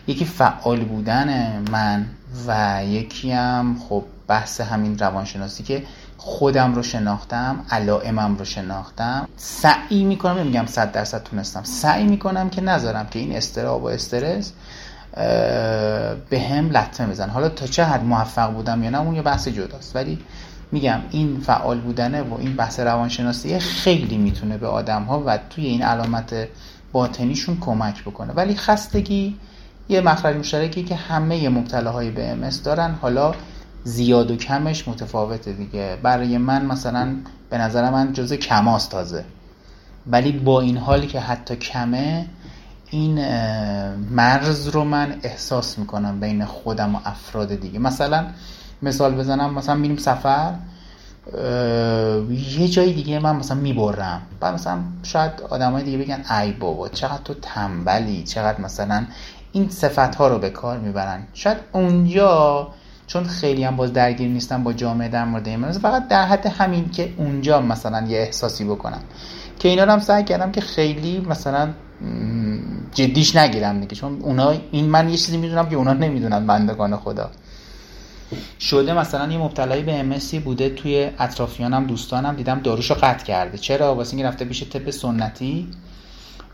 یکی 0.08 0.26
فعال 0.26 0.80
بودن 0.80 1.60
من 1.72 2.06
و 2.48 2.82
یکی 2.86 3.32
هم 3.32 3.76
خب 3.90 4.04
بحث 4.28 4.62
همین 4.62 5.00
روانشناسی 5.00 5.64
که 5.64 5.84
خودم 6.24 6.76
رو 6.76 6.84
شناختم 6.84 7.66
علائمم 7.70 8.38
رو 8.38 8.46
شناختم. 8.46 9.28
سعی 9.38 10.04
می‌کنم 10.04 10.38
نمیگم 10.38 10.66
صد 10.66 10.92
درصد 10.92 11.24
تونستم. 11.24 11.64
سعی 11.64 12.04
می‌کنم 12.04 12.50
که 12.50 12.62
نذارم 12.62 13.08
که 13.08 13.20
این 13.20 13.36
استراب 13.36 13.84
و 13.84 13.88
استرس 13.88 14.52
به 16.30 16.40
هم 16.50 16.70
لطمه 16.70 17.08
بزن. 17.08 17.30
حالا 17.30 17.50
تا 17.50 17.68
چه 17.68 17.84
حد 17.84 18.04
موفق 18.04 18.54
بودم 18.54 18.84
یا 18.84 18.90
نه 18.90 19.02
اون 19.02 19.16
یه 19.16 19.22
بحث 19.22 19.48
جداست. 19.48 19.96
ولی 19.96 20.20
میگم 20.72 21.00
این 21.12 21.40
فعال 21.40 21.80
بودنه 21.80 22.22
و 22.22 22.34
این 22.40 22.56
بحث 22.56 22.80
روانشناسی 22.80 23.60
خیلی 23.60 24.18
می‌تونه 24.18 24.58
به 24.58 24.68
آدم 24.68 25.04
ها 25.04 25.24
و 25.26 25.40
توی 25.50 25.66
این 25.66 25.84
علامت 25.84 26.48
باطنیشون 26.92 27.58
کمک 27.60 28.04
بکنه. 28.04 28.34
ولی 28.34 28.56
خستگی 28.56 29.38
یه 29.90 30.02
مخرج 30.02 30.36
مشترکی 30.36 30.84
که 30.84 30.96
همه 30.96 31.50
مبتلاهای 31.50 32.12
به 32.12 32.32
ام 32.32 32.50
دارن. 32.64 32.96
حالا 33.02 33.34
زیاد 33.84 34.32
و 34.32 34.36
کمش 34.36 34.88
متفاوته 34.88 35.54
دیگه. 35.54 35.98
برای 36.04 36.38
من 36.38 36.66
مثلا 36.66 37.16
به 37.50 37.58
نظر 37.58 37.90
من 37.90 38.14
جز 38.14 38.34
کماست 38.34 38.92
تازه. 38.92 39.26
ولی 40.08 40.32
با 40.32 40.62
این 40.62 40.78
حالی 40.78 41.08
که 41.08 41.20
حتی 41.20 41.56
کمه 41.56 42.26
این 42.90 43.16
مرز 44.12 44.68
رو 44.68 44.84
من 44.84 45.16
احساس 45.24 45.80
می‌کنم 45.80 46.20
بین 46.20 46.46
خودم 46.46 46.96
و 46.96 47.00
افراد 47.06 47.56
دیگه. 47.56 47.80
مثلا 47.80 48.26
مثال 48.82 49.16
بزنم 49.16 49.54
مثلا 49.54 49.76
میریم 49.76 49.98
سفر 49.98 50.54
یه 52.58 52.68
جای 52.68 52.94
دیگه 52.94 53.20
من 53.20 53.36
مثلا 53.36 53.58
می‌برم. 53.58 54.22
بعد 54.40 54.54
مثلا 54.54 54.78
شاید 55.04 55.32
آدمای 55.50 55.84
دیگه 55.84 55.98
بگن 55.98 56.24
ای 56.42 56.52
بابا 56.52 56.90
چقدر 56.90 57.22
تو 57.26 57.34
تنبلی 57.34 58.24
چقدر 58.24 58.62
مثلا 58.62 59.06
این 59.52 59.70
صفت 59.70 60.16
ها 60.16 60.28
رو 60.28 60.40
به 60.40 60.50
کار 60.50 60.78
می‌برن. 60.78 61.28
شاید 61.34 61.58
اونجا 61.72 62.68
چون 63.14 63.24
خیلی 63.24 63.64
هم 63.64 63.76
باز 63.76 63.94
درگیر 63.94 64.28
نیستم 64.28 64.64
با 64.64 64.74
جامعه 64.74 65.10
در 65.10 65.26
مورد 65.26 65.48
این 65.48 65.72
فقط 65.72 66.08
در 66.08 66.26
حد 66.26 66.46
همین 66.46 66.90
که 66.90 67.14
اونجا 67.18 67.62
مثلا 67.62 68.08
یه 68.08 68.18
احساسی 68.18 68.64
بکنم. 68.64 69.02
که 69.60 69.70
اینا 69.70 69.84
رو 69.84 69.92
هم 69.92 70.00
سعی 70.00 70.24
کردم 70.24 70.52
که 70.52 70.62
خیلی 70.62 71.20
مثلا 71.20 71.70
جدیش 72.94 73.36
نگیرم 73.36 73.80
دیگه. 73.80 73.96
چون 73.96 74.22
اونا 74.22 74.54
این 74.72 74.86
من 74.86 75.10
یه 75.10 75.18
چیزی 75.18 75.38
می‌دونم 75.38 75.70
که 75.70 75.76
اونا 75.76 75.94
نمی‌دونن 75.94 76.48
بندگان 76.48 76.96
خدا. 76.96 77.30
شده 78.60 78.94
مثلا 78.94 79.32
یه 79.32 79.38
مبتلایی 79.38 79.84
به 79.84 80.00
امسی 80.00 80.40
بوده 80.40 80.70
توی 80.70 81.10
اطرافیانم 81.20 81.88
دوستانم 81.88 82.36
دیدم 82.36 82.60
داروشو 82.60 82.94
قطع 82.94 83.26
کرده. 83.26 83.58
چرا؟ 83.58 83.96
واسه 83.96 84.14
اینکه 84.14 84.28
رفته 84.28 84.46
پیش 84.46 84.64
طب 84.64 84.90
سنتی. 84.90 85.68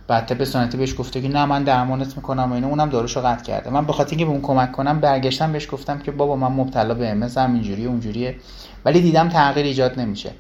بعد 0.07 0.38
به 0.38 0.45
سنتی 0.45 0.77
بهش 0.77 0.95
گفته 0.97 1.21
که 1.21 1.27
نه 1.27 1.45
من 1.45 1.63
درمانت 1.63 2.17
می‌کنم 2.17 2.51
و 2.51 2.53
اینو 2.55 2.67
اونم 2.67 2.89
داروشو 2.89 3.21
قطع 3.21 3.43
کرده. 3.43 3.69
من 3.69 3.85
به 3.85 3.93
خاطر 3.93 4.09
اینکه 4.09 4.25
به 4.25 4.31
اون 4.31 4.41
کمک 4.41 4.71
کنم 4.71 4.99
برگشتم 4.99 5.51
بهش 5.51 5.67
گفتم 5.71 5.99
که 5.99 6.11
بابا 6.11 6.35
من 6.35 6.47
مبتلا 6.47 6.93
به 6.93 7.09
ام 7.09 7.23
هم 7.23 7.53
اینجوری 7.53 7.85
اونجوریه. 7.85 8.35
ولی 8.85 9.01
دیدم 9.01 9.29
تغییر 9.29 9.65
ایجاد 9.65 9.99
نمیشه. 9.99 10.31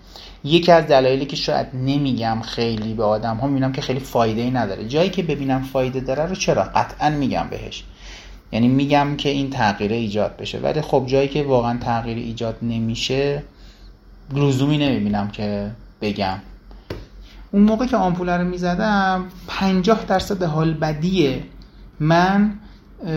یکی 0.43 0.71
از 0.71 0.87
دلایلی 0.87 1.25
که 1.25 1.35
شاید 1.35 1.67
نمیگم 1.73 2.41
خیلی 2.41 2.93
به 2.93 3.03
آدم 3.03 3.37
ها 3.37 3.47
می‌بینم 3.47 3.71
که 3.71 3.81
خیلی 3.81 3.99
فایده 3.99 4.41
ای 4.41 4.51
نداره. 4.51 4.87
جایی 4.87 5.09
که 5.09 5.23
ببینم 5.23 5.61
فایده 5.61 5.99
داره 5.99 6.25
رو 6.25 6.35
چرا؟ 6.35 6.63
قطعا 6.63 7.09
میگم 7.09 7.47
بهش. 7.49 7.83
یعنی 8.51 8.67
میگم 8.67 9.15
که 9.17 9.29
این 9.29 9.49
تغییر 9.49 9.91
ایجاد 9.91 10.37
بشه. 10.37 10.59
ولی 10.59 10.81
خب 10.81 11.03
جایی 11.07 11.27
که 11.27 11.43
واقعا 11.43 11.77
تغییر 11.77 12.17
ایجاد 12.17 12.57
نمیشه 12.61 13.43
لزومی 14.33 14.77
نمی‌بینم 14.77 15.27
که 15.27 15.71
بگم. 16.01 16.39
اون 17.57 17.65
موقع 17.65 17.85
که 17.85 17.97
آمپول 17.97 18.29
رو 18.29 18.47
می‌زدم 18.47 19.25
50 19.47 20.05
درصد 20.05 20.43
حال 20.43 20.73
بدی 20.73 21.43
من 21.99 22.53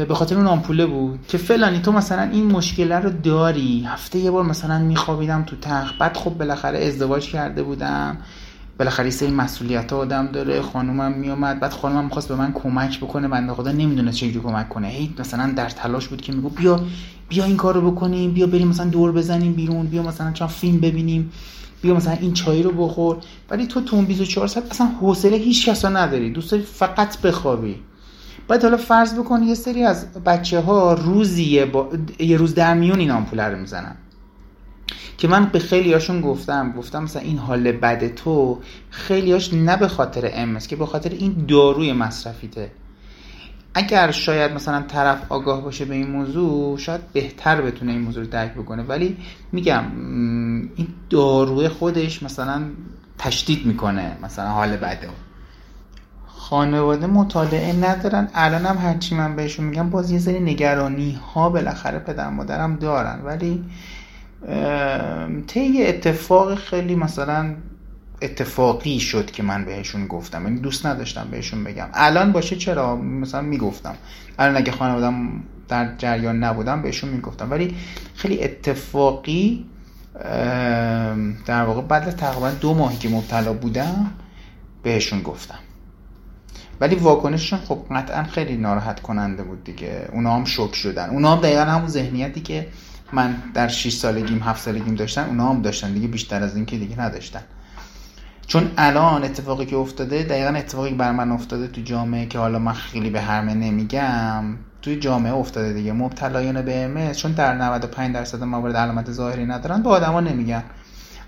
به 0.08 0.14
خاطر 0.14 0.36
اون 0.36 0.46
آمپوله 0.46 0.86
بود 0.86 1.18
که 1.28 1.38
فلانی 1.38 1.78
تو 1.78 1.92
مثلا 1.92 2.22
این 2.22 2.46
مشکل 2.46 2.92
رو 2.92 3.10
داری. 3.10 3.84
هفته 3.88 4.18
یه 4.18 4.30
بار 4.30 4.44
مثلا 4.44 4.78
میخوابیدم 4.78 5.42
تو 5.42 5.56
تخت. 5.56 5.98
بعد 5.98 6.16
خب 6.16 6.30
بالاخره 6.30 6.78
ازدواج 6.78 7.30
کرده 7.30 7.62
بودم. 7.62 8.16
بالاخره 8.78 9.04
این 9.04 9.12
سری 9.12 9.30
مسئولیت 9.30 9.92
آدم 9.92 10.26
داره. 10.26 10.62
خانومم 10.62 11.12
میومد 11.12 11.60
بعد 11.60 11.72
خانومم 11.72 12.04
می‌خواست 12.04 12.28
به 12.28 12.34
من 12.36 12.52
کمک 12.52 13.00
بکنه. 13.00 13.28
بنده 13.28 13.52
خدا 13.52 13.72
نمی‌دونه 13.72 14.12
چجوری 14.12 14.40
کمک 14.40 14.68
کنه. 14.68 14.88
هی 14.88 15.14
مثلا 15.18 15.52
در 15.56 15.68
تلاش 15.68 16.08
بود 16.08 16.20
که 16.20 16.32
میگو 16.32 16.48
بیا 16.48 16.80
بیا 17.28 17.44
این 17.44 17.56
کارو 17.56 17.90
بکنیم. 17.90 18.32
بیا 18.32 18.46
بریم 18.46 18.68
مثلا 18.68 18.86
دور 18.86 19.12
بزنیم 19.12 19.52
بیرون. 19.52 19.86
بیا 19.86 20.02
مثلا 20.02 20.32
چند 20.32 20.48
فیلم 20.48 20.80
ببینیم. 20.80 21.32
بیا 21.82 21.94
مثلا 21.94 22.12
این 22.12 22.32
چای 22.32 22.62
رو 22.62 22.70
بخور. 22.70 23.16
ولی 23.50 23.66
تو 23.66 23.80
تو 23.80 24.02
24 24.02 24.46
ساعت 24.46 24.70
اصلا 24.70 24.86
حوصله 24.86 25.36
هیچ 25.36 25.68
کسا 25.68 25.88
نداری. 25.88 26.30
دوست 26.30 26.50
داری 26.50 26.62
فقط 26.62 27.20
بخوابی. 27.20 27.76
باید 28.48 28.62
حالا 28.62 28.76
فرض 28.76 29.14
بکن 29.14 29.42
یه 29.42 29.54
سری 29.54 29.84
از 29.84 30.12
بچه 30.12 30.60
ها 30.60 30.94
روزی 30.94 31.64
با... 31.64 31.88
یه 32.18 32.36
روز 32.36 32.54
در 32.54 32.74
میون 32.74 32.98
این 32.98 33.10
آمپول 33.10 33.40
رو 33.40 33.58
می‌زنن. 33.58 33.96
که 35.18 35.28
من 35.28 35.44
به 35.44 35.58
خیلی 35.58 35.92
هاشون 35.92 36.20
گفتم 36.20 36.72
گفتم 36.72 37.02
مثلا 37.02 37.22
این 37.22 37.38
حال 37.38 37.72
بد 37.72 38.14
تو 38.14 38.58
خیلی 38.90 39.32
هاش 39.32 39.54
نه 39.54 39.76
به 39.76 39.88
خاطر 39.88 40.30
ام 40.34 40.58
که 40.58 40.76
به 40.76 40.86
خاطر 40.86 41.10
این 41.10 41.44
داروی 41.48 41.92
مصرفیته. 41.92 42.70
اگر 43.74 44.10
شاید 44.10 44.52
مثلا 44.52 44.82
طرف 44.82 45.18
آگاه 45.28 45.62
باشه 45.62 45.84
به 45.84 45.94
این 45.94 46.10
موضوع 46.10 46.78
شاید 46.78 47.00
بهتر 47.12 47.60
بتونه 47.60 47.92
این 47.92 48.00
موضوع 48.00 48.24
رو 48.24 48.30
درک 48.30 48.54
بکنه. 48.54 48.82
ولی 48.82 49.16
میگم 49.52 49.84
این 50.76 50.88
داروی 51.10 51.68
خودش 51.68 52.22
مثلا 52.22 52.62
تشدید 53.18 53.66
می‌کنه 53.66 54.16
مثلا 54.22 54.48
حال 54.48 54.76
بده 54.76 55.08
خانواده 56.26 57.06
مطالعه 57.06 57.72
ندارن. 57.72 58.28
الان 58.34 58.66
هم 58.66 58.78
هرچی 58.78 59.14
من 59.14 59.36
بهشون 59.36 59.66
میگم 59.66 59.90
باز 59.90 60.10
یه 60.10 60.18
سری 60.18 60.40
نگرانی 60.40 61.18
ها 61.34 61.50
بالاخره 61.50 61.98
پدر 61.98 62.30
مادرم 62.30 62.76
دارن. 62.76 63.20
ولی 63.24 63.64
طی 65.46 65.86
اتفاق 65.86 66.54
خیلی 66.54 66.94
مثلا 66.94 67.54
اتفاقی 68.22 69.00
شد 69.00 69.30
که 69.30 69.42
من 69.42 69.64
بهشون 69.64 70.06
گفتم. 70.06 70.42
یعنی 70.42 70.60
دوست 70.60 70.86
نداشتم 70.86 71.28
بهشون 71.30 71.64
بگم. 71.64 71.88
الان 71.94 72.32
باشه 72.32 72.56
چرا؟ 72.56 72.96
مثلا 72.96 73.40
می‌گفتم. 73.40 73.94
الان 74.38 74.56
اگه 74.56 74.72
خانوادم 74.72 75.42
در 75.68 75.96
جریان 75.98 76.44
نبودم 76.44 76.82
بهشون 76.82 77.10
می‌گفتم. 77.10 77.50
ولی 77.50 77.76
خیلی 78.14 78.44
اتفاقی 78.44 79.66
در 81.46 81.62
واقع 81.64 81.82
بعد 81.82 82.10
تقریبا 82.10 82.50
دو 82.50 82.74
ماهی 82.74 82.98
که 82.98 83.08
مبتلا 83.08 83.52
بودم 83.52 84.10
بهشون 84.82 85.22
گفتم. 85.22 85.58
ولی 86.80 86.94
واکنششون 86.94 87.58
خب 87.58 87.78
قطعا 87.90 88.24
خیلی 88.24 88.56
ناراحت 88.56 89.00
کننده 89.00 89.42
بود 89.42 89.64
دیگه. 89.64 90.08
اونا 90.12 90.36
هم 90.36 90.44
شک 90.44 90.74
شدن. 90.74 91.10
اونا 91.10 91.36
هم 91.36 91.40
دقیقا 91.40 91.60
همون 91.60 91.88
ذهنیتی 91.88 92.40
که 92.40 92.66
من 93.12 93.36
در 93.54 93.68
6 93.68 93.92
سالگیم 93.92 94.42
7 94.42 94.62
سالگیم 94.62 94.94
داشتن 94.94 95.26
اونا 95.26 95.48
هم 95.48 95.62
داشتن 95.62 95.92
دیگه 95.92 96.08
بیشتر 96.08 96.42
از 96.42 96.56
این 96.56 96.66
که 96.66 96.78
دیگه 96.78 97.00
نداشتن. 97.00 97.42
چون 98.50 98.70
الان 98.76 99.24
اتفاقی 99.24 99.66
که 99.66 99.76
افتاده 99.76 100.22
دقیقا 100.22 100.50
اتفاقی 100.50 100.94
بر 100.94 101.12
من 101.12 101.32
افتاده 101.32 101.66
تو 101.66 101.80
جامعه 101.80 102.26
که 102.26 102.38
حالا 102.38 102.58
من 102.58 102.72
خیلی 102.72 103.10
به 103.10 103.20
هرمه 103.20 103.54
نمیگم 103.54 104.44
توی 104.82 104.96
جامعه 104.96 105.34
افتاده 105.34 105.72
دیگه. 105.72 105.92
مبتلایان 105.92 106.62
به 106.62 107.12
چون 107.16 107.32
در 107.32 107.54
95 107.54 108.14
درصد 108.14 108.42
موارد 108.42 108.76
علامت 108.76 109.10
ظاهری 109.10 109.46
ندارن 109.46 109.82
به 109.82 109.88
آدما 109.88 110.20
نمیگن. 110.20 110.62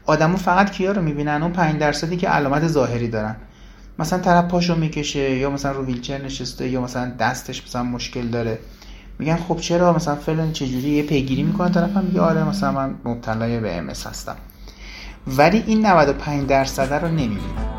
آدمو 0.07 0.37
فقط 0.37 0.71
کیا 0.71 0.93
رو 0.93 1.03
می‌بینن؟ 1.03 1.43
اون 1.43 1.53
5 1.53 1.81
درصدی 1.81 2.17
که 2.17 2.29
علامت 2.29 2.67
ظاهری 2.67 3.09
دارن. 3.09 3.37
مثلا 3.99 4.19
طرف 4.19 4.45
پاشو 4.45 4.75
می‌کشه 4.75 5.37
یا 5.37 5.51
مثلا 5.51 5.73
رو 5.73 5.85
ویلچر 5.85 6.25
نشسته 6.25 6.69
یا 6.69 6.81
مثلا 6.81 7.13
دستش 7.19 7.65
مثلا 7.67 7.83
مشکل 7.83 8.29
داره. 8.29 8.59
میگن 9.19 9.37
خب 9.37 9.57
چرا؟ 9.57 9.93
مثلا 9.93 10.17
فلان 10.17 10.53
چجوری؟ 10.53 10.89
یه 10.89 11.03
پیگیری 11.03 11.43
می‌کنن 11.43 11.73
طرف 11.73 11.97
هم 11.97 12.05
میگه 12.05 12.21
آره 12.21 12.45
مثلا 12.45 12.73
من 12.73 12.95
مبتلای 13.05 13.61
به 13.61 13.77
ام 13.77 13.91
هستم. 13.91 14.37
ولی 15.27 15.65
این 15.67 15.87
95 15.87 16.49
درصد 16.49 16.93
رو 16.93 17.09
نمی‌بینن 17.09 17.73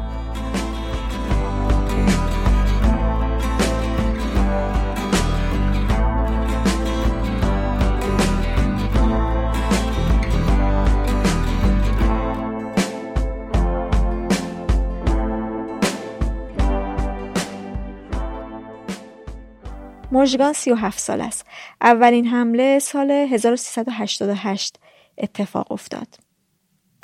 مژگان 20.11 20.53
37 20.53 20.99
سال 20.99 21.22
است. 21.22 21.45
اولین 21.82 22.28
حمله 22.28 22.80
سال 22.80 23.11
1388 23.11 24.78
اتفاق 25.18 25.72
افتاد. 25.72 26.23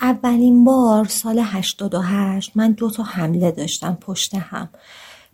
اولین 0.01 0.63
بار 0.63 1.05
سال 1.05 1.39
88 1.39 2.51
من 2.55 2.71
دو 2.71 2.89
تا 2.89 3.03
حمله 3.03 3.51
داشتم 3.51 3.97
پشت 4.01 4.35
هم. 4.35 4.69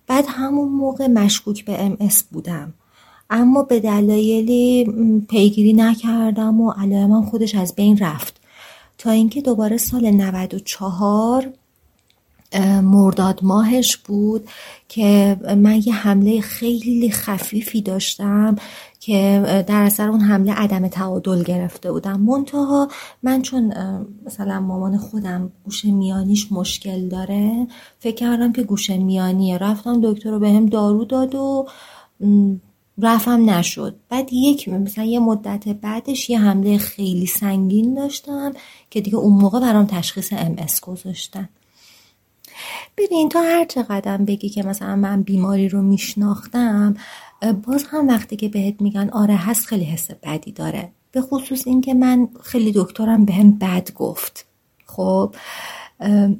بعد 0.08 0.26
همون 0.28 0.70
موقع 0.70 1.08
مشکوک 1.08 1.66
به 1.66 1.84
ام 1.84 1.98
بودم. 2.32 2.74
اما 3.30 3.64
به 3.64 3.80
دلایلی 3.80 4.94
پیگیری 5.30 5.74
نکردم 5.74 6.62
و 6.62 6.72
علائمم 6.72 7.26
خودش 7.26 7.56
از 7.56 7.76
بین 7.76 7.98
رفت. 7.98 8.42
تا 8.98 9.12
اینکه 9.12 9.42
دوباره 9.42 9.78
سال 9.78 10.12
94 10.12 11.54
مرداد 12.82 13.40
ماهش 13.44 13.98
بود 13.98 14.50
که 14.90 15.38
من 15.58 15.82
یه 15.86 15.94
حمله 15.94 16.42
خیلی 16.42 17.12
خفیفی 17.12 17.82
داشتم 17.82 18.56
که 19.06 19.44
در 19.68 19.82
اثر 19.82 20.10
اون 20.10 20.22
حمله 20.22 20.54
عدم 20.54 20.88
تعادل 20.88 21.44
گرفته 21.44 21.92
بودم. 21.92 22.20
منتها 22.20 22.88
من 23.24 23.42
چون 23.42 23.74
مثلا 24.26 24.60
مامان 24.60 24.98
خودم 24.98 25.52
گوش 25.66 25.86
میانیش 25.86 26.52
مشکل 26.52 27.08
داره 27.08 27.68
فکر 28.00 28.16
کردم 28.16 28.54
که 28.54 28.64
گوش 28.64 28.90
میانیه. 28.90 29.58
رفتم 29.58 30.02
دکتر 30.04 30.32
رو 30.32 30.40
بهم 30.40 30.66
دارو 30.66 31.06
داد 31.06 31.36
و 31.36 31.68
رفم 33.02 33.50
نشد. 33.50 33.96
بعد 34.10 34.34
یک 34.34 34.70
مثلا 34.70 35.04
یه 35.04 35.20
مدت 35.20 35.68
بعدش 35.68 36.30
یه 36.30 36.40
حمله 36.40 36.78
خیلی 36.78 37.26
سنگین 37.26 37.94
داشتم 37.94 38.54
که 38.90 39.02
دیگه 39.02 39.18
اون 39.18 39.34
موقع 39.42 39.60
برام 39.60 39.86
تشخیص 39.86 40.34
ام 40.34 40.56
گذاشتن. 40.82 41.50
ببین 42.98 43.30
تا 43.30 43.42
هر 43.42 43.66
چقدر 43.66 44.18
بگی 44.18 44.50
که 44.50 44.64
مثلا 44.64 44.96
من 44.96 45.22
بیماری 45.22 45.70
رو 45.70 45.82
میشناختم 45.82 46.96
باز 47.68 47.86
هم 47.90 48.08
وقتی 48.08 48.36
که 48.36 48.50
بهت 48.50 48.82
میگن 48.82 49.10
آره 49.10 49.36
هست 49.36 49.66
خیلی 49.66 49.84
حس 49.84 50.12
بدی 50.12 50.52
داره. 50.52 50.92
به 51.12 51.22
خصوص 51.22 51.68
اینکه 51.68 51.94
من 51.94 52.28
خیلی 52.44 52.72
دکترم 52.76 53.26
بهم 53.26 53.52
به 53.52 53.66
بد 53.66 53.94
گفت. 53.94 54.46
خب 54.86 55.36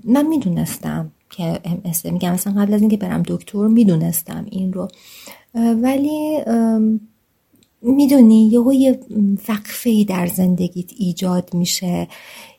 من 0.04 0.28
می‌دونستم 0.28 1.12
که 1.30 1.60
ام 1.66 1.82
میگم 2.14 2.34
مثلا 2.34 2.62
قبل 2.62 2.74
از 2.74 2.82
اینکه 2.82 2.98
برم 2.98 3.24
دکتر 3.28 3.68
می‌دونستم 3.68 4.46
این 4.50 4.74
رو. 4.74 4.88
ولی 5.56 6.40
می‌دونی 7.82 8.48
یهو 8.48 8.74
یه 8.74 9.00
وقفه 9.50 9.90
ای 9.90 10.06
در 10.06 10.28
زندگیت 10.28 10.92
ایجاد 10.98 11.54
میشه. 11.54 12.08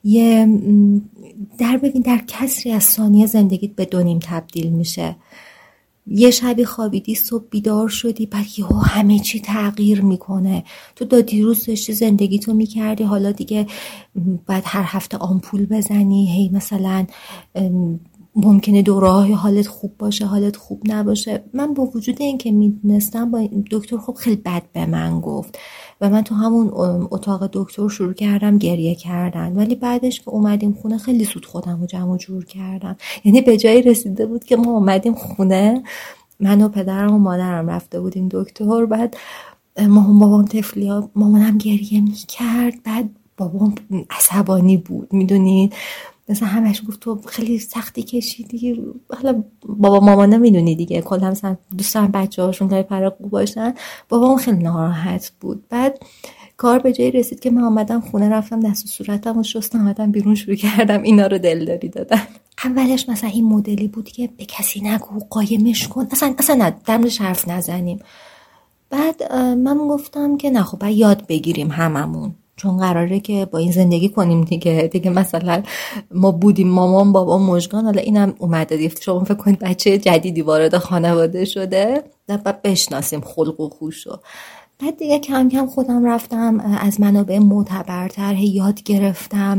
یه 0.05 0.49
در 1.59 1.77
ببین 1.77 2.03
در 2.03 2.21
کسری 2.27 2.73
از 2.73 2.85
ثانیه 2.85 3.27
زندگیت 3.27 3.73
به 3.73 3.85
دونیم 3.85 4.19
تبدیل 4.23 4.71
میشه. 4.71 5.17
یه 6.07 6.31
شبی 6.31 6.65
خوابیدی 6.65 7.15
صبح 7.15 7.45
بیدار 7.51 7.89
شدی 7.89 8.27
بعد 8.27 8.47
یهو 8.59 8.75
همه 8.75 9.19
چی 9.19 9.41
تغییر 9.41 10.01
می‌کنه. 10.03 10.65
تو 10.97 11.05
دا 11.05 11.21
دیروز 11.21 11.67
داشتی 11.67 11.93
زندگی 11.93 12.39
تو 12.39 12.55
می‌کردی 12.55 13.05
حالا 13.05 13.33
دیگه 13.33 13.67
بعد 14.47 14.63
هر 14.67 14.85
هفته 14.87 15.17
آمپول 15.17 15.67
بزنی 15.67 16.33
هی 16.33 16.51
مثلا 16.53 17.07
ممکنه 18.37 18.83
دوره 18.83 19.35
حالت 19.35 19.67
خوب 19.67 19.99
باشه 19.99 20.27
حالت 20.27 20.57
خوب 20.57 20.83
نباشه. 20.85 21.45
من 21.55 21.75
با 21.75 21.91
وجود 21.95 22.23
اینکه 22.23 22.51
می‌دونستم 22.51 23.31
با 23.31 23.49
دکتر 23.71 23.99
خب 23.99 24.15
خیلی 24.15 24.37
بد 24.37 24.63
به 24.73 24.87
من 24.87 25.21
گفت. 25.21 25.59
و 26.01 26.11
من 26.11 26.23
تو 26.23 26.35
همون 26.35 26.71
اتاق 27.11 27.51
دکتر 27.53 27.89
شروع 27.89 28.13
کردم 28.13 28.59
گریه 28.59 28.95
کردن. 28.95 29.53
ولی 29.53 29.75
بعدش 29.75 30.21
که 30.21 30.29
اومدیم 30.31 30.73
خونه 30.83 30.99
خیلی 30.99 31.25
سود 31.25 31.47
خودم 31.47 31.81
رو 31.81 31.87
جمع 31.87 32.17
جور 32.17 32.45
کردم. 32.45 32.97
یعنی 33.25 33.41
به 33.41 33.57
جایی 33.57 33.83
رسیده 33.83 34.27
بود 34.27 34.45
که 34.45 34.57
ما 34.57 34.71
اومدیم 34.71 35.15
خونه. 35.15 35.83
من 36.41 36.63
و 36.63 36.69
پدرم 36.69 37.15
و 37.15 37.19
مادرم 37.19 37.71
رفته 37.71 38.01
بودیم 38.01 38.29
دکتر. 38.31 38.87
بعد 38.87 39.17
ما 39.89 40.01
هم 40.01 40.19
بابام 40.19 40.45
تفلی 40.45 40.91
مامانم 41.15 41.59
گریه 41.59 42.01
می‌کرد. 42.01 42.83
بعد 42.85 43.11
بابام 43.37 43.75
عصبانی 44.11 44.77
بود. 44.77 45.13
می‌دونید؟ 45.13 45.75
مثلا 46.29 46.49
همش 46.49 46.83
گفت 46.89 47.01
تو 47.01 47.21
خیلی 47.27 47.59
سختی 47.59 48.03
کشیدی. 48.03 48.83
حالا 49.23 49.45
بابا 49.69 50.01
ماما 50.01 50.27
می‌دونی 50.27 50.75
دیگه. 50.75 51.01
کلا 51.01 51.31
مثلا 51.31 51.57
دوستان 51.79 52.07
بچه 52.07 52.43
هاشون 52.43 52.69
خیلی 52.69 53.09
خوب 53.19 53.31
باشن. 53.31 53.75
بابام 54.09 54.37
خیلی 54.37 54.63
ناراحت 54.63 55.33
بود. 55.41 55.65
بعد 55.69 55.99
کار 56.57 56.79
به 56.79 56.93
جایی 56.93 57.11
رسید 57.11 57.41
که 57.41 57.51
من 57.51 57.63
آمدم 57.63 58.01
خونه 58.01 58.29
رفتم 58.29 58.61
دست 58.61 58.85
و 58.85 58.89
صورتم 58.89 59.39
و 59.39 59.43
شستم 59.43 59.79
آمدم 59.81 60.13
بیرون 60.13 60.35
شروع 60.35 60.57
کردم 60.57 61.03
اینا 61.03 61.27
رو 61.27 61.39
دلداری 61.39 61.89
دادن. 61.89 62.23
اولش 62.65 63.09
مثلا 63.09 63.31
این 63.31 63.45
مدلی 63.45 63.89
بود 63.89 64.09
که 64.09 64.29
به 64.37 64.45
کسی 64.45 64.81
نگو 64.81 65.19
قایمش 65.31 65.89
کن. 65.89 66.07
اصلا 66.11 66.35
اصلا 66.39 66.57
نه 66.57 67.11
حرف 67.21 67.49
نزنیم. 67.49 67.99
بعد 68.91 69.33
من 69.33 69.79
گفتم 69.79 70.37
که 70.37 70.51
نه 70.51 70.63
خب 70.63 70.85
یاد 70.85 71.27
بگیریم 71.27 71.71
هممون. 71.71 72.35
چون 72.57 72.77
قراره 72.77 73.21
که 73.21 73.45
با 73.45 73.59
این 73.59 73.73
زندگی 73.73 74.09
کنیم 74.09 74.45
دیگه. 74.45 74.89
دیگه 74.93 75.11
مثلا 75.11 75.63
ما 76.11 76.31
بودیم 76.31 76.69
مامان 76.69 77.13
بابا 77.13 77.39
مژگان 77.39 77.85
حالا 77.85 78.01
اینم 78.01 78.35
اومده 78.39 78.77
دیگه. 78.77 78.95
شما 79.01 79.25
فکر 79.25 79.35
کنید 79.35 79.59
بچه 79.59 79.99
جدیدی 79.99 80.43
وارد 80.43 80.79
خانواده 80.79 81.45
شده. 81.45 82.03
بعد 82.27 82.63
بشناسیم 82.63 83.21
خلق 83.21 83.61
و 83.61 83.69
خوشو 83.69 84.19
بعد 84.79 84.97
دیگه 84.97 85.19
کم 85.19 85.49
کم 85.49 85.67
خودم 85.67 86.05
رفتم 86.07 86.61
از 86.81 87.01
منابع 87.01 87.39
معتبرتر 87.39 88.35
یاد 88.35 88.83
گرفتم. 88.83 89.59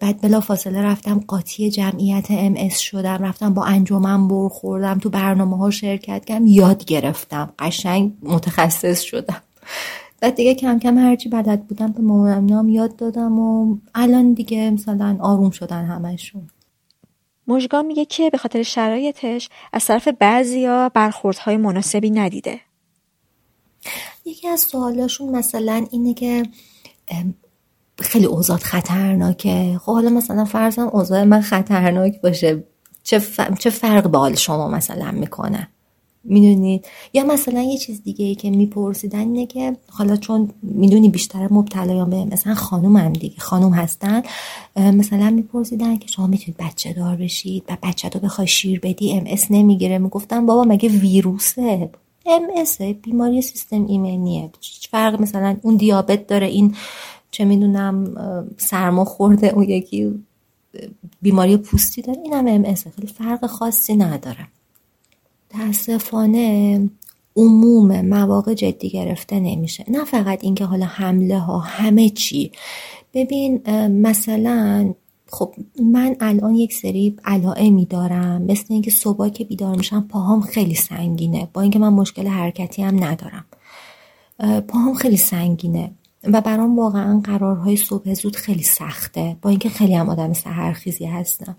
بعد 0.00 0.20
بلا 0.20 0.40
فاصله 0.40 0.82
رفتم 0.82 1.24
قاطی 1.28 1.70
جمعیت 1.70 2.26
ام 2.30 2.68
شدم. 2.68 3.24
رفتم 3.24 3.54
با 3.54 3.64
انجمن 3.64 4.28
برخوردم 4.28 4.98
تو 4.98 5.10
برنامه 5.10 5.56
ها 5.56 5.70
شرکت 5.70 6.24
کردم. 6.24 6.46
یاد 6.46 6.84
گرفتم. 6.84 7.52
قشنگ 7.58 8.12
متخصص 8.22 9.00
شدم. 9.00 9.42
بعد 10.20 10.34
دیگه 10.34 10.54
کم 10.54 10.78
کم 10.78 10.98
هرچی 10.98 11.28
بلد 11.28 11.66
بودم 11.66 11.92
به 11.92 12.02
مامانم 12.02 12.68
یاد 12.68 12.96
دادم 12.96 13.38
و 13.38 13.76
الان 13.94 14.32
دیگه 14.32 14.70
مثلا 14.70 15.18
آروم 15.20 15.50
شدن 15.50 15.84
همشون. 15.84 16.48
مژگان 17.46 17.86
میگه 17.86 18.04
که 18.04 18.30
به 18.30 18.38
خاطر 18.38 18.62
شرایطش 18.62 19.48
از 19.72 19.84
طرف 19.84 20.08
بعضیا 20.08 20.88
برخوردهای 20.94 21.56
مناسبی 21.56 22.10
ندیده. 22.10 22.60
یکی 24.24 24.48
از 24.48 24.60
سوالاشون 24.60 25.28
مثلا 25.28 25.86
اینه 25.90 26.14
که 26.14 26.42
خیلی 27.98 28.26
اوضاع 28.26 28.56
خطرناکه. 28.56 29.78
خب 29.78 29.92
حالا 29.92 30.10
مثلا 30.10 30.44
فرضم 30.44 30.88
اوضاع 30.92 31.24
من 31.24 31.40
خطرناک 31.40 32.20
باشه 32.20 32.64
چه, 33.02 33.22
چه 33.58 33.70
فرق 33.70 34.10
به 34.10 34.18
حال 34.18 34.34
شما 34.34 34.68
مثلا 34.68 35.10
می‌کنه؟ 35.10 35.68
می‌دونید 36.24 36.86
یا 37.12 37.24
مثلا 37.24 37.62
یه 37.62 37.78
چیز 37.78 38.02
دیگه 38.02 38.24
ای 38.24 38.34
که 38.34 38.50
میپرسیدن 38.50 39.18
اینه 39.18 39.46
که 39.46 39.76
حالا 39.90 40.16
چون 40.16 40.50
می‌دونی 40.62 41.08
بیشتر 41.08 41.52
مبتلایان 41.52 42.10
به 42.10 42.24
مثلا 42.24 42.54
خانوم 42.54 42.96
هم 42.96 43.12
دیگه 43.12 43.36
خانوم 43.38 43.72
هستن 43.72 44.22
مثلا 44.76 45.30
میپرسیدن 45.30 45.96
که 45.96 46.08
شما 46.08 46.26
می‌تونید 46.26 46.56
بچه 46.60 46.92
دار 46.92 47.16
بشید 47.16 47.62
و 47.68 47.76
بچه 47.82 48.08
رو 48.08 48.20
بخوای 48.20 48.46
شیر 48.46 48.80
بدی 48.80 49.12
ام 49.12 49.24
اس 49.26 49.46
نمی‌گیره. 49.50 49.98
می‌گفتن 49.98 50.46
بابا 50.46 50.64
مگه 50.64 50.88
ویروسه؟ 50.88 51.90
ام 52.26 52.42
اس 52.56 52.82
بیماری 52.82 53.42
سیستم 53.42 53.86
ایمنیه. 53.86 54.50
هیچ 54.60 54.88
فرق 54.88 55.20
مثلا 55.20 55.56
اون 55.62 55.76
دیابت 55.76 56.26
داره 56.26 56.46
این 56.46 56.74
چه 57.30 57.44
می‌دونم 57.44 58.14
سرما 58.56 59.04
خورده 59.04 59.46
اون 59.46 59.64
یکی 59.64 60.24
بیماری 61.22 61.56
پوستی 61.56 62.02
داره 62.02 62.20
این 62.24 62.32
هم 62.32 62.46
ام 62.46 62.74
خیلی 62.74 63.06
فرق 63.06 63.46
خاصی 63.46 63.96
نداره. 63.96 64.48
متاسفانه 65.58 66.90
عموم 67.36 68.00
مواقع 68.00 68.54
جدی 68.54 68.90
گرفته 68.90 69.40
نمیشه. 69.40 69.84
نه 69.88 70.04
فقط 70.04 70.44
اینکه 70.44 70.64
حالا 70.64 70.86
حمله 70.86 71.38
ها 71.38 71.58
همه 71.58 72.08
چی. 72.08 72.52
ببین 73.14 73.62
مثلا 73.88 74.94
خب 75.30 75.54
من 75.82 76.16
الان 76.20 76.54
یک 76.54 76.74
سری 76.74 77.16
علائمی 77.24 77.84
دارم. 77.84 78.42
مثل 78.42 78.64
اینکه 78.68 78.90
صبح 78.90 79.28
که 79.28 79.44
بیدار 79.44 79.76
میشم 79.76 80.00
پاهام 80.00 80.40
خیلی 80.40 80.74
سنگینه. 80.74 81.48
با 81.52 81.60
اینکه 81.60 81.78
من 81.78 81.88
مشکل 81.88 82.26
حرکتی 82.26 82.82
هم 82.82 83.04
ندارم. 83.04 83.44
پاهام 84.68 84.94
خیلی 84.94 85.16
سنگینه 85.16 85.90
و 86.24 86.40
برام 86.40 86.78
واقعا 86.78 87.20
قرارهای 87.24 87.76
صبح 87.76 88.14
زود 88.14 88.36
خیلی 88.36 88.62
سخته. 88.62 89.36
با 89.42 89.50
اینکه 89.50 89.68
خیلی 89.68 89.94
هم 89.94 90.08
آدم 90.08 90.32
سهرخیزی 90.32 91.06
هستم. 91.06 91.56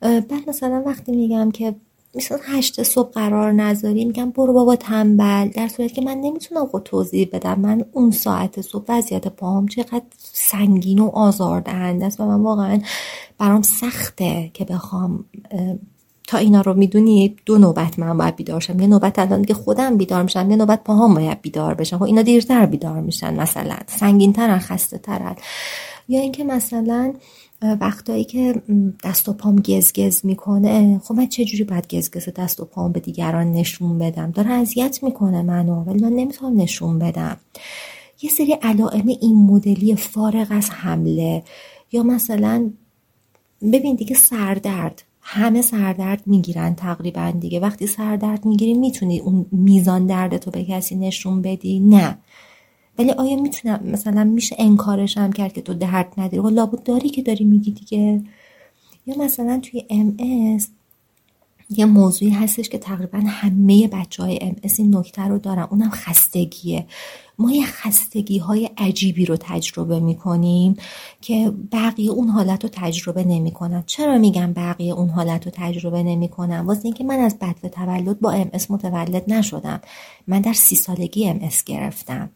بعد 0.00 0.48
مثلا 0.48 0.82
وقتی 0.86 1.12
میگم 1.12 1.50
که 1.50 1.74
مثلا 2.14 2.38
هشت 2.44 2.82
صبح 2.82 3.10
قرار 3.12 3.52
نذاری. 3.52 4.04
میگم 4.04 4.30
برو 4.30 4.52
بابا 4.52 4.76
تنبل. 4.76 5.48
در 5.48 5.68
صورت 5.68 5.92
که 5.92 6.02
من 6.02 6.18
نمی‌تونم 6.18 6.66
خود 6.66 6.82
توضیح 6.82 7.28
بدم. 7.32 7.60
من 7.60 7.84
اون 7.92 8.10
ساعت 8.10 8.60
صبح 8.60 8.84
وضعیت 8.88 9.28
پاهم 9.28 9.68
چقدر 9.68 10.02
سنگین 10.32 10.98
و 10.98 11.08
آزاردهنده 11.08 12.06
است 12.06 12.20
و 12.20 12.26
من 12.26 12.40
واقعا 12.42 12.80
برام 13.38 13.62
سخته 13.62 14.50
که 14.54 14.64
بخوام 14.64 15.24
تا 16.28 16.38
اینا 16.38 16.60
رو 16.60 16.74
می‌دونی 16.74 17.36
دو 17.46 17.58
نوبت 17.58 17.98
من 17.98 18.18
باید 18.18 18.36
بیدار 18.36 18.60
شم. 18.60 18.80
یه 18.80 18.86
نوبت 18.86 19.18
الان 19.18 19.44
که 19.44 19.54
خودم 19.54 19.96
بیدار 19.96 20.22
میشم 20.22 20.50
یه 20.50 20.56
نوبت 20.56 20.84
پاهام 20.84 21.14
باید 21.14 21.40
بیدار 21.40 21.74
بشم. 21.74 21.98
خب 21.98 22.02
اینا 22.02 22.22
دیرتر 22.22 22.66
بیدار 22.66 23.00
میشن 23.00 23.40
مثلا. 23.40 23.76
سنگین 23.86 24.32
ترن 24.32 24.58
خسته 24.58 24.98
ترن 24.98 25.36
یا 26.08 26.20
اینکه 26.20 26.44
مثلا 26.44 27.14
وقتایی 27.62 28.24
که 28.24 28.62
دست 29.04 29.28
و 29.28 29.32
پام 29.32 29.56
گزگز 29.56 30.20
می‌کنه 30.26 30.98
خب 30.98 31.14
من 31.14 31.26
چجوری 31.26 31.64
باید 31.64 31.94
گزگز 31.94 32.28
دست 32.36 32.60
و 32.60 32.64
پام 32.64 32.92
به 32.92 33.00
دیگران 33.00 33.52
نشون 33.52 33.98
بدم؟ 33.98 34.30
داره 34.30 34.50
اذیت 34.50 35.02
می‌کنه 35.02 35.42
منو 35.42 35.84
ولی 35.84 36.00
من 36.00 36.12
نمی‌تونم 36.12 36.60
نشون 36.60 36.98
بدم. 36.98 37.36
یه 38.22 38.30
سری 38.30 38.52
علائم 38.52 39.08
این 39.20 39.36
مدلی 39.36 39.96
فارغ 39.96 40.46
از 40.50 40.70
حمله 40.70 41.42
یا 41.92 42.02
مثلا 42.02 42.70
ببین 43.72 43.94
دیگه 43.96 44.16
سردرد 44.16 45.02
همه 45.22 45.62
سردرد 45.62 46.22
می‌گیرن 46.26 46.74
تقریبا 46.74 47.32
دیگه. 47.40 47.60
وقتی 47.60 47.86
سردرد 47.86 48.44
می‌گیری 48.44 48.74
می‌تونی 48.74 49.18
اون 49.18 49.46
میزان 49.52 50.06
دردتو 50.06 50.50
به 50.50 50.64
کسی 50.64 50.94
نشون 50.94 51.42
بدی؟ 51.42 51.80
نه. 51.80 52.18
ولی 53.00 53.10
آیا 53.10 53.36
می‌تونم 53.36 53.80
مثلا 53.84 54.24
میشه 54.24 54.56
انکارش 54.58 55.18
هم 55.18 55.32
کرد 55.32 55.52
که 55.52 55.60
تو 55.60 55.74
درد 55.74 56.12
نداری؟ 56.18 56.38
و 56.38 56.42
خب 56.42 56.48
لابد 56.48 56.82
داری 56.82 57.08
که 57.08 57.22
داری 57.22 57.44
میگی 57.44 57.70
دیگه. 57.70 58.22
یا 59.06 59.14
مثلا 59.18 59.60
توی 59.62 59.84
ام 59.90 60.16
یه 61.70 61.84
موضوعی 61.84 62.30
هستش 62.30 62.68
که 62.68 62.78
تقریبا 62.78 63.18
همه 63.26 63.88
بچه 63.88 64.22
های 64.22 64.38
ام 64.42 64.56
این 64.78 64.96
نکته 64.96 65.22
رو 65.22 65.38
دارن. 65.38 65.62
اونم 65.70 65.90
خستگیه. 65.90 66.86
ما 67.38 67.52
یه 67.52 67.66
خستگی 67.66 68.38
های 68.38 68.70
عجیبی 68.76 69.26
رو 69.26 69.36
تجربه 69.40 70.00
می‌کنیم 70.00 70.76
که 71.20 71.52
بقیه 71.72 72.10
اون 72.10 72.28
حالت 72.28 72.64
رو 72.64 72.70
تجربه 72.72 73.24
نمی‌کنن. 73.24 73.82
چرا 73.86 74.18
میگم 74.18 74.52
بقیه 74.52 74.94
اون 74.94 75.08
حالت 75.08 75.44
رو 75.44 75.52
تجربه 75.54 76.02
نمی‌کنن؟ 76.02 76.60
واسه 76.60 76.84
اینکه 76.84 77.04
من 77.04 77.18
از 77.18 77.38
بدو 77.38 77.68
تولد 77.68 78.20
با 78.20 78.30
ام 78.30 78.50
متولد 78.70 79.24
نشدم. 79.32 79.80
من 80.26 80.40
در 80.40 80.52
سی 80.52 80.76
سالگی 80.76 81.28
ام 81.28 81.40
گرفتم. 81.66 82.30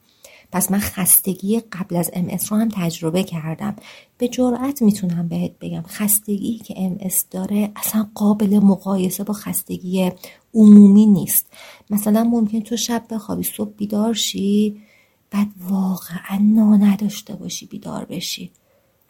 پس 0.55 0.71
من 0.71 0.79
خستگی 0.79 1.61
قبل 1.61 1.97
از 1.97 2.11
ام 2.15 2.29
رو 2.51 2.57
هم 2.57 2.69
تجربه 2.69 3.23
کردم. 3.23 3.77
به 4.19 4.29
جرأت 4.29 4.83
می‌تونم 4.83 5.29
بهت 5.29 5.53
بگم 5.61 5.83
خستگی 5.87 6.59
که 6.59 6.75
ام 6.77 6.99
داره 7.31 7.73
اصلا 7.77 8.07
قابل 8.15 8.59
مقایسه 8.59 9.25
با 9.25 9.35
خستگی 9.35 10.13
عمومی 10.55 11.07
نیست. 11.07 11.47
مثلا 11.91 12.25
ممکن 12.25 12.61
تو 12.61 12.77
شب 12.77 13.05
بخوابی 13.11 13.43
صبح 13.43 13.71
بیدار 13.77 14.15
شی 14.15 14.83
بعد 15.31 15.47
واقعا 15.69 16.39
نا 16.43 16.77
نداشته 16.77 17.35
باشی 17.35 17.67
بیدار 17.67 18.05
بشی. 18.05 18.51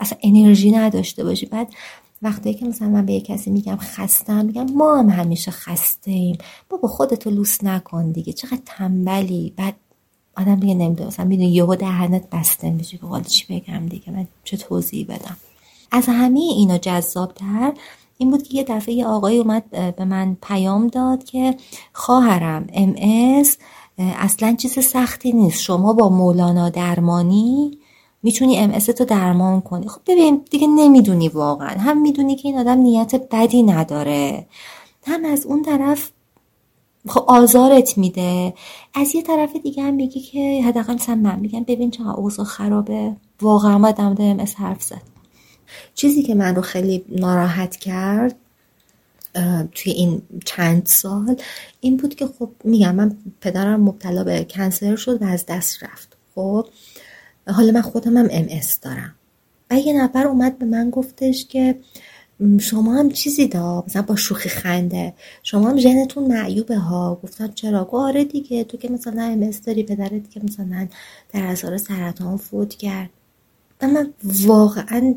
اصلا 0.00 0.18
انرژی 0.22 0.70
نداشته 0.70 1.24
باشی. 1.24 1.46
بعد 1.46 1.74
وقتی 2.22 2.54
که 2.54 2.66
مثلا 2.66 2.88
من 2.88 3.06
به 3.06 3.20
کسی 3.20 3.50
میگم 3.50 3.76
خستم 3.76 4.46
میگم 4.46 4.66
ما 4.70 4.98
هم 4.98 5.10
همیشه 5.10 5.50
خسته 5.50 6.10
ایم 6.10 6.38
بابا 6.68 6.88
خودتو 6.88 7.30
لوس 7.30 7.64
نکن 7.64 8.12
دیگه. 8.12 8.32
چقدر 8.32 8.62
تنبلی. 8.66 9.52
بعد 9.56 9.74
آدم 10.36 10.56
دیگه 10.56 10.74
نمی‌دونه. 10.74 11.08
مثلا 11.08 11.26
می‌دونی 11.26 11.48
یهو 11.48 11.74
دهنت 11.74 12.30
بسته 12.30 12.70
میشه 12.70 12.98
که 12.98 13.28
چی 13.28 13.44
بگم 13.50 13.86
دیگه 13.86 14.12
من 14.12 14.26
چه 14.44 14.56
توضیحی 14.56 15.04
بدم. 15.04 15.36
از 15.90 16.04
همه 16.08 16.40
اینا 16.40 16.78
جذابتر 16.78 17.72
این 18.18 18.30
بود 18.30 18.42
که 18.42 18.54
یه 18.54 18.64
دفعه 18.64 18.94
یه 18.94 19.06
آقای 19.06 19.38
اومد 19.38 19.94
به 19.96 20.04
من 20.04 20.36
پیام 20.42 20.88
داد 20.88 21.24
که 21.24 21.56
خواهرم 21.92 22.66
ام 22.72 22.94
اصلا 23.98 24.54
چیز 24.58 24.78
سختی 24.78 25.32
نیست. 25.32 25.60
شما 25.60 25.92
با 25.92 26.08
مولانا 26.08 26.68
درمانی 26.68 27.78
می‌تونی 28.22 28.58
ام 28.58 28.78
تو 28.78 29.04
درمان 29.04 29.60
کنی. 29.60 29.88
خب 29.88 30.00
ببین 30.06 30.40
دیگه 30.50 30.66
نمی‌دونی 30.66 31.28
واقعا. 31.28 31.80
هم 31.80 32.02
می‌دونی 32.02 32.36
که 32.36 32.48
این 32.48 32.58
آدم 32.58 32.78
نیت 32.78 33.14
بدی 33.30 33.62
نداره. 33.62 34.46
هم 35.06 35.24
از 35.24 35.46
اون 35.46 35.62
طرف 35.62 36.10
خب 37.08 37.24
آزارت 37.28 37.98
میده. 37.98 38.54
از 38.94 39.14
یه 39.14 39.22
طرف 39.22 39.56
دیگه 39.56 39.82
هم 39.82 39.94
میگی 39.94 40.20
که 40.20 40.62
حداقل 40.66 40.94
مثلا 40.94 41.14
من 41.14 41.40
میگم 41.40 41.64
ببین 41.64 41.90
چقدر 41.90 42.10
اوضاع 42.10 42.46
خرابه. 42.46 43.16
واقعا 43.40 43.78
باید 43.78 43.96
در 43.96 44.04
ام 44.04 44.54
حرف 44.56 44.82
زد. 44.82 45.02
چیزی 45.94 46.22
که 46.22 46.34
من 46.34 46.54
رو 46.54 46.62
خیلی 46.62 47.04
ناراحت 47.08 47.76
کرد 47.76 48.34
توی 49.72 49.92
این 49.92 50.22
چند 50.44 50.86
سال 50.86 51.36
این 51.80 51.96
بود 51.96 52.14
که 52.14 52.26
خب 52.26 52.50
میگم 52.64 52.94
من 52.94 53.16
پدرم 53.40 53.80
مبتلا 53.80 54.24
به 54.24 54.44
کنسر 54.44 54.96
شد 54.96 55.22
و 55.22 55.24
از 55.24 55.46
دست 55.46 55.82
رفت. 55.82 56.16
خب 56.34 56.66
حالا 57.46 57.72
من 57.72 57.82
خودم 57.82 58.16
هم 58.16 58.28
ام 58.30 58.60
دارم. 58.82 59.14
و 59.70 59.78
یه 59.78 59.92
نفر 60.02 60.26
اومد 60.26 60.58
به 60.58 60.64
من 60.66 60.90
گفتش 60.90 61.46
که 61.46 61.78
شما 62.60 62.94
هم 62.94 63.10
چیزی 63.10 63.46
دا 63.46 63.84
مثلا 63.86 64.02
با 64.02 64.16
شوخی 64.16 64.48
خنده. 64.48 65.14
شما 65.42 65.68
هم 65.70 65.78
ژنتون 65.78 66.24
معیوبه 66.24 66.76
ها؟ 66.76 67.20
گفتم 67.22 67.52
چرا؟ 67.54 67.84
گو 67.84 67.96
آره 67.96 68.24
دیگه 68.24 68.64
تو 68.64 68.76
که 68.76 68.88
مثلا 68.88 69.22
ام 69.22 69.50
داری 69.66 69.82
پدرت 69.82 70.30
که 70.30 70.40
مثلا 70.44 70.88
در 71.32 71.46
اثار 71.46 71.76
سرطان 71.78 72.36
فوت 72.36 72.74
کرد. 72.74 73.10
و 73.82 73.88
من 73.88 74.10
واقعا 74.24 75.14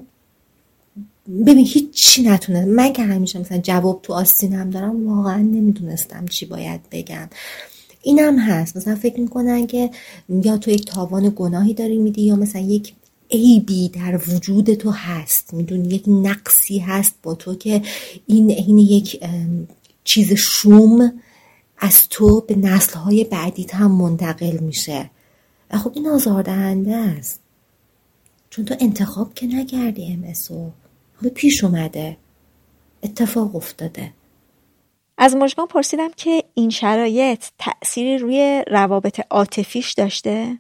ببین 1.45 1.65
هیچی 1.65 2.23
نتونه. 2.23 2.65
من 2.65 2.93
که 2.93 3.03
همیشه 3.03 3.39
مثلا 3.39 3.57
جواب 3.57 3.99
تو 4.03 4.13
آستینم 4.13 4.69
دارم 4.69 5.07
واقعا 5.07 5.37
نمی‌دونستم 5.37 6.25
چی 6.25 6.45
باید 6.45 6.81
بگم. 6.91 7.29
اینم 8.01 8.39
هست. 8.39 8.77
مثلا 8.77 8.95
فکر 8.95 9.19
می‌کنن 9.19 9.67
که 9.67 9.89
یا 10.29 10.57
تو 10.57 10.71
یک 10.71 10.85
تاوان 10.85 11.33
گناهی 11.35 11.73
داری 11.73 11.97
میدی 11.97 12.21
یا 12.21 12.35
مثلا 12.35 12.61
یک 12.61 12.93
عیبی 13.31 13.89
در 13.89 14.19
وجود 14.27 14.73
تو 14.73 14.91
هست. 14.91 15.53
می‌دونی 15.53 15.87
یک 15.87 16.03
نقصی 16.07 16.79
هست 16.79 17.15
با 17.23 17.35
تو 17.35 17.55
که 17.55 17.81
این 18.25 18.49
این 18.51 18.77
یک 18.77 19.21
چیز 20.03 20.33
شوم 20.33 21.13
از 21.77 22.09
تو 22.09 22.41
به 22.41 22.55
نسلهای 22.55 23.23
بعدیت 23.23 23.75
هم 23.75 23.91
منتقل 23.91 24.57
میشه. 24.57 25.09
و 25.71 25.77
خب 25.77 25.91
این 25.95 26.07
آزاردهنده 26.07 26.95
است. 26.95 27.39
چون 28.49 28.65
تو 28.65 28.75
انتخاب 28.79 29.33
که 29.33 29.47
نکردی 29.47 30.13
امسو 30.13 30.71
حالا 31.15 31.33
پیش 31.35 31.63
اومده. 31.63 32.17
اتفاق 33.03 33.55
افتاده. 33.55 34.13
از 35.17 35.35
مجگان 35.35 35.67
پرسیدم 35.67 36.09
که 36.17 36.43
این 36.53 36.69
شرایط 36.69 37.45
تأثیری 37.59 38.17
روی 38.17 38.63
روابط 38.67 39.21
عاطفیش 39.29 39.93
داشته؟ 39.93 40.57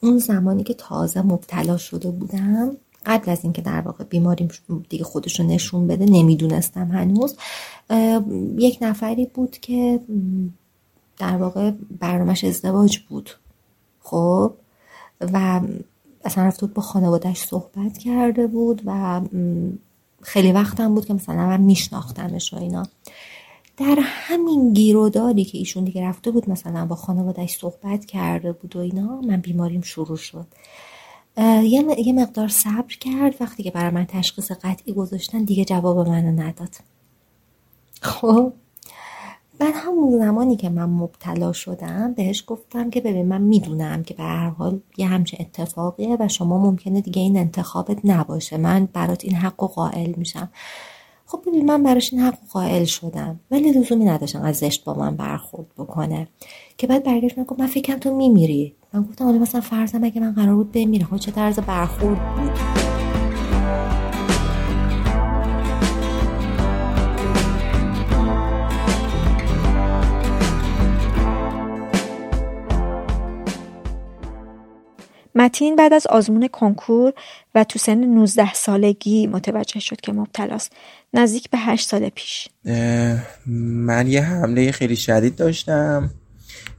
اون 0.00 0.18
زمانی 0.18 0.64
که 0.64 0.74
تازه 0.74 1.22
مبتلا 1.22 1.76
شده 1.76 2.10
بودم 2.10 2.76
قبل 3.06 3.30
از 3.30 3.38
اینکه 3.42 3.62
در 3.62 3.80
واقع 3.80 4.04
بیماریم 4.04 4.48
دیگه 4.88 5.04
خودش 5.04 5.40
رو 5.40 5.46
نشون 5.46 5.86
بده 5.86 6.04
نمی‌دونستم 6.04 6.88
هنوز 6.88 7.36
یک 8.58 8.78
نفری 8.80 9.26
بود 9.26 9.58
که 9.58 10.00
در 11.18 11.36
واقع 11.36 11.70
برنامهش 12.00 12.44
ازدواج 12.44 12.98
بود. 12.98 13.30
خب؟ 14.00 14.52
و 15.20 15.60
اصلا 16.24 16.44
رفته 16.44 16.66
بود 16.66 16.74
با 16.74 16.82
خانوادهش 16.82 17.42
صحبت 17.42 17.98
کرده 17.98 18.46
بود 18.46 18.82
و 18.86 19.20
خیلی 20.22 20.52
وقتم 20.52 20.94
بود 20.94 21.06
که 21.06 21.14
مثلا 21.14 21.46
من 21.46 21.60
میشناختمش 21.60 22.54
و 22.54 22.56
اینا. 22.56 22.86
در 23.80 23.98
همین 24.00 24.72
گیروداری 24.72 25.44
که 25.44 25.58
ایشون 25.58 25.84
دیگه 25.84 26.04
رفته 26.04 26.30
بود 26.30 26.50
مثلا 26.50 26.86
با 26.86 26.96
خانوادهش 26.96 27.56
صحبت 27.56 28.04
کرده 28.04 28.52
بود 28.52 28.76
و 28.76 28.78
اینا 28.78 29.20
من 29.20 29.36
بیماریم 29.36 29.80
شروع 29.80 30.16
شد. 30.16 30.46
یه 31.98 32.12
مقدار 32.12 32.48
صبر 32.48 32.96
کرد. 33.00 33.34
وقتی 33.40 33.62
که 33.62 33.70
برای 33.70 33.90
من 33.90 34.04
تشخیص 34.04 34.52
قطعی 34.52 34.92
گذاشتن 34.92 35.44
دیگه 35.44 35.64
جواب 35.64 36.08
منو 36.08 36.42
نداد. 36.42 36.76
خب 38.02 38.52
بعد 39.58 39.74
همون 39.76 40.18
زمانی 40.18 40.56
که 40.56 40.68
من 40.68 40.84
مبتلا 40.84 41.52
شدم 41.52 42.12
بهش 42.12 42.44
گفتم 42.46 42.90
که 42.90 43.00
ببین 43.00 43.26
من 43.26 43.40
می‌دونم 43.40 44.02
که 44.02 44.14
به 44.14 44.22
هر 44.22 44.48
حال 44.48 44.80
یه 44.96 45.06
همچه 45.06 45.36
اتفاقیه 45.40 46.16
و 46.20 46.28
شما 46.28 46.58
ممکنه 46.58 47.00
دیگه 47.00 47.22
این 47.22 47.36
انتخابت 47.36 47.98
نباشه. 48.04 48.56
من 48.56 48.88
برات 48.92 49.24
این 49.24 49.34
حق 49.34 49.62
و 49.62 49.66
قائل 49.66 50.14
میشم. 50.16 50.48
خب 51.30 51.42
ببین 51.46 51.66
من 51.66 51.82
براش 51.82 52.12
این 52.12 52.22
حق 52.22 52.38
قائل 52.52 52.84
شدم. 52.84 53.40
ولی 53.50 53.72
لزومی 53.72 54.04
نداشتم 54.04 54.42
از 54.42 54.56
زشت 54.56 54.84
با 54.84 54.94
من 54.94 55.16
برخورد 55.16 55.66
بکنه. 55.78 56.28
که 56.78 56.86
بعد 56.86 57.04
برگشت 57.04 57.38
من 57.38 57.44
گفت 57.44 57.60
من 57.60 57.66
فکرم 57.66 57.98
تو 57.98 58.16
میمیری. 58.16 58.74
من 58.92 59.02
گفتم 59.02 59.24
حالا 59.24 59.38
مثلا 59.38 59.60
فرضم 59.60 60.04
اگه 60.04 60.20
من 60.20 60.32
قرار 60.32 60.54
بود 60.54 60.72
بمیرم. 60.72 61.06
خب 61.06 61.16
چه 61.16 61.30
طرز 61.30 61.58
برخورد 61.58 62.36
بود؟ 62.36 62.89
متین 75.34 75.76
بعد 75.76 75.92
از 75.92 76.06
آزمون 76.06 76.48
کنکور 76.48 77.12
و 77.54 77.64
تو 77.64 77.78
سن 77.78 78.04
19 78.04 78.54
سالگی 78.54 79.26
متوجه 79.26 79.80
شد 79.80 80.00
که 80.00 80.12
مبتلاست 80.12 80.72
نزدیک 81.14 81.50
به 81.50 81.58
8 81.58 81.88
سال 81.88 82.08
پیش. 82.08 82.48
من 83.46 84.06
یه 84.06 84.22
حمله 84.22 84.72
خیلی 84.72 84.96
شدید 84.96 85.36
داشتم 85.36 86.10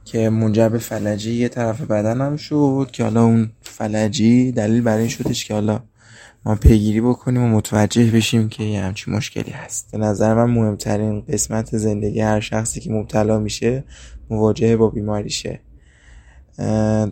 که 0.04 0.30
منجر 0.30 0.68
به 0.68 0.78
فلجی 0.78 1.32
یه 1.32 1.48
طرف 1.48 1.80
بدنم 1.80 2.36
شد 2.36 2.88
که 2.92 3.04
حالا 3.04 3.24
اون 3.24 3.50
فلجی 3.60 4.52
دلیل 4.52 4.80
برای 4.80 5.00
این 5.00 5.08
شدش 5.08 5.44
که 5.44 5.54
حالا 5.54 5.80
ما 6.44 6.54
پیگیری 6.54 7.00
بکنیم 7.00 7.42
و 7.42 7.48
متوجه 7.48 8.10
بشیم 8.10 8.48
که 8.48 8.64
یه 8.64 8.82
همچین 8.82 9.14
مشکلی 9.14 9.50
هست. 9.50 9.88
به 9.92 9.98
نظر 9.98 10.34
من 10.34 10.50
مهمترین 10.50 11.20
قسمت 11.20 11.76
زندگی 11.76 12.20
هر 12.20 12.40
شخصی 12.40 12.80
که 12.80 12.90
مبتلا 12.90 13.38
میشه 13.38 13.84
مواجهه 14.30 14.76
با 14.76 14.90
بیماریشه. 14.90 15.60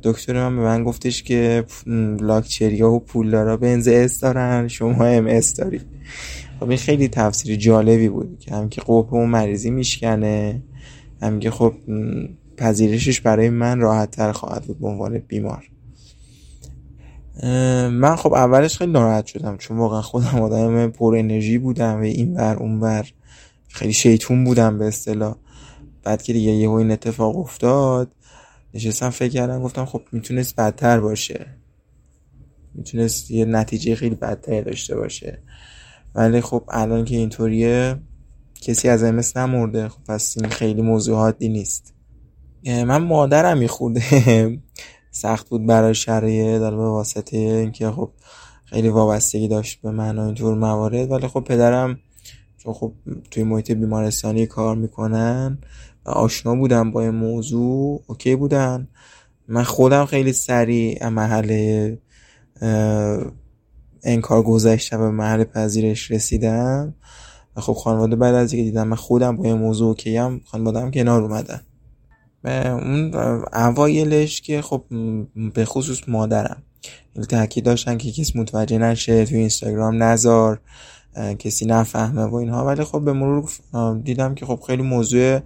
دکتر 0.03 0.49
من 0.49 0.57
به 0.57 0.63
من 0.63 0.85
گفتش 0.85 1.23
که 1.23 1.65
لاکچریا 2.21 2.91
و 2.91 3.01
پولدارا 3.01 3.57
بنز 3.57 3.89
S 3.89 4.21
دارن 4.21 4.69
شما 4.69 5.05
ام 5.05 5.27
اس 5.27 5.55
داری. 5.55 5.81
خب 6.61 6.69
این 6.69 6.79
خیلی 6.79 7.09
تفسیر 7.09 7.57
جالبی 7.57 8.09
بود 8.09 8.39
که 8.39 8.55
هم 8.55 8.69
که 8.69 8.81
قبح 8.81 9.27
مریضی 9.27 9.71
میشکنه 9.71 10.63
هم 11.23 11.41
که 11.41 11.51
خب 11.51 11.75
پذیرشش 12.57 13.21
برای 13.21 13.51
من 13.51 13.81
راحت 13.81 14.11
تر 14.11 14.33
خواهد 14.33 14.65
بود 14.65 14.81
به 14.81 14.87
عنوان 14.87 15.19
بیمار. 15.19 15.71
من 17.93 18.17
خب 18.17 18.33
اولش 18.33 18.79
خیلی 18.79 18.93
ناراحت 18.93 19.27
شدم 19.27 19.57
چون 19.57 19.77
واقعا 19.77 20.03
خودم 20.03 20.43
آدم 20.43 20.91
پر 20.91 21.17
انرژی 21.19 21.59
بودم 21.59 21.97
و 21.97 22.03
این 22.03 22.37
ور 22.37 22.57
اون 22.57 22.81
ور 22.81 23.07
خیلی 23.69 23.93
شیطون 23.93 24.45
بودم 24.45 24.79
به 24.79 24.87
اصطلاح. 24.87 25.37
بعد 26.03 26.23
که 26.23 26.33
دیگه 26.33 26.51
یهو 26.51 26.73
این 26.73 26.91
اتفاق 26.91 27.37
افتاد 27.37 28.13
نشستم 28.75 29.11
فکر 29.11 29.33
کردم 29.33 29.63
گفتم 29.63 29.85
خب 29.85 30.03
می‌تونست 30.13 30.57
بدتر 30.57 31.01
باشه. 31.01 31.47
می‌تونست 32.75 33.31
یه 33.31 33.45
نتیجه 33.45 33.95
خیلی 33.95 34.15
بدتر 34.15 34.61
داشته 34.61 34.97
باشه. 34.97 35.43
ولی 36.15 36.41
خب 36.41 36.65
الان 36.69 37.05
که 37.05 37.17
اینطوریه 37.17 37.97
کسی 38.61 38.89
از 38.89 39.03
امس 39.03 39.37
نمرده. 39.37 39.89
خب 39.89 40.05
پس 40.09 40.37
این 40.39 40.51
خیلی 40.51 40.83
موضوعاتی 40.83 41.49
نیست. 41.49 41.95
من 42.65 42.97
مادرم 42.97 43.59
میخورده. 43.59 44.03
سخت 45.11 45.49
بود 45.49 45.67
برای 45.67 45.95
شرایط 45.95 46.61
در 46.61 46.71
به 46.71 46.77
واسطه 46.77 47.37
اینکه 47.37 47.91
خب 47.91 48.11
خیلی 48.65 48.89
وابستگی 48.89 49.49
داشت 49.49 49.83
به 49.83 49.91
من 49.91 50.19
و 50.19 50.23
اینطور 50.23 50.55
موارد. 50.55 51.11
ولی 51.11 51.29
خب 51.29 51.41
پدرم 51.41 51.99
چون 52.59 52.73
خب 52.73 52.93
توی 53.31 53.43
محیط 53.43 53.71
بیمارستانی 53.71 54.47
کار 54.47 54.77
می‌کنن 54.77 55.59
آشنا 56.11 56.55
بودم 56.55 56.91
با 56.91 57.01
این 57.01 57.11
موضوع. 57.11 58.03
اوکی 58.07 58.37
بودن. 58.37 58.89
من 59.49 59.63
خودم 59.63 60.05
خیلی 60.05 60.33
سریع 60.33 61.09
محل 61.09 61.97
انکار 64.03 64.43
گذشتم 64.43 64.99
به 64.99 65.11
محل 65.11 65.45
پذیرش 65.45 66.11
رسیدم. 66.11 66.95
و 67.57 67.61
خب 67.61 67.73
خانواده 67.73 68.17
بعد 68.17 68.35
از 68.35 68.53
اینکه 68.53 68.71
دیدم 68.71 68.89
من 68.89 68.97
خودم 68.97 69.37
با 69.37 69.45
این 69.45 69.59
موضوع 69.59 69.89
اوکی 69.89 70.17
هم 70.17 70.41
خانواده 70.45 70.81
هم 70.81 70.91
کنار 70.91 71.23
اومدن. 71.23 71.61
اون 72.45 73.15
اوایلش 73.53 74.41
که 74.41 74.63
خب 74.63 74.85
به 75.55 75.65
خصوص 75.65 76.09
مادرم. 76.09 76.63
تاکید 77.29 77.65
داشتن 77.65 77.99
که 77.99 78.13
کسی 78.13 78.39
متوجه 78.39 78.79
نشه 78.79 79.25
توی 79.25 79.39
اینستاگرام 79.39 80.03
نزار 80.03 80.61
کسی 81.39 81.67
نفهمه 81.67 82.25
و 82.25 82.35
اینها. 82.35 82.67
ولی 82.67 82.85
خب 82.85 83.05
به 83.05 83.13
مرور 83.13 83.51
دیدم 84.05 84.35
که 84.35 84.47
خب 84.47 84.61
خیلی 84.67 84.83
موضوع 84.83 85.41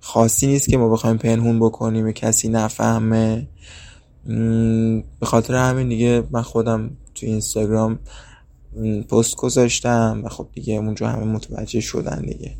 خاصی 0.00 0.46
نیست 0.46 0.68
که 0.68 0.76
ما 0.76 0.88
بخوایم 0.88 1.16
پنهون 1.16 1.60
بکنیم 1.60 2.12
کسی 2.12 2.48
نفهمه. 2.48 3.48
به 5.20 5.26
خاطر 5.26 5.54
همین 5.54 5.88
دیگه 5.88 6.22
من 6.30 6.42
خودم 6.42 6.90
تو 7.14 7.26
اینستاگرام 7.26 7.98
پست 9.10 9.36
گذاشتم 9.36 10.22
و 10.24 10.28
خب 10.28 10.48
دیگه 10.52 10.74
اونجا 10.74 11.08
همه 11.08 11.24
متوجه 11.24 11.80
شدن 11.80 12.20
دیگه. 12.20 12.56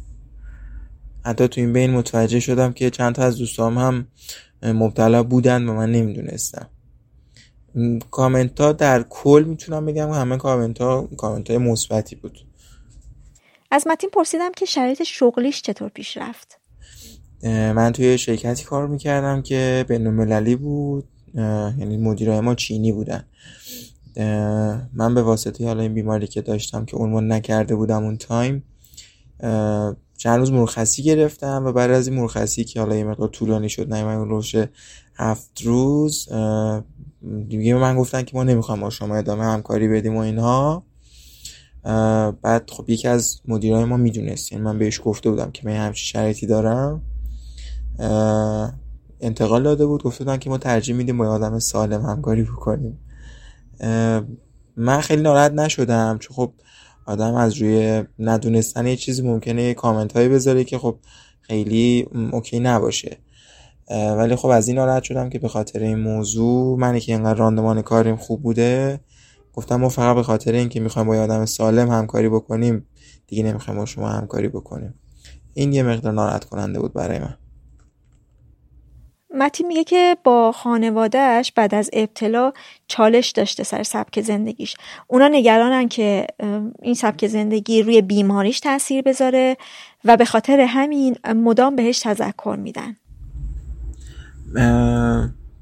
حتی 1.25 1.49
تو 1.49 1.61
این 1.61 1.73
بین 1.73 1.91
متوجه 1.91 2.41
شدم 2.41 2.73
که 2.73 2.91
چند 2.91 3.15
تا 3.15 3.23
از 3.23 3.39
دوستام 3.39 3.79
هم 3.79 4.07
مبتلا 4.63 5.23
بودن 5.23 5.69
و 5.69 5.75
من 5.75 5.93
نمی‌دونستم. 5.93 6.69
کامنت 8.11 8.61
ها 8.61 8.73
در 8.73 9.03
کل 9.03 9.45
می‌تونم 9.49 9.87
بگم 9.87 10.11
همه 10.11 10.37
کامنت 10.37 10.81
ها 10.81 11.09
کامنت 11.17 11.51
های 11.51 11.59
مثبتی 11.59 12.17
بود. 12.17 12.39
از 13.71 13.87
متین 13.87 14.11
پرسیدم 14.11 14.53
که 14.57 14.67
شرایط 14.67 15.03
شغلیش 15.03 15.63
چطور 15.63 15.89
پیش 15.89 16.17
رفت؟ 16.17 16.59
من 17.47 17.93
توی 17.93 18.19
شرکتی 18.19 18.65
کار 18.65 18.87
می‌کردم 18.87 19.43
که 19.43 19.85
بین 19.89 20.07
المللی 20.07 20.57
بود 20.57 21.05
یعنی 21.35 21.97
مدیرای 21.97 22.41
ما 22.41 22.55
چینی 22.55 22.93
بودن. 22.93 23.25
من 24.93 25.15
به 25.15 25.23
واسطه 25.23 25.67
حالا 25.67 25.83
این 25.83 25.95
بیماری 25.95 26.27
که 26.27 26.41
داشتم 26.43 26.85
که 26.85 26.97
عنوان 26.97 27.33
نکرده 27.33 27.75
بودم 27.75 28.05
اون 28.05 28.17
تایم 28.17 28.63
چند 30.17 30.39
روز 30.39 30.53
مرخصی 30.53 31.03
گرفتم 31.03 31.63
و 31.67 31.73
بعد 31.73 31.91
از 31.91 32.09
این 32.09 32.21
مرخصی 32.21 32.65
که 32.65 32.81
حالا 32.81 32.97
یه 32.97 33.05
مقدار 33.05 33.29
طولانی 33.29 33.69
شد 33.69 33.93
نه 33.93 34.05
من 34.05 34.29
روش 34.29 34.55
هفت 35.17 35.63
روز 35.63 36.29
دیگه 37.49 37.75
من 37.75 37.97
گفتن 37.97 38.23
که 38.23 38.37
ما 38.37 38.45
نمی‌خوایم 38.45 38.81
با 38.81 38.91
شما 38.91 39.17
ادامه 39.17 39.45
همکاری 39.45 39.89
بدیم 39.89 40.17
و 40.17 40.19
اینها. 40.19 40.87
بعد 42.43 42.71
خب 42.71 42.91
یکی 42.91 43.09
از 43.09 43.41
مدیرای 43.49 43.85
ما 43.85 43.97
می‌دونست 43.97 44.53
یعنی 44.53 44.65
من 44.65 44.79
بهش 44.79 45.01
گفته 45.05 45.31
بودم 45.31 45.51
که 45.51 45.63
من 45.65 45.73
همچین 45.73 46.05
شرایطی 46.05 46.47
دارم. 46.47 47.03
انتقال 49.21 49.63
داده 49.63 49.87
بود. 49.87 50.03
گفته 50.03 50.25
بودن 50.25 50.37
که 50.37 50.51
ما 50.51 50.59
ترجیح 50.59 50.97
میدیم 50.97 51.19
با 51.19 51.29
آدم 51.29 51.59
سالم 51.59 52.03
همکاری 52.03 52.43
بکنیم. 52.43 52.99
من 54.77 55.01
خیلی 55.01 55.23
ناراحت 55.23 55.53
نشدم. 55.53 56.19
چون 56.21 56.37
خب 56.37 56.53
آدم 57.07 57.35
از 57.35 57.55
روی 57.55 58.05
ندونستن 58.19 58.87
یه 58.87 58.97
چیزی 58.97 59.23
ممکنه 59.23 59.75
کامنت 59.75 60.13
هایی 60.13 60.29
بذاره 60.29 60.65
که 60.65 60.79
خب 60.79 60.99
خیلی 61.41 62.09
اوکی 62.33 62.61
نباشه. 62.61 63.19
ولی 63.91 64.37
خب 64.37 64.49
از 64.49 64.69
این 64.69 64.77
ناراحت 64.77 65.03
شدم 65.03 65.31
که 65.31 65.39
به 65.39 65.49
خاطر 65.49 65.81
این 65.81 65.99
موضوع 65.99 66.79
منی 66.79 67.01
که 67.01 67.13
اینقدر 67.13 67.39
راندمان 67.39 67.83
کاریم 67.83 68.17
خوب 68.17 68.43
بوده. 68.43 69.01
گفتم 69.53 69.77
ما 69.77 69.89
فقط 69.89 70.17
به 70.17 70.23
خاطر 70.23 70.53
اینکه 70.53 70.81
می‌خوایم 70.81 71.09
با 71.09 71.17
آدم 71.17 71.45
سالم 71.45 71.91
همکاری 71.91 72.29
بکنیم 72.29 72.87
دیگه 73.27 73.43
نمی‌خوایم 73.43 73.81
با 73.81 73.87
شما 73.87 74.09
همکاری 74.09 74.49
بکنیم. 74.49 74.95
این 75.55 75.73
یه 75.73 75.83
مقدار 75.83 76.13
ناراحت 76.13 76.45
کننده 76.45 76.81
بود 76.81 76.93
برای 76.93 77.19
من. 77.19 77.37
متی 79.35 79.65
میگه 79.65 79.85
که 79.85 80.17
با 80.25 80.53
خانوادهش 80.53 81.53
بعد 81.53 81.75
از 81.75 81.91
ابتلا 81.93 82.53
چالش 82.89 83.31
داشته 83.31 83.65
سر 83.65 83.83
سبک 83.83 84.21
زندگیش. 84.21 84.77
اونا 85.07 85.29
نگرانن 85.29 85.89
که 85.89 86.27
این 86.83 86.95
سبک 86.95 87.27
زندگی 87.27 87.83
روی 87.83 88.03
بیماریش 88.03 88.61
تاثیر 88.61 89.03
بذاره 89.03 89.57
و 90.05 90.17
به 90.17 90.25
خاطر 90.25 90.61
همین 90.61 91.17
مدام 91.25 91.77
بهش 91.77 91.99
تذکر 91.99 92.57
میدن. 92.59 92.97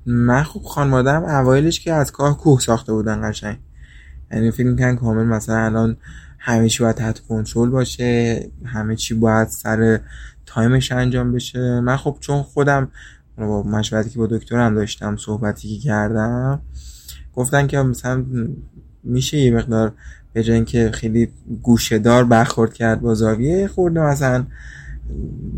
من 0.07 0.43
خوب 0.43 0.63
خانوادم 0.63 1.25
اوایلش 1.25 1.81
که 1.81 1.93
از 1.93 2.13
کاه 2.13 2.39
کوه 2.39 2.61
ساخته 2.61 2.93
بودن 2.93 3.31
قشنگ. 3.31 3.57
یعنی 4.33 4.51
فکر 4.51 4.67
می‌کنن 4.67 4.97
کامل 4.97 5.25
مثلا 5.25 5.57
الان 5.57 5.97
همه 6.39 6.69
چی 6.69 6.83
باید 6.83 6.97
تحت 6.97 7.19
کنترل 7.19 7.71
باشه 7.71 8.51
همه 8.65 8.97
چی 8.97 9.15
باید 9.15 9.49
سر 9.49 10.01
تایمش 10.47 10.93
انجام 10.93 11.33
بشه. 11.33 11.81
من 11.81 11.97
خب 11.97 12.17
چون 12.21 12.43
خودم 12.43 12.91
با 13.39 13.63
مشورتی 13.63 14.11
که 14.11 14.19
با 14.19 14.27
دکترم 14.27 14.75
داشتم 14.75 15.17
صحبتی 15.17 15.69
که 15.69 15.85
کردم 15.85 16.63
گفتن 17.35 17.67
که 17.67 17.79
مثلا 17.79 18.25
میشه 19.05 19.39
یه 19.39 19.51
مقدار 19.51 19.93
به 20.33 20.43
جای 20.43 20.65
که 20.65 20.91
خیلی 20.95 21.29
گوشهدار 21.63 22.25
برخورد 22.25 22.75
کرد 22.75 23.01
با 23.01 23.15
زاویه 23.15 23.69
خورده 23.69 24.01
مثلا 24.01 24.47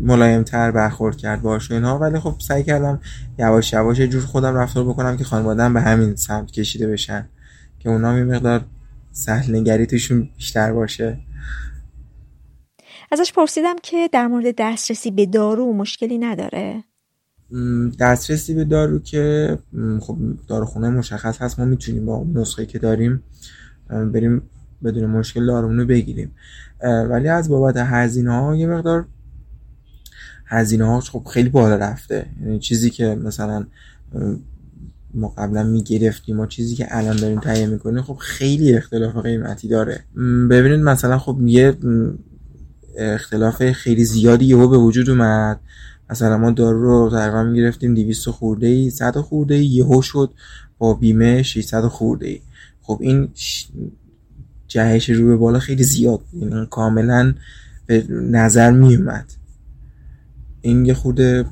ملایم 0.01 0.43
تر 0.43 0.71
برخورد 0.71 1.17
کرد 1.17 1.41
باش 1.41 1.71
اینها. 1.71 1.99
ولی 1.99 2.19
خب 2.19 2.35
سعی 2.39 2.63
کردم 2.63 2.99
یواش 3.39 3.73
یواش 3.73 3.97
جور 3.97 4.21
خودم 4.21 4.55
رفتار 4.55 4.83
بکنم 4.83 5.17
که 5.17 5.23
خانوادم 5.23 5.73
به 5.73 5.81
همین 5.81 6.15
سمت 6.15 6.51
کشیده 6.51 6.87
بشن 6.87 7.29
که 7.79 7.89
اونا 7.89 8.17
یه 8.17 8.23
مقدار 8.23 8.65
سهل 9.11 9.55
نگری 9.55 9.85
توشون 9.85 10.29
بیشتر 10.37 10.73
باشه. 10.73 11.17
ازش 13.11 13.33
پرسیدم 13.33 13.75
که 13.83 14.09
در 14.11 14.27
مورد 14.27 14.55
دسترسی 14.57 15.11
به 15.11 15.25
دارو 15.25 15.73
مشکلی 15.73 16.17
نداره؟ 16.17 16.83
دسترسی 17.99 18.53
به 18.53 18.65
دارو 18.65 18.99
که 18.99 19.57
خب 19.99 20.17
داروخونه 20.47 20.89
مشخص 20.89 21.41
هست. 21.41 21.59
ما 21.59 21.65
می‌تونیم 21.65 22.05
با 22.05 22.25
نسخه 22.33 22.65
که 22.65 22.79
داریم 22.79 23.23
بریم 23.89 24.41
بدون 24.83 25.05
مشکل 25.05 25.45
دارمونو 25.45 25.85
بگیریم. 25.85 26.31
ولی 26.83 27.27
از 27.27 27.49
بابت 27.49 27.77
هزینه 27.77 28.31
ها 28.31 28.55
یه 28.55 28.67
مقدار 28.67 29.05
هزینه 30.45 30.85
ها 30.85 30.99
خب 30.99 31.27
خیلی 31.33 31.49
بالا 31.49 31.75
رفته. 31.75 32.25
یعنی 32.41 32.59
چیزی 32.59 32.89
که 32.89 33.05
مثلا 33.23 33.65
ما 35.13 35.27
قبلا 35.37 35.63
می‌گرفتیم 35.63 36.39
و 36.39 36.45
چیزی 36.45 36.75
که 36.75 36.87
الان 36.89 37.15
داریم 37.15 37.39
تهیه 37.39 37.67
می‌کنیم 37.67 38.01
خب 38.01 38.15
خیلی 38.15 38.77
اختلاف 38.77 39.17
قیمتی 39.17 39.67
داره. 39.67 39.99
ببینید 40.49 40.79
مثلا 40.79 41.17
خب 41.17 41.37
یه 41.45 41.77
اختلاف 42.97 43.71
خیلی 43.71 44.05
زیادی 44.05 44.45
یهو 44.45 44.67
به 44.67 44.77
وجود 44.77 45.09
اومد. 45.09 45.59
مثلا 46.09 46.37
ما 46.37 46.51
دارو 46.51 46.81
رو 46.81 47.09
تقریبا 47.09 47.43
می‌گرفتیم 47.43 47.93
200 47.93 48.29
خورده 48.29 48.67
ای 48.67 48.89
100 48.89 49.17
خورده 49.17 49.55
ای 49.55 49.65
یهو 49.65 50.01
شد 50.01 50.33
با 50.77 50.93
بیمه 50.93 51.43
600 51.43 51.81
خورده 51.81 52.27
ای 52.27 52.41
خب 52.81 52.99
این 53.01 53.29
جهش 54.67 55.09
رو 55.09 55.27
به 55.27 55.35
بالا 55.35 55.59
خیلی 55.59 55.83
زیاد 55.83 56.19
بود 56.19 56.43
این 56.43 56.51
یعنی 56.51 56.67
کاملا 56.69 57.33
به 57.85 58.05
نظر 58.09 58.71
می 58.71 58.95
اومد 58.95 59.33
این 60.61 60.85
یه 60.85 60.93
خورده 60.93 61.45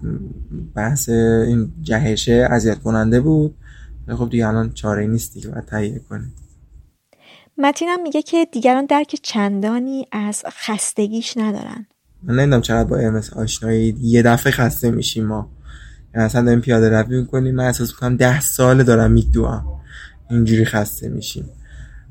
بحث 0.76 1.10
این 1.10 1.74
جهشه 1.82 2.48
اذیت 2.52 2.80
کننده 2.80 3.22
بود 3.22 3.56
خب 4.08 4.30
دیگه 4.30 4.48
الان 4.48 4.74
چاره 4.74 5.08
نیست 5.08 5.34
دیگه 5.34 5.50
باید 5.50 5.66
تهیه 5.66 6.00
کنیم. 6.10 6.34
متینم 7.58 8.02
میگه 8.02 8.22
که 8.22 8.48
دیگران 8.52 8.86
درک 8.86 9.16
چندانی 9.24 10.08
از 10.12 10.44
خستگیش 10.50 11.38
ندارن. 11.38 11.88
من 12.26 12.36
نمی‌دونم 12.36 12.62
چقدر 12.62 12.90
با 12.90 12.98
امس 12.98 13.34
آشنایی 13.34 13.98
یه 14.02 14.22
دفعه 14.22 14.52
خسته 14.52 14.92
میشیم 14.92 15.26
ما. 15.26 15.50
یعنی 16.14 16.26
اصلا 16.26 16.42
داریم 16.42 16.62
پیاده 16.62 17.02
روی 17.02 17.20
می‌کنیم. 17.20 17.56
من 17.56 17.66
احساس 17.66 17.90
می‌کنم 17.90 18.16
ده 18.16 18.42
ساله 18.42 18.84
دارم 18.84 19.12
میدوام. 19.12 19.66
اینجوری 20.30 20.66
خسته 20.66 21.10
میشیم. 21.10 21.50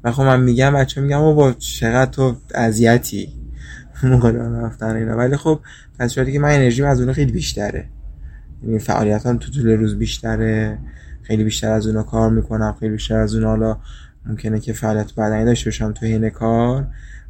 و 0.04 0.12
خب 0.12 0.22
من 0.22 0.40
میگم 0.40 0.74
بچه 0.74 1.00
میگم 1.00 1.34
با 1.34 1.52
چقدر 1.52 2.10
تو 2.10 2.36
اذیتی 2.54 3.28
موقع 4.02 4.32
رفتن 4.32 4.96
اینا. 4.96 5.16
ولی 5.16 5.36
خب 5.36 5.60
از 5.98 6.14
که 6.14 6.38
من 6.38 6.54
انرژیم 6.54 6.84
از 6.84 6.98
اونها 6.98 7.14
خیلی 7.14 7.32
بیشتره. 7.32 7.88
یعنی 8.62 8.78
فعالیت 8.78 9.22
تو 9.22 9.50
طول 9.50 9.68
روز 9.68 9.98
بیشتره. 9.98 10.78
خیلی 11.22 11.44
بیشتر 11.44 11.70
از 11.70 11.86
اونا 11.86 12.02
کار 12.02 12.30
می‌کنم. 12.30 12.76
خیلی 12.80 12.92
بیشتر 12.92 13.18
از 13.18 13.34
اون 13.34 13.44
حالا 13.44 13.76
ممکنه 14.26 14.60
که 14.60 14.72
فعالیت 14.72 15.14
بدنی 15.14 15.44
داشته 15.44 15.70
باشم 15.70 15.92
تو 15.92 16.06
حین 16.06 16.30
کار. 16.30 16.86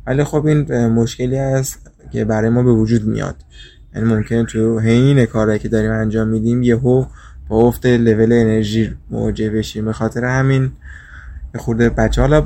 ولی 0.07 0.25
خب 0.25 0.47
این 0.47 0.87
مشکلی 0.87 1.39
است 1.39 1.91
که 2.13 2.25
برای 2.25 2.51
ما 2.51 2.63
به 2.63 2.73
وجود 2.73 3.05
میاد. 3.05 3.37
یعنی 3.95 4.15
ممکنه 4.15 4.45
تو 4.45 4.79
حین 4.79 5.27
کاری 5.27 5.59
که 5.59 5.69
داریم 5.69 5.91
انجام 5.91 6.29
میدیم 6.29 6.63
یهو 6.63 7.05
با 7.49 7.57
افت 7.57 7.87
لول 7.87 8.33
انرژی 8.33 8.95
مواجه 9.11 9.51
بشیم. 9.51 9.85
به 9.85 9.93
خاطر 9.93 10.25
همین 10.25 10.73
خورده 11.57 11.91
بچه 11.91 12.21
حالا 12.21 12.41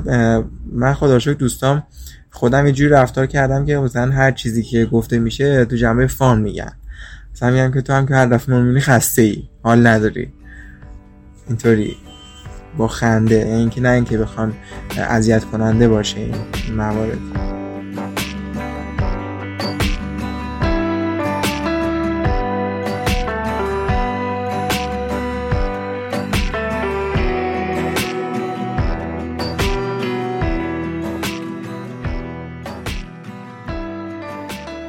من 0.71 0.93
خدا 0.93 1.19
شکر 1.19 1.33
دوستام 1.33 1.83
خودم 2.31 2.65
یه 2.65 2.71
جوری 2.71 2.89
رفتار 2.89 3.25
کردم 3.25 3.65
که 3.65 3.77
مثلا 3.77 4.11
هر 4.11 4.31
چیزی 4.31 4.63
که 4.63 4.85
گفته 4.85 5.19
میشه 5.19 5.65
تو 5.65 5.75
جنبه 5.75 6.07
فان 6.07 6.41
میگن. 6.41 6.71
مثلا 7.33 7.51
میگم 7.51 7.71
که 7.71 7.81
تو 7.81 7.93
هم 7.93 8.05
که 8.05 8.13
هر 8.13 8.25
دفعه 8.25 8.55
می‌بینی 8.55 8.79
خسته 8.79 9.21
ای 9.21 9.43
حال 9.63 9.87
نداری. 9.87 10.33
اینطوری. 11.47 11.97
با 12.77 12.87
خنده 12.87 13.35
اینکه 13.35 13.81
نه 13.81 13.89
اینکه 13.89 14.17
بخوان 14.17 14.53
اذیت 14.97 15.45
کننده 15.45 15.87
باشه 15.87 16.19
این 16.19 16.75
موارد. 16.77 17.49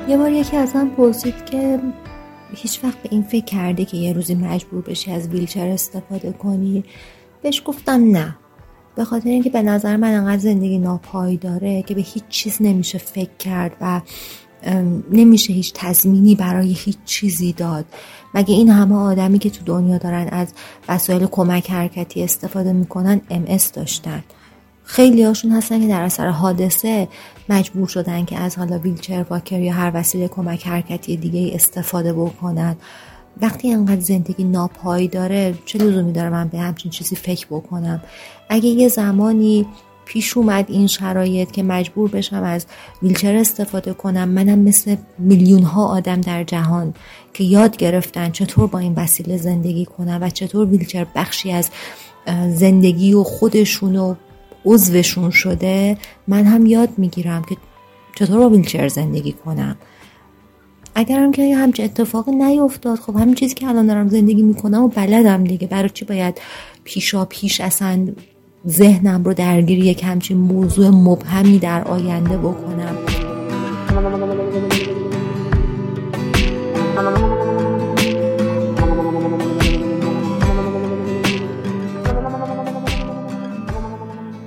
یه 0.08 0.16
بار 0.16 0.30
یکی 0.30 0.56
از 0.56 0.76
من 0.76 0.88
پرسید 0.88 1.44
که 1.44 1.78
هیچ 2.54 2.84
وقت 2.84 3.02
به 3.02 3.08
این 3.12 3.22
فکر 3.22 3.44
کرده 3.44 3.84
که 3.84 3.96
یه 3.96 4.12
روزی 4.12 4.34
مجبور 4.34 4.82
بشی 4.82 5.12
از 5.12 5.28
ویلچر 5.28 5.66
استفاده 5.66 6.32
کنی؟ 6.32 6.84
بهش 7.42 7.62
گفتم 7.64 8.10
نه. 8.10 8.36
به 8.96 9.04
خاطر 9.04 9.28
اینکه 9.28 9.50
به 9.50 9.62
نظر 9.62 9.96
من 9.96 10.14
انقدر 10.14 10.38
زندگی 10.38 10.78
ناپایی 10.78 11.36
داره 11.36 11.82
که 11.82 11.94
به 11.94 12.00
هیچ 12.00 12.24
چیز 12.28 12.56
نمیشه 12.60 12.98
فکر 12.98 13.36
کرد 13.38 13.76
و 13.80 14.00
نمیشه 15.12 15.52
هیچ 15.52 15.72
تضمینی 15.74 16.34
برای 16.34 16.72
هیچ 16.72 16.98
چیزی 17.04 17.52
داد. 17.52 17.84
مگه 18.34 18.54
این 18.54 18.68
همه 18.70 18.94
آدمی 18.94 19.38
که 19.38 19.50
تو 19.50 19.64
دنیا 19.64 19.98
دارن 19.98 20.28
از 20.32 20.48
وسایل 20.88 21.26
کمک 21.26 21.70
حرکتی 21.70 22.22
استفاده 22.22 22.72
می‌کنن 22.72 23.20
ام 23.30 23.44
داشتن؟ 23.74 24.24
خیلی 24.84 25.22
هاشون 25.22 25.50
هستن 25.50 25.80
که 25.80 25.88
در 25.88 26.02
اثر 26.02 26.28
حادثه 26.28 27.08
مجبور 27.48 27.88
شدن 27.88 28.24
که 28.24 28.38
از 28.38 28.58
حالا 28.58 28.78
ویلچر 28.78 29.26
واکر 29.30 29.60
یا 29.60 29.72
هر 29.72 29.90
وسیله 29.94 30.28
کمک 30.28 30.66
حرکتی 30.66 31.16
دیگه 31.16 31.54
استفاده 31.54 32.12
بکنن. 32.12 32.76
وقتی 33.40 33.72
انقدر 33.72 34.00
زندگی 34.00 34.44
ناپایی 34.44 35.08
داره 35.08 35.54
چه 35.66 35.78
لزومی 35.78 36.12
داره 36.12 36.30
من 36.30 36.48
به 36.48 36.58
همچین 36.58 36.90
چیزی 36.90 37.16
فکر 37.16 37.46
بکنم؟ 37.50 38.02
اگه 38.48 38.68
یه 38.68 38.88
زمانی 38.88 39.66
پیش 40.04 40.36
اومد 40.36 40.64
این 40.68 40.86
شرایط 40.86 41.50
که 41.50 41.62
مجبور 41.62 42.10
بشم 42.10 42.42
از 42.42 42.66
ویلچر 43.02 43.34
استفاده 43.34 43.92
کنم 43.92 44.28
منم 44.28 44.58
مثل 44.58 44.96
میلیون 45.18 45.62
ها 45.62 45.86
آدم 45.86 46.20
در 46.20 46.44
جهان 46.44 46.94
که 47.34 47.44
یاد 47.44 47.76
گرفتن 47.76 48.30
چطور 48.30 48.66
با 48.66 48.78
این 48.78 48.94
وسیله 48.96 49.36
زندگی 49.36 49.86
کنم 49.86 50.18
و 50.22 50.30
چطور 50.30 50.66
ویلچر 50.66 51.06
بخشی 51.14 51.52
از 51.52 51.70
زندگی 52.54 53.12
و 53.14 53.22
خودشون 53.22 53.96
و 53.96 54.14
عضوشون 54.64 55.30
شده 55.30 55.98
من 56.28 56.44
هم 56.44 56.66
یاد 56.66 56.88
می‌گیرم 56.96 57.42
که 57.42 57.56
چطور 58.14 58.38
با 58.38 58.48
ویلچر 58.48 58.88
زندگی 58.88 59.32
کنم. 59.32 59.76
اگرم 60.94 61.32
که 61.32 61.56
همچه 61.56 61.82
اتفاقی 61.82 62.32
نیفتاد 62.32 62.98
خب 62.98 63.16
همین 63.16 63.34
چیزی 63.34 63.54
که 63.54 63.68
الان 63.68 63.86
دارم 63.86 64.08
زندگی 64.08 64.42
می‌کنم 64.42 64.82
و 64.82 64.88
بلدم 64.88 65.44
دیگه. 65.44 65.66
برای 65.66 65.90
چی 65.90 66.04
باید 66.04 66.40
پیشا 66.84 67.24
پیش 67.24 67.60
اصلا 67.60 68.08
ذهنم 68.68 69.24
رو 69.24 69.34
درگیر 69.34 69.78
یک 69.78 70.04
همچین 70.04 70.36
موضوع 70.36 70.88
مبهمی 70.88 71.58
در 71.58 71.84
آینده 71.84 72.38
بکنم؟ 72.38 72.96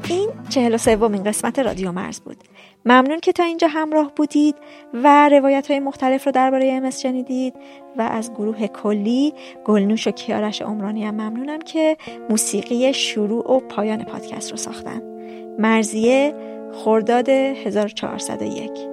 این 0.09 0.29
چهل 0.49 0.75
و 0.75 0.77
سومین 0.77 1.23
قسمت 1.23 1.59
رادیو 1.59 1.91
مرز 1.91 2.19
بود. 2.19 2.37
ممنون 2.85 3.19
که 3.19 3.31
تا 3.31 3.43
اینجا 3.43 3.68
همراه 3.68 4.11
بودید 4.15 4.55
و 4.93 5.30
روایت 5.30 5.72
های 5.72 5.80
مختلف 5.80 6.26
رو 6.26 6.31
درباره 6.31 6.72
امس 6.72 6.99
شنیدید 6.99 7.55
و 7.97 8.01
از 8.01 8.31
گروه 8.31 8.68
کلی 8.68 9.34
گلنوش 9.65 10.07
و 10.07 10.11
کیارش 10.11 10.61
عمرانی 10.61 11.05
هم 11.05 11.15
ممنونم 11.15 11.60
که 11.60 11.97
موسیقی 12.30 12.93
شروع 12.93 13.51
و 13.51 13.60
پایان 13.60 14.03
پادکست 14.03 14.51
رو 14.51 14.57
ساختن. 14.57 15.01
مرزیه 15.60 16.34
خرداد 16.73 17.30
1401「 17.30 18.92